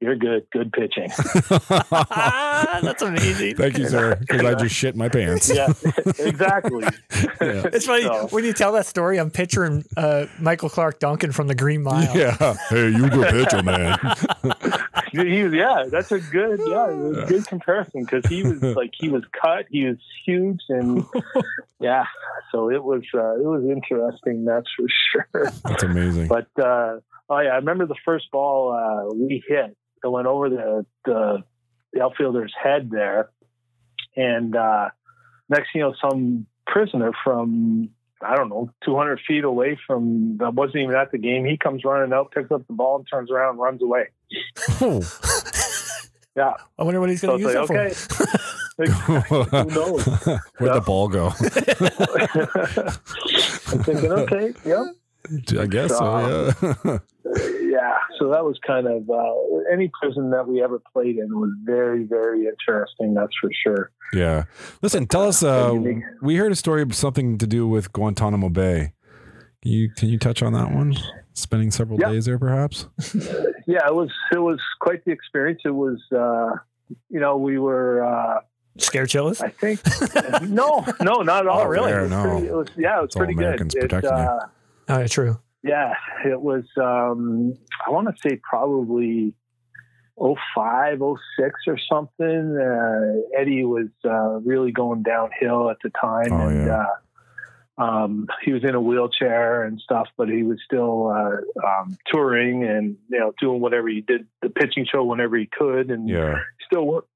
You're 0.00 0.14
good, 0.16 0.46
good 0.52 0.72
pitching. 0.72 1.10
That's 1.48 3.02
amazing. 3.02 3.56
Thank 3.56 3.78
you, 3.78 3.88
sir. 3.88 4.14
Because 4.16 4.44
I 4.44 4.54
just 4.54 4.74
shit 4.74 4.94
my 4.94 5.08
pants. 5.08 5.50
yeah, 5.54 5.72
exactly. 6.18 6.84
Yeah. 7.40 7.66
It's 7.72 7.86
funny 7.86 8.02
So- 8.02 8.26
when 8.28 8.44
you 8.44 8.52
tell 8.52 8.72
that 8.72 8.86
story. 8.86 9.18
I'm 9.18 9.30
picturing 9.30 9.84
uh, 9.96 10.26
Michael 10.40 10.68
Clarke 10.68 10.98
Duncan 10.98 11.30
from 11.32 11.46
the 11.46 11.54
Green 11.54 11.82
Mile. 11.82 12.16
Yeah. 12.16 12.56
Hey, 12.68 12.88
you 12.90 13.08
good 13.08 13.28
pitcher, 13.28 13.62
man. 13.62 13.96
he 15.12 15.42
was, 15.44 15.52
yeah, 15.52 15.84
that's 15.88 16.10
a 16.12 16.18
good, 16.20 16.60
yeah, 16.66 16.90
it 16.90 16.96
was 16.96 17.18
a 17.18 17.26
good 17.26 17.46
comparison 17.46 18.04
because 18.04 18.26
he 18.26 18.42
was 18.42 18.60
like, 18.62 18.90
he 18.98 19.08
was 19.08 19.22
cut, 19.40 19.66
he 19.70 19.84
was 19.86 19.96
huge, 20.26 20.60
and 20.68 21.04
yeah, 21.80 22.04
so 22.52 22.70
it 22.70 22.82
was, 22.82 23.02
uh, 23.14 23.34
it 23.36 23.44
was 23.44 23.64
interesting, 23.64 24.44
that's 24.44 24.68
for 24.76 24.86
sure. 24.88 25.52
That's 25.64 25.82
amazing. 25.84 26.26
But 26.28 26.48
uh, 26.62 26.98
oh 27.30 27.38
yeah, 27.38 27.50
I 27.50 27.56
remember 27.56 27.86
the 27.86 27.96
first 28.04 28.30
ball 28.32 28.72
uh, 28.72 29.14
we 29.14 29.42
hit. 29.46 29.76
It 30.02 30.08
went 30.08 30.26
over 30.26 30.48
the, 30.48 30.86
the 31.04 31.44
the 31.92 32.02
outfielder's 32.02 32.54
head 32.60 32.90
there, 32.90 33.30
and 34.16 34.54
uh, 34.54 34.90
next 35.48 35.72
thing 35.72 35.80
you 35.80 35.82
know, 35.82 35.94
some 36.00 36.46
prisoner 36.66 37.12
from 37.24 37.90
I 38.20 38.36
don't 38.36 38.48
know 38.48 38.70
200 38.84 39.20
feet 39.26 39.44
away 39.44 39.78
from 39.86 40.38
that 40.38 40.54
wasn't 40.54 40.82
even 40.82 40.94
at 40.94 41.12
the 41.12 41.18
game. 41.18 41.44
He 41.44 41.56
comes 41.56 41.84
running 41.84 42.12
out, 42.12 42.32
picks 42.32 42.50
up 42.50 42.66
the 42.66 42.72
ball, 42.72 42.96
and 42.96 43.06
turns 43.10 43.30
around 43.30 43.50
and 43.50 43.58
runs 43.60 43.82
away. 43.82 44.08
Oh. 44.80 45.02
Yeah, 46.38 46.54
I 46.78 46.84
wonder 46.84 47.00
what 47.00 47.10
he's 47.10 47.20
going 47.20 47.40
to 47.40 47.44
like 47.44 47.56
use 47.56 47.68
it 47.68 47.74
okay. 47.74 47.92
Like, 48.78 48.90
who 49.50 49.64
knows? 49.74 50.06
Where'd 50.58 50.76
the 50.76 50.80
ball 50.86 51.08
go? 51.08 51.32
I'm 53.72 53.82
thinking, 53.82 54.12
okay, 54.12 54.54
yep. 54.64 54.86
I 55.58 55.66
guess 55.66 55.96
so, 55.96 56.52
yeah. 56.84 56.98
yeah 57.62 57.94
so 58.18 58.30
that 58.30 58.44
was 58.44 58.58
kind 58.66 58.86
of 58.86 59.08
uh, 59.10 59.72
any 59.72 59.90
prison 60.00 60.30
that 60.30 60.46
we 60.48 60.62
ever 60.62 60.80
played 60.92 61.16
in 61.16 61.38
was 61.38 61.50
very 61.64 62.04
very 62.04 62.46
interesting 62.46 63.14
that's 63.14 63.32
for 63.40 63.50
sure 63.64 63.90
yeah. 64.14 64.44
Listen, 64.80 65.06
tell 65.06 65.24
us 65.28 65.42
uh, 65.42 65.74
we 66.22 66.36
heard 66.36 66.50
a 66.50 66.56
story 66.56 66.80
of 66.80 66.94
something 66.94 67.36
to 67.36 67.46
do 67.46 67.68
with 67.68 67.92
Guantanamo 67.92 68.48
Bay. 68.48 68.94
Can 69.60 69.70
you 69.72 69.90
can 69.90 70.08
you 70.08 70.18
touch 70.18 70.42
on 70.42 70.54
that 70.54 70.72
one? 70.72 70.94
Spending 71.34 71.70
several 71.70 72.00
Yeah. 72.00 72.12
days 72.12 72.24
there 72.24 72.38
perhaps? 72.38 72.86
yeah 73.66 73.86
it 73.86 73.94
was 73.94 74.10
it 74.32 74.38
was 74.38 74.58
quite 74.80 75.04
the 75.04 75.10
experience 75.12 75.60
it 75.66 75.74
was 75.74 76.00
uh 76.10 76.56
you 77.10 77.20
know 77.20 77.36
we 77.36 77.58
were 77.58 78.02
uh 78.02 78.40
Scare 78.78 79.04
chillers. 79.06 79.42
i 79.42 79.50
think 79.50 79.80
no 80.48 80.86
no 81.02 81.20
not 81.20 81.40
at 81.42 81.48
all 81.48 81.60
Oh, 81.60 81.66
really 81.66 81.90
there, 81.90 81.98
it 82.00 82.02
was 82.04 82.10
no. 82.10 82.22
pretty, 82.22 82.46
it 82.46 82.54
was 82.54 82.68
yeah 82.78 82.96
it 82.98 83.00
was 83.02 83.04
It's 83.08 83.16
all 83.16 83.20
pretty 83.20 83.34
Americans 83.34 83.74
good 83.74 83.84
It, 83.84 83.90
protecting 83.90 84.16
you. 84.18 84.24
uh, 84.24 84.46
Oh, 84.88 84.98
yeah, 85.00 85.06
true. 85.06 85.38
yeah 85.62 85.92
it 86.24 86.40
was 86.40 86.64
um 86.76 87.54
i 87.86 87.90
want 87.90 88.08
to 88.08 88.14
say 88.28 88.40
probably 88.48 89.34
05 90.18 90.98
06 91.38 91.54
or 91.66 91.78
something 91.78 92.56
uh 92.58 93.38
eddie 93.40 93.64
was 93.64 93.88
uh 94.04 94.40
really 94.40 94.72
going 94.72 95.02
downhill 95.02 95.70
at 95.70 95.76
the 95.82 95.90
time 95.90 96.32
Oh, 96.32 96.48
and 96.48 96.66
yeah. 96.66 96.84
uh 97.78 97.82
um 97.82 98.26
he 98.44 98.52
was 98.52 98.64
in 98.64 98.74
a 98.74 98.80
wheelchair 98.80 99.62
and 99.62 99.80
stuff 99.80 100.08
but 100.16 100.28
he 100.28 100.42
was 100.42 100.58
still 100.64 101.08
uh 101.08 101.66
um 101.66 101.96
touring 102.06 102.64
and 102.64 102.96
you 103.08 103.18
know 103.20 103.32
doing 103.40 103.60
whatever 103.60 103.88
he 103.88 104.00
did 104.00 104.26
the 104.42 104.50
pitching 104.50 104.84
show 104.90 105.04
whenever 105.04 105.36
he 105.36 105.46
could 105.46 105.90
and 105.90 106.08
Yeah. 106.08 106.36
still 106.66 106.84
work 106.86 107.06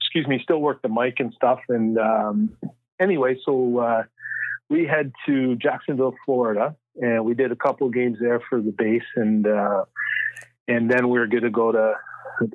excuse 0.00 0.26
me 0.26 0.40
still 0.42 0.60
worked 0.60 0.82
the 0.82 0.88
mic 0.88 1.20
and 1.20 1.34
stuff 1.34 1.60
and 1.68 1.98
um 1.98 2.56
anyway 2.98 3.36
so 3.44 3.78
uh 3.78 4.02
we 4.70 4.86
head 4.86 5.12
to 5.26 5.56
jacksonville 5.56 6.14
florida 6.24 6.74
and 7.00 7.24
we 7.24 7.34
did 7.34 7.52
a 7.52 7.56
couple 7.56 7.86
of 7.86 7.92
games 7.92 8.18
there 8.20 8.40
for 8.48 8.60
the 8.60 8.72
base 8.72 9.02
and 9.16 9.46
uh 9.46 9.84
and 10.68 10.90
then 10.90 11.08
we 11.08 11.18
were 11.18 11.26
going 11.26 11.44
to 11.44 11.50
go 11.50 11.72
to 11.72 11.92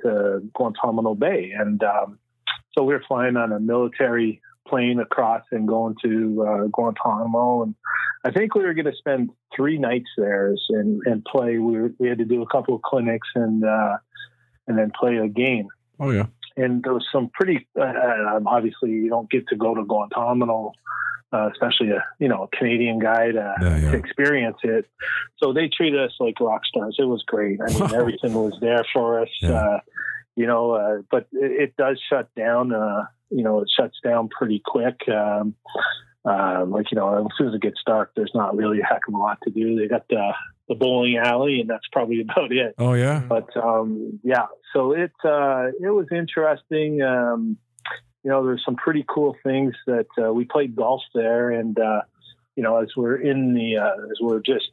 to 0.04 0.42
guantanamo 0.54 1.16
bay. 1.16 1.54
And 1.58 1.82
um 1.84 2.20
so 2.78 2.84
we 2.84 2.94
were 2.94 3.04
flying 3.08 3.38
on 3.38 3.52
a 3.52 3.60
military 3.60 4.42
plane 4.68 5.00
across 5.00 5.44
and 5.52 5.68
going 5.68 5.96
to 6.04 6.46
uh, 6.48 6.68
guantanamo. 6.68 7.64
And 7.64 7.76
i 8.24 8.32
think 8.32 8.54
we 8.54 8.64
were 8.64 8.74
going 8.74 8.86
to 8.86 8.96
spend 8.98 9.32
three 9.56 9.78
nights 9.78 10.10
there 10.18 10.54
and 10.70 11.02
and 11.06 11.26
play. 11.26 11.58
We, 11.58 11.80
were, 11.80 11.92
we 12.00 12.08
had 12.08 12.20
to 12.20 12.26
do 12.26 12.42
a 12.42 12.48
couple 12.48 12.76
of 12.76 12.82
clinics 12.82 13.28
and 13.36 13.64
uh 13.64 13.98
and 14.68 14.78
then 14.78 14.92
play 14.98 15.18
a 15.18 15.28
game. 15.28 15.68
Oh 16.00 16.12
yeah. 16.12 16.28
And 16.58 16.84
there 16.84 16.94
was 16.94 17.06
some 17.12 17.30
pretty 17.34 17.68
uh, 17.80 18.40
obviously 18.46 18.92
you 18.92 19.10
don't 19.10 19.30
get 19.30 19.48
to 19.50 19.56
go 19.56 19.74
to 19.76 19.84
Guantanamo, 19.84 20.74
uh, 21.34 21.50
especially 21.52 21.92
a 21.92 22.04
you 22.20 22.28
know 22.28 22.44
a 22.44 22.56
Canadian 22.56 23.00
guy 23.00 23.32
to, 23.32 23.56
Yeah, 23.62 23.78
yeah. 23.78 23.92
to 23.92 23.98
experience 23.98 24.58
it. 24.64 24.86
So 25.38 25.54
they 25.54 25.70
treated 25.70 26.00
us 26.00 26.14
like 26.20 26.40
rock 26.40 26.66
stars. 26.66 26.96
It 27.00 27.06
was 27.06 27.24
great. 27.26 27.60
I 27.62 27.72
mean, 27.74 27.94
everything 27.96 28.34
was 28.34 28.58
there 28.62 28.86
for 28.94 29.22
us. 29.22 29.30
Yeah. 29.42 29.52
Uh, 29.52 29.80
you 30.36 30.48
know, 30.48 30.72
uh, 30.72 31.02
but 31.12 31.28
it, 31.34 31.52
it 31.64 31.78
does 31.78 32.00
shut 32.10 32.34
down. 32.36 32.74
Uh, 32.74 33.06
you 33.30 33.44
know, 33.44 33.62
it 33.62 33.70
shuts 33.76 33.98
down 34.04 34.30
pretty 34.30 34.62
quick. 34.66 35.00
Um, 35.10 35.56
uh, 36.24 36.66
like 36.68 36.92
you 36.92 36.96
know, 36.98 37.26
as 37.26 37.38
soon 37.38 37.48
as 37.50 37.56
it 37.56 37.62
gets 37.62 37.82
dark, 37.86 38.12
there's 38.16 38.32
not 38.36 38.56
really 38.56 38.80
a 38.80 38.84
heck 38.86 39.02
of 39.08 39.14
a 39.14 39.18
lot 39.18 39.40
to 39.44 39.50
do. 39.50 39.76
They 39.80 39.88
got 39.88 40.08
the 40.10 40.34
the 40.72 40.76
bowling 40.76 41.18
alley, 41.18 41.60
and 41.60 41.70
that's 41.70 41.86
probably 41.92 42.22
about 42.28 42.52
it 42.52 42.76
Oh 42.78 42.94
yeah. 42.94 43.20
but 43.20 43.50
um, 43.58 44.20
yeah, 44.24 44.48
so 44.74 44.94
it 44.94 45.12
uh, 45.24 45.68
it 45.80 45.90
was 45.90 46.08
interesting. 46.12 47.02
Um, 47.02 47.58
you 48.24 48.30
know, 48.30 48.46
there's 48.46 48.64
some 48.64 48.76
pretty 48.76 49.04
cool 49.08 49.36
things 49.44 49.74
that 49.88 50.08
uh, 50.18 50.32
we 50.32 50.46
played 50.46 50.76
golf 50.76 51.02
there, 51.14 51.50
and 51.52 51.78
uh, 51.78 52.02
you 52.56 52.64
know, 52.64 52.78
as 52.78 52.90
we're 52.96 53.18
in 53.18 53.54
the 53.54 53.78
uh, 53.78 54.06
as 54.12 54.18
we're 54.22 54.40
just 54.40 54.70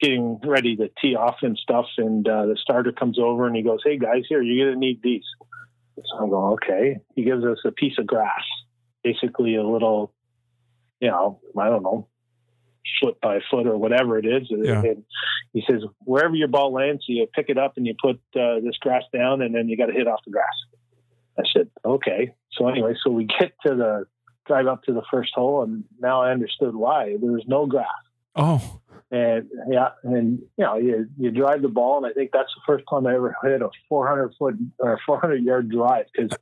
getting 0.00 0.40
ready 0.44 0.74
to 0.76 0.88
tee 1.00 1.14
off 1.14 1.36
and 1.42 1.56
stuff, 1.56 1.86
and 1.98 2.28
uh, 2.28 2.46
the 2.46 2.56
starter 2.60 2.92
comes 2.92 3.18
over 3.18 3.46
and 3.46 3.54
he 3.54 3.62
goes, 3.62 3.80
"Hey 3.84 3.96
guys, 3.96 4.24
here 4.28 4.42
you're 4.42 4.66
gonna 4.66 4.80
need 4.80 5.00
these." 5.02 5.24
So 5.96 6.18
I'm 6.18 6.30
going, 6.30 6.54
"Okay." 6.54 6.96
He 7.14 7.22
gives 7.22 7.44
us 7.44 7.58
a 7.64 7.70
piece 7.70 7.98
of 7.98 8.06
grass, 8.06 8.44
basically 9.04 9.54
a 9.54 9.62
little, 9.66 10.12
you 11.00 11.10
know, 11.10 11.40
I 11.56 11.68
don't 11.68 11.82
know, 11.84 12.08
foot 13.02 13.20
by 13.20 13.40
foot 13.50 13.66
or 13.66 13.76
whatever 13.76 14.18
it 14.18 14.26
is. 14.26 14.48
Yeah. 14.50 14.82
And 14.82 15.04
he 15.52 15.62
says, 15.68 15.82
wherever 16.04 16.34
your 16.34 16.48
ball 16.48 16.72
lands, 16.72 17.04
you 17.08 17.26
pick 17.34 17.46
it 17.48 17.58
up 17.58 17.74
and 17.76 17.86
you 17.86 17.94
put 18.00 18.16
uh, 18.38 18.60
this 18.60 18.76
grass 18.80 19.04
down, 19.12 19.42
and 19.42 19.54
then 19.54 19.68
you 19.68 19.76
got 19.76 19.86
to 19.86 19.92
hit 19.92 20.06
off 20.06 20.20
the 20.24 20.30
grass. 20.30 20.46
I 21.38 21.42
said, 21.52 21.70
okay. 21.84 22.34
So 22.52 22.68
anyway, 22.68 22.94
so 23.02 23.10
we 23.10 23.24
get 23.24 23.52
to 23.66 23.74
the 23.74 24.04
drive 24.46 24.66
up 24.66 24.82
to 24.84 24.92
the 24.92 25.02
first 25.10 25.32
hole, 25.34 25.62
and 25.62 25.84
now 26.00 26.22
I 26.22 26.32
understood 26.32 26.74
why 26.74 27.16
there 27.20 27.32
was 27.32 27.44
no 27.46 27.66
grass. 27.66 27.86
Oh. 28.34 28.80
And 29.10 29.48
yeah, 29.70 29.88
and 30.04 30.38
you 30.58 30.64
know, 30.64 30.76
you 30.76 31.06
you 31.16 31.30
drive 31.30 31.62
the 31.62 31.68
ball, 31.68 31.96
and 31.96 32.06
I 32.06 32.12
think 32.12 32.30
that's 32.30 32.52
the 32.54 32.60
first 32.66 32.84
time 32.90 33.06
I 33.06 33.14
ever 33.14 33.34
hit 33.42 33.62
a 33.62 33.70
400 33.88 34.34
foot 34.38 34.56
or 34.78 35.00
400 35.06 35.42
yard 35.42 35.70
drive 35.70 36.04
because 36.12 36.36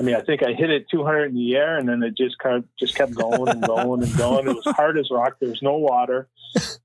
I 0.00 0.02
mean, 0.02 0.16
I 0.16 0.22
think 0.22 0.42
I 0.42 0.52
hit 0.52 0.68
it 0.68 0.86
200 0.90 1.26
in 1.26 1.36
the 1.36 1.54
air, 1.54 1.78
and 1.78 1.88
then 1.88 2.02
it 2.02 2.16
just 2.16 2.36
kind 2.40 2.56
of 2.56 2.64
just 2.76 2.96
kept 2.96 3.14
going 3.14 3.48
and 3.48 3.62
going 3.62 4.02
and 4.02 4.16
going. 4.16 4.48
It 4.48 4.52
was 4.52 4.64
hard 4.74 4.98
as 4.98 5.08
rock. 5.12 5.36
There 5.38 5.48
was 5.48 5.62
no 5.62 5.76
water, 5.76 6.28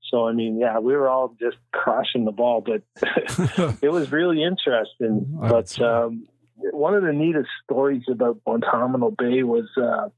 so 0.02 0.28
I 0.28 0.32
mean, 0.32 0.56
yeah, 0.60 0.78
we 0.78 0.94
were 0.94 1.08
all 1.08 1.34
just 1.40 1.56
crushing 1.72 2.24
the 2.24 2.32
ball, 2.32 2.60
but 2.60 2.82
it 3.82 3.90
was 3.90 4.12
really 4.12 4.40
interesting. 4.40 5.26
But 5.40 5.80
um, 5.80 6.28
one 6.56 6.94
of 6.94 7.02
the 7.02 7.12
neatest 7.12 7.48
stories 7.64 8.04
about 8.08 8.44
Guantanamo 8.44 9.10
Bay 9.10 9.42
was 9.42 9.68
uh, 9.76 10.10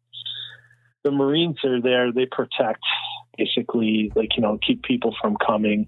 the 1.04 1.10
Marines 1.10 1.56
are 1.64 1.80
there. 1.80 2.12
They 2.12 2.26
protect 2.26 2.82
basically 3.36 4.12
like 4.14 4.36
you 4.36 4.42
know 4.42 4.58
keep 4.66 4.82
people 4.82 5.14
from 5.20 5.36
coming. 5.44 5.86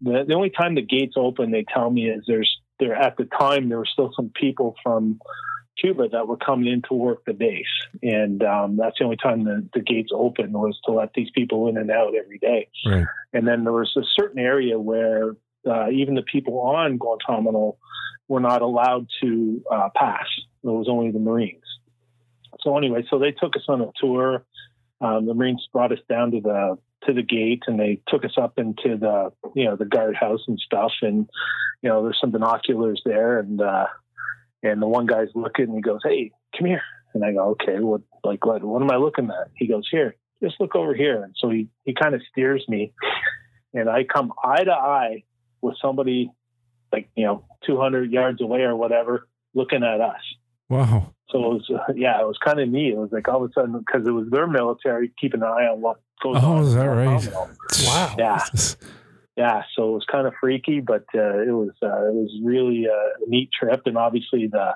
The 0.00 0.24
the 0.26 0.34
only 0.34 0.50
time 0.50 0.74
the 0.74 0.82
gates 0.82 1.14
open, 1.16 1.50
they 1.50 1.64
tell 1.72 1.90
me 1.90 2.08
is 2.10 2.24
there's 2.26 2.60
there 2.78 2.94
at 2.94 3.16
the 3.16 3.24
time 3.24 3.68
there 3.68 3.78
were 3.78 3.88
still 3.90 4.12
some 4.14 4.30
people 4.34 4.74
from 4.82 5.20
Cuba 5.78 6.08
that 6.08 6.28
were 6.28 6.36
coming 6.36 6.72
in 6.72 6.82
to 6.88 6.94
work 6.94 7.24
the 7.24 7.32
base, 7.32 7.64
and 8.02 8.42
um, 8.42 8.76
that's 8.76 8.98
the 8.98 9.04
only 9.04 9.16
time 9.16 9.44
the, 9.44 9.66
the 9.72 9.80
gates 9.80 10.10
open 10.12 10.52
was 10.52 10.78
to 10.84 10.92
let 10.92 11.12
these 11.14 11.30
people 11.34 11.68
in 11.68 11.76
and 11.76 11.90
out 11.90 12.14
every 12.14 12.38
day. 12.38 12.68
Right. 12.86 13.06
And 13.32 13.46
then 13.46 13.64
there 13.64 13.72
was 13.72 13.92
a 13.96 14.02
certain 14.18 14.38
area 14.38 14.78
where 14.78 15.36
uh, 15.68 15.90
even 15.90 16.14
the 16.14 16.22
people 16.22 16.60
on 16.60 16.98
Guantanamo 16.98 17.76
were 18.28 18.40
not 18.40 18.62
allowed 18.62 19.08
to 19.22 19.62
uh, 19.70 19.88
pass. 19.94 20.26
It 20.62 20.66
was 20.66 20.88
only 20.88 21.10
the 21.10 21.18
Marines. 21.18 21.64
So 22.60 22.76
anyway, 22.76 23.04
so 23.08 23.18
they 23.18 23.32
took 23.32 23.56
us 23.56 23.64
on 23.68 23.80
a 23.80 23.90
tour. 23.98 24.44
Um, 25.00 25.26
the 25.26 25.34
Marines 25.34 25.66
brought 25.72 25.92
us 25.92 25.98
down 26.08 26.32
to 26.32 26.40
the 26.40 26.76
to 27.06 27.12
the 27.12 27.22
gate, 27.22 27.62
and 27.66 27.78
they 27.78 28.00
took 28.08 28.24
us 28.24 28.36
up 28.40 28.58
into 28.58 28.96
the 28.96 29.32
you 29.54 29.64
know 29.64 29.76
the 29.76 29.84
guardhouse 29.84 30.40
and 30.46 30.58
stuff. 30.58 30.92
And 31.02 31.28
you 31.82 31.88
know, 31.88 32.02
there's 32.02 32.18
some 32.20 32.30
binoculars 32.30 33.02
there, 33.04 33.38
and 33.38 33.60
uh, 33.60 33.86
and 34.62 34.80
the 34.80 34.86
one 34.86 35.06
guy's 35.06 35.28
looking, 35.34 35.66
and 35.66 35.76
he 35.76 35.80
goes, 35.80 36.00
"Hey, 36.04 36.32
come 36.56 36.66
here." 36.66 36.82
And 37.14 37.24
I 37.24 37.32
go, 37.32 37.50
"Okay, 37.50 37.80
what 37.80 38.02
like 38.24 38.44
what? 38.44 38.62
What 38.62 38.82
am 38.82 38.90
I 38.90 38.96
looking 38.96 39.30
at?" 39.30 39.50
He 39.56 39.66
goes, 39.66 39.88
"Here, 39.90 40.14
just 40.42 40.60
look 40.60 40.74
over 40.74 40.94
here." 40.94 41.22
And 41.22 41.34
so 41.38 41.50
he 41.50 41.68
he 41.84 41.94
kind 41.94 42.14
of 42.14 42.22
steers 42.30 42.64
me, 42.68 42.92
and 43.74 43.88
I 43.88 44.04
come 44.04 44.32
eye 44.42 44.64
to 44.64 44.72
eye 44.72 45.24
with 45.62 45.76
somebody 45.80 46.30
like 46.92 47.08
you 47.16 47.24
know 47.24 47.44
200 47.66 48.10
yards 48.10 48.40
away 48.40 48.60
or 48.60 48.76
whatever, 48.76 49.28
looking 49.54 49.82
at 49.82 50.00
us. 50.00 50.20
Wow. 50.68 51.14
So 51.30 51.38
it 51.38 51.48
was, 51.54 51.70
uh, 51.70 51.92
yeah, 51.94 52.20
it 52.20 52.26
was 52.26 52.38
kind 52.44 52.60
of 52.60 52.68
neat. 52.68 52.92
It 52.92 52.98
was 52.98 53.10
like 53.12 53.28
all 53.28 53.44
of 53.44 53.50
a 53.50 53.52
sudden 53.52 53.78
because 53.78 54.06
it 54.06 54.10
was 54.10 54.28
their 54.30 54.46
military 54.46 55.12
keeping 55.20 55.42
an 55.42 55.46
eye 55.48 55.66
on 55.72 55.80
what 55.80 55.98
goes 56.22 56.36
Oh, 56.40 56.46
on. 56.52 56.58
Oh, 56.58 56.66
is 56.66 56.74
that 56.74 56.84
right? 56.86 57.28
Wow. 57.86 58.14
Yeah, 58.18 58.44
yeah. 59.36 59.62
So 59.76 59.88
it 59.90 59.92
was 59.92 60.04
kind 60.10 60.26
of 60.26 60.34
freaky, 60.40 60.80
but 60.80 61.04
uh, 61.14 61.38
it 61.42 61.52
was 61.52 61.70
uh, 61.82 62.08
it 62.08 62.14
was 62.14 62.30
really 62.44 62.86
a 62.86 63.28
neat 63.28 63.50
trip, 63.58 63.82
and 63.86 63.96
obviously 63.96 64.48
the 64.48 64.74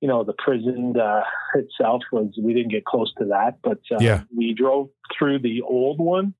you 0.00 0.08
know 0.08 0.24
the 0.24 0.32
prison 0.34 0.94
uh, 0.98 1.22
itself 1.54 2.02
was 2.12 2.28
we 2.42 2.54
didn't 2.54 2.70
get 2.70 2.84
close 2.84 3.12
to 3.18 3.26
that, 3.26 3.58
but 3.62 3.80
uh, 3.92 3.98
Yeah. 4.00 4.22
we 4.34 4.54
drove 4.54 4.90
through 5.18 5.40
the 5.40 5.62
old 5.62 5.98
one, 5.98 6.34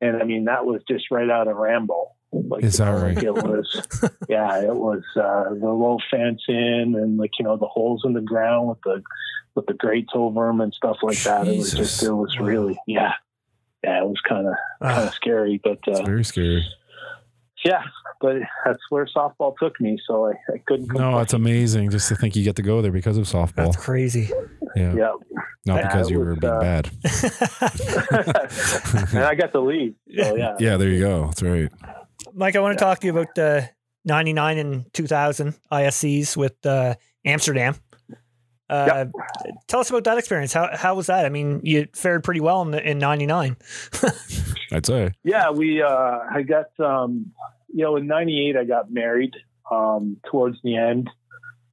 and 0.00 0.16
I 0.16 0.24
mean 0.24 0.44
that 0.46 0.66
was 0.66 0.82
just 0.88 1.10
right 1.10 1.30
out 1.30 1.48
of 1.48 1.56
Rambo. 1.56 2.12
Like, 2.32 2.62
Is 2.64 2.76
that 2.78 2.90
right? 2.90 3.20
It 3.20 3.34
was, 3.34 3.88
yeah, 4.28 4.60
it 4.62 4.74
was 4.74 5.02
uh, 5.16 5.50
the 5.54 5.66
low 5.68 5.98
fence 6.10 6.42
in, 6.48 6.94
and 6.96 7.16
like 7.16 7.32
you 7.38 7.44
know 7.44 7.56
the 7.56 7.66
holes 7.66 8.02
in 8.04 8.12
the 8.12 8.20
ground 8.20 8.68
with 8.68 8.78
the 8.84 9.02
with 9.56 9.66
the 9.66 9.74
grates 9.74 10.10
over 10.14 10.46
them 10.46 10.60
and 10.60 10.72
stuff 10.72 10.98
like 11.02 11.18
that. 11.24 11.48
It 11.48 11.58
was 11.58 11.72
just, 11.72 12.02
it 12.04 12.12
was 12.12 12.38
really, 12.38 12.78
yeah, 12.86 13.14
yeah, 13.82 14.02
it 14.02 14.06
was 14.06 14.20
kind 14.28 14.46
of 14.46 14.54
kind 14.80 14.98
Ah, 15.04 15.06
of 15.08 15.14
scary, 15.14 15.60
but 15.62 15.78
uh, 15.88 15.92
It's 15.92 16.00
very 16.00 16.22
scary. 16.24 16.64
yeah, 17.64 17.82
but 18.20 18.36
that's 18.64 18.78
where 18.90 19.06
softball 19.06 19.56
took 19.58 19.80
me, 19.80 19.98
so 20.06 20.26
I, 20.26 20.34
I 20.54 20.58
couldn't. 20.68 20.86
No, 20.88 20.94
complain. 21.00 21.22
it's 21.22 21.32
amazing 21.34 21.90
just 21.90 22.08
to 22.10 22.14
think 22.16 22.36
you 22.36 22.44
get 22.44 22.54
to 22.56 22.62
go 22.62 22.80
there 22.80 22.92
because 22.92 23.16
of 23.16 23.24
softball. 23.24 23.56
that's 23.72 23.76
crazy. 23.76 24.30
Yeah. 24.76 24.94
yeah, 24.94 25.12
Not 25.66 25.76
Yeah, 25.78 25.88
because 25.88 26.08
it 26.08 26.12
you 26.12 26.20
were 26.20 26.36
being 26.36 26.52
uh, 26.52 26.60
bad. 26.60 26.90
and 29.12 29.24
I 29.24 29.34
got 29.34 29.52
the 29.52 29.60
lead. 29.60 29.94
So 30.16 30.36
yeah, 30.36 30.54
Yeah, 30.60 30.76
there 30.76 30.88
you 30.90 31.00
go. 31.00 31.24
That's 31.26 31.42
right. 31.42 31.70
Mike, 32.34 32.56
I 32.56 32.60
want 32.60 32.78
to 32.78 32.84
talk 32.84 33.00
to 33.00 33.06
you 33.06 33.12
about 33.12 33.34
the 33.34 33.68
99 34.04 34.58
and 34.58 34.92
2000 34.92 35.54
ISCs 35.72 36.36
with 36.36 36.54
uh, 36.64 36.94
Amsterdam. 37.24 37.76
Uh, 38.68 39.06
Tell 39.66 39.80
us 39.80 39.90
about 39.90 40.04
that 40.04 40.18
experience. 40.18 40.52
How, 40.52 40.70
how 40.76 40.94
was 40.94 41.06
that? 41.06 41.26
I 41.26 41.28
mean, 41.28 41.60
you 41.64 41.88
fared 41.92 42.22
pretty 42.22 42.40
well 42.40 42.62
in, 42.62 42.70
the, 42.70 42.88
in 42.88 42.98
99. 42.98 43.56
I'd 44.72 44.86
say. 44.86 45.10
yeah. 45.24 45.50
We, 45.50 45.82
uh, 45.82 46.18
I 46.30 46.42
got, 46.42 46.78
um, 46.78 47.32
you 47.72 47.84
know, 47.84 47.96
in 47.96 48.06
'98, 48.06 48.56
I 48.56 48.64
got 48.64 48.90
married 48.90 49.34
um, 49.70 50.18
towards 50.30 50.58
the 50.62 50.76
end 50.76 51.10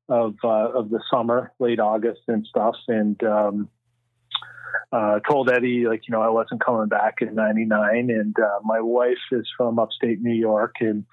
of 0.09 0.35
uh, 0.43 0.71
of 0.71 0.89
the 0.89 1.01
summer, 1.11 1.51
late 1.59 1.79
August 1.79 2.21
and 2.27 2.45
stuff, 2.45 2.75
and 2.87 3.21
um, 3.23 3.69
uh, 4.91 5.19
told 5.29 5.49
Eddie 5.51 5.85
like, 5.87 6.07
you 6.07 6.11
know, 6.11 6.21
I 6.21 6.29
wasn't 6.29 6.63
coming 6.63 6.87
back 6.87 7.15
in 7.21 7.35
'99, 7.35 8.09
and 8.09 8.35
uh, 8.39 8.59
my 8.63 8.79
wife 8.81 9.17
is 9.31 9.47
from 9.57 9.79
upstate 9.79 10.21
New 10.21 10.33
York, 10.35 10.75
and 10.79 11.05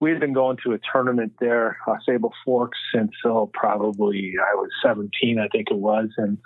we 0.00 0.10
had 0.10 0.20
been 0.20 0.32
going 0.32 0.58
to 0.64 0.72
a 0.72 0.78
tournament 0.92 1.32
there, 1.40 1.78
uh, 1.86 1.94
Sable 2.06 2.32
Forks, 2.44 2.78
since 2.94 3.12
probably 3.52 4.34
I 4.40 4.54
was 4.54 4.68
17, 4.82 5.38
I 5.38 5.48
think 5.48 5.68
it 5.70 5.76
was, 5.76 6.08
and 6.18 6.38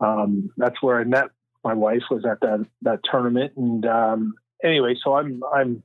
um, 0.00 0.50
that's 0.56 0.82
where 0.82 1.00
I 1.00 1.04
met 1.04 1.26
my 1.64 1.74
wife 1.74 2.02
was 2.10 2.24
at 2.24 2.40
that 2.40 2.66
that 2.82 3.00
tournament, 3.10 3.52
and 3.56 3.84
um, 3.86 4.34
anyway, 4.64 4.94
so 5.02 5.14
I'm 5.14 5.42
I'm 5.54 5.82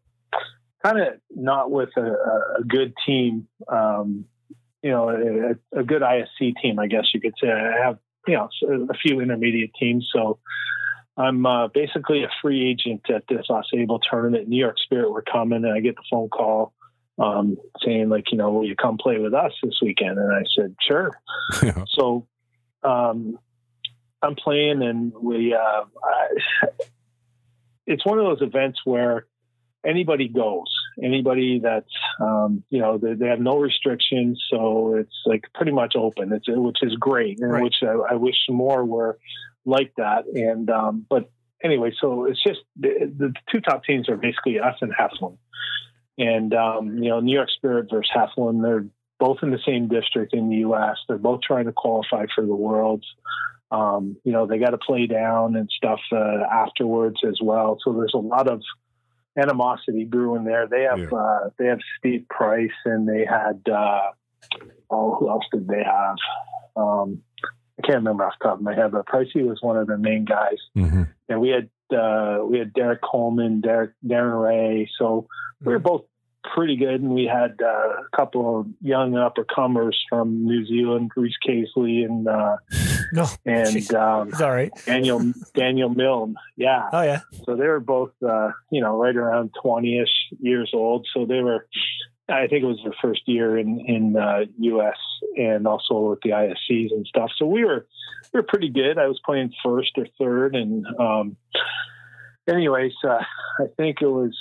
kind 0.83 0.99
of 0.99 1.07
not 1.31 1.71
with 1.71 1.89
a, 1.97 2.01
a- 2.01 2.61
a 2.61 2.63
good 2.67 2.93
team, 3.05 3.47
um, 3.67 4.25
you 4.83 4.91
know, 4.91 5.09
a, 5.09 5.79
a 5.79 5.83
good 5.83 6.01
ISC 6.01 6.53
team, 6.61 6.79
I 6.79 6.87
guess 6.87 7.05
you 7.13 7.19
could 7.19 7.33
say. 7.41 7.49
I 7.49 7.85
have 7.85 7.97
you 8.27 8.35
know 8.35 8.49
a 8.89 8.93
few 8.95 9.21
intermediate 9.21 9.73
teams, 9.79 10.09
so. 10.13 10.39
I'm 11.17 11.45
uh, 11.45 11.69
basically 11.69 12.25
a 12.25 12.29
free 12.41 12.69
agent 12.69 13.03
at 13.09 13.23
this 13.29 13.45
Ausable 13.49 14.01
tournament. 14.01 14.49
New 14.49 14.59
York 14.59 14.77
Spirit 14.77 15.11
were 15.13 15.21
coming, 15.21 15.63
and 15.63 15.71
I 15.71 15.79
get 15.79 15.95
the 15.95 16.03
phone 16.11 16.27
call 16.27 16.73
um, 17.17 17.57
saying, 17.83 18.09
like, 18.09 18.31
you 18.31 18.37
know, 18.37 18.51
will 18.51 18.65
you 18.65 18.75
come 18.75 18.97
play 18.97 19.17
with 19.19 19.33
us 19.33 19.53
this 19.63 19.79
weekend? 19.81 20.17
And 20.17 20.33
I 20.33 20.43
said, 20.55 20.75
sure. 20.81 21.11
Yeah. 21.63 21.83
So 21.97 22.27
um, 22.83 23.39
I'm 24.21 24.35
playing, 24.35 24.81
and 24.81 25.13
we. 25.13 25.53
Uh, 25.53 25.57
I, 25.57 26.67
it's 27.87 28.05
one 28.05 28.19
of 28.19 28.25
those 28.25 28.41
events 28.41 28.79
where 28.83 29.25
anybody 29.85 30.27
goes. 30.27 30.73
Anybody 31.03 31.59
that's 31.61 31.91
um, 32.19 32.63
you 32.69 32.79
know 32.79 32.97
they, 32.97 33.13
they 33.13 33.27
have 33.27 33.39
no 33.39 33.57
restrictions, 33.57 34.41
so 34.49 34.95
it's 34.95 35.15
like 35.25 35.43
pretty 35.53 35.71
much 35.71 35.95
open. 35.95 36.31
It's 36.31 36.45
which 36.47 36.77
is 36.81 36.95
great, 36.95 37.39
and 37.39 37.51
Right. 37.51 37.63
which 37.63 37.75
I, 37.81 38.13
I 38.13 38.15
wish 38.15 38.35
more 38.49 38.85
were 38.85 39.17
like 39.65 39.93
that. 39.97 40.25
And 40.27 40.69
um, 40.69 41.05
but 41.09 41.29
anyway, 41.63 41.91
so 41.99 42.25
it's 42.25 42.41
just 42.43 42.59
the, 42.79 43.11
the 43.17 43.33
two 43.51 43.61
top 43.61 43.83
teams 43.83 44.07
are 44.09 44.17
basically 44.17 44.59
us 44.59 44.75
and 44.81 44.93
Heflin. 44.93 45.37
And 46.17 46.53
um, 46.53 46.97
you 46.97 47.09
know, 47.09 47.19
New 47.19 47.33
York 47.35 47.49
Spirit 47.49 47.87
versus 47.91 48.09
Heflin, 48.15 48.61
they're 48.61 48.85
both 49.19 49.39
in 49.41 49.51
the 49.51 49.59
same 49.65 49.87
district 49.87 50.33
in 50.33 50.49
the 50.49 50.57
U.S. 50.57 50.97
They're 51.07 51.17
both 51.17 51.41
trying 51.41 51.65
to 51.65 51.73
qualify 51.73 52.25
for 52.33 52.45
the 52.45 52.55
Worlds. 52.55 53.05
Um, 53.71 54.17
you 54.23 54.31
know, 54.31 54.45
they 54.45 54.59
got 54.59 54.69
to 54.71 54.77
play 54.77 55.07
down 55.07 55.55
and 55.55 55.69
stuff 55.75 55.99
uh, 56.11 56.43
afterwards 56.51 57.17
as 57.27 57.39
well. 57.41 57.77
So 57.83 57.93
there's 57.93 58.13
a 58.13 58.19
lot 58.19 58.47
of 58.47 58.61
animosity 59.37 60.05
brewing 60.05 60.43
there. 60.45 60.67
They 60.67 60.83
have 60.83 60.99
Yeah. 60.99 61.17
uh, 61.17 61.49
they 61.57 61.65
have 61.67 61.79
Steve 61.99 62.25
Price 62.29 62.69
and 62.85 63.07
they 63.07 63.25
had 63.25 63.61
uh, 63.71 64.11
oh, 64.89 65.15
who 65.15 65.29
else 65.29 65.43
did 65.51 65.67
they 65.67 65.83
have? 65.83 66.15
Um, 66.75 67.21
I 67.77 67.81
can't 67.85 67.97
remember 67.97 68.25
off 68.25 68.33
the 68.39 68.45
top 68.45 68.57
of 68.57 68.63
my 68.63 68.73
head, 68.73 68.91
but 68.91 69.05
Pricey 69.05 69.45
was 69.45 69.59
one 69.61 69.77
of 69.77 69.87
the 69.87 69.97
main 69.97 70.25
guys 70.25 70.57
hmm 70.73 71.03
and 71.27 71.41
we 71.41 71.49
had 71.49 71.69
uh, 71.95 72.39
we 72.43 72.57
had 72.59 72.73
Derek 72.73 73.01
Coleman, 73.01 73.61
Derek 73.61 73.91
Darren 74.05 74.41
Ray. 74.41 74.89
So 74.97 75.27
we 75.63 75.73
were 75.73 75.79
both 75.79 76.05
pretty 76.53 76.75
good, 76.75 77.01
and 77.01 77.09
we 77.11 77.25
had 77.25 77.59
uh, 77.61 77.65
a 77.67 78.15
couple 78.15 78.59
of 78.59 78.67
young 78.81 79.15
upper 79.17 79.43
comers 79.43 79.97
from 80.09 80.45
New 80.45 80.65
Zealand, 80.65 81.11
Reese 81.15 81.37
Casely 81.45 82.03
and 82.03 82.27
uh, 82.27 82.57
No. 83.13 83.25
and 83.45 83.67
Jeez. 83.67 83.93
um, 83.93 84.29
It's 84.29 84.41
all 84.41 84.51
right. 84.51 84.71
Daniel 84.85 85.33
Daniel 85.53 85.89
Milne. 85.89 86.35
Yeah, 86.57 86.89
Oh, 86.93 87.01
yeah. 87.01 87.19
so 87.45 87.55
they 87.55 87.67
were 87.67 87.79
both 87.79 88.11
uh, 88.27 88.51
you 88.71 88.81
know 88.81 88.95
right 89.01 89.15
around 89.15 89.51
twenty 89.61 89.99
ish 89.99 90.13
years 90.39 90.71
old. 90.73 91.07
So 91.13 91.25
they 91.25 91.41
were. 91.41 91.67
I 92.27 92.47
think 92.47 92.63
it 92.63 92.67
was 92.67 92.79
their 92.83 92.95
first 93.01 93.21
year 93.27 93.55
in 93.57 93.79
in 93.87 94.17
uh, 94.17 94.45
U.S. 94.57 94.97
and 95.37 95.67
also 95.67 95.99
with 96.09 96.19
the 96.23 96.31
ISCs 96.31 96.91
and 96.91 97.05
stuff. 97.05 97.29
So 97.37 97.45
we 97.45 97.63
were 97.63 97.85
we 98.33 98.39
were 98.39 98.43
pretty 98.47 98.69
good. 98.69 98.97
I 98.97 99.05
was 99.07 99.19
playing 99.23 99.53
first 99.63 99.91
or 99.97 100.07
third, 100.19 100.55
and 100.55 100.87
um, 100.99 101.37
anyways, 102.47 102.93
uh, 103.03 103.19
I 103.59 103.65
think 103.77 104.01
it 104.01 104.07
was 104.07 104.35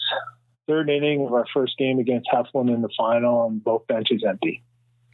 third 0.66 0.90
inning 0.90 1.26
of 1.26 1.32
our 1.32 1.46
first 1.52 1.76
game 1.78 1.98
against 1.98 2.28
Heflin 2.32 2.72
in 2.72 2.82
the 2.82 2.90
final, 2.96 3.46
and 3.46 3.62
both 3.62 3.86
benches 3.86 4.24
empty. 4.26 4.62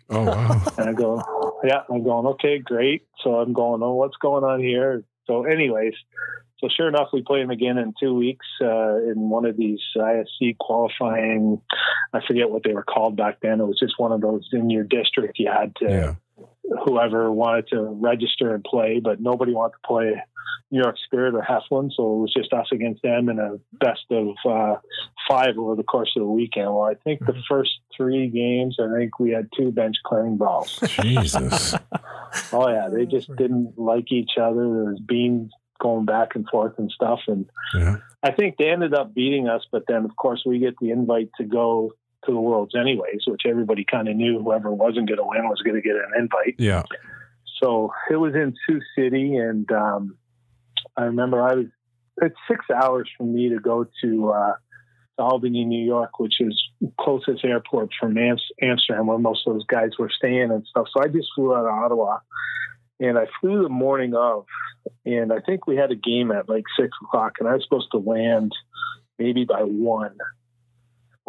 Oh 0.08 0.24
wow. 0.24 0.62
And 0.78 0.90
I 0.90 0.92
go, 0.92 1.22
yeah, 1.64 1.82
I'm 1.88 2.02
going, 2.02 2.26
okay, 2.28 2.58
great. 2.58 3.06
So 3.22 3.36
I'm 3.36 3.52
going, 3.52 3.82
oh, 3.82 3.94
what's 3.94 4.16
going 4.16 4.44
on 4.44 4.60
here? 4.60 5.04
So, 5.26 5.44
anyways, 5.44 5.94
so 6.58 6.68
sure 6.74 6.88
enough, 6.88 7.08
we 7.12 7.22
play 7.22 7.40
them 7.40 7.50
again 7.50 7.78
in 7.78 7.94
two 7.98 8.14
weeks 8.14 8.46
uh, 8.60 8.96
in 8.96 9.30
one 9.30 9.46
of 9.46 9.56
these 9.56 9.80
ISC 9.96 10.58
qualifying. 10.58 11.60
I 12.12 12.20
forget 12.26 12.50
what 12.50 12.64
they 12.64 12.74
were 12.74 12.82
called 12.82 13.16
back 13.16 13.38
then. 13.40 13.60
It 13.60 13.66
was 13.66 13.78
just 13.78 13.94
one 13.98 14.12
of 14.12 14.20
those 14.20 14.48
in 14.52 14.68
your 14.68 14.84
district. 14.84 15.38
You 15.38 15.50
had 15.50 15.74
to, 15.76 15.88
yeah. 15.88 16.14
Whoever 16.84 17.30
wanted 17.32 17.68
to 17.68 17.82
register 17.82 18.54
and 18.54 18.64
play, 18.64 19.00
but 19.02 19.20
nobody 19.20 19.52
wanted 19.52 19.72
to 19.72 19.86
play 19.86 20.22
New 20.70 20.80
York 20.80 20.96
Spirit 21.04 21.34
or 21.34 21.42
Heflin. 21.42 21.90
So 21.94 22.14
it 22.14 22.18
was 22.20 22.32
just 22.36 22.52
us 22.52 22.68
against 22.72 23.02
them 23.02 23.28
in 23.28 23.38
a 23.38 23.58
best 23.72 24.04
of 24.10 24.28
uh, 24.48 24.76
five 25.28 25.58
over 25.58 25.74
the 25.74 25.82
course 25.82 26.12
of 26.16 26.20
the 26.20 26.28
weekend. 26.28 26.66
Well, 26.66 26.84
I 26.84 26.94
think 26.94 27.20
the 27.20 27.34
first 27.48 27.80
three 27.96 28.28
games, 28.28 28.76
I 28.80 28.86
think 28.96 29.18
we 29.18 29.30
had 29.30 29.48
two 29.56 29.72
bench 29.72 29.96
clearing 30.04 30.36
balls. 30.36 30.78
Jesus. 31.02 31.74
Oh 32.52 32.68
yeah, 32.68 32.88
they 32.88 33.06
just 33.06 33.34
didn't 33.36 33.76
like 33.76 34.12
each 34.12 34.32
other. 34.40 34.62
There 34.62 34.84
was 34.92 35.00
being 35.04 35.50
going 35.80 36.04
back 36.04 36.36
and 36.36 36.46
forth 36.48 36.74
and 36.78 36.90
stuff. 36.90 37.20
And 37.26 37.46
Yeah. 37.74 37.96
I 38.22 38.30
think 38.30 38.56
they 38.56 38.70
ended 38.70 38.94
up 38.94 39.14
beating 39.14 39.48
us, 39.48 39.66
but 39.72 39.84
then 39.88 40.04
of 40.04 40.14
course 40.14 40.42
we 40.46 40.58
get 40.58 40.74
the 40.80 40.90
invite 40.90 41.30
to 41.38 41.44
go 41.44 41.92
to 42.24 42.32
the 42.32 42.40
Worlds 42.40 42.74
anyways, 42.78 43.22
which 43.26 43.42
everybody 43.46 43.84
kind 43.84 44.08
of 44.08 44.16
knew 44.16 44.42
whoever 44.42 44.70
wasn't 44.70 45.08
going 45.08 45.18
to 45.18 45.24
win 45.26 45.48
was 45.48 45.62
going 45.62 45.76
to 45.76 45.82
get 45.82 45.96
an 45.96 46.10
invite. 46.18 46.56
Yeah. 46.58 46.82
So 47.62 47.92
it 48.10 48.16
was 48.16 48.34
in 48.34 48.54
Sioux 48.66 48.80
City, 48.96 49.36
and 49.36 49.70
um, 49.72 50.16
I 50.96 51.04
remember 51.04 51.42
I 51.42 51.54
was 51.54 51.66
it's 52.22 52.36
six 52.48 52.66
hours 52.70 53.08
from 53.16 53.34
me 53.34 53.48
to 53.50 53.58
go 53.58 53.86
to 54.02 54.30
uh, 54.30 54.54
Albany, 55.18 55.64
New 55.64 55.84
York, 55.84 56.18
which 56.18 56.40
is 56.40 56.60
closest 56.98 57.44
airport 57.44 57.90
from 57.98 58.16
Am- 58.16 58.36
Amsterdam, 58.62 59.06
where 59.06 59.18
most 59.18 59.46
of 59.46 59.54
those 59.54 59.66
guys 59.66 59.90
were 59.98 60.10
staying 60.10 60.50
and 60.50 60.66
stuff. 60.66 60.86
So 60.94 61.02
I 61.02 61.08
just 61.08 61.28
flew 61.34 61.54
out 61.54 61.66
of 61.66 61.72
Ottawa, 61.72 62.18
and 62.98 63.18
I 63.18 63.26
flew 63.40 63.62
the 63.62 63.68
morning 63.68 64.14
of, 64.14 64.46
and 65.04 65.32
I 65.32 65.40
think 65.40 65.66
we 65.66 65.76
had 65.76 65.90
a 65.90 65.96
game 65.96 66.30
at 66.30 66.48
like 66.48 66.64
six 66.78 66.90
o'clock, 67.02 67.34
and 67.38 67.48
I 67.48 67.54
was 67.54 67.62
supposed 67.62 67.90
to 67.92 67.98
land 67.98 68.52
maybe 69.18 69.44
by 69.44 69.62
one. 69.62 70.16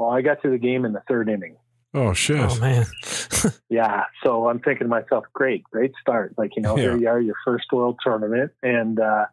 Well, 0.02 0.10
I 0.10 0.24
got 0.24 0.42
to 0.42 0.50
the 0.50 0.58
game 0.58 0.84
in 0.84 0.94
the 0.94 1.04
third 1.08 1.30
inning. 1.30 1.58
Oh 1.94 2.14
shit. 2.14 2.40
Oh 2.40 2.60
man. 2.60 2.88
Yeah. 3.70 4.06
So 4.24 4.50
I'm 4.50 4.60
thinking 4.60 4.86
to 4.86 4.90
myself, 4.90 5.26
great, 5.32 5.64
great 5.66 5.92
start. 6.02 6.34
Like, 6.38 6.56
you 6.56 6.64
know, 6.64 6.76
Yeah. 6.76 6.84
here 6.84 6.98
you 6.98 7.08
are, 7.08 7.20
your 7.22 7.36
first 7.46 7.66
world 7.72 8.00
tournament. 8.04 8.52
And, 8.64 9.00
uh, 9.00 9.26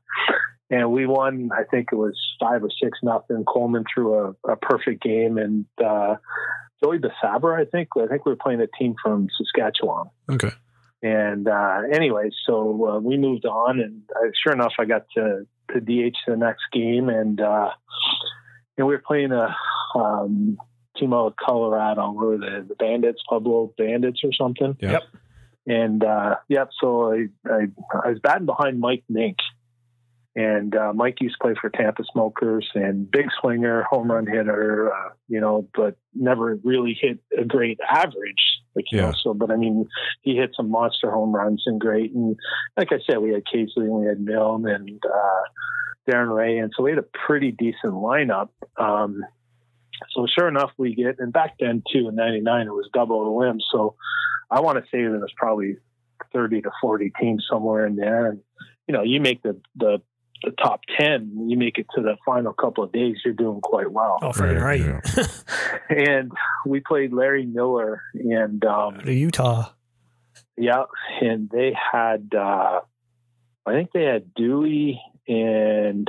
and 0.70 0.92
we 0.92 1.06
won, 1.06 1.48
I 1.52 1.64
think 1.64 1.88
it 1.90 1.96
was 1.96 2.14
five 2.38 2.62
or 2.62 2.68
six 2.82 2.98
nothing. 3.02 3.44
Coleman 3.44 3.84
threw 3.92 4.14
a, 4.14 4.52
a 4.52 4.56
perfect 4.56 5.02
game. 5.02 5.38
And, 5.38 5.64
uh, 5.82 6.16
Joey 6.84 6.98
Basabra, 6.98 7.58
I 7.60 7.64
think, 7.64 7.88
I 7.96 8.06
think 8.06 8.26
we 8.26 8.32
were 8.32 8.36
playing 8.36 8.60
a 8.60 8.68
team 8.78 8.94
from 9.02 9.28
Saskatchewan. 9.38 10.10
Okay. 10.30 10.50
And, 11.02 11.48
uh, 11.48 11.80
anyway, 11.90 12.28
so 12.46 12.88
uh, 12.88 12.98
we 13.00 13.16
moved 13.16 13.46
on 13.46 13.80
and 13.80 14.02
uh, 14.14 14.28
sure 14.42 14.52
enough, 14.52 14.74
I 14.78 14.84
got 14.84 15.06
to, 15.16 15.46
to 15.72 15.80
DH 15.80 16.16
the 16.26 16.36
next 16.36 16.64
game 16.72 17.08
and, 17.08 17.40
uh, 17.40 17.70
and 18.78 18.86
we 18.86 18.94
were 18.94 19.02
playing 19.06 19.32
a, 19.32 19.54
um, 19.94 20.56
team 20.96 21.12
out 21.12 21.26
of 21.26 21.36
Colorado, 21.36 22.10
we 22.12 22.26
were 22.26 22.38
the, 22.38 22.66
the 22.68 22.74
Bandits, 22.74 23.22
Pueblo 23.28 23.72
Bandits 23.78 24.20
or 24.24 24.32
something. 24.32 24.76
Yep. 24.80 25.02
And 25.66 26.02
uh, 26.02 26.36
yep, 26.48 26.70
so 26.80 27.12
I, 27.12 27.26
I 27.46 27.66
I 27.92 28.08
was 28.08 28.18
batting 28.22 28.46
behind 28.46 28.80
Mike 28.80 29.04
Nink, 29.12 29.36
and 30.34 30.74
uh, 30.74 30.92
Mike 30.94 31.16
used 31.20 31.36
to 31.38 31.44
play 31.44 31.54
for 31.60 31.68
Tampa 31.68 32.04
Smokers 32.10 32.66
and 32.74 33.10
big 33.10 33.26
swinger, 33.40 33.82
home 33.82 34.10
run 34.10 34.26
hitter, 34.26 34.90
uh, 34.92 35.10
you 35.28 35.40
know, 35.40 35.68
but 35.74 35.98
never 36.14 36.58
really 36.64 36.96
hit 36.98 37.18
a 37.38 37.44
great 37.44 37.78
average. 37.86 38.62
Like 38.74 38.86
you 38.90 38.98
Yeah. 38.98 39.06
know, 39.06 39.12
so 39.22 39.34
but 39.34 39.50
I 39.50 39.56
mean, 39.56 39.86
he 40.22 40.36
hit 40.36 40.52
some 40.56 40.70
monster 40.70 41.10
home 41.10 41.34
runs 41.34 41.64
and 41.66 41.78
great. 41.78 42.14
And 42.14 42.36
like 42.76 42.92
I 42.92 43.00
said, 43.06 43.18
we 43.18 43.32
had 43.32 43.44
Casey 43.44 43.72
and 43.76 43.92
we 43.92 44.06
had 44.06 44.20
Milne 44.20 44.66
and 44.68 45.00
uh, 45.04 45.42
Darren 46.08 46.34
Ray, 46.34 46.58
and 46.58 46.72
so 46.76 46.82
we 46.82 46.90
had 46.90 46.98
a 46.98 47.06
pretty 47.26 47.50
decent 47.52 47.92
lineup. 47.92 48.48
Um, 48.76 49.24
so 50.14 50.26
sure 50.38 50.48
enough, 50.48 50.70
we 50.78 50.94
get, 50.94 51.16
and 51.18 51.32
back 51.32 51.56
then 51.58 51.82
too, 51.92 52.08
in 52.08 52.14
'99, 52.14 52.66
it 52.66 52.70
was 52.70 52.88
double 52.92 53.24
the 53.24 53.30
limb. 53.46 53.60
So 53.72 53.96
I 54.50 54.60
want 54.60 54.78
to 54.78 54.84
say 54.84 55.02
there 55.02 55.10
was 55.10 55.32
probably 55.36 55.76
30 56.32 56.62
to 56.62 56.70
40 56.80 57.12
teams 57.20 57.46
somewhere 57.50 57.86
in 57.86 57.96
there. 57.96 58.26
And, 58.30 58.40
you 58.86 58.94
know, 58.94 59.02
you 59.02 59.20
make 59.20 59.42
the, 59.42 59.60
the, 59.76 59.98
the 60.42 60.52
top 60.52 60.80
10, 60.98 61.46
you 61.48 61.56
make 61.58 61.78
it 61.78 61.86
to 61.94 62.02
the 62.02 62.16
final 62.24 62.52
couple 62.52 62.84
of 62.84 62.92
days, 62.92 63.16
you're 63.24 63.34
doing 63.34 63.60
quite 63.60 63.90
well. 63.90 64.18
Oh, 64.22 64.28
freaking 64.30 64.62
right. 64.62 64.80
Yeah. 64.80 65.24
And 65.90 66.32
we 66.66 66.80
played 66.80 67.12
Larry 67.12 67.46
Miller 67.46 68.02
and, 68.14 68.62
um, 68.64 69.00
Utah. 69.06 69.70
yeah, 70.56 70.84
and 71.22 71.48
they 71.48 71.72
had, 71.92 72.30
uh, 72.36 72.80
I 73.64 73.72
think 73.72 73.92
they 73.92 74.04
had 74.04 74.34
Dewey 74.34 75.00
and 75.28 76.08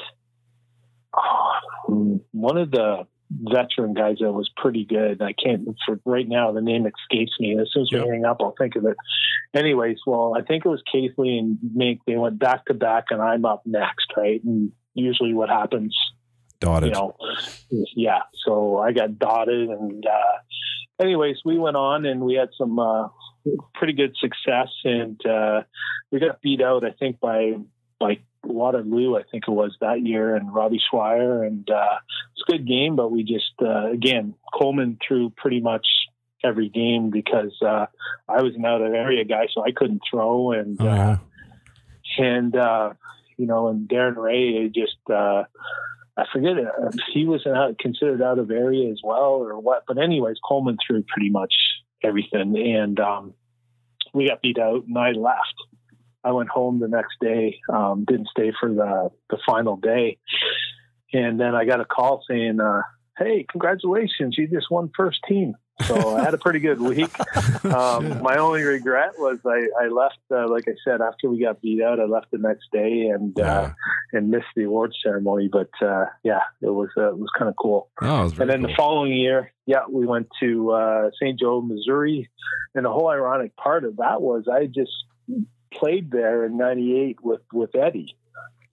oh, 1.16 2.22
one 2.32 2.58
of 2.58 2.72
the 2.72 3.08
veteran 3.32 3.94
guys 3.94 4.18
that 4.20 4.32
was 4.32 4.50
pretty 4.58 4.86
good. 4.86 5.22
I 5.22 5.34
can't 5.34 5.68
for 5.86 6.00
right 6.06 6.28
now 6.28 6.52
the 6.52 6.62
name 6.62 6.88
escapes 6.88 7.34
me. 7.40 7.58
As 7.60 7.70
soon 7.72 7.84
as 7.84 7.90
we 7.92 8.00
Yep. 8.00 8.08
hang 8.08 8.26
up, 8.26 8.38
I'll 8.42 8.56
think 8.58 8.76
of 8.76 8.86
it. 8.86 8.98
Anyways, 9.54 9.98
well, 10.08 10.34
I 10.36 10.42
think 10.42 10.66
it 10.66 10.70
was 10.70 10.82
Casey 10.92 11.38
and 11.38 11.58
Mink. 11.76 12.02
They 12.08 12.16
went 12.16 12.40
back 12.40 12.66
to 12.66 12.74
back, 12.74 13.06
and 13.12 13.22
I'm 13.22 13.46
up 13.46 13.64
next, 13.66 14.08
right? 14.18 14.44
And 14.44 14.72
usually, 14.96 15.34
what 15.34 15.50
happens 15.50 15.96
Dotted. 16.60 16.88
you 16.90 16.94
know, 16.94 17.16
yeah. 17.96 18.22
So 18.46 18.78
I 18.80 18.92
got 18.94 19.18
dotted, 19.20 19.70
and 19.70 20.06
uh, 20.06 21.04
anyways, 21.04 21.38
we 21.46 21.58
went 21.60 21.78
on 21.78 22.06
and 22.06 22.22
we 22.22 22.34
had 22.36 22.50
some 22.58 22.78
uh, 22.80 23.10
pretty 23.76 23.94
good 23.94 24.16
success, 24.20 24.70
and 24.84 25.24
uh, 25.26 25.62
we 26.12 26.20
got 26.20 26.42
beat 26.42 26.62
out, 26.62 26.84
I 26.84 26.92
think, 26.92 27.20
by 27.20 27.54
by 28.00 28.20
Waterloo, 28.44 29.18
I 29.18 29.24
think 29.30 29.46
it 29.48 29.52
was 29.52 29.76
that 29.82 30.02
year, 30.02 30.36
and 30.36 30.54
Robbie 30.54 30.82
Schweier, 30.92 31.46
and 31.46 31.70
uh, 31.70 31.98
it's 32.34 32.44
a 32.48 32.52
good 32.52 32.68
game, 32.68 32.96
but 32.96 33.12
we 33.12 33.24
just 33.24 33.54
uh, 33.62 33.92
again 33.92 34.34
Coleman 34.54 34.98
threw 35.06 35.30
pretty 35.32 35.60
much 35.60 35.86
every 36.44 36.70
game 36.70 37.10
because 37.10 37.56
uh, 37.62 37.86
I 38.28 38.42
was 38.42 38.56
an 38.56 38.66
out 38.66 38.82
of 38.82 38.94
area 38.94 39.26
guy, 39.26 39.48
so 39.54 39.64
I 39.64 39.72
couldn't 39.72 40.02
throw, 40.10 40.52
and 40.54 40.78
yeah. 40.80 41.18
and 42.18 42.56
uh, 42.56 42.94
you 43.38 43.46
know, 43.46 43.68
and 43.68 43.88
Darren 43.88 44.16
Ray 44.16 44.70
just 44.70 44.98
uh, 45.10 45.44
I 46.18 46.26
forget 46.32 46.58
it. 46.58 46.68
uh, 46.68 46.92
He 47.14 47.26
was 47.26 47.46
out, 47.46 47.78
considered 47.80 48.22
out 48.22 48.40
of 48.40 48.52
area 48.52 48.92
as 48.92 49.00
well, 49.04 49.42
or 49.42 49.60
what? 49.60 49.84
But 49.88 49.98
anyways, 49.98 50.38
Coleman 50.48 50.78
threw 50.86 51.04
pretty 51.04 51.30
much 51.30 51.54
everything, 52.04 52.58
and 52.58 53.00
um, 53.00 53.34
we 54.14 54.28
got 54.28 54.42
beat 54.42 54.60
out, 54.60 54.86
and 54.86 54.98
I 54.98 55.12
left. 55.12 55.56
I 56.24 56.32
went 56.32 56.50
home 56.50 56.80
the 56.80 56.88
next 56.88 57.16
day. 57.22 57.60
Um, 57.72 58.06
didn't 58.08 58.28
stay 58.30 58.52
for 58.60 58.70
the 58.74 59.12
the 59.30 59.38
final 59.46 59.78
day, 59.78 60.18
and 61.14 61.40
then 61.40 61.56
I 61.56 61.66
got 61.66 61.80
a 61.80 61.86
call 61.86 62.24
saying, 62.30 62.60
uh, 62.60 62.82
"Hey, 63.18 63.46
congratulations! 63.50 64.38
You 64.38 64.48
just 64.48 64.70
won 64.70 64.92
first 64.96 65.20
team." 65.28 65.56
So 65.84 66.18
I 66.18 66.24
had 66.26 66.34
a 66.34 66.38
pretty 66.38 66.60
good 66.60 66.82
week. 66.82 67.10
Um, 67.64 68.22
my 68.24 68.38
only 68.38 68.64
regret 68.64 69.12
was 69.20 69.40
I, 69.46 69.68
I 69.84 69.88
left, 69.90 70.18
uh, 70.32 70.48
like 70.50 70.64
I 70.68 70.74
said, 70.86 71.02
after 71.02 71.30
we 71.30 71.42
got 71.42 71.62
beat 71.62 71.82
out, 71.84 72.00
I 72.00 72.06
left 72.06 72.32
the 72.32 72.38
next 72.38 72.68
day 72.72 73.08
and 73.14 73.34
Yeah. 73.38 73.60
uh, 73.60 73.72
and 74.14 74.30
missed 74.30 74.48
the 74.56 74.64
award 74.64 74.94
ceremony. 75.04 75.50
But 75.52 75.70
uh, 75.86 76.06
yeah, 76.24 76.40
it 76.62 76.70
was 76.70 76.90
uh, 76.98 77.10
it 77.10 77.18
was 77.18 77.30
kind 77.38 77.50
of 77.50 77.56
cool. 77.62 77.90
Oh, 78.02 78.22
it 78.22 78.24
was 78.24 78.34
very 78.34 78.52
and 78.54 78.64
then 78.64 78.70
the 78.72 78.76
following 78.78 79.12
year, 79.14 79.52
yeah, 79.66 79.82
we 79.92 80.06
went 80.08 80.30
to 80.40 80.72
uh, 80.72 81.10
St. 81.22 81.38
Joe, 81.40 81.62
Missouri, 81.62 82.30
and 82.76 82.86
the 82.86 82.90
whole 82.92 83.10
ironic 83.10 83.56
part 83.58 83.84
of 83.84 83.98
that 83.98 84.22
was 84.22 84.48
I 84.52 84.66
just 84.68 84.92
played 85.74 86.12
there 86.12 86.46
in 86.46 86.58
'98 86.58 87.24
with 87.24 87.42
with 87.54 87.76
Eddie 87.76 88.16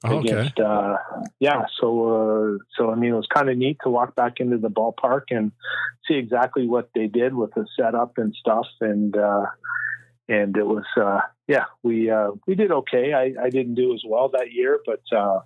Oh, 0.05 0.19
okay. 0.19 0.29
against 0.29 0.61
uh 0.61 0.97
yeah 1.41 1.65
so 1.81 2.59
uh 2.59 2.59
so 2.77 2.91
i 2.91 2.95
mean 2.95 3.13
it 3.13 3.17
was 3.17 3.27
kind 3.35 3.49
of 3.49 3.57
neat 3.57 3.79
to 3.83 3.89
walk 3.89 4.15
back 4.15 4.41
into 4.41 4.59
the 4.59 4.69
ballpark 4.69 5.23
and 5.31 5.53
see 6.07 6.15
exactly 6.15 6.69
what 6.69 6.91
they 6.95 7.07
did 7.07 7.35
with 7.35 7.55
the 7.55 7.67
setup 7.81 8.19
and 8.19 8.35
stuff 8.39 8.67
and 8.83 9.17
uh 9.17 9.47
and 10.29 10.55
it 10.59 10.67
was 10.67 10.85
uh 11.01 11.21
yeah 11.49 11.65
we 11.83 12.11
uh 12.11 12.31
we 12.47 12.55
did 12.55 12.71
okay 12.71 13.15
i 13.15 13.33
i 13.43 13.49
didn't 13.49 13.75
do 13.75 13.95
as 13.95 14.03
well 14.07 14.29
that 14.29 14.53
year 14.53 14.81
but 14.85 15.01
uh 15.17 15.41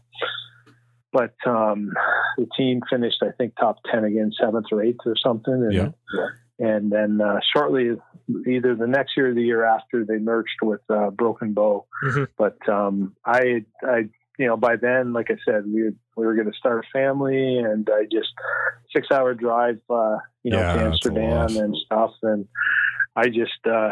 but 1.12 1.34
um 1.46 1.92
the 2.36 2.46
team 2.56 2.80
finished 2.90 3.22
i 3.22 3.30
think 3.30 3.54
top 3.54 3.76
10 3.90 4.02
again 4.04 4.32
seventh 4.38 4.66
or 4.72 4.82
eighth 4.82 5.06
or 5.06 5.14
something 5.16 5.54
and 5.54 5.72
Yeah. 5.72 5.88
And 6.60 6.92
then 6.92 7.20
uh, 7.22 7.40
shortly, 7.56 7.92
either 8.46 8.74
the 8.76 8.86
next 8.86 9.16
year 9.16 9.30
or 9.30 9.34
the 9.34 9.42
year 9.42 9.64
after, 9.64 10.04
they 10.04 10.18
merged 10.18 10.58
with 10.62 10.82
uh, 10.90 11.08
Broken 11.08 11.54
Bow. 11.54 11.86
Mhm. 12.04 12.28
But 12.36 12.56
um, 12.68 13.16
I, 13.24 13.64
I, 13.82 14.10
you 14.38 14.46
know, 14.46 14.58
by 14.58 14.76
then, 14.76 15.14
like 15.14 15.30
I 15.30 15.36
said, 15.44 15.64
we 15.66 15.90
we 16.16 16.26
were 16.26 16.34
going 16.34 16.52
to 16.52 16.58
start 16.58 16.84
a 16.84 16.98
family, 16.98 17.58
and 17.58 17.88
I 17.90 18.02
just 18.12 18.28
six 18.94 19.08
hour 19.10 19.32
drive, 19.32 19.80
uh, 19.88 20.18
you 20.42 20.50
know, 20.52 20.60
Yeah, 20.60 20.74
to 20.74 20.80
Amsterdam 20.80 21.56
and 21.56 21.74
stuff, 21.86 22.12
and 22.22 22.46
I 23.16 23.28
just, 23.28 23.66
uh, 23.66 23.88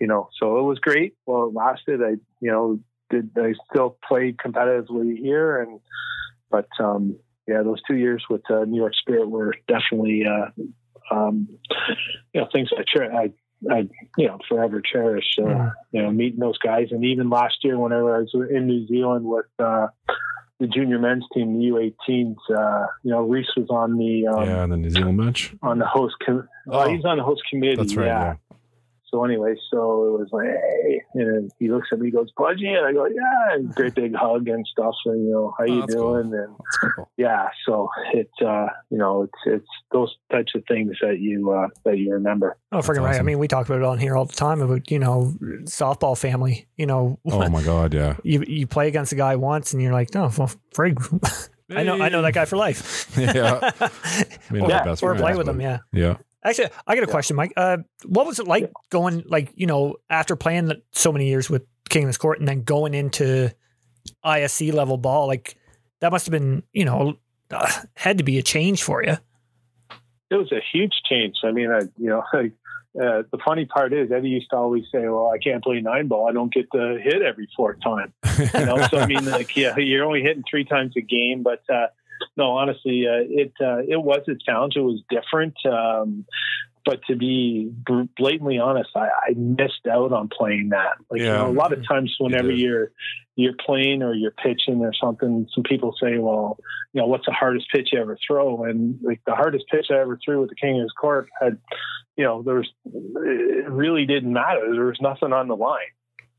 you 0.00 0.06
know, 0.06 0.30
so 0.40 0.58
it 0.58 0.62
was 0.62 0.78
great. 0.78 1.14
Well, 1.26 1.48
it 1.48 1.54
lasted. 1.54 2.00
I, 2.02 2.16
you 2.40 2.50
know, 2.50 2.80
did 3.10 3.30
I 3.36 3.52
still 3.70 3.98
played 4.08 4.38
competitively 4.38 5.16
here, 5.18 5.60
and 5.60 5.78
but 6.50 6.68
um, 6.80 7.18
yeah, 7.46 7.62
those 7.62 7.82
two 7.86 7.96
years 7.96 8.24
with 8.30 8.42
uh, 8.50 8.64
New 8.64 8.78
York 8.78 8.94
Spirit 8.94 9.28
were 9.28 9.54
definitely. 9.66 10.24
Uh, 10.26 10.46
um, 11.10 11.48
you 12.34 12.40
know, 12.40 12.48
things 12.52 12.68
I, 12.76 12.82
cher- 12.86 13.14
I, 13.14 13.30
I, 13.70 13.88
you 14.16 14.26
know, 14.28 14.38
forever 14.48 14.80
cherish, 14.80 15.36
uh, 15.38 15.42
Mhm. 15.44 15.72
you 15.92 16.02
know, 16.02 16.10
meeting 16.10 16.40
those 16.40 16.58
guys. 16.58 16.88
And 16.92 17.04
even 17.04 17.28
last 17.30 17.64
year, 17.64 17.78
whenever 17.78 18.16
I 18.16 18.20
was 18.20 18.34
in 18.50 18.66
New 18.66 18.86
Zealand 18.86 19.24
with, 19.24 19.46
uh, 19.58 19.88
the 20.60 20.66
junior 20.66 20.98
men's 20.98 21.24
team, 21.32 21.56
the 21.58 21.66
U18s, 21.66 22.36
uh, 22.50 22.86
you 23.04 23.10
know, 23.12 23.22
Reese 23.22 23.54
was 23.56 23.68
on 23.70 23.96
the, 23.96 24.26
um, 24.26 24.44
yeah, 24.48 24.66
the 24.66 24.76
New 24.76 24.90
Zealand 24.90 25.16
match. 25.16 25.54
on 25.62 25.78
the 25.78 25.86
host, 25.86 26.16
com- 26.24 26.48
Oh. 26.68 26.80
oh, 26.84 26.88
he's 26.88 27.04
on 27.04 27.16
the 27.18 27.22
host 27.22 27.42
committee. 27.48 27.76
That's 27.76 27.94
right. 27.96 28.06
yeah. 28.06 28.34
Yeah. 28.50 28.56
So 29.10 29.24
anyway, 29.24 29.54
so 29.70 30.04
it 30.14 30.18
was 30.20 30.28
like, 30.32 30.46
hey, 30.48 31.02
and 31.14 31.50
he 31.58 31.68
looks 31.70 31.88
at 31.92 31.98
me, 31.98 32.06
he 32.08 32.10
goes, 32.12 32.30
Pudgy, 32.36 32.68
and 32.68 32.86
I 32.86 32.92
go, 32.92 33.06
yeah, 33.06 33.54
and 33.54 33.74
great 33.74 33.94
big 33.94 34.14
hug 34.14 34.48
and 34.48 34.66
stuff. 34.70 34.94
And 35.06 35.24
you 35.26 35.32
know, 35.32 35.54
how 35.58 35.64
Oh, 35.64 35.66
you 35.66 35.80
that's 35.80 35.94
cool. 35.94 36.22
doing? 36.22 36.34
And 36.34 36.56
cool. 36.94 37.10
yeah, 37.16 37.48
so 37.66 37.88
it, 38.12 38.30
uh, 38.44 38.66
you 38.90 38.98
know, 38.98 39.22
it's 39.22 39.32
it's 39.46 39.68
those 39.92 40.14
types 40.30 40.52
of 40.54 40.62
things 40.68 40.96
that 41.02 41.18
you 41.20 41.50
uh, 41.50 41.68
that 41.84 41.98
you 41.98 42.12
remember. 42.12 42.56
Oh, 42.72 42.78
freaking 42.78 43.02
right. 43.04 43.18
I 43.18 43.22
mean, 43.22 43.38
we 43.38 43.48
talk 43.48 43.66
about 43.66 43.78
it 43.78 43.84
on 43.84 43.98
here 43.98 44.16
all 44.16 44.24
the 44.26 44.34
time 44.34 44.60
about 44.60 44.90
you 44.90 44.98
know 44.98 45.32
softball 45.64 46.16
family. 46.18 46.66
You 46.76 46.86
know, 46.86 47.18
Oh 47.30 47.48
my 47.48 47.62
god, 47.62 47.94
yeah. 47.94 48.16
you 48.24 48.44
you 48.46 48.66
play 48.66 48.88
against 48.88 49.12
a 49.12 49.16
guy 49.16 49.36
once 49.36 49.72
and 49.72 49.82
you're 49.82 49.92
like, 49.92 50.14
no, 50.14 50.30
well, 50.36 50.50
frig. 50.74 51.48
I 51.70 51.82
know 51.82 52.00
I 52.00 52.08
know 52.08 52.22
that 52.22 52.32
guy 52.32 52.46
for 52.46 52.56
life. 52.56 53.10
Yeah. 53.18 53.70
Maybe 54.50 54.64
or, 54.64 54.68
not 54.68 54.84
best 54.86 55.02
or 55.02 55.10
friends, 55.10 55.20
play 55.22 55.36
with 55.36 55.46
him. 55.48 55.60
Yeah. 55.60 55.78
Yeah. 55.92 56.16
Actually, 56.44 56.68
I 56.86 56.94
got 56.94 57.04
a 57.04 57.08
question, 57.08 57.36
Mike. 57.36 57.52
Uh, 57.56 57.78
what 58.04 58.26
was 58.26 58.38
it 58.38 58.46
like 58.46 58.70
going, 58.90 59.24
like, 59.26 59.52
you 59.56 59.66
know, 59.66 59.96
after 60.08 60.36
playing 60.36 60.70
so 60.92 61.12
many 61.12 61.28
years 61.28 61.50
with 61.50 61.62
King's 61.88 62.16
Court 62.16 62.38
and 62.38 62.46
then 62.46 62.62
going 62.62 62.94
into 62.94 63.50
ISC 64.24 64.72
level 64.72 64.96
ball? 64.98 65.26
Like, 65.26 65.56
that 66.00 66.12
must 66.12 66.26
have 66.26 66.32
been, 66.32 66.62
you 66.72 66.84
know, 66.84 67.18
uh, 67.50 67.70
had 67.94 68.18
to 68.18 68.24
be 68.24 68.38
a 68.38 68.42
change 68.42 68.82
for 68.82 69.02
you. 69.02 69.16
It 70.30 70.36
was 70.36 70.52
a 70.52 70.60
huge 70.72 70.92
change. 71.08 71.36
I 71.42 71.50
mean, 71.50 71.70
I, 71.70 71.80
you 71.96 72.08
know, 72.08 72.22
like, 72.32 72.52
uh, 73.00 73.22
the 73.30 73.38
funny 73.44 73.64
part 73.64 73.92
is 73.92 74.10
Eddie 74.10 74.30
used 74.30 74.50
to 74.50 74.56
always 74.56 74.84
say, 74.90 75.00
"Well, 75.00 75.30
I 75.32 75.38
can't 75.38 75.62
play 75.62 75.80
nine 75.80 76.08
ball. 76.08 76.28
I 76.28 76.32
don't 76.32 76.52
get 76.52 76.70
to 76.72 76.98
hit 77.00 77.22
every 77.22 77.48
fourth 77.54 77.80
time." 77.82 78.12
You 78.38 78.66
know, 78.66 78.86
so 78.90 78.98
I 78.98 79.06
mean, 79.06 79.24
like, 79.30 79.56
yeah, 79.56 79.76
you're 79.76 80.04
only 80.04 80.22
hitting 80.22 80.42
three 80.48 80.64
times 80.64 80.94
a 80.96 81.00
game, 81.00 81.42
but 81.42 81.62
uh, 81.68 81.88
no, 82.36 82.52
honestly, 82.52 83.06
uh, 83.06 83.24
it 83.28 83.52
uh, 83.60 83.78
it 83.78 84.02
was 84.02 84.22
a 84.28 84.34
challenge. 84.44 84.74
It 84.76 84.80
was 84.80 85.02
different. 85.10 85.54
Um, 85.66 86.24
but 86.84 87.00
to 87.08 87.16
be 87.16 87.70
blatantly 88.16 88.58
honest, 88.58 88.90
I, 88.96 89.08
I 89.08 89.34
missed 89.36 89.86
out 89.90 90.12
on 90.12 90.28
playing 90.28 90.70
that. 90.70 90.94
Like, 91.10 91.20
you 91.20 91.26
know, 91.26 91.48
a 91.48 91.52
lot 91.52 91.72
of 91.72 91.86
times 91.86 92.16
whenever 92.18 92.48
did. 92.48 92.60
you're 92.60 92.92
you're 93.36 93.54
playing 93.54 94.02
or 94.02 94.14
you're 94.14 94.30
pitching 94.30 94.80
or 94.80 94.92
something, 94.94 95.46
some 95.54 95.64
people 95.64 95.94
say, 96.00 96.18
"Well, 96.18 96.58
you 96.92 97.00
know, 97.00 97.06
what's 97.06 97.26
the 97.26 97.32
hardest 97.32 97.66
pitch 97.70 97.90
you 97.92 98.00
ever 98.00 98.16
throw?" 98.26 98.64
And 98.64 98.98
like 99.02 99.20
the 99.26 99.34
hardest 99.34 99.66
pitch 99.70 99.86
I 99.90 99.98
ever 100.00 100.18
threw 100.24 100.40
with 100.40 100.50
the 100.50 100.56
King 100.56 100.76
of 100.76 100.84
his 100.84 100.92
Court 100.92 101.28
had, 101.40 101.58
you 102.16 102.24
know, 102.24 102.42
there 102.42 102.56
was 102.56 102.68
it 102.86 103.68
really 103.68 104.06
didn't 104.06 104.32
matter. 104.32 104.72
There 104.72 104.86
was 104.86 105.00
nothing 105.00 105.32
on 105.32 105.48
the 105.48 105.56
line 105.56 105.92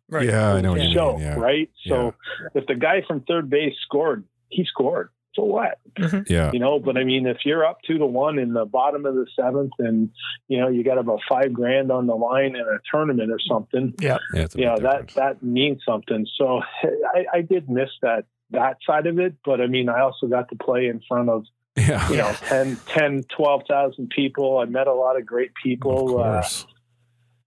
Right. 0.10 0.28
Yeah, 0.28 0.56
I 0.56 0.62
know 0.62 0.72
what 0.72 0.82
you 0.82 0.94
show, 0.94 1.14
mean. 1.14 1.22
Yeah. 1.22 1.36
right? 1.36 1.70
So 1.86 2.16
if 2.56 2.66
the 2.66 2.76
guy 2.76 3.04
from 3.08 3.22
third 3.22 3.50
base 3.50 3.76
scored, 3.86 4.24
he 4.50 4.66
scored. 4.66 5.10
So 5.36 5.44
what? 5.44 5.80
Yeah. 6.28 6.52
You 6.52 6.60
know, 6.60 6.80
but 6.80 6.98
I 6.98 7.04
mean, 7.04 7.28
if 7.28 7.38
you're 7.46 7.66
up 7.66 7.80
two 7.86 7.98
to 7.98 8.06
one 8.06 8.40
in 8.40 8.54
the 8.54 8.66
bottom 8.66 9.06
of 9.06 9.16
the 9.16 9.28
seventh, 9.36 9.74
and 9.80 10.10
you 10.48 10.60
know 10.60 10.68
you 10.68 10.84
got 10.84 10.98
about 10.98 11.20
five 11.30 11.54
grand 11.54 11.92
on 11.92 12.08
the 12.08 12.16
line 12.16 12.56
in 12.56 12.62
a 12.62 12.80
tournament 12.92 13.32
or 13.32 13.40
something, 13.40 13.94
Yeah, 14.00 14.18
it's 14.34 14.56
a 14.56 14.60
you 14.60 14.66
know 14.66 14.76
big 14.76 14.84
that 14.84 15.08
that 15.16 15.44
means 15.44 15.82
something. 15.88 16.26
So 16.38 16.62
I, 17.16 17.26
I 17.34 17.42
did 17.42 17.70
miss 17.70 17.90
that 18.02 18.26
that 18.52 18.78
side 18.86 19.06
of 19.06 19.20
it, 19.20 19.36
but 19.46 19.62
I 19.62 19.68
mean, 19.68 19.90
I 19.90 20.02
also 20.02 20.28
got 20.28 20.50
to 20.50 20.56
play 20.56 20.88
in 20.88 21.02
front 21.08 21.30
of 21.30 21.46
Yeah. 21.76 22.10
you 22.10 22.18
know 22.18 22.34
10, 22.48 22.78
10 22.88 23.24
12,000 23.36 24.10
people. 24.10 24.58
I 24.58 24.66
met 24.66 24.88
a 24.88 24.94
lot 24.94 25.18
of 25.18 25.26
great 25.26 25.50
Of 25.50 25.56
people. 25.64 26.20
Uh, 26.20 26.44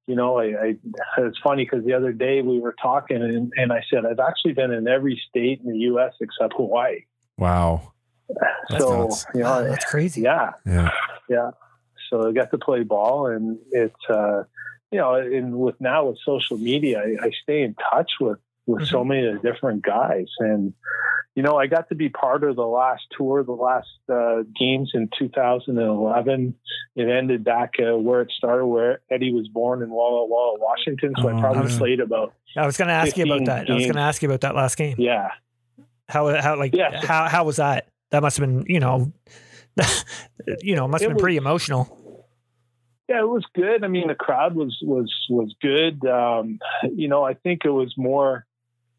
you 0.07 0.17
know, 0.17 0.39
I, 0.39 0.45
I 0.45 0.77
it's 1.19 1.39
funny 1.43 1.65
because 1.65 1.85
the 1.85 1.95
other 1.95 2.13
day 2.13 2.43
we 2.43 2.61
were 2.61 2.75
talking 2.81 3.17
and, 3.23 3.53
and 3.57 3.73
I 3.73 3.83
said 3.91 4.05
I've 4.05 4.21
actually 4.21 4.53
been 4.53 4.73
in 4.73 4.87
every 4.87 5.21
state 5.29 5.61
in 5.65 5.73
the 5.73 5.79
U.S. 5.79 6.13
except 6.21 6.55
Hawaii. 6.57 7.05
Wow. 7.39 7.93
That's 8.69 8.83
so 8.83 9.03
nuts. 9.05 9.27
you 9.35 9.41
know, 9.43 9.65
that's 9.69 9.85
crazy. 9.85 10.23
yeah, 10.23 10.53
Yeah. 10.65 10.91
yeah. 11.29 11.51
So 12.11 12.29
I 12.29 12.33
got 12.33 12.51
to 12.51 12.59
play 12.59 12.83
ball, 12.83 13.27
and 13.27 13.59
it's 13.71 13.95
uh, 14.11 14.43
you 14.91 14.99
know, 14.99 15.15
and 15.15 15.59
with 15.59 15.77
now 15.81 16.07
with 16.07 16.19
social 16.25 16.59
media, 16.59 17.01
I, 17.01 17.27
I 17.27 17.31
stay 17.43 17.63
in 17.63 17.75
touch 17.91 18.11
with 18.21 18.39
with 18.67 18.87
so 18.87 19.03
many 19.05 19.27
of 19.27 19.41
the 19.43 19.51
different 19.53 19.83
guys, 19.83 20.29
and 20.39 20.73
you 21.35 21.43
know, 21.43 21.57
I 21.57 21.67
got 21.67 21.89
to 21.89 21.95
be 21.95 22.11
part 22.11 22.45
of 22.45 22.57
the 22.57 22.67
last 22.67 23.03
tour, 23.17 23.43
the 23.43 23.53
last 23.53 23.89
uh, 24.13 24.43
games 24.59 24.91
in 24.95 25.09
2011. 25.19 26.55
It 26.95 27.09
ended 27.09 27.43
back 27.45 27.75
uh, 27.81 27.97
where 27.97 28.21
it 28.21 28.31
started, 28.37 28.67
where 28.67 29.01
Eddie 29.11 29.33
was 29.33 29.49
born 29.49 29.83
in 29.83 29.89
Walla 29.91 30.27
Walla, 30.27 30.59
Washington. 30.59 31.15
So 31.21 31.29
Oh, 31.31 31.37
I 31.37 31.41
probably 31.41 31.73
yeah. 31.73 31.79
played 31.79 32.01
about 32.01 32.35
I 32.57 32.67
was 32.67 32.77
going 32.77 32.89
to 32.89 32.95
ask 32.95 33.17
you 33.17 33.25
about 33.25 33.39
15 33.41 33.45
that. 33.47 33.71
I 33.71 33.75
was 33.75 33.85
going 33.85 33.95
to 33.95 34.01
ask 34.03 34.23
you 34.23 34.29
about 34.29 34.43
that 34.43 34.55
last 34.55 34.77
game. 34.77 34.97
yeah. 34.99 35.29
How, 36.12 36.40
how, 36.40 36.59
like, 36.59 36.74
Yeah. 36.74 37.05
how, 37.05 37.28
how 37.28 37.44
was 37.44 37.56
that? 37.56 37.89
That 38.10 38.22
must 38.22 38.36
have 38.36 38.47
been, 38.47 38.64
you 38.68 38.78
know, 38.80 39.12
you 40.60 40.76
know, 40.76 40.86
must 40.86 41.02
have 41.02 41.10
been 41.12 41.18
pretty 41.18 41.36
emotional. 41.39 41.98
Yeah, 43.09 43.20
it 43.20 43.28
was 43.28 43.44
good. 43.55 43.84
I 43.84 43.89
mean, 43.89 44.09
the 44.09 44.14
crowd 44.14 44.55
was 44.55 44.78
was 44.82 45.12
was 45.28 45.55
good. 45.60 46.05
Um, 46.06 46.59
you 46.94 47.09
know, 47.09 47.24
I 47.24 47.34
think 47.34 47.64
it 47.64 47.70
was 47.70 47.93
more, 47.97 48.47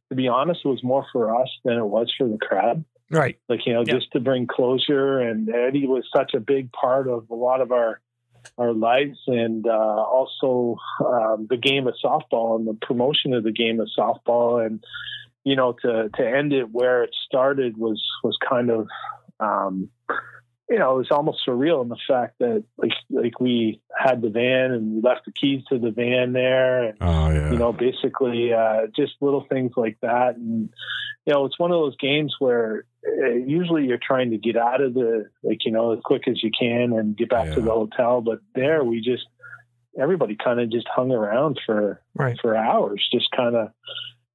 to 0.10 0.16
be 0.16 0.28
honest, 0.28 0.62
it 0.66 0.68
was 0.68 0.84
more 0.84 1.06
for 1.12 1.40
us 1.42 1.48
than 1.64 1.78
it 1.78 1.86
was 1.86 2.12
for 2.18 2.28
the 2.28 2.38
crowd. 2.38 2.84
Right. 3.10 3.40
Like 3.48 3.66
you 3.66 3.74
know, 3.74 3.84
Yeah. 3.86 3.94
just 3.94 4.12
to 4.14 4.20
bring 4.20 4.48
closure. 4.48 5.20
And 5.20 5.48
Eddie 5.50 5.88
was 5.88 6.06
such 6.16 6.34
a 6.34 6.40
big 6.40 6.72
part 6.72 7.08
of 7.08 7.30
a 7.30 7.36
lot 7.36 7.62
of 7.62 7.72
our 7.72 8.02
our 8.58 8.74
lives, 8.74 9.18
and 9.28 9.66
uh, 9.66 9.72
also 9.72 10.78
um, 11.00 11.48
the 11.50 11.58
game 11.58 11.88
of 11.88 11.96
softball 12.04 12.58
and 12.58 12.68
the 12.68 12.78
promotion 12.86 13.34
of 13.34 13.44
the 13.44 13.52
game 13.54 13.80
of 13.80 13.88
softball. 13.98 14.64
And 14.66 14.84
you 15.44 15.56
know, 15.56 15.74
to 15.82 16.10
to 16.16 16.28
end 16.28 16.54
it 16.54 16.70
where 16.72 17.04
it 17.04 17.16
started 17.26 17.78
was 17.78 18.02
was 18.24 18.38
kind 18.50 18.70
of. 18.70 18.88
Um, 19.40 19.90
you 20.70 20.80
know, 20.80 20.96
it 20.96 20.98
was 21.00 21.12
almost 21.12 21.42
surreal 21.46 21.84
in 21.84 21.90
the 21.90 21.98
fact 22.08 22.36
that 22.40 22.64
like 22.78 22.94
like 23.10 23.40
we 23.40 23.82
had 23.96 24.22
the 24.22 24.30
van 24.30 24.72
and 24.72 24.96
we 24.96 25.02
left 25.02 25.26
the 25.26 25.32
keys 25.32 25.62
to 25.70 25.78
the 25.78 25.92
van 25.92 26.32
there 26.32 26.86
and 26.86 26.98
Oh 27.02 27.30
yeah. 27.30 27.52
you 27.52 27.58
know 27.58 27.74
basically 27.74 28.54
uh, 28.54 28.88
just 28.96 29.12
little 29.20 29.46
things 29.50 29.74
like 29.76 29.98
that 30.02 30.38
and 30.38 30.70
you 31.26 31.34
know 31.34 31.46
it's 31.46 31.60
one 31.60 31.72
of 31.72 31.76
those 31.76 31.98
games 31.98 32.36
where 32.40 32.86
uh, 33.06 33.32
usually 33.46 33.86
you're 33.86 34.00
trying 34.02 34.32
to 34.32 34.38
get 34.38 34.56
out 34.56 34.82
of 34.82 34.94
the 34.94 35.30
like 35.44 35.66
you 35.66 35.72
know 35.72 35.92
as 35.92 36.00
quick 36.06 36.28
as 36.30 36.42
you 36.42 36.50
can 36.58 36.94
and 36.94 37.18
get 37.18 37.30
back 37.30 37.54
to 37.54 37.62
the 37.62 37.70
hotel 37.70 38.22
but 38.22 38.40
there 38.56 38.84
we 38.86 39.02
just 39.02 39.26
everybody 40.00 40.36
kind 40.42 40.60
of 40.62 40.72
just 40.72 40.88
hung 40.88 41.12
around 41.12 41.60
for 41.66 42.02
Right. 42.16 42.40
for 42.42 42.56
hours 42.56 43.06
just 43.12 43.30
kind 43.36 43.56
of 43.56 43.68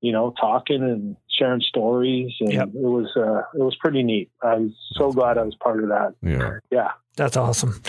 you 0.01 0.13
know 0.13 0.33
talking 0.41 0.83
and 0.83 1.17
sharing 1.31 1.61
stories 1.61 2.33
and 2.41 2.53
Yep. 2.53 2.69
it 2.69 2.75
was 2.75 3.11
uh 3.17 3.43
it 3.59 3.63
was 3.63 3.77
pretty 3.77 4.03
neat 4.03 4.31
i 4.43 4.55
was 4.55 4.71
so 4.93 5.13
glad 5.13 5.39
i 5.39 5.43
was 5.43 5.57
part 5.57 5.83
of 5.83 5.89
that 5.89 6.15
yeah. 6.23 6.59
yeah 6.71 6.91
That's 7.17 7.37
awesome. 7.37 7.81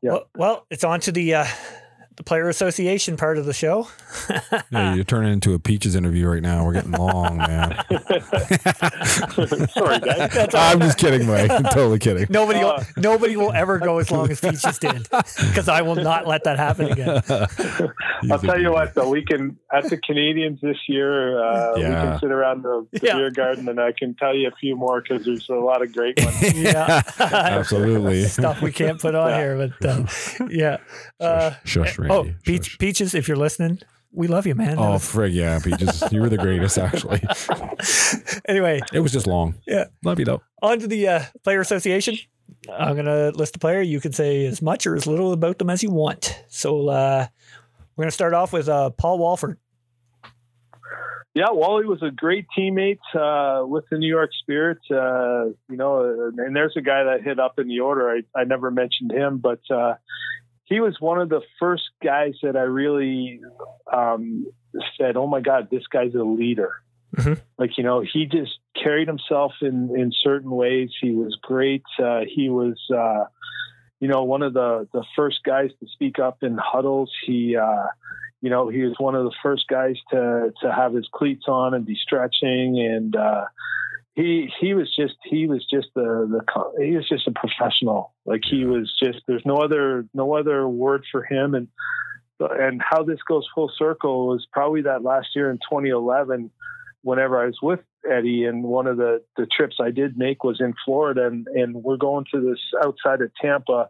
Yeah. 0.00 0.10
Well, 0.12 0.28
well, 0.36 0.66
it's 0.70 0.84
on 0.84 1.00
to 1.00 1.12
the 1.12 1.34
uh, 1.34 1.46
the 2.18 2.24
player 2.24 2.48
association 2.48 3.16
part 3.16 3.38
of 3.38 3.46
the 3.46 3.54
show. 3.54 3.88
Yeah, 4.70 4.94
you're 4.94 5.04
turning 5.04 5.32
into 5.32 5.54
a 5.54 5.58
peaches 5.58 5.94
interview 5.94 6.28
right 6.28 6.42
now. 6.42 6.64
We're 6.64 6.74
getting 6.74 6.92
long, 6.92 7.38
man. 7.38 7.82
Sorry, 7.88 9.98
guys. 10.00 10.32
That's. 10.32 10.54
I'm 10.54 10.80
just 10.80 10.98
kidding, 10.98 11.26
Mike. 11.26 11.50
I'm 11.50 11.62
totally 11.64 11.98
kidding. 11.98 12.26
Nobody, 12.28 12.60
will, 12.60 12.70
Uh. 12.72 12.84
nobody 12.96 13.36
will 13.36 13.52
ever 13.52 13.78
go 13.78 13.98
as 13.98 14.10
long 14.10 14.30
as 14.30 14.40
Peaches 14.40 14.78
did, 14.78 15.08
because 15.10 15.68
I 15.68 15.82
will 15.82 15.94
not 15.96 16.26
let 16.26 16.44
that 16.44 16.58
happen 16.58 16.92
again. 16.92 17.22
I'll 18.30 18.38
tell 18.38 18.60
you 18.60 18.72
what, 18.72 18.94
though, 18.94 19.08
we 19.08 19.24
can 19.24 19.58
at 19.72 19.84
the 19.88 19.96
Canadians 19.98 20.60
this 20.60 20.76
year. 20.88 21.42
Uh, 21.42 21.72
We 21.76 21.82
can 21.82 22.18
sit 22.20 22.30
around 22.30 22.62
the, 22.62 22.86
the 22.92 23.00
Yeah. 23.06 23.16
beer 23.16 23.30
garden, 23.30 23.68
and 23.68 23.80
I 23.80 23.92
can 23.92 24.14
tell 24.14 24.34
you 24.34 24.48
a 24.48 24.52
few 24.60 24.76
more 24.76 25.00
because 25.00 25.24
there's 25.24 25.48
a 25.48 25.54
lot 25.54 25.82
of 25.82 25.92
great 25.94 26.22
ones. 26.22 26.54
Yeah, 26.54 27.02
Absolutely. 27.18 28.24
stuff 28.24 28.60
we 28.60 28.72
can't 28.72 29.00
put 29.00 29.14
on 29.14 29.30
Yeah. 29.30 29.38
here, 29.38 29.72
but 29.80 29.88
uh, 29.88 30.04
yeah. 30.50 30.76
Uh, 31.20 31.52
Shush, 31.64 31.98
Randy. 32.08 32.30
oh, 32.30 32.32
Shush. 32.32 32.42
Peach, 32.44 32.78
Peaches, 32.78 33.14
if 33.14 33.28
you're 33.28 33.36
listening, 33.36 33.80
we 34.12 34.26
love 34.26 34.46
you, 34.46 34.54
man. 34.54 34.78
Oh, 34.78 34.92
was- 34.92 35.02
frig, 35.02 35.34
yeah, 35.34 35.58
peaches. 35.58 36.02
You 36.10 36.20
were 36.22 36.28
the 36.28 36.38
greatest, 36.38 36.78
actually. 36.78 37.20
anyway, 38.48 38.80
It 38.92 39.00
was 39.00 39.12
just 39.12 39.26
long. 39.26 39.54
Yeah. 39.66 39.84
Love 40.04 40.18
you 40.18 40.24
though. 40.24 40.42
on 40.62 40.78
to 40.80 40.86
the 40.86 41.06
uh, 41.08 41.22
player 41.44 41.60
association. 41.60 42.16
I'm 42.72 42.96
gonna 42.96 43.30
list 43.30 43.52
the 43.52 43.58
player. 43.58 43.80
You 43.82 44.00
can 44.00 44.12
say 44.12 44.46
as 44.46 44.60
much 44.62 44.86
or 44.86 44.94
as 44.96 45.06
little 45.06 45.32
about 45.32 45.58
them 45.58 45.70
as 45.70 45.82
you 45.82 45.90
want. 45.90 46.42
So 46.48 46.88
uh, 46.88 47.26
we're 47.96 48.04
gonna 48.04 48.10
start 48.10 48.34
off 48.34 48.52
with 48.52 48.68
uh, 48.68 48.90
Paul 48.90 49.18
Walford. 49.18 49.58
Yeah, 51.34 51.50
Wally 51.52 51.84
was 51.84 52.02
a 52.02 52.10
great 52.10 52.46
teammate 52.56 52.98
uh, 53.14 53.64
with 53.64 53.84
the 53.90 53.98
New 53.98 54.08
York 54.08 54.30
Spirit. 54.42 54.78
Uh, 54.90 55.50
you 55.68 55.76
know, 55.76 56.32
and 56.36 56.56
there's 56.56 56.74
a 56.76 56.80
guy 56.80 57.04
that 57.04 57.22
hit 57.22 57.38
up 57.38 57.58
in 57.58 57.68
the 57.68 57.80
order. 57.80 58.10
I, 58.10 58.22
I 58.40 58.44
never 58.44 58.70
mentioned 58.72 59.12
him, 59.12 59.38
but 59.38 59.60
uh, 59.70 59.94
he 60.68 60.80
was 60.80 60.96
one 61.00 61.20
of 61.20 61.28
the 61.28 61.40
first 61.58 61.84
guys 62.02 62.34
that 62.42 62.56
I 62.56 62.62
really 62.62 63.40
um, 63.92 64.46
said, 64.98 65.16
"Oh 65.16 65.26
my 65.26 65.40
God, 65.40 65.68
this 65.70 65.86
guy's 65.86 66.14
a 66.14 66.22
leader." 66.22 66.82
Mhm. 67.16 67.40
Like 67.58 67.78
you 67.78 67.84
know, 67.84 68.00
he 68.00 68.26
just 68.26 68.58
carried 68.80 69.08
himself 69.08 69.52
in 69.62 69.90
in 69.96 70.12
certain 70.12 70.50
ways. 70.50 70.90
He 71.00 71.12
was 71.12 71.36
great. 71.42 71.84
Uh, 72.02 72.20
he 72.26 72.48
was. 72.48 72.78
Uh, 72.94 73.24
you 74.00 74.06
know, 74.06 74.22
one 74.24 74.42
of 74.42 74.54
the, 74.54 74.86
the 74.92 75.04
first 75.16 75.40
guys 75.44 75.70
to 75.80 75.88
speak 75.88 76.18
up 76.18 76.42
in 76.42 76.56
huddles. 76.56 77.10
He, 77.26 77.56
uh, 77.56 77.86
you 78.40 78.50
know, 78.50 78.68
he 78.68 78.82
was 78.82 78.94
one 78.98 79.16
of 79.16 79.24
the 79.24 79.34
first 79.42 79.66
guys 79.68 79.96
to 80.10 80.52
to 80.62 80.72
have 80.72 80.94
his 80.94 81.08
cleats 81.12 81.46
on 81.48 81.74
and 81.74 81.84
be 81.84 81.96
stretching, 81.96 82.78
and 82.78 83.16
uh, 83.16 83.46
he 84.18 84.52
he 84.60 84.74
was 84.74 84.92
just 84.96 85.14
he 85.24 85.46
was 85.46 85.64
just 85.72 85.88
the 85.94 86.02
the 86.28 86.84
he 86.84 86.96
was 86.96 87.08
just 87.08 87.28
a 87.28 87.32
professional. 87.32 88.14
Like 88.26 88.40
he 88.48 88.64
was 88.64 88.92
just 89.00 89.20
there's 89.28 89.46
no 89.46 89.58
other 89.58 90.06
no 90.12 90.36
other 90.36 90.66
word 90.68 91.04
for 91.10 91.22
him, 91.22 91.54
and 91.54 91.68
and 92.40 92.82
how 92.82 93.04
this 93.04 93.20
goes 93.28 93.46
full 93.54 93.70
circle 93.78 94.26
was 94.26 94.44
probably 94.52 94.82
that 94.82 95.04
last 95.04 95.28
year 95.36 95.50
in 95.50 95.58
2011 95.58 96.50
whenever 97.02 97.40
I 97.40 97.46
was 97.46 97.58
with 97.62 97.80
Eddie, 98.10 98.44
and 98.44 98.64
one 98.64 98.88
of 98.88 98.96
the, 98.96 99.22
the 99.36 99.46
trips 99.46 99.76
I 99.80 99.92
did 99.92 100.18
make 100.18 100.42
was 100.42 100.60
in 100.60 100.74
Florida, 100.84 101.26
and, 101.26 101.46
and 101.46 101.76
we're 101.76 101.96
going 101.96 102.26
to 102.34 102.40
this 102.40 102.58
outside 102.84 103.22
of 103.22 103.30
Tampa 103.40 103.88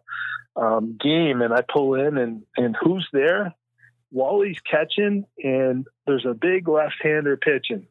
um, 0.56 0.98
game, 1.00 1.40
and 1.40 1.54
I 1.54 1.62
pull 1.62 1.94
in, 1.94 2.18
and 2.18 2.42
and 2.56 2.76
who's 2.80 3.08
there? 3.12 3.54
Wally's 4.10 4.60
catching, 4.60 5.24
and 5.42 5.86
there's 6.06 6.26
a 6.26 6.34
big 6.34 6.68
left-hander 6.68 7.38
pitching. 7.38 7.86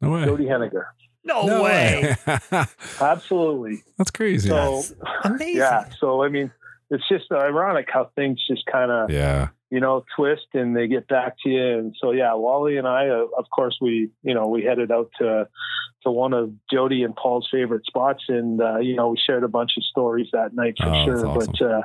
No 0.00 0.10
way. 0.10 0.24
Jody 0.26 0.44
Hennigar. 0.44 0.86
No, 1.24 1.46
No 1.46 1.62
way. 1.62 2.16
Absolutely. 3.00 3.82
That's 3.98 4.10
crazy. 4.10 4.48
So 4.48 4.82
Amazing. 5.24 5.56
yeah. 5.56 5.84
So 5.98 6.22
I 6.22 6.28
mean, 6.28 6.50
it's 6.90 7.08
just 7.08 7.30
ironic 7.32 7.88
how 7.92 8.10
things 8.16 8.38
just 8.48 8.64
kind 8.66 8.90
of 8.90 9.10
yeah. 9.10 9.48
you 9.70 9.80
know, 9.80 10.04
twist 10.16 10.46
and 10.54 10.76
they 10.76 10.86
get 10.88 11.08
back 11.08 11.36
to 11.44 11.48
you. 11.48 11.78
And 11.78 11.94
so, 12.00 12.10
yeah, 12.12 12.34
Wally 12.34 12.76
and 12.76 12.86
I, 12.86 13.08
uh, 13.08 13.24
of 13.38 13.46
course, 13.54 13.78
we, 13.80 14.10
you 14.22 14.34
know, 14.34 14.46
we 14.48 14.62
headed 14.62 14.90
out 14.92 15.10
to, 15.18 15.48
to 16.02 16.10
one 16.10 16.34
of 16.34 16.52
Jody 16.70 17.02
and 17.04 17.16
Paul's 17.16 17.48
favorite 17.50 17.86
spots. 17.86 18.24
And, 18.28 18.60
uh, 18.60 18.78
you 18.80 18.96
know, 18.96 19.08
we 19.10 19.16
shared 19.24 19.44
a 19.44 19.48
bunch 19.48 19.72
of 19.78 19.84
stories 19.84 20.28
that 20.32 20.54
night 20.54 20.74
for 20.78 20.88
Oh, 20.88 21.04
sure. 21.04 21.22
that's 21.38 21.46
But, 21.58 21.62
uh, 21.62 21.82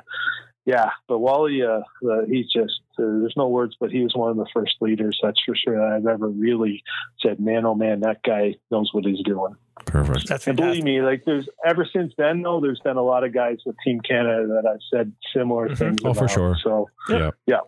yeah, 0.68 0.90
but 1.08 1.20
Wally, 1.20 1.64
uh, 1.64 1.80
uh, 2.08 2.26
he's 2.28 2.52
just, 2.52 2.82
uh, 3.00 3.04
there's 3.22 3.34
no 3.38 3.48
words, 3.48 3.78
but 3.80 3.90
he 3.90 4.04
was 4.04 4.14
one 4.14 4.30
of 4.32 4.36
the 4.38 4.46
first 4.54 4.76
leaders, 4.82 5.18
that's 5.24 5.40
for 5.46 5.56
sure, 5.56 5.78
that 5.78 5.96
I've 5.96 6.06
ever 6.06 6.28
really 6.28 6.84
said, 7.22 7.40
man, 7.40 7.66
oh 7.66 7.74
man, 7.74 8.02
that 8.02 8.22
guy 8.22 8.56
knows 8.70 8.90
what 8.94 9.06
he's 9.06 9.24
doing. 9.24 9.56
Perfect. 9.86 10.28
That's 10.28 10.46
And 10.46 10.58
fantastic. 10.58 10.84
believe 10.84 10.84
me, 10.84 11.02
like 11.02 11.24
there's 11.26 11.48
ever 11.66 11.88
since 11.92 12.12
then, 12.18 12.42
though, 12.42 12.60
there's 12.60 12.82
been 12.82 12.98
a 12.98 13.02
lot 13.02 13.24
of 13.24 13.34
guys 13.34 13.60
with 13.66 13.78
Team 13.86 14.02
Canada 14.02 14.46
that 14.48 14.70
I've 14.70 14.82
said 14.94 15.14
similar 15.34 15.70
Mhm. 15.70 15.78
things. 15.78 16.02
Oh, 16.04 16.14
for 16.14 16.28
sure. 16.28 16.58
So, 16.62 16.90
Yeah. 17.10 17.32
yeah. 17.46 17.60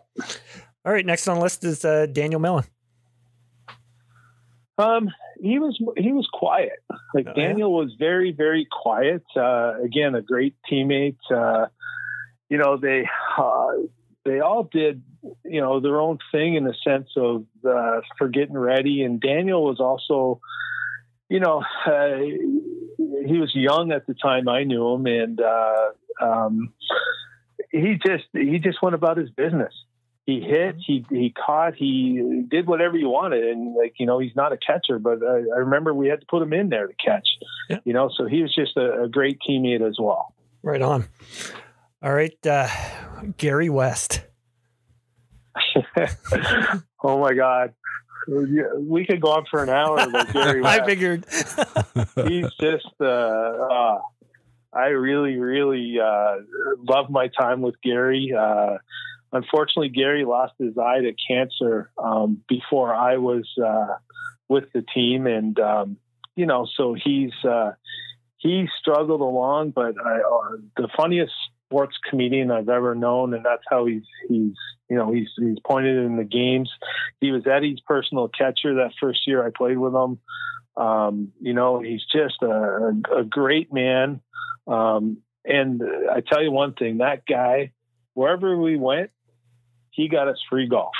All 0.84 0.92
right, 0.92 1.06
next 1.06 1.26
on 1.26 1.36
the 1.36 1.42
list 1.42 1.64
is 1.64 1.84
uh, 1.84 2.04
Daniel 2.06 2.40
Mellon. 2.40 2.64
Um, 4.78 5.10
he 5.40 5.58
was 5.58 5.78
he 5.96 6.12
was 6.12 6.26
quiet. 6.32 6.78
Like 7.14 7.26
Oh, 7.28 7.32
yeah? 7.36 7.48
Daniel 7.48 7.72
was 7.72 7.94
very 7.98 8.32
very 8.32 8.66
quiet. 8.70 9.22
Uh, 9.36 9.74
again, 9.82 10.14
a 10.14 10.22
great 10.22 10.54
teammate. 10.70 11.16
You 12.50 12.58
know 12.58 12.76
they 12.76 13.08
uh, 13.38 13.72
they 14.24 14.40
all 14.40 14.64
did 14.64 15.02
you 15.44 15.60
know 15.60 15.80
their 15.80 16.00
own 16.00 16.18
thing 16.32 16.56
in 16.56 16.64
the 16.64 16.74
sense 16.84 17.08
of 17.16 17.46
uh, 17.66 18.00
for 18.18 18.28
getting 18.28 18.58
ready. 18.58 19.02
And 19.02 19.20
Daniel 19.20 19.64
was 19.64 19.80
also, 19.80 20.40
you 21.28 21.40
know, 21.40 21.62
uh, 21.86 22.18
he 23.26 23.38
was 23.38 23.52
young 23.54 23.92
at 23.92 24.06
the 24.06 24.14
time 24.14 24.48
I 24.48 24.64
knew 24.64 24.94
him, 24.94 25.06
and 25.06 25.40
uh, 25.40 25.90
um, 26.20 26.74
he 27.70 27.98
just 28.04 28.24
he 28.32 28.58
just 28.58 28.82
went 28.82 28.94
about 28.94 29.16
his 29.16 29.30
business 29.30 29.72
he 30.30 30.40
hit, 30.40 30.76
he 30.78 31.04
he 31.10 31.30
caught, 31.30 31.74
he 31.74 32.44
did 32.48 32.66
whatever 32.66 32.96
you 32.96 33.08
wanted, 33.08 33.44
and 33.44 33.74
like 33.74 33.94
you 33.98 34.06
know, 34.06 34.18
he's 34.18 34.36
not 34.36 34.52
a 34.52 34.56
catcher, 34.56 34.98
but 34.98 35.18
I, 35.22 35.38
I 35.54 35.58
remember 35.58 35.92
we 35.92 36.08
had 36.08 36.20
to 36.20 36.26
put 36.26 36.42
him 36.42 36.52
in 36.52 36.68
there 36.68 36.86
to 36.86 36.94
catch. 36.94 37.28
Yeah. 37.68 37.78
You 37.84 37.92
know, 37.92 38.10
so 38.16 38.26
he 38.26 38.42
was 38.42 38.54
just 38.54 38.76
a, 38.76 39.02
a 39.02 39.08
great 39.08 39.38
teammate 39.46 39.86
as 39.86 39.96
well. 39.98 40.34
Right 40.62 40.82
on. 40.82 41.08
All 42.02 42.12
right, 42.12 42.46
uh, 42.46 42.66
Gary 43.36 43.68
West. 43.68 44.22
oh 47.04 47.20
my 47.20 47.34
God, 47.34 47.74
we 48.26 49.04
could 49.04 49.20
go 49.20 49.32
on 49.32 49.44
for 49.50 49.62
an 49.62 49.68
hour 49.68 49.96
with 50.10 50.32
Gary. 50.32 50.62
I 50.64 50.84
figured. 50.86 51.26
he's 52.26 52.46
just 52.58 52.86
uh, 53.00 53.04
uh 53.04 54.00
I 54.72 54.86
really 54.86 55.36
really 55.36 55.98
uh 56.00 56.36
love 56.78 57.10
my 57.10 57.28
time 57.28 57.60
with 57.60 57.74
Gary 57.82 58.32
uh 58.38 58.78
unfortunately 59.32 59.90
Gary 59.90 60.24
lost 60.24 60.54
his 60.58 60.78
eye 60.78 61.00
to 61.00 61.12
cancer 61.28 61.90
um 61.98 62.42
before 62.48 62.94
I 62.94 63.18
was 63.18 63.46
uh 63.62 63.96
with 64.48 64.72
the 64.72 64.82
team 64.94 65.26
and 65.26 65.58
um 65.60 65.96
you 66.34 66.46
know 66.46 66.66
so 66.76 66.94
he's 66.94 67.32
uh 67.44 67.72
he 68.38 68.68
struggled 68.80 69.20
along 69.20 69.72
but 69.72 69.94
I 70.02 70.20
uh, 70.20 70.56
the 70.76 70.88
funniest 70.96 71.32
sports 71.70 71.96
comedian 72.08 72.50
I've 72.50 72.68
ever 72.68 72.94
known 72.94 73.34
and 73.34 73.44
that's 73.44 73.62
how 73.68 73.86
he's 73.86 74.02
he's 74.28 74.54
you 74.88 74.96
know 74.96 75.12
he's 75.12 75.28
he's 75.38 75.58
pointed 75.64 75.96
in 75.96 76.16
the 76.16 76.24
games 76.24 76.70
he 77.20 77.30
was 77.30 77.46
Eddie's 77.46 77.80
personal 77.86 78.28
catcher 78.28 78.74
that 78.74 78.92
first 79.00 79.26
year 79.26 79.46
I 79.46 79.50
played 79.56 79.78
with 79.78 79.94
him 79.94 80.18
um, 80.76 81.32
you 81.40 81.52
know, 81.52 81.80
he's 81.80 82.04
just 82.10 82.42
a, 82.42 82.92
a 83.14 83.24
great 83.24 83.72
man. 83.72 84.20
Um, 84.66 85.18
and 85.44 85.82
I 86.10 86.20
tell 86.20 86.42
you 86.42 86.50
one 86.50 86.74
thing, 86.74 86.98
that 86.98 87.26
guy, 87.26 87.72
wherever 88.14 88.56
we 88.56 88.76
went, 88.76 89.10
he 89.90 90.08
got 90.08 90.28
us 90.28 90.38
free 90.48 90.68
golf. 90.68 90.94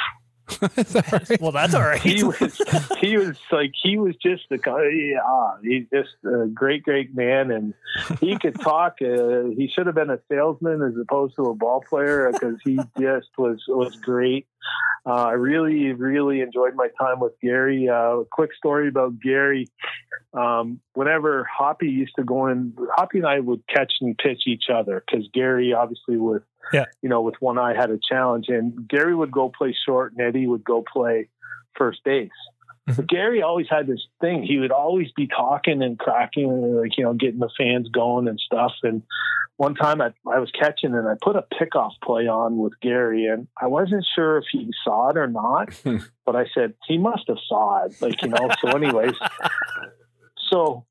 Is 0.76 0.92
that 0.92 1.12
right? 1.12 1.40
Well, 1.40 1.52
that's 1.52 1.74
all 1.74 1.82
right. 1.82 2.00
He 2.00 2.22
was, 2.24 2.60
he 3.00 3.16
was 3.16 3.38
like, 3.50 3.72
he 3.82 3.98
was 3.98 4.16
just 4.16 4.44
the 4.50 4.58
guy. 4.58 4.88
yeah, 4.88 5.56
he's 5.62 5.86
just 5.92 6.10
a 6.24 6.46
great, 6.46 6.82
great 6.82 7.14
man. 7.14 7.50
And 7.50 7.74
he 8.20 8.38
could 8.38 8.60
talk. 8.60 8.96
Uh, 9.00 9.50
he 9.56 9.70
should 9.74 9.86
have 9.86 9.94
been 9.94 10.10
a 10.10 10.18
salesman 10.28 10.82
as 10.82 10.94
opposed 11.00 11.36
to 11.36 11.44
a 11.44 11.54
ball 11.54 11.82
player 11.88 12.30
because 12.32 12.56
he 12.64 12.78
just 12.98 13.28
was, 13.38 13.62
was 13.68 13.96
great. 13.96 14.46
Uh, 15.06 15.14
I 15.14 15.32
really, 15.32 15.92
really 15.92 16.40
enjoyed 16.40 16.74
my 16.74 16.88
time 17.00 17.20
with 17.20 17.32
Gary. 17.40 17.88
Uh, 17.88 18.24
quick 18.30 18.50
story 18.54 18.88
about 18.88 19.18
Gary. 19.20 19.66
Um, 20.34 20.80
whenever 20.92 21.44
Hoppy 21.44 21.88
used 21.88 22.14
to 22.16 22.24
go 22.24 22.48
in, 22.48 22.74
Hoppy 22.94 23.18
and 23.18 23.26
I 23.26 23.40
would 23.40 23.66
catch 23.66 23.94
and 24.00 24.16
pitch 24.16 24.42
each 24.46 24.64
other 24.72 25.02
because 25.04 25.28
Gary, 25.32 25.72
obviously, 25.72 26.18
with 26.18 26.42
Yeah. 26.72 26.84
you 27.02 27.08
know, 27.08 27.22
with 27.22 27.36
one 27.40 27.58
eye, 27.58 27.74
had 27.74 27.90
a 27.90 27.98
challenge, 27.98 28.46
and 28.48 28.88
Gary 28.88 29.14
would 29.14 29.30
go 29.30 29.50
play 29.56 29.74
short, 29.86 30.12
and 30.12 30.20
Eddie 30.20 30.46
would 30.46 30.64
go 30.64 30.82
play 30.82 31.28
first 31.76 32.02
base. 32.04 32.30
Mm-hmm. 32.88 32.96
But 32.96 33.08
Gary 33.08 33.42
always 33.42 33.66
had 33.68 33.86
this 33.86 34.06
thing. 34.20 34.42
He 34.42 34.58
would 34.58 34.72
always 34.72 35.12
be 35.12 35.26
talking 35.26 35.82
and 35.82 35.98
cracking, 35.98 36.50
and 36.50 36.76
like 36.78 36.96
you 36.96 37.04
know, 37.04 37.14
getting 37.14 37.40
the 37.40 37.50
fans 37.56 37.88
going 37.88 38.28
and 38.28 38.40
stuff. 38.40 38.72
And 38.82 39.02
one 39.56 39.74
time, 39.74 40.00
I, 40.00 40.12
I 40.26 40.38
was 40.38 40.50
catching, 40.58 40.94
and 40.94 41.06
I 41.06 41.14
put 41.20 41.36
a 41.36 41.44
pickoff 41.52 41.92
play 42.02 42.26
on 42.26 42.56
with 42.56 42.72
Gary, 42.80 43.26
and 43.26 43.46
I 43.60 43.66
wasn't 43.66 44.06
sure 44.14 44.38
if 44.38 44.44
he 44.50 44.70
saw 44.84 45.10
it 45.10 45.16
or 45.16 45.26
not. 45.26 45.78
but 46.26 46.36
I 46.36 46.46
said 46.54 46.74
he 46.86 46.98
must 46.98 47.24
have 47.28 47.38
saw 47.46 47.84
it, 47.84 48.00
like 48.00 48.22
you 48.22 48.28
know. 48.28 48.48
So, 48.62 48.70
anyways, 48.70 49.14
so 50.50 50.86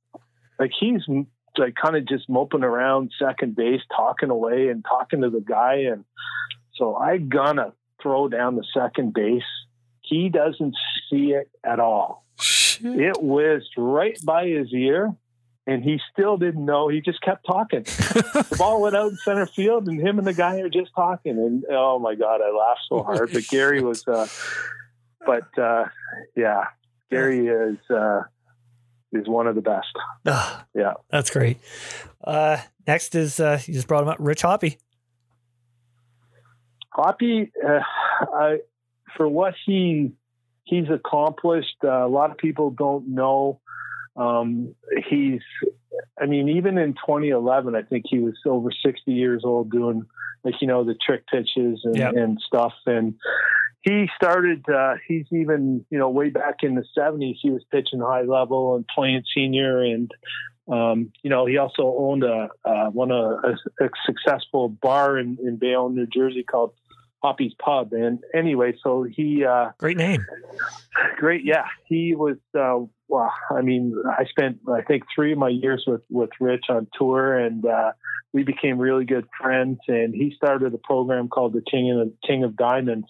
like 0.60 0.72
he's 0.78 1.02
like 1.60 1.76
kind 1.76 1.96
of 1.96 2.08
just 2.08 2.30
moping 2.30 2.64
around 2.64 3.12
second 3.20 3.56
base, 3.56 3.82
talking 3.96 4.30
away 4.30 4.70
and 4.70 4.84
talking 4.84 5.22
to 5.22 5.30
the 5.30 5.42
guy, 5.42 5.86
and 5.92 6.06
so 6.76 6.96
I 6.96 7.18
gonna 7.18 7.74
throw 8.02 8.28
down 8.28 8.56
the 8.56 8.66
second 8.74 9.14
base. 9.14 9.44
He 10.02 10.30
doesn't 10.30 10.76
see 11.10 11.34
it 11.34 11.50
at 11.64 11.80
all. 11.80 12.26
Shit. 12.40 13.00
It 13.00 13.22
whizzed 13.22 13.74
right 13.78 14.18
by 14.26 14.48
his 14.48 14.74
ear, 14.74 15.14
and 15.68 15.84
he 15.84 16.00
still 16.12 16.38
didn't 16.38 16.66
know. 16.66 16.88
He 16.88 17.02
just 17.02 17.22
kept 17.22 17.46
talking. 17.46 17.84
the 17.84 18.56
ball 18.58 18.82
went 18.82 18.96
out 18.96 19.12
in 19.12 19.18
center 19.18 19.46
field, 19.46 19.88
and 19.88 20.00
him 20.00 20.18
and 20.18 20.28
the 20.28 20.34
guy 20.34 20.60
are 20.62 20.70
just 20.70 20.92
talking. 20.96 21.38
And 21.38 21.64
oh 21.70 22.00
my 22.00 22.16
god, 22.16 22.42
I 22.42 22.50
laughed 22.52 22.86
so 22.90 23.04
hard. 23.04 23.32
But 23.34 23.48
Gary 23.48 23.82
was, 23.84 24.08
uh, 24.08 24.28
but 25.26 25.58
uh, 25.60 25.86
yeah, 26.36 26.66
Gary 27.12 27.48
is 27.48 27.78
uh, 27.90 28.22
is 29.14 29.28
one 29.28 29.48
of 29.48 29.56
the 29.56 29.62
best. 29.62 29.88
Ah, 30.28 30.66
Yeah. 30.76 30.94
that's 31.10 31.30
great. 31.30 31.58
Uh, 32.24 32.58
next 32.88 33.16
is 33.16 33.40
uh, 33.40 33.60
you 33.66 33.74
just 33.74 33.88
brought 33.88 34.04
him 34.04 34.10
up, 34.10 34.18
Rich 34.20 34.42
Hoppy. 34.44 34.78
Hoppy, 36.92 37.52
uh, 37.66 37.80
I, 38.34 38.58
for 39.16 39.28
what 39.28 39.54
he 39.66 40.12
he's 40.66 40.90
accomplished, 40.90 41.76
uh, 41.84 42.06
a 42.06 42.08
lot 42.08 42.32
of 42.32 42.38
people 42.38 42.72
don't 42.72 43.08
know. 43.10 43.60
Um, 44.16 44.76
he's, 45.10 45.42
I 46.22 46.26
mean, 46.26 46.50
even 46.50 46.78
in 46.78 46.94
2011, 46.94 47.76
I 47.76 47.84
think 47.84 48.06
he 48.10 48.20
was 48.20 48.34
over 48.46 48.70
60 48.72 49.12
years 49.12 49.44
old 49.46 49.72
doing 49.72 50.04
like 50.44 50.56
you 50.62 50.68
know 50.68 50.84
the 50.84 50.96
trick 50.96 51.26
pitches 51.28 51.82
and, 51.84 51.96
Yep. 51.98 52.14
and 52.16 52.40
stuff. 52.46 52.74
And 52.86 53.16
he 53.82 54.10
started. 54.16 54.64
Uh, 54.70 54.96
he's 55.08 55.26
even 55.32 55.86
you 55.90 55.98
know 55.98 56.10
way 56.10 56.30
back 56.30 56.58
in 56.64 56.76
the 56.76 56.86
70s, 56.98 57.36
he 57.42 57.50
was 57.50 57.64
pitching 57.72 58.00
high 58.00 58.24
level 58.24 58.76
and 58.76 58.86
playing 58.88 59.24
senior 59.34 59.82
and. 59.84 60.12
Um, 60.72 61.12
you 61.24 61.32
know, 61.32 61.48
he 61.48 61.58
also 61.58 61.96
owned 61.98 62.24
a 62.24 62.48
uh, 62.64 62.92
one 62.92 63.10
a, 63.10 63.56
a, 63.82 63.90
successful 64.06 64.70
bar 64.70 65.18
in, 65.18 65.40
in 65.44 65.56
Bayonne, 65.56 65.96
New 65.96 66.06
Jersey 66.06 66.44
called 66.44 66.74
Hoppy's 67.24 67.54
Pub. 67.56 67.94
And 67.94 68.20
anyway, 68.36 68.74
so 68.84 69.04
he 69.04 69.44
uh, 69.46 69.72
Great 69.80 69.98
name. 69.98 70.26
great, 71.18 71.44
yeah, 71.44 71.66
he 71.88 72.16
was. 72.16 72.38
Uh, 72.58 72.86
well, 73.08 73.34
I 73.50 73.62
mean, 73.62 73.96
I 74.08 74.26
spent 74.26 74.60
I 74.72 74.82
think 74.84 75.04
three 75.14 75.32
of 75.32 75.40
my 75.40 75.50
years 75.50 75.84
with 75.88 76.02
with 76.10 76.30
Rich 76.40 76.66
on 76.70 76.88
tour, 76.98 77.38
and 77.38 77.66
uh, 77.66 77.94
we 78.32 78.44
became 78.44 78.78
really 78.78 79.06
good 79.06 79.26
friends. 79.42 79.80
And 79.88 80.14
he 80.14 80.34
started 80.36 80.74
a 80.74 80.78
program 80.78 81.28
called 81.30 81.54
the 81.54 81.64
King 81.70 82.00
of 82.00 82.12
King 82.26 82.44
of 82.44 82.56
Diamonds. 82.56 83.08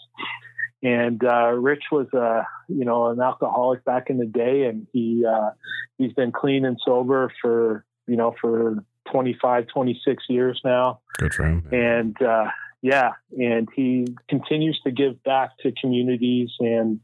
And 0.81 1.21
uh, 1.23 1.51
Rich 1.51 1.83
was, 1.91 2.07
uh, 2.13 2.43
you 2.69 2.85
know, 2.85 3.07
an 3.07 3.19
alcoholic 3.19 3.83
back 3.83 4.09
in 4.09 4.17
the 4.17 4.25
day, 4.25 4.63
and 4.63 4.87
he 4.93 5.25
uh, 5.25 5.49
he's 5.97 6.13
been 6.13 6.31
clean 6.31 6.65
and 6.65 6.79
sober 6.85 7.31
for 7.41 7.85
you 8.07 8.15
know 8.15 8.33
for 8.39 8.83
25, 9.11 9.67
26 9.67 10.23
years 10.29 10.61
now 10.63 10.99
Good 11.17 11.33
for 11.33 11.45
him. 11.45 11.67
and 11.71 12.21
uh, 12.21 12.45
yeah, 12.81 13.11
and 13.37 13.67
he 13.75 14.07
continues 14.29 14.79
to 14.85 14.91
give 14.91 15.21
back 15.23 15.51
to 15.63 15.73
communities 15.81 16.49
and 16.59 16.99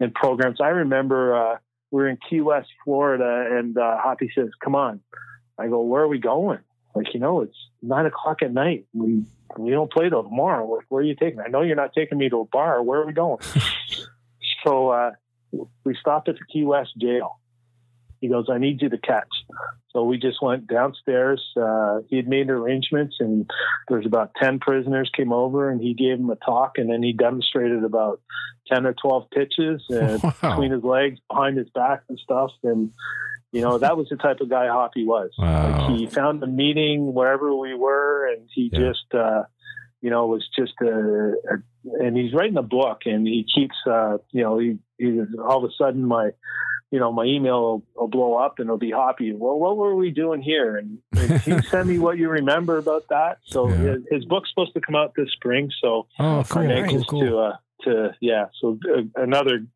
and 0.00 0.12
programs. 0.14 0.60
I 0.60 0.68
remember 0.68 1.34
uh, 1.34 1.56
we 1.90 2.02
are 2.02 2.08
in 2.08 2.18
Key 2.28 2.42
West, 2.42 2.68
Florida, 2.84 3.56
and 3.58 3.78
uh, 3.78 3.98
Hoppy 3.98 4.30
says, 4.34 4.50
"Come 4.62 4.74
on." 4.74 5.00
I 5.58 5.68
go, 5.68 5.80
"Where 5.82 6.02
are 6.02 6.08
we 6.08 6.18
going?" 6.18 6.58
Like, 6.94 7.12
you 7.12 7.20
know, 7.20 7.40
it's 7.40 7.56
nine 7.82 8.06
o'clock 8.06 8.42
at 8.42 8.52
night. 8.52 8.86
We 8.92 9.24
we 9.58 9.70
don't 9.70 9.92
play 9.92 10.08
till 10.08 10.22
tomorrow. 10.22 10.66
Like, 10.68 10.86
where 10.88 11.02
are 11.02 11.04
you 11.04 11.14
taking? 11.14 11.38
Me? 11.38 11.44
I 11.46 11.50
know 11.50 11.62
you're 11.62 11.76
not 11.76 11.92
taking 11.94 12.18
me 12.18 12.28
to 12.28 12.40
a 12.40 12.44
bar. 12.44 12.82
Where 12.82 13.00
are 13.00 13.06
we 13.06 13.12
going? 13.12 13.38
so 14.64 14.90
uh, 14.90 15.10
we 15.84 15.96
stopped 16.00 16.28
at 16.28 16.36
the 16.36 16.44
Key 16.52 16.64
West 16.64 16.90
jail. 17.00 17.38
He 18.20 18.28
goes, 18.28 18.46
I 18.50 18.58
need 18.58 18.80
you 18.80 18.88
to 18.88 18.98
catch. 18.98 19.28
So 19.90 20.04
we 20.04 20.18
just 20.18 20.42
went 20.42 20.66
downstairs. 20.66 21.44
Uh, 21.56 22.00
he 22.08 22.16
had 22.16 22.26
made 22.26 22.48
arrangements, 22.48 23.16
and 23.20 23.48
there's 23.88 24.06
about 24.06 24.32
10 24.40 24.60
prisoners 24.60 25.10
came 25.14 25.32
over, 25.32 25.70
and 25.70 25.80
he 25.80 25.94
gave 25.94 26.18
them 26.18 26.30
a 26.30 26.36
talk, 26.36 26.78
and 26.78 26.90
then 26.90 27.02
he 27.02 27.12
demonstrated 27.12 27.84
about 27.84 28.20
10 28.72 28.86
or 28.86 28.94
12 28.94 29.30
pitches 29.30 29.84
and 29.90 30.22
wow. 30.22 30.32
between 30.40 30.72
his 30.72 30.82
legs, 30.82 31.20
behind 31.28 31.58
his 31.58 31.68
back, 31.70 32.02
and 32.08 32.18
stuff. 32.18 32.50
And, 32.62 32.90
you 33.54 33.60
know, 33.60 33.78
that 33.78 33.96
was 33.96 34.08
the 34.08 34.16
type 34.16 34.40
of 34.40 34.50
guy 34.50 34.66
Hoppy 34.66 35.04
was. 35.04 35.30
Wow. 35.38 35.88
Like 35.88 35.96
he 35.96 36.06
found 36.08 36.42
a 36.42 36.46
meeting 36.48 37.14
wherever 37.14 37.54
we 37.54 37.72
were, 37.72 38.26
and 38.26 38.48
he 38.52 38.68
yeah. 38.72 38.80
just, 38.80 39.14
uh, 39.14 39.44
you 40.00 40.10
know, 40.10 40.26
was 40.26 40.44
just 40.58 40.72
a, 40.82 40.86
a, 40.88 42.04
and 42.04 42.16
he's 42.16 42.34
writing 42.34 42.56
a 42.56 42.62
book, 42.62 43.02
and 43.04 43.24
he 43.24 43.46
keeps, 43.54 43.76
uh, 43.88 44.18
you 44.32 44.42
know, 44.42 44.58
he, 44.58 44.78
he 44.98 45.20
all 45.40 45.64
of 45.64 45.70
a 45.70 45.72
sudden 45.78 46.04
my 46.04 46.30
you 46.90 47.00
know, 47.00 47.10
my 47.10 47.24
email 47.24 47.60
will, 47.60 47.82
will, 47.96 48.08
blow 48.08 48.34
up 48.36 48.60
and 48.60 48.66
it'll 48.66 48.78
be 48.78 48.92
Hoppy. 48.92 49.32
Well, 49.32 49.58
what 49.58 49.76
were 49.76 49.96
we 49.96 50.12
doing 50.12 50.40
here? 50.40 50.76
And, 50.76 50.98
and 51.16 51.42
can 51.42 51.54
you 51.54 51.62
send 51.68 51.88
me 51.88 51.98
what 51.98 52.18
you 52.18 52.28
remember 52.28 52.78
about 52.78 53.08
that? 53.08 53.38
So 53.42 53.68
yeah. 53.68 53.76
his, 53.76 54.02
his, 54.12 54.24
book's 54.26 54.50
supposed 54.50 54.74
to 54.74 54.80
come 54.80 54.94
out 54.94 55.12
this 55.16 55.32
spring. 55.32 55.72
So 55.82 56.06
oh, 56.20 56.44
cool, 56.48 56.86
cool, 56.88 57.04
cool. 57.04 57.20
to, 57.20 57.38
uh, 57.38 57.56
to, 57.84 58.14
yeah. 58.20 58.46
So 58.60 58.78
uh, 58.92 59.02
another, 59.16 59.66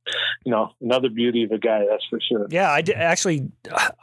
you 0.44 0.52
know, 0.52 0.72
another 0.80 1.08
beauty 1.08 1.44
of 1.44 1.52
a 1.52 1.58
guy, 1.58 1.84
that's 1.88 2.04
for 2.08 2.18
sure. 2.20 2.46
Yeah. 2.50 2.70
I 2.70 2.82
did, 2.82 2.96
actually, 2.96 3.50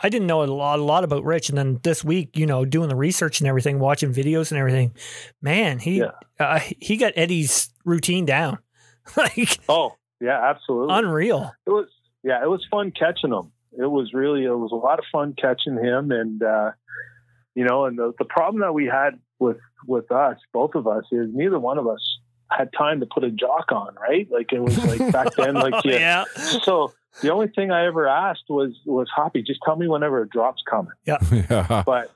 I 0.02 0.10
didn't 0.10 0.28
know 0.28 0.44
a 0.44 0.46
lot, 0.46 0.80
a 0.80 0.84
lot 0.84 1.04
about 1.04 1.24
Rich. 1.24 1.50
And 1.50 1.58
then 1.58 1.80
this 1.84 2.04
week, 2.04 2.38
you 2.38 2.46
know, 2.46 2.66
doing 2.66 2.90
the 2.90 2.96
research 2.96 3.40
and 3.40 3.48
everything, 3.48 3.80
watching 3.80 4.14
videos 4.14 4.52
and 4.52 4.60
everything, 4.60 4.94
man, 5.42 5.80
he, 5.80 6.00
yeah. 6.00 6.12
uh, 6.40 6.60
he 6.80 6.98
got 6.98 7.14
Eddie's 7.16 7.70
routine 7.84 8.26
down. 8.26 8.60
like, 9.18 9.60
oh, 9.70 9.96
yeah, 10.20 10.50
absolutely. 10.50 10.96
Unreal. 10.96 11.52
It 11.66 11.70
was, 11.70 11.88
yeah, 12.24 12.42
it 12.42 12.50
was 12.50 12.66
fun 12.72 12.92
catching 12.92 13.32
him. 13.32 13.52
It 13.78 13.90
was 13.90 14.14
really, 14.14 14.46
it 14.46 14.50
was 14.50 14.72
a 14.72 14.76
lot 14.76 15.00
of 15.00 15.06
fun 15.12 15.36
catching 15.40 15.78
him. 15.78 16.12
And, 16.12 16.42
uh, 16.42 16.72
you 17.54 17.66
know, 17.66 17.86
and 17.86 17.98
the, 17.98 18.14
the 18.18 18.26
problem 18.26 18.62
that 18.62 18.74
we 18.74 18.86
had 18.86 19.20
with, 19.40 19.58
with 19.86 20.12
us, 20.12 20.38
both 20.54 20.76
of 20.76 20.88
us 20.88 21.04
is 21.12 21.30
neither 21.34 21.60
one 21.60 21.78
of 21.78 21.88
us 21.88 22.15
had 22.50 22.72
time 22.78 23.00
to 23.00 23.06
put 23.06 23.24
a 23.24 23.32
jock 23.32 23.72
on, 23.72 23.96
right? 23.96 24.28
Like 24.32 24.54
it 24.54 24.60
was 24.60 24.78
like 24.84 25.12
back 25.12 25.34
then, 25.36 25.56
like, 25.56 25.74
yeah. 25.86 26.26
yeah. 26.38 26.60
So 26.64 26.94
the 27.22 27.32
only 27.32 27.48
thing 27.48 27.72
I 27.72 27.86
ever 27.86 28.08
asked 28.08 28.46
was, 28.50 28.80
was 28.86 29.10
Hoppy, 29.16 29.42
just 29.42 29.60
tell 29.64 29.76
me 29.76 29.88
whenever 29.88 30.22
a 30.22 30.28
drop's 30.28 30.64
coming. 30.70 30.94
Yeah. 31.06 31.18
yeah. 31.32 31.84
But 31.86 32.12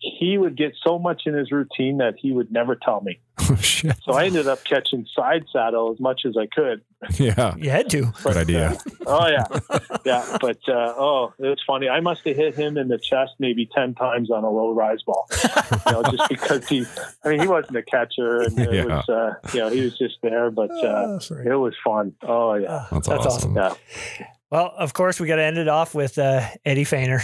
he 0.00 0.38
would 0.38 0.56
get 0.56 0.74
so 0.82 0.98
much 0.98 1.22
in 1.26 1.34
his 1.34 1.52
routine 1.52 1.98
that 1.98 2.14
he 2.18 2.32
would 2.32 2.50
never 2.50 2.74
tell 2.74 3.00
me. 3.00 3.20
Oh, 3.52 3.56
shit. 3.56 3.96
So 4.04 4.12
I 4.12 4.26
ended 4.26 4.46
up 4.46 4.62
catching 4.62 5.06
side 5.12 5.44
saddle 5.52 5.90
as 5.92 5.98
much 5.98 6.22
as 6.24 6.36
I 6.36 6.46
could. 6.46 6.82
Yeah. 7.18 7.56
You 7.56 7.70
had 7.70 7.90
to. 7.90 8.12
Good 8.22 8.36
idea. 8.36 8.78
Uh, 9.04 9.04
oh, 9.06 9.26
yeah. 9.26 9.78
Yeah. 10.04 10.38
But, 10.40 10.58
uh, 10.68 10.94
oh, 10.96 11.32
it 11.36 11.46
was 11.46 11.58
funny. 11.66 11.88
I 11.88 11.98
must 11.98 12.24
have 12.26 12.36
hit 12.36 12.54
him 12.54 12.76
in 12.76 12.86
the 12.86 12.98
chest 12.98 13.32
maybe 13.40 13.68
10 13.74 13.94
times 13.94 14.30
on 14.30 14.44
a 14.44 14.50
low 14.50 14.72
rise 14.72 15.02
ball. 15.02 15.26
you 15.32 15.92
know, 15.92 16.02
just 16.12 16.28
because 16.28 16.68
he, 16.68 16.84
I 17.24 17.30
mean, 17.30 17.40
he 17.40 17.48
wasn't 17.48 17.76
a 17.76 17.82
catcher 17.82 18.42
and 18.42 18.56
it 18.56 18.72
yeah. 18.72 18.84
was, 18.84 19.08
uh, 19.08 19.34
you 19.52 19.60
know, 19.60 19.68
he 19.70 19.80
was 19.80 19.98
just 19.98 20.18
there, 20.22 20.52
but 20.52 20.70
uh, 20.70 21.18
oh, 21.18 21.18
it 21.44 21.58
was 21.58 21.74
fun. 21.84 22.14
Oh, 22.22 22.54
yeah. 22.54 22.86
That's, 22.92 23.08
That's 23.08 23.26
awesome. 23.26 23.58
awesome. 23.58 23.78
Yeah. 24.20 24.26
Well, 24.50 24.72
of 24.76 24.92
course, 24.92 25.18
we 25.18 25.26
got 25.26 25.36
to 25.36 25.44
end 25.44 25.58
it 25.58 25.68
off 25.68 25.94
with 25.94 26.18
uh, 26.18 26.46
Eddie 26.64 26.84
Feigner. 26.84 27.22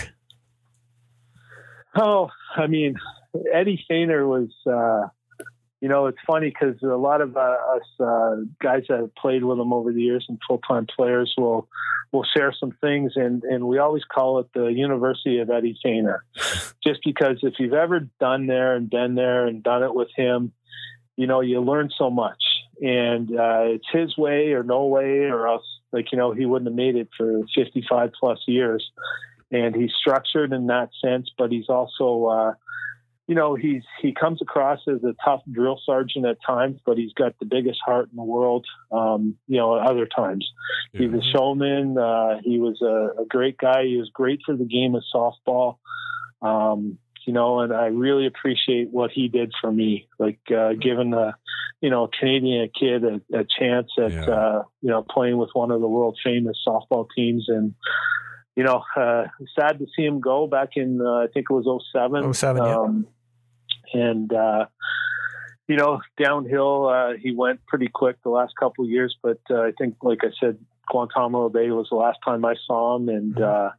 Oh, 1.98 2.31
I 2.56 2.66
mean, 2.66 2.97
Eddie 3.52 3.85
Feigner 3.90 4.27
was, 4.27 4.51
uh, 4.66 5.09
you 5.81 5.89
know, 5.89 6.06
it's 6.06 6.18
funny 6.27 6.48
because 6.51 6.82
a 6.82 6.97
lot 6.97 7.20
of 7.20 7.36
uh, 7.36 7.40
us 7.40 7.82
uh, 8.01 8.36
guys 8.60 8.85
that 8.89 9.01
have 9.01 9.14
played 9.14 9.44
with 9.44 9.59
him 9.59 9.73
over 9.73 9.93
the 9.93 10.02
years 10.02 10.27
and 10.28 10.39
full 10.47 10.59
time 10.59 10.86
players 10.86 11.35
will 11.36 11.68
will 12.12 12.24
share 12.36 12.52
some 12.59 12.73
things, 12.81 13.12
and 13.16 13.43
and 13.44 13.66
we 13.66 13.78
always 13.78 14.05
call 14.05 14.39
it 14.39 14.47
the 14.55 14.66
University 14.66 15.39
of 15.39 15.51
Eddie 15.51 15.78
Feigner, 15.85 16.20
just 16.82 17.01
because 17.05 17.39
if 17.43 17.55
you've 17.59 17.74
ever 17.74 18.09
done 18.20 18.47
there 18.47 18.74
and 18.74 18.89
been 18.89 19.14
there 19.14 19.47
and 19.47 19.62
done 19.62 19.82
it 19.82 19.94
with 19.94 20.09
him, 20.16 20.52
you 21.16 21.27
know, 21.27 21.40
you 21.40 21.60
learn 21.60 21.90
so 21.97 22.10
much, 22.10 22.43
and 22.81 23.31
uh, 23.31 23.64
it's 23.64 23.89
his 23.93 24.16
way 24.16 24.52
or 24.52 24.62
no 24.62 24.86
way, 24.86 25.24
or 25.24 25.47
else, 25.47 25.66
like 25.93 26.12
you 26.12 26.18
know, 26.18 26.32
he 26.32 26.47
wouldn't 26.47 26.70
have 26.70 26.77
made 26.77 26.97
it 26.97 27.09
for 27.16 27.43
fifty 27.55 27.85
five 27.89 28.12
plus 28.18 28.39
years 28.47 28.90
and 29.51 29.74
he's 29.74 29.93
structured 29.98 30.52
in 30.52 30.66
that 30.66 30.90
sense, 31.05 31.31
but 31.36 31.52
he's 31.52 31.68
also, 31.68 32.27
uh, 32.27 32.55
you 33.27 33.35
know, 33.35 33.55
he's 33.55 33.82
he 34.01 34.12
comes 34.12 34.40
across 34.40 34.81
as 34.89 35.02
a 35.02 35.14
tough 35.24 35.43
drill 35.51 35.81
sergeant 35.85 36.27
at 36.27 36.39
times, 36.47 36.81
but 36.85 36.97
he's 36.97 37.12
got 37.12 37.39
the 37.39 37.47
biggest 37.47 37.81
heart 37.85 38.09
in 38.10 38.16
the 38.16 38.23
world. 38.23 38.66
Um, 38.93 39.36
you 39.48 39.56
know, 39.56 39.78
at 39.78 39.89
other 39.89 40.06
times, 40.06 40.48
yeah. 40.93 41.02
he's 41.02 41.12
a 41.12 41.23
showman. 41.32 41.98
Uh, 41.98 42.39
he 42.43 42.59
was 42.59 42.81
a, 42.82 43.23
a, 43.23 43.27
great 43.27 43.59
guy. 43.59 43.85
He 43.85 43.97
was 43.97 44.10
great 44.12 44.40
for 44.47 44.56
the 44.56 44.64
game 44.64 44.94
of 44.94 45.02
softball. 45.14 45.78
Um, 46.40 46.98
you 47.27 47.32
know, 47.32 47.60
and 47.60 47.73
I 47.73 47.86
really 47.86 48.27
appreciate 48.27 48.90
what 48.90 49.10
he 49.10 49.27
did 49.27 49.52
for 49.60 49.73
me, 49.73 50.09
like 50.18 50.39
uh, 50.56 50.74
giving 50.74 51.12
a, 51.12 51.36
you 51.81 51.90
know, 51.90 52.09
Canadian 52.18 52.70
kid 52.78 53.02
a, 53.02 53.20
a 53.36 53.44
chance 53.59 53.90
at, 53.98 54.12
yeah. 54.12 54.31
uh, 54.31 54.62
you 54.81 54.90
know, 54.90 55.02
playing 55.02 55.36
with 55.36 55.51
one 55.52 55.73
of 55.73 55.81
the 55.81 55.89
world 55.89 56.16
famous 56.23 56.56
softball 56.66 57.06
teams 57.16 57.47
and 57.48 57.74
you 58.56 58.64
know, 58.64 58.82
uh, 58.96 59.24
sad 59.58 59.78
to 59.78 59.86
see 59.94 60.04
him 60.04 60.20
go 60.20 60.46
back 60.46 60.70
in, 60.76 61.00
uh, 61.00 61.24
I 61.24 61.26
think 61.32 61.46
it 61.50 61.52
was 61.52 61.82
07. 61.92 62.32
07, 62.32 62.62
um, 62.62 63.06
yeah. 63.94 64.06
And, 64.08 64.32
uh, 64.32 64.66
you 65.68 65.76
know, 65.76 66.00
downhill, 66.20 66.88
uh, 66.88 67.12
he 67.20 67.32
went 67.32 67.64
pretty 67.66 67.88
quick 67.88 68.16
the 68.22 68.30
last 68.30 68.54
couple 68.58 68.84
of 68.84 68.90
years, 68.90 69.16
but 69.22 69.40
uh, 69.50 69.60
I 69.60 69.72
think, 69.78 69.96
like 70.02 70.20
I 70.22 70.30
said, 70.40 70.58
Guantanamo 70.88 71.48
Bay 71.48 71.70
was 71.70 71.88
the 71.90 71.96
last 71.96 72.18
time 72.24 72.44
I 72.44 72.54
saw 72.66 72.96
him, 72.96 73.08
and 73.08 73.34
mm-hmm. 73.34 73.42
uh, 73.42 73.70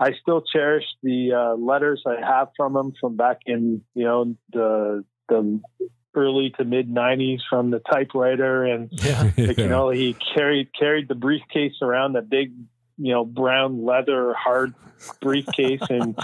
I 0.00 0.12
still 0.20 0.42
cherish 0.42 0.84
the 1.02 1.32
uh, 1.32 1.54
letters 1.54 2.02
I 2.06 2.20
have 2.20 2.48
from 2.56 2.76
him 2.76 2.92
from 3.00 3.16
back 3.16 3.38
in 3.46 3.82
you 3.94 4.04
know 4.04 4.36
the 4.52 5.04
the 5.28 5.60
early 6.14 6.52
to 6.58 6.64
mid 6.64 6.88
'90s 6.88 7.40
from 7.48 7.70
the 7.70 7.78
typewriter, 7.78 8.64
and 8.64 8.88
yeah. 8.92 9.30
like, 9.38 9.58
you 9.58 9.68
know 9.68 9.90
he 9.90 10.14
carried 10.36 10.70
carried 10.78 11.08
the 11.08 11.14
briefcase 11.14 11.76
around 11.82 12.14
the 12.14 12.22
big 12.22 12.52
you 12.98 13.12
know 13.12 13.24
brown 13.24 13.84
leather 13.84 14.34
hard 14.34 14.74
briefcase. 15.20 15.82
And 15.88 16.18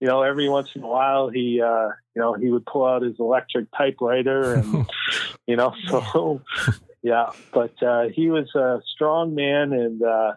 you 0.00 0.08
know 0.08 0.22
every 0.22 0.48
once 0.48 0.70
in 0.74 0.82
a 0.82 0.86
while 0.86 1.28
he 1.28 1.60
uh 1.60 1.88
you 2.14 2.22
know 2.22 2.34
he 2.34 2.48
would 2.50 2.66
pull 2.66 2.86
out 2.86 3.02
his 3.02 3.16
electric 3.18 3.66
typewriter 3.76 4.54
and 4.54 4.86
you 5.46 5.56
know 5.56 5.74
so 5.88 6.40
yeah. 7.02 7.30
But 7.52 7.82
uh 7.82 8.08
he 8.14 8.30
was 8.30 8.54
a 8.54 8.80
strong 8.94 9.34
man 9.34 9.72
and 9.72 10.02
uh 10.02 10.32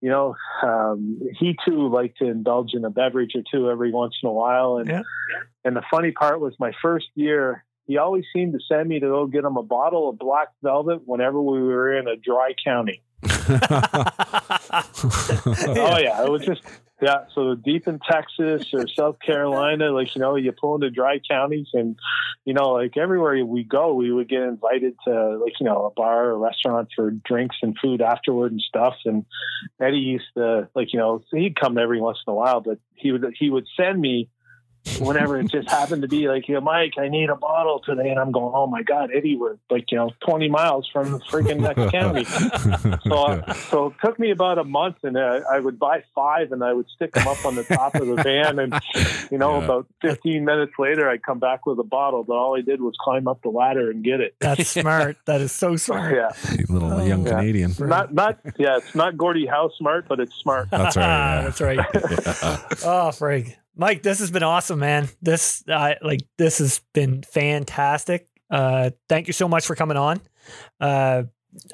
you 0.00 0.10
know 0.10 0.36
um 0.62 1.20
he 1.38 1.56
too 1.66 1.88
liked 1.88 2.18
to 2.18 2.26
indulge 2.26 2.74
in 2.74 2.84
a 2.84 2.90
beverage 2.90 3.34
or 3.34 3.42
two 3.50 3.70
every 3.70 3.92
once 3.92 4.14
in 4.22 4.28
a 4.28 4.32
while. 4.32 4.76
And 4.76 4.88
yeah. 4.88 5.02
and 5.64 5.76
the 5.76 5.82
funny 5.90 6.12
part 6.12 6.40
was 6.40 6.54
my 6.58 6.72
first 6.82 7.08
year 7.14 7.64
he 7.88 7.98
always 7.98 8.24
seemed 8.32 8.52
to 8.52 8.60
send 8.68 8.88
me 8.88 9.00
to 9.00 9.06
go 9.06 9.26
get 9.26 9.44
him 9.44 9.56
a 9.56 9.62
bottle 9.62 10.08
of 10.08 10.18
black 10.18 10.48
velvet 10.62 11.02
whenever 11.04 11.40
we 11.42 11.60
were 11.60 11.92
in 11.92 12.06
a 12.06 12.16
dry 12.16 12.54
county 12.64 13.02
oh 14.72 15.98
yeah, 15.98 16.24
it 16.24 16.30
was 16.30 16.44
just 16.44 16.62
yeah. 17.02 17.24
So 17.34 17.54
deep 17.54 17.88
in 17.88 17.98
Texas 17.98 18.72
or 18.72 18.86
South 18.88 19.18
Carolina, 19.18 19.90
like 19.90 20.14
you 20.14 20.20
know, 20.20 20.36
you 20.36 20.52
pull 20.52 20.76
into 20.76 20.88
dry 20.88 21.18
counties, 21.18 21.68
and 21.74 21.98
you 22.44 22.54
know, 22.54 22.70
like 22.70 22.96
everywhere 22.96 23.44
we 23.44 23.64
go, 23.64 23.94
we 23.94 24.12
would 24.12 24.28
get 24.28 24.42
invited 24.42 24.94
to 25.06 25.38
like 25.38 25.54
you 25.60 25.66
know 25.66 25.86
a 25.86 25.90
bar 25.90 26.30
or 26.30 26.38
restaurant 26.38 26.88
for 26.94 27.10
drinks 27.10 27.56
and 27.62 27.76
food 27.82 28.00
afterward 28.00 28.52
and 28.52 28.60
stuff. 28.60 28.94
And 29.04 29.26
Eddie 29.80 29.98
used 29.98 30.32
to 30.36 30.68
like 30.74 30.92
you 30.92 30.98
know 30.98 31.22
he'd 31.32 31.60
come 31.60 31.76
every 31.76 32.00
once 32.00 32.18
in 32.26 32.32
a 32.32 32.36
while, 32.36 32.60
but 32.60 32.78
he 32.94 33.12
would 33.12 33.34
he 33.38 33.50
would 33.50 33.66
send 33.76 34.00
me 34.00 34.28
whenever 34.98 35.38
it 35.38 35.50
just 35.50 35.70
happened 35.70 36.02
to 36.02 36.08
be 36.08 36.28
like, 36.28 36.48
you 36.48 36.54
know, 36.54 36.60
Mike, 36.60 36.94
I 36.98 37.08
need 37.08 37.30
a 37.30 37.36
bottle 37.36 37.80
today. 37.80 38.10
And 38.10 38.18
I'm 38.18 38.32
going, 38.32 38.52
oh 38.54 38.66
my 38.66 38.82
God, 38.82 39.10
Eddie, 39.14 39.36
we're 39.36 39.56
like, 39.70 39.90
you 39.90 39.98
know, 39.98 40.10
20 40.20 40.48
miles 40.48 40.88
from 40.92 41.12
the 41.12 41.18
freaking 41.18 41.60
next 41.60 41.92
county. 41.92 42.26
So, 43.04 43.16
uh, 43.16 43.52
so 43.54 43.86
it 43.86 43.94
took 44.02 44.18
me 44.18 44.30
about 44.30 44.58
a 44.58 44.64
month 44.64 44.96
and 45.02 45.16
uh, 45.16 45.40
I 45.50 45.58
would 45.58 45.78
buy 45.78 46.04
five 46.14 46.52
and 46.52 46.62
I 46.62 46.72
would 46.72 46.88
stick 46.94 47.12
them 47.12 47.26
up 47.26 47.44
on 47.44 47.56
the 47.56 47.64
top 47.64 47.94
of 47.94 48.06
the 48.06 48.16
van. 48.16 48.58
And, 48.58 48.74
you 49.30 49.38
know, 49.38 49.58
yeah. 49.58 49.64
about 49.64 49.86
15 50.02 50.44
minutes 50.44 50.72
later, 50.78 51.08
I'd 51.08 51.22
come 51.22 51.38
back 51.38 51.66
with 51.66 51.78
a 51.78 51.84
bottle, 51.84 52.24
but 52.24 52.34
all 52.34 52.56
I 52.56 52.60
did 52.60 52.80
was 52.80 52.94
climb 53.00 53.28
up 53.28 53.42
the 53.42 53.50
ladder 53.50 53.90
and 53.90 54.04
get 54.04 54.20
it. 54.20 54.34
That's 54.40 54.68
smart. 54.80 55.16
That 55.26 55.40
is 55.40 55.52
so 55.52 55.76
smart. 55.76 56.14
Yeah. 56.14 56.30
You 56.58 56.66
little 56.68 56.92
oh, 56.92 57.04
young 57.04 57.24
yeah. 57.24 57.38
Canadian. 57.38 57.74
Not, 57.78 58.14
not, 58.14 58.38
yeah, 58.58 58.78
it's 58.78 58.94
not 58.94 59.16
Gordie 59.16 59.46
Howe 59.46 59.70
smart, 59.76 60.06
but 60.08 60.20
it's 60.20 60.34
smart. 60.34 60.70
That's 60.70 60.96
right. 60.96 61.04
Yeah. 61.04 61.42
That's 61.42 61.60
right. 61.60 61.78
oh, 62.84 63.10
Frig. 63.12 63.56
Mike, 63.74 64.02
this 64.02 64.18
has 64.18 64.30
been 64.30 64.42
awesome, 64.42 64.78
man. 64.78 65.08
This 65.20 65.64
uh, 65.68 65.94
like 66.02 66.20
this 66.38 66.58
has 66.58 66.80
been 66.92 67.22
fantastic. 67.22 68.28
Uh, 68.50 68.90
thank 69.08 69.26
you 69.26 69.32
so 69.32 69.48
much 69.48 69.66
for 69.66 69.74
coming 69.74 69.96
on. 69.96 70.20
Uh, 70.80 71.24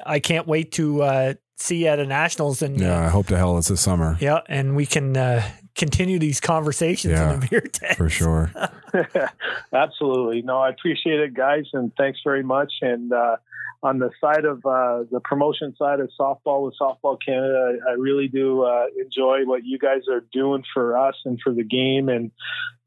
I 0.05 0.19
can't 0.19 0.47
wait 0.47 0.71
to 0.73 1.01
uh, 1.03 1.33
see 1.59 1.83
you 1.83 1.87
at 1.87 1.99
a 1.99 2.05
nationals 2.05 2.61
and 2.61 2.79
Yeah, 2.79 3.01
uh, 3.01 3.05
I 3.05 3.09
hope 3.09 3.27
to 3.27 3.37
hell 3.37 3.57
it's 3.57 3.67
this 3.67 3.81
summer 3.81 4.17
yeah, 4.19 4.41
and 4.47 4.75
we 4.75 4.85
can 4.85 5.15
uh, 5.17 5.43
continue 5.75 6.19
these 6.19 6.39
conversations 6.39 7.13
Yeah, 7.13 7.33
in 7.33 7.39
the 7.39 7.47
beer 7.47 7.61
tent 7.61 7.97
for 7.97 8.09
sure. 8.09 8.51
Absolutely. 9.73 10.41
No, 10.41 10.57
I 10.59 10.69
appreciate 10.69 11.19
it, 11.19 11.33
guys, 11.33 11.65
and 11.73 11.91
thanks 11.95 12.19
very 12.23 12.43
much. 12.43 12.73
And 12.81 13.11
uh, 13.13 13.37
on 13.83 13.99
the 13.99 14.09
side 14.19 14.45
of 14.45 14.57
uh, 14.65 15.03
the 15.11 15.21
promotion 15.23 15.75
side 15.77 15.99
of 15.99 16.09
softball 16.19 16.65
with 16.65 16.75
Softball 16.79 17.17
Canada, 17.23 17.77
I, 17.87 17.91
I 17.91 17.93
really 17.93 18.27
do 18.27 18.63
uh, 18.63 18.85
enjoy 18.99 19.45
what 19.45 19.65
you 19.65 19.77
guys 19.77 20.01
are 20.11 20.23
doing 20.33 20.63
for 20.73 20.97
us 20.97 21.15
and 21.25 21.39
for 21.41 21.53
the 21.53 21.63
game. 21.63 22.09
And 22.09 22.31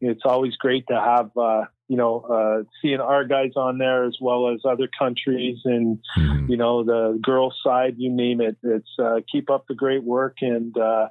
it's 0.00 0.22
always 0.24 0.56
great 0.56 0.86
to 0.88 1.00
have, 1.00 1.30
uh, 1.36 1.64
you 1.92 1.98
know, 1.98 2.20
uh, 2.20 2.62
seeing 2.80 3.00
our 3.00 3.22
guys 3.22 3.50
on 3.54 3.76
there 3.76 4.04
as 4.04 4.16
well 4.18 4.48
as 4.48 4.60
other 4.64 4.88
countries 4.98 5.58
and, 5.66 5.98
Mhm. 6.18 6.48
you 6.48 6.56
know, 6.56 6.82
the 6.82 7.18
girls 7.20 7.54
side, 7.62 7.96
you 7.98 8.10
name 8.10 8.40
it. 8.40 8.56
It's 8.62 8.88
uh, 8.98 9.20
keep 9.30 9.50
up 9.50 9.66
the 9.68 9.74
great 9.74 10.02
work. 10.02 10.38
And, 10.40 10.74
uh, 10.78 11.08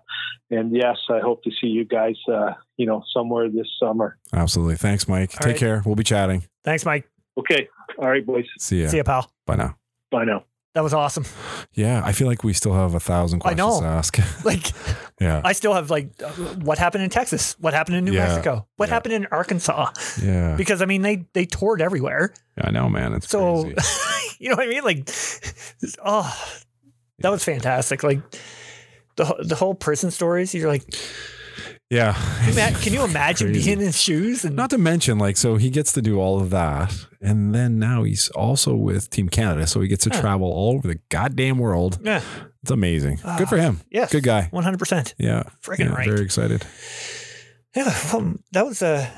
and 0.49 0.75
yes, 0.75 0.97
I 1.07 1.19
hope 1.19 1.43
to 1.43 1.51
see 1.51 1.67
you 1.67 1.85
guys, 1.85 2.15
uh, 2.27 2.53
you 2.77 2.87
know, 2.87 3.03
somewhere 3.13 3.47
this 3.47 3.67
summer. 3.79 4.17
Absolutely. 4.33 4.77
Thanks, 4.77 5.07
Mike. 5.07 5.33
All 5.35 5.43
Take 5.45 5.51
right. 5.51 5.59
care. 5.59 5.83
We'll 5.85 5.93
be 5.95 6.03
chatting. 6.03 6.41
Thanks, 6.63 6.83
Mike. 6.83 7.07
Okay. 7.37 7.67
All 7.99 8.09
right, 8.09 8.25
boys. 8.25 8.47
See 8.57 8.81
ya. 8.81 8.87
See 8.89 8.97
you, 8.97 9.03
pal. 9.03 9.31
Bye 9.45 9.57
now. 9.57 9.75
Bye 10.09 10.25
now. 10.25 10.45
That 10.73 10.83
was 10.83 10.93
awesome. 10.93 11.25
Yeah, 11.73 12.01
I 12.05 12.13
feel 12.13 12.27
like 12.27 12.45
we 12.45 12.53
still 12.53 12.73
have 12.73 12.95
a 12.95 12.99
thousand 12.99 13.41
I 13.43 13.53
questions 13.53 13.57
know. 13.75 13.81
to 13.81 13.85
ask. 13.87 14.17
Like, 14.45 14.71
yeah. 15.21 15.41
I 15.43 15.51
still 15.53 15.73
have 15.73 15.89
like, 15.89 16.09
uh, 16.23 16.29
what 16.63 16.77
happened 16.77 17.03
in 17.03 17.09
Texas? 17.09 17.55
What 17.59 17.73
happened 17.73 17.97
in 17.97 18.05
New 18.05 18.13
Yeah. 18.13 18.27
Mexico? 18.27 18.67
What 18.77 18.87
Yeah. 18.87 18.93
happened 18.95 19.13
in 19.15 19.25
Arkansas? 19.31 19.91
Yeah. 20.23 20.55
Because 20.55 20.81
I 20.81 20.85
mean, 20.85 21.01
they 21.01 21.25
they 21.33 21.45
toured 21.45 21.81
everywhere. 21.81 22.33
I 22.59 22.71
know, 22.71 22.87
man. 22.87 23.13
It's 23.13 23.27
So, 23.27 23.65
you 24.39 24.49
know 24.49 24.55
what 24.55 24.65
I 24.65 24.69
mean? 24.69 24.83
Like, 24.83 25.09
oh, 26.05 26.33
that 27.19 27.29
was 27.29 27.43
fantastic. 27.43 28.01
Like 28.03 28.21
the 29.17 29.25
the 29.45 29.55
whole 29.55 29.75
prison 29.75 30.09
stories. 30.09 30.53
You're 30.55 30.69
like, 30.69 30.85
Yeah. 31.91 32.13
can 32.13 32.45
you, 32.47 32.51
ima- 32.61 32.79
can 32.81 32.93
you 32.93 33.03
imagine 33.03 33.51
being 33.51 33.67
in 33.67 33.79
his 33.79 34.01
shoes? 34.01 34.45
And 34.45 34.55
Not 34.55 34.69
to 34.69 34.77
mention, 34.77 35.19
like, 35.19 35.35
so 35.37 35.57
he 35.57 35.69
gets 35.69 35.91
to 35.93 36.01
do 36.01 36.19
all 36.19 36.39
of 36.41 36.49
that. 36.51 36.95
And 37.21 37.53
then 37.53 37.77
now 37.79 38.03
he's 38.03 38.29
also 38.29 38.73
with 38.75 39.09
Team 39.09 39.27
Canada. 39.29 39.67
So 39.67 39.81
he 39.81 39.87
gets 39.89 40.05
to 40.05 40.09
travel 40.09 40.47
all 40.47 40.75
over 40.75 40.87
the 40.87 40.99
goddamn 41.09 41.57
world. 41.59 41.99
yeah, 42.01 42.21
It's 42.63 42.71
amazing. 42.71 43.19
Ah, 43.25 43.37
Good 43.37 43.49
for 43.49 43.57
him. 43.57 43.81
yes, 43.91 44.09
Good 44.11 44.23
guy. 44.23 44.47
one 44.51 44.63
hundred 44.63 44.79
percent. 44.79 45.13
Yeah. 45.19 45.43
Friggin' 45.61 45.79
Yeah, 45.89 45.93
right. 45.93 46.07
Very 46.07 46.21
excited. 46.23 46.65
Yeah, 47.75 47.93
well, 48.13 48.35
that 48.53 48.65
was 48.65 48.81
a. 48.81 49.11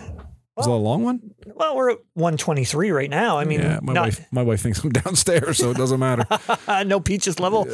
Was 0.56 0.68
that 0.68 0.72
a 0.72 0.76
long 0.76 1.02
one? 1.02 1.20
Well, 1.48 1.76
we're 1.76 1.92
at 1.92 1.98
one 2.14 2.38
twenty 2.38 2.64
three 2.66 2.92
right 2.92 3.10
now. 3.10 3.40
I 3.40 3.44
mean, 3.46 3.62
yeah, 3.62 3.80
my 3.82 3.94
not, 3.94 4.04
wife 4.06 4.26
my 4.32 4.44
wife 4.44 4.62
thinks 4.62 4.84
I'm 4.84 4.92
downstairs, 5.04 5.58
so 5.58 5.72
it 5.72 5.78
doesn't 5.78 6.00
matter. 6.00 6.26
no 6.86 7.00
peaches 7.00 7.40
level. 7.40 7.66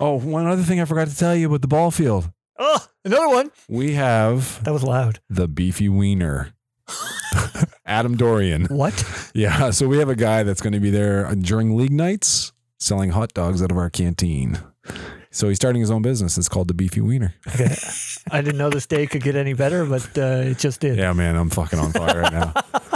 oh, 0.00 0.18
one 0.18 0.46
other 0.46 0.62
thing 0.62 0.80
I 0.80 0.84
forgot 0.84 1.08
to 1.08 1.16
tell 1.16 1.34
you 1.36 1.48
about 1.48 1.60
the 1.62 1.68
ball 1.68 1.90
field. 1.90 2.30
Oh, 2.58 2.78
another 3.08 3.28
one. 3.28 3.50
We 3.68 3.92
have 3.94 4.62
That 4.64 4.72
was 4.72 4.82
loud. 4.84 5.20
the 5.28 5.48
beefy 5.48 5.88
wiener. 5.88 6.52
Adam 7.86 8.16
Dorian. 8.16 8.66
What? 8.66 9.04
Yeah, 9.34 9.70
so 9.70 9.86
we 9.88 9.98
have 9.98 10.08
a 10.08 10.14
guy 10.16 10.42
that's 10.42 10.60
going 10.60 10.72
to 10.72 10.80
be 10.80 10.90
there 10.90 11.34
during 11.34 11.76
league 11.76 11.92
nights 11.92 12.52
selling 12.78 13.10
hot 13.10 13.34
dogs 13.34 13.62
out 13.62 13.70
of 13.70 13.76
our 13.78 13.90
canteen. 13.90 14.58
So 15.30 15.48
he's 15.48 15.56
starting 15.56 15.80
his 15.80 15.90
own 15.90 16.00
business. 16.02 16.38
It's 16.38 16.48
called 16.48 16.68
the 16.68 16.74
Beefy 16.74 17.00
Wiener. 17.02 17.34
Okay. 17.46 17.74
I 18.30 18.40
didn't 18.40 18.56
know 18.58 18.70
this 18.70 18.86
day 18.86 19.06
could 19.06 19.22
get 19.22 19.36
any 19.36 19.52
better, 19.52 19.84
but 19.84 20.16
uh, 20.16 20.48
it 20.50 20.58
just 20.58 20.80
did. 20.80 20.96
Yeah, 20.96 21.12
man, 21.12 21.36
I'm 21.36 21.50
fucking 21.50 21.78
on 21.78 21.92
fire 21.92 22.22
right 22.22 22.32
now. 22.32 22.54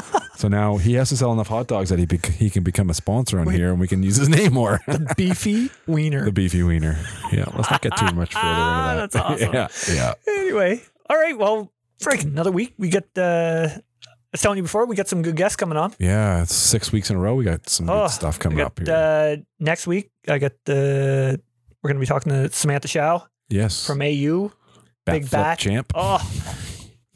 So 0.43 0.49
now 0.49 0.77
he 0.77 0.95
has 0.95 1.09
to 1.11 1.17
sell 1.17 1.33
enough 1.33 1.47
hot 1.47 1.69
dogs 1.69 1.89
that 1.91 2.01
he 2.01 2.05
bec- 2.05 2.27
he 2.27 2.51
can 2.51 2.65
become 2.65 2.91
a 2.91 2.95
sponsor 2.95 3.39
on 3.39 3.47
Wait. 3.47 3.55
here, 3.55 3.71
and 3.71 3.79
we 3.79 3.87
can 3.87 4.03
use 4.03 4.17
his 4.17 4.29
name 4.39 4.55
more. 4.55 4.81
The 4.89 5.15
beefy 5.17 5.71
wiener. 5.87 6.25
the 6.25 6.33
Beefy 6.33 6.65
Wiener. 6.65 6.99
Yeah, 7.31 7.45
let's 7.55 7.71
not 7.71 7.81
get 7.81 7.97
too 7.97 8.07
much 8.13 8.35
further 8.35 8.49
into 8.49 8.59
that. 8.59 9.13
That's 9.13 9.15
awesome. 9.17 9.53
yeah, 9.55 9.69
yeah. 9.95 10.15
anyway, 10.27 10.83
all 11.09 11.17
right. 11.17 11.39
Well, 11.39 11.71
Frank, 12.01 12.25
another 12.25 12.51
week. 12.51 12.75
We 12.77 12.89
get. 12.89 13.07
Uh, 13.17 13.69
I 13.71 13.79
was 14.33 14.41
telling 14.41 14.57
you 14.57 14.65
before, 14.65 14.85
we 14.87 14.97
got 14.97 15.07
some 15.07 15.23
good 15.23 15.37
guests 15.37 15.55
coming 15.55 15.79
on. 15.79 15.95
Yeah, 16.01 16.43
it's 16.43 16.53
six 16.57 16.91
weeks 16.91 17.09
in 17.09 17.15
a 17.19 17.21
row. 17.21 17.37
We 17.37 17.45
got 17.45 17.69
some 17.69 17.89
Oh, 17.89 18.07
good 18.07 18.11
stuff 18.11 18.41
coming 18.41 18.59
got, 18.59 18.67
up 18.67 18.81
here. 18.81 18.93
Uh, 18.93 19.37
next 19.61 19.87
week, 19.87 20.11
I 20.27 20.39
got 20.41 20.55
the. 20.65 21.41
We're 21.85 21.89
going 21.89 21.99
to 21.99 22.01
be 22.01 22.07
talking 22.07 22.33
to 22.33 22.51
Samantha 22.51 22.89
Shao 22.89 23.29
yes, 23.49 23.87
from 23.87 24.03
AU. 24.03 24.51
Bat 25.05 25.13
Big 25.15 25.23
Flip 25.29 25.41
Bat. 25.41 25.59
champ. 25.61 25.93
Oh, 25.95 26.19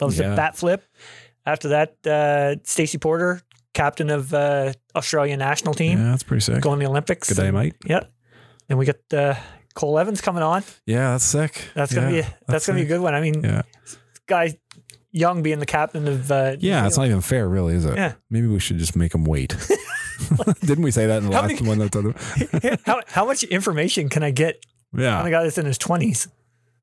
loves 0.01 0.17
Yeah. 0.17 0.31
the 0.31 0.37
bat 0.37 0.57
flip. 0.57 0.85
After 1.47 1.69
that, 1.69 1.97
uh, 2.07 2.57
Stacey 2.65 2.99
Porter, 2.99 3.41
captain 3.73 4.11
of 4.11 4.35
uh, 4.35 4.73
Australian 4.97 5.39
national 5.39 5.75
team, 5.75 5.99
Yeah, 5.99 6.11
that's 6.11 6.23
pretty 6.25 6.41
sick. 6.41 6.61
going 6.61 6.81
to 6.81 6.85
the 6.85 6.91
Olympics. 6.91 7.29
Good 7.29 7.37
day, 7.41 7.51
mate. 7.51 7.75
Yeah. 7.87 8.01
And 8.69 8.79
we 8.79 8.85
got 8.85 8.97
uh, 9.17 9.35
Cole 9.75 9.99
Evans 9.99 10.21
coming 10.21 10.43
on. 10.43 10.65
Yeah, 10.87 11.13
that's 11.13 11.25
sick. 11.25 11.69
That's 11.75 11.95
gonna 11.95 12.11
Yeah, 12.11 12.23
be 12.23 12.35
that's, 12.49 12.67
gonna 12.67 12.79
be 12.79 12.85
a 12.85 12.89
good 12.89 13.01
one. 13.01 13.15
I 13.15 13.21
mean, 13.21 13.45
Yeah, 13.45 13.63
guy 14.27 14.59
young 15.13 15.43
being 15.43 15.61
the 15.61 15.67
captain 15.67 16.09
of 16.09 16.31
uh, 16.33 16.57
yeah. 16.59 16.87
It's 16.87 16.97
not 16.97 17.07
even 17.07 17.21
fair, 17.21 17.49
really, 17.49 17.75
is 17.75 17.85
it? 17.85 17.95
Yeah. 17.97 18.15
Maybe 18.29 18.49
we 18.49 18.59
should 18.59 18.79
just 18.79 18.97
make 18.97 19.15
him 19.15 19.25
wait. 19.25 19.55
Didn't 20.61 20.83
we 20.83 20.91
say 20.91 21.07
that 21.07 21.19
in 21.19 21.25
the 21.25 21.31
last 21.31 21.61
many- 21.61 21.69
one? 21.69 21.79
That 21.79 22.81
how 22.87 23.03
how 23.07 23.25
much 23.27 23.45
information 23.45 24.09
can 24.09 24.23
I 24.23 24.31
get 24.31 24.65
on 24.95 25.01
a 25.01 25.03
yeah. 25.05 25.31
guy 25.31 25.43
that's 25.45 25.59
in 25.59 25.67
his 25.67 25.79
twenties? 25.79 26.27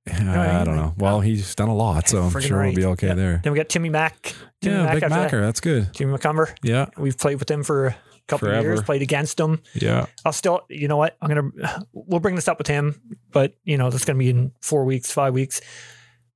Yeah, 0.05 0.61
I 0.61 0.63
don't 0.65 0.75
know. 0.75 0.93
Well, 0.97 1.21
he's 1.21 1.55
done 1.55 1.69
a 1.69 1.75
lot, 1.75 2.09
so 2.09 2.23
I'm 2.23 2.41
sure 2.41 2.57
right. 2.57 2.67
he'll 2.67 2.75
be 2.75 2.85
okay 2.93 3.13
there. 3.13 3.39
Then 3.43 3.53
we 3.53 3.57
got 3.57 3.69
Timmy 3.69 3.89
Mack. 3.89 4.35
Timmy 4.61 4.75
Yeah, 4.75 4.83
Mack 4.83 4.93
Big 4.95 5.03
after 5.03 5.15
that. 5.15 5.21
Macker. 5.23 5.41
That's 5.41 5.59
good. 5.61 5.93
Jimmy 5.93 6.17
McCumber. 6.17 6.53
Yeah, 6.61 6.87
We've 6.97 7.17
played 7.17 7.39
with 7.39 7.49
him 7.49 7.63
for 7.63 7.87
a 7.87 7.95
couple 8.27 8.49
of 8.49 8.61
years. 8.63 8.81
Played 8.81 9.01
against 9.01 9.39
him. 9.39 9.61
yeah. 9.75 10.07
I'll 10.25 10.33
still, 10.33 10.61
you 10.69 10.87
know 10.89 10.97
what? 10.97 11.15
I'm 11.21 11.29
gonna 11.29 11.83
we'll 11.93 12.19
bring 12.19 12.35
this 12.35 12.47
up 12.49 12.57
with 12.57 12.67
him, 12.67 12.99
but 13.31 13.53
you 13.63 13.77
know 13.77 13.89
that's 13.89 14.03
gonna 14.05 14.19
be 14.19 14.29
in 14.29 14.51
four 14.61 14.83
weeks, 14.83 15.09
five 15.11 15.33
weeks. 15.33 15.61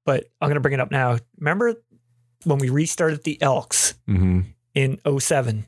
But 0.05 0.25
I'm 0.39 0.47
gonna 0.49 0.61
bring 0.61 0.73
it 0.73 0.79
up 0.79 0.91
now. 0.91 1.17
Remember 1.37 1.73
when 2.45 2.59
we 2.59 2.69
restarted 2.69 3.23
the 3.25 3.41
Elks 3.41 3.95
Mm-hmm. 4.07 4.41
in 4.75 4.99
07? 5.19 5.65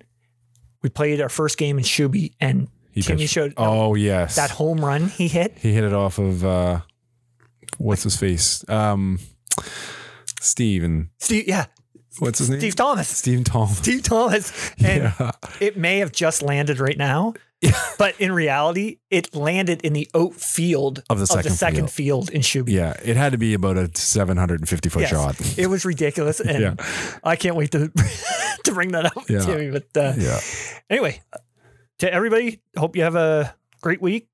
We 0.81 0.89
played 0.89 1.19
our 1.19 1.27
first 1.27 1.57
game 1.57 1.77
in 1.77 1.83
Shuby, 1.83 2.31
and 2.39 2.69
He 2.91 3.01
Timmy 3.01 3.23
pitched- 3.23 3.33
showed 3.33 3.53
Oh 3.57 3.95
yes, 3.95 4.37
that 4.37 4.51
home 4.51 4.83
run 4.85 5.09
he 5.09 5.27
hit. 5.27 5.57
he 5.57 5.73
hit 5.73 5.83
it 5.83 5.91
off 5.93 6.17
of 6.19 6.45
uh, 6.45 6.79
what's 7.79 8.03
his 8.03 8.15
face? 8.15 8.63
Um, 8.69 9.17
Steve 10.41 10.83
and 10.83 11.09
Steve, 11.17 11.47
yeah, 11.47 11.65
what's 12.19 12.39
his 12.39 12.49
name? 12.49 12.59
Steve 12.59 12.75
Thomas. 12.75 13.07
Steve 13.09 13.43
Thomas. 13.43 13.77
Steve 13.77 14.03
Thomas. 14.03 14.71
And 14.83 15.03
Yeah. 15.19 15.31
it 15.59 15.75
may 15.77 15.99
have 15.99 16.11
just 16.11 16.41
landed 16.41 16.79
right 16.79 16.97
now, 16.97 17.33
but 17.97 18.19
in 18.21 18.31
reality, 18.31 18.99
it 19.09 19.35
landed 19.35 19.81
in 19.81 19.93
the 19.93 20.07
oat 20.13 20.33
field 20.35 21.03
Of 21.09 21.19
the 21.19 21.27
second 21.27 21.51
second 21.51 21.91
field, 21.91 22.29
in 22.29 22.41
Shuby. 22.41 22.69
Yeah, 22.69 22.93
it 23.03 23.17
had 23.17 23.33
to 23.33 23.37
be 23.37 23.53
about 23.53 23.77
a 23.77 23.89
750 23.93 24.89
foot 24.89 25.01
Yes. 25.01 25.09
shot. 25.09 25.57
It 25.57 25.67
was 25.67 25.83
ridiculous, 25.85 26.39
and 26.39 26.59
Yeah. 26.61 26.75
I 27.23 27.35
can't 27.35 27.55
wait 27.55 27.71
to 27.71 27.91
to 28.63 28.71
bring 28.73 28.91
that 28.93 29.05
up 29.05 29.29
Yeah. 29.29 29.39
to 29.39 29.45
Timmy. 29.45 29.71
But 29.71 29.87
uh, 29.97 30.13
Yeah. 30.17 30.39
anyway, 30.89 31.21
to 31.99 32.13
everybody, 32.13 32.61
hope 32.77 32.95
you 32.95 33.03
have 33.03 33.15
a 33.15 33.53
great 33.81 34.01
week. 34.01 34.27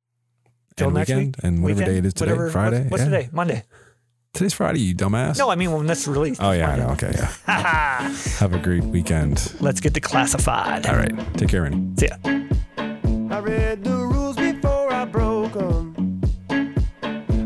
Till 0.78 0.88
And 0.88 0.96
next 0.96 1.10
weekend, 1.10 1.26
week, 1.38 1.44
and 1.44 1.64
whatever 1.64 1.80
Weekend, 1.80 1.94
day 1.94 1.98
it 2.00 2.06
is 2.06 2.14
today, 2.14 2.32
whatever- 2.32 2.50
Friday. 2.52 2.80
What's, 2.84 2.92
what's 2.92 3.04
yeah. 3.04 3.10
today? 3.10 3.30
Monday. 3.32 3.64
Today's 4.34 4.54
Friday, 4.54 4.80
you 4.82 4.94
dumbass. 4.94 5.38
No, 5.38 5.50
I 5.50 5.56
mean 5.56 5.72
when 5.72 5.86
this 5.88 6.06
released. 6.10 6.42
Oh 6.44 6.52
yeah, 6.52 6.72
I 6.72 6.76
know. 6.78 6.90
Okay, 6.90 7.14
yeah. 7.16 7.32
Have 8.40 8.54
a 8.54 8.60
great 8.60 8.84
weekend. 8.84 9.54
Let's 9.62 9.80
get 9.80 9.94
declassified. 9.94 10.86
All 10.90 10.96
right, 10.98 11.34
take 11.38 11.48
care, 11.48 11.62
Randy. 11.62 11.96
See 12.02 12.08
ya. 12.08 12.18
I 13.34 13.40
read 13.40 13.86
the 13.86 13.96
rules 13.96 14.36
before 14.36 14.92
I 14.92 15.06
broke 15.06 15.54
them. 15.54 16.22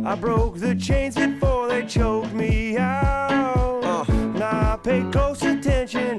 I 0.07 0.15
broke 0.15 0.57
the 0.57 0.73
chains 0.73 1.13
before 1.13 1.67
they 1.67 1.85
choked 1.85 2.33
me 2.33 2.75
out. 2.77 3.83
Uh. 3.83 4.11
Now 4.39 4.73
I 4.73 4.77
pay 4.77 5.03
close 5.11 5.43
attention, 5.43 6.17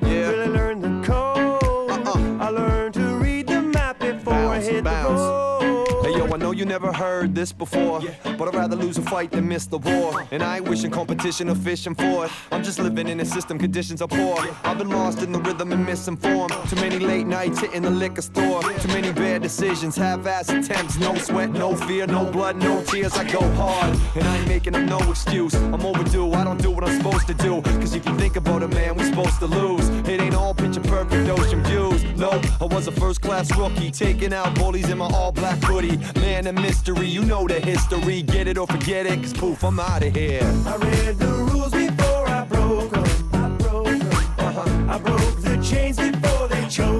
never 6.71 6.93
heard 6.93 7.35
this 7.35 7.53
before, 7.53 8.01
but 8.39 8.47
I'd 8.47 8.55
rather 8.55 8.77
lose 8.77 8.97
a 8.97 9.03
fight 9.03 9.33
than 9.33 9.49
miss 9.49 9.67
the 9.67 9.79
war. 9.79 10.25
And 10.31 10.41
I 10.41 10.59
ain't 10.59 10.69
wishing 10.69 10.93
competition 10.93 11.51
or 11.51 11.57
fishing 11.57 11.97
for 11.97 12.27
it. 12.27 12.33
I'm 12.53 12.63
just 12.63 12.79
living 12.79 13.09
in 13.09 13.19
a 13.19 13.25
system, 13.25 13.59
conditions 13.59 14.01
are 14.01 14.07
poor. 14.07 14.39
I've 14.63 14.79
been 14.79 14.89
lost 14.89 15.21
in 15.25 15.33
the 15.33 15.41
rhythm 15.41 15.73
and 15.73 15.85
misinformed. 15.85 16.53
Too 16.69 16.77
many 16.77 17.01
late 17.01 17.27
nights 17.27 17.59
hitting 17.59 17.83
the 17.83 17.91
liquor 17.91 18.23
store. 18.23 18.63
Too 18.63 18.89
many 18.89 19.11
bad 19.11 19.43
decisions, 19.43 19.97
half-ass 19.97 20.51
attempts. 20.51 20.97
No 20.97 21.17
sweat, 21.17 21.51
no 21.51 21.75
fear, 21.75 22.07
no 22.07 22.25
blood, 22.31 22.55
no 22.55 22.85
tears. 22.85 23.15
I 23.15 23.25
go 23.25 23.41
hard, 23.55 23.99
and 24.15 24.23
I 24.23 24.37
ain't 24.37 24.47
making 24.47 24.77
up 24.77 24.83
no 24.83 24.99
excuse. 25.11 25.55
I'm 25.55 25.85
overdue, 25.85 26.31
I 26.35 26.45
don't 26.45 26.63
do 26.63 26.71
what 26.71 26.85
I'm 26.85 26.97
supposed 26.99 27.27
to 27.27 27.35
do. 27.35 27.63
Cause 27.63 27.97
if 27.97 28.07
you 28.07 28.17
think 28.17 28.37
about 28.37 28.63
it, 28.63 28.73
man, 28.73 28.95
we're 28.95 29.11
supposed 29.11 29.41
to 29.41 29.47
lose. 29.47 29.89
It 30.09 30.21
ain't 30.21 30.37
all 30.37 30.55
picture 30.55 30.83
perfect 30.83 31.29
ocean 31.29 31.65
views. 31.65 32.05
No, 32.17 32.41
I 32.61 32.67
was 32.67 32.87
a 32.87 32.93
first 32.93 33.23
class 33.23 33.51
rookie, 33.57 33.91
taking 33.91 34.33
out 34.33 34.55
bullies 34.55 34.89
in 34.89 34.99
my 34.99 35.11
all 35.13 35.33
black 35.33 35.59
hoodie. 35.65 35.97
Man, 36.21 36.47
mystery, 36.61 37.07
you 37.07 37.25
know 37.25 37.47
the 37.47 37.61
history. 37.61 38.23
Get 38.23 38.47
it 38.49 38.59
or 38.59 38.67
forget 38.67 39.07
it, 39.07 39.23
cause 39.23 39.33
poof, 39.33 39.65
I'm 39.65 39.81
out 39.81 40.03
of 40.03 40.15
here. 40.15 40.43
I 40.67 40.77
read 40.77 41.19
the 41.19 41.27
rules 41.27 41.73
before 41.73 42.29
I 42.29 42.45
broke 42.45 42.91
them. 42.91 43.05
I 43.33 43.49
broke 43.59 43.89
'em. 43.89 44.01
Uh-huh. 44.39 44.95
I 44.95 44.99
broke 44.99 45.41
the 45.43 45.57
chains 45.63 45.97
before 45.97 46.49
they 46.49 46.67
choked 46.69 47.00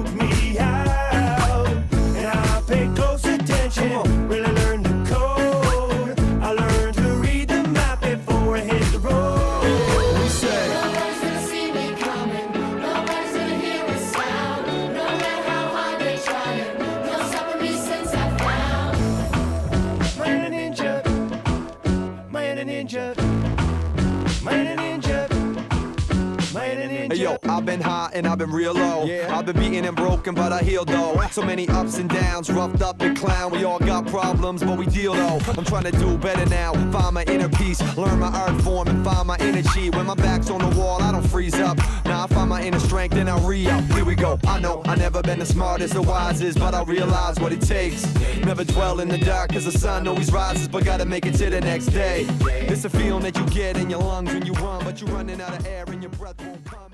I've 27.43 27.65
been 27.65 27.81
high 27.81 28.11
and 28.13 28.27
I've 28.27 28.37
been 28.37 28.51
real 28.51 28.73
low. 28.73 29.03
I've 29.29 29.45
been 29.45 29.57
beaten 29.57 29.85
and 29.85 29.95
broken, 29.95 30.35
but 30.35 30.53
I 30.53 30.59
heal 30.59 30.85
though. 30.85 31.19
So 31.31 31.41
many 31.41 31.67
ups 31.69 31.97
and 31.97 32.09
downs, 32.09 32.51
roughed 32.51 32.81
up 32.81 33.01
and 33.01 33.17
clown. 33.17 33.51
We 33.51 33.63
all 33.63 33.79
got 33.79 34.07
problems, 34.07 34.63
but 34.63 34.77
we 34.77 34.85
deal 34.85 35.13
though. 35.13 35.39
I'm 35.57 35.65
trying 35.65 35.85
to 35.85 35.91
do 35.91 36.17
better 36.17 36.45
now. 36.47 36.73
Find 36.91 37.13
my 37.13 37.23
inner 37.23 37.49
peace, 37.49 37.81
learn 37.97 38.19
my 38.19 38.27
art 38.27 38.61
form, 38.61 38.87
and 38.87 39.03
find 39.03 39.27
my 39.27 39.37
energy. 39.39 39.89
When 39.89 40.05
my 40.05 40.15
back's 40.15 40.49
on 40.49 40.59
the 40.59 40.79
wall, 40.79 41.01
I 41.01 41.11
don't 41.11 41.27
freeze 41.27 41.55
up. 41.55 41.77
Now 42.05 42.23
I 42.23 42.27
find 42.27 42.49
my 42.49 42.61
inner 42.63 42.79
strength 42.79 43.15
and 43.15 43.29
I 43.29 43.37
re 43.39 43.67
up. 43.67 43.83
Here 43.85 44.05
we 44.05 44.15
go. 44.15 44.39
I 44.45 44.59
know 44.59 44.81
I 44.85 44.95
never 44.95 45.21
been 45.21 45.39
the 45.39 45.45
smartest 45.45 45.95
or 45.95 46.01
wisest, 46.01 46.59
but 46.59 46.73
I 46.73 46.83
realize 46.83 47.39
what 47.39 47.51
it 47.51 47.61
takes. 47.61 48.05
Never 48.45 48.63
dwell 48.63 48.99
in 48.99 49.07
the 49.07 49.17
dark, 49.17 49.53
cause 49.53 49.65
the 49.65 49.71
sun 49.71 50.07
always 50.07 50.31
rises, 50.31 50.67
but 50.67 50.85
gotta 50.85 51.05
make 51.05 51.25
it 51.25 51.33
to 51.35 51.49
the 51.49 51.61
next 51.61 51.87
day. 51.87 52.25
It's 52.41 52.85
a 52.85 52.89
feeling 52.89 53.23
that 53.23 53.37
you 53.37 53.45
get 53.47 53.77
in 53.77 53.89
your 53.89 54.01
lungs 54.01 54.33
when 54.33 54.45
you 54.45 54.53
run, 54.53 54.83
but 54.83 55.01
you're 55.01 55.09
running 55.09 55.41
out 55.41 55.57
of 55.57 55.65
air 55.65 55.85
and 55.87 56.01
your 56.01 56.11
breath 56.11 56.39
won't 56.41 56.63
come. 56.65 56.90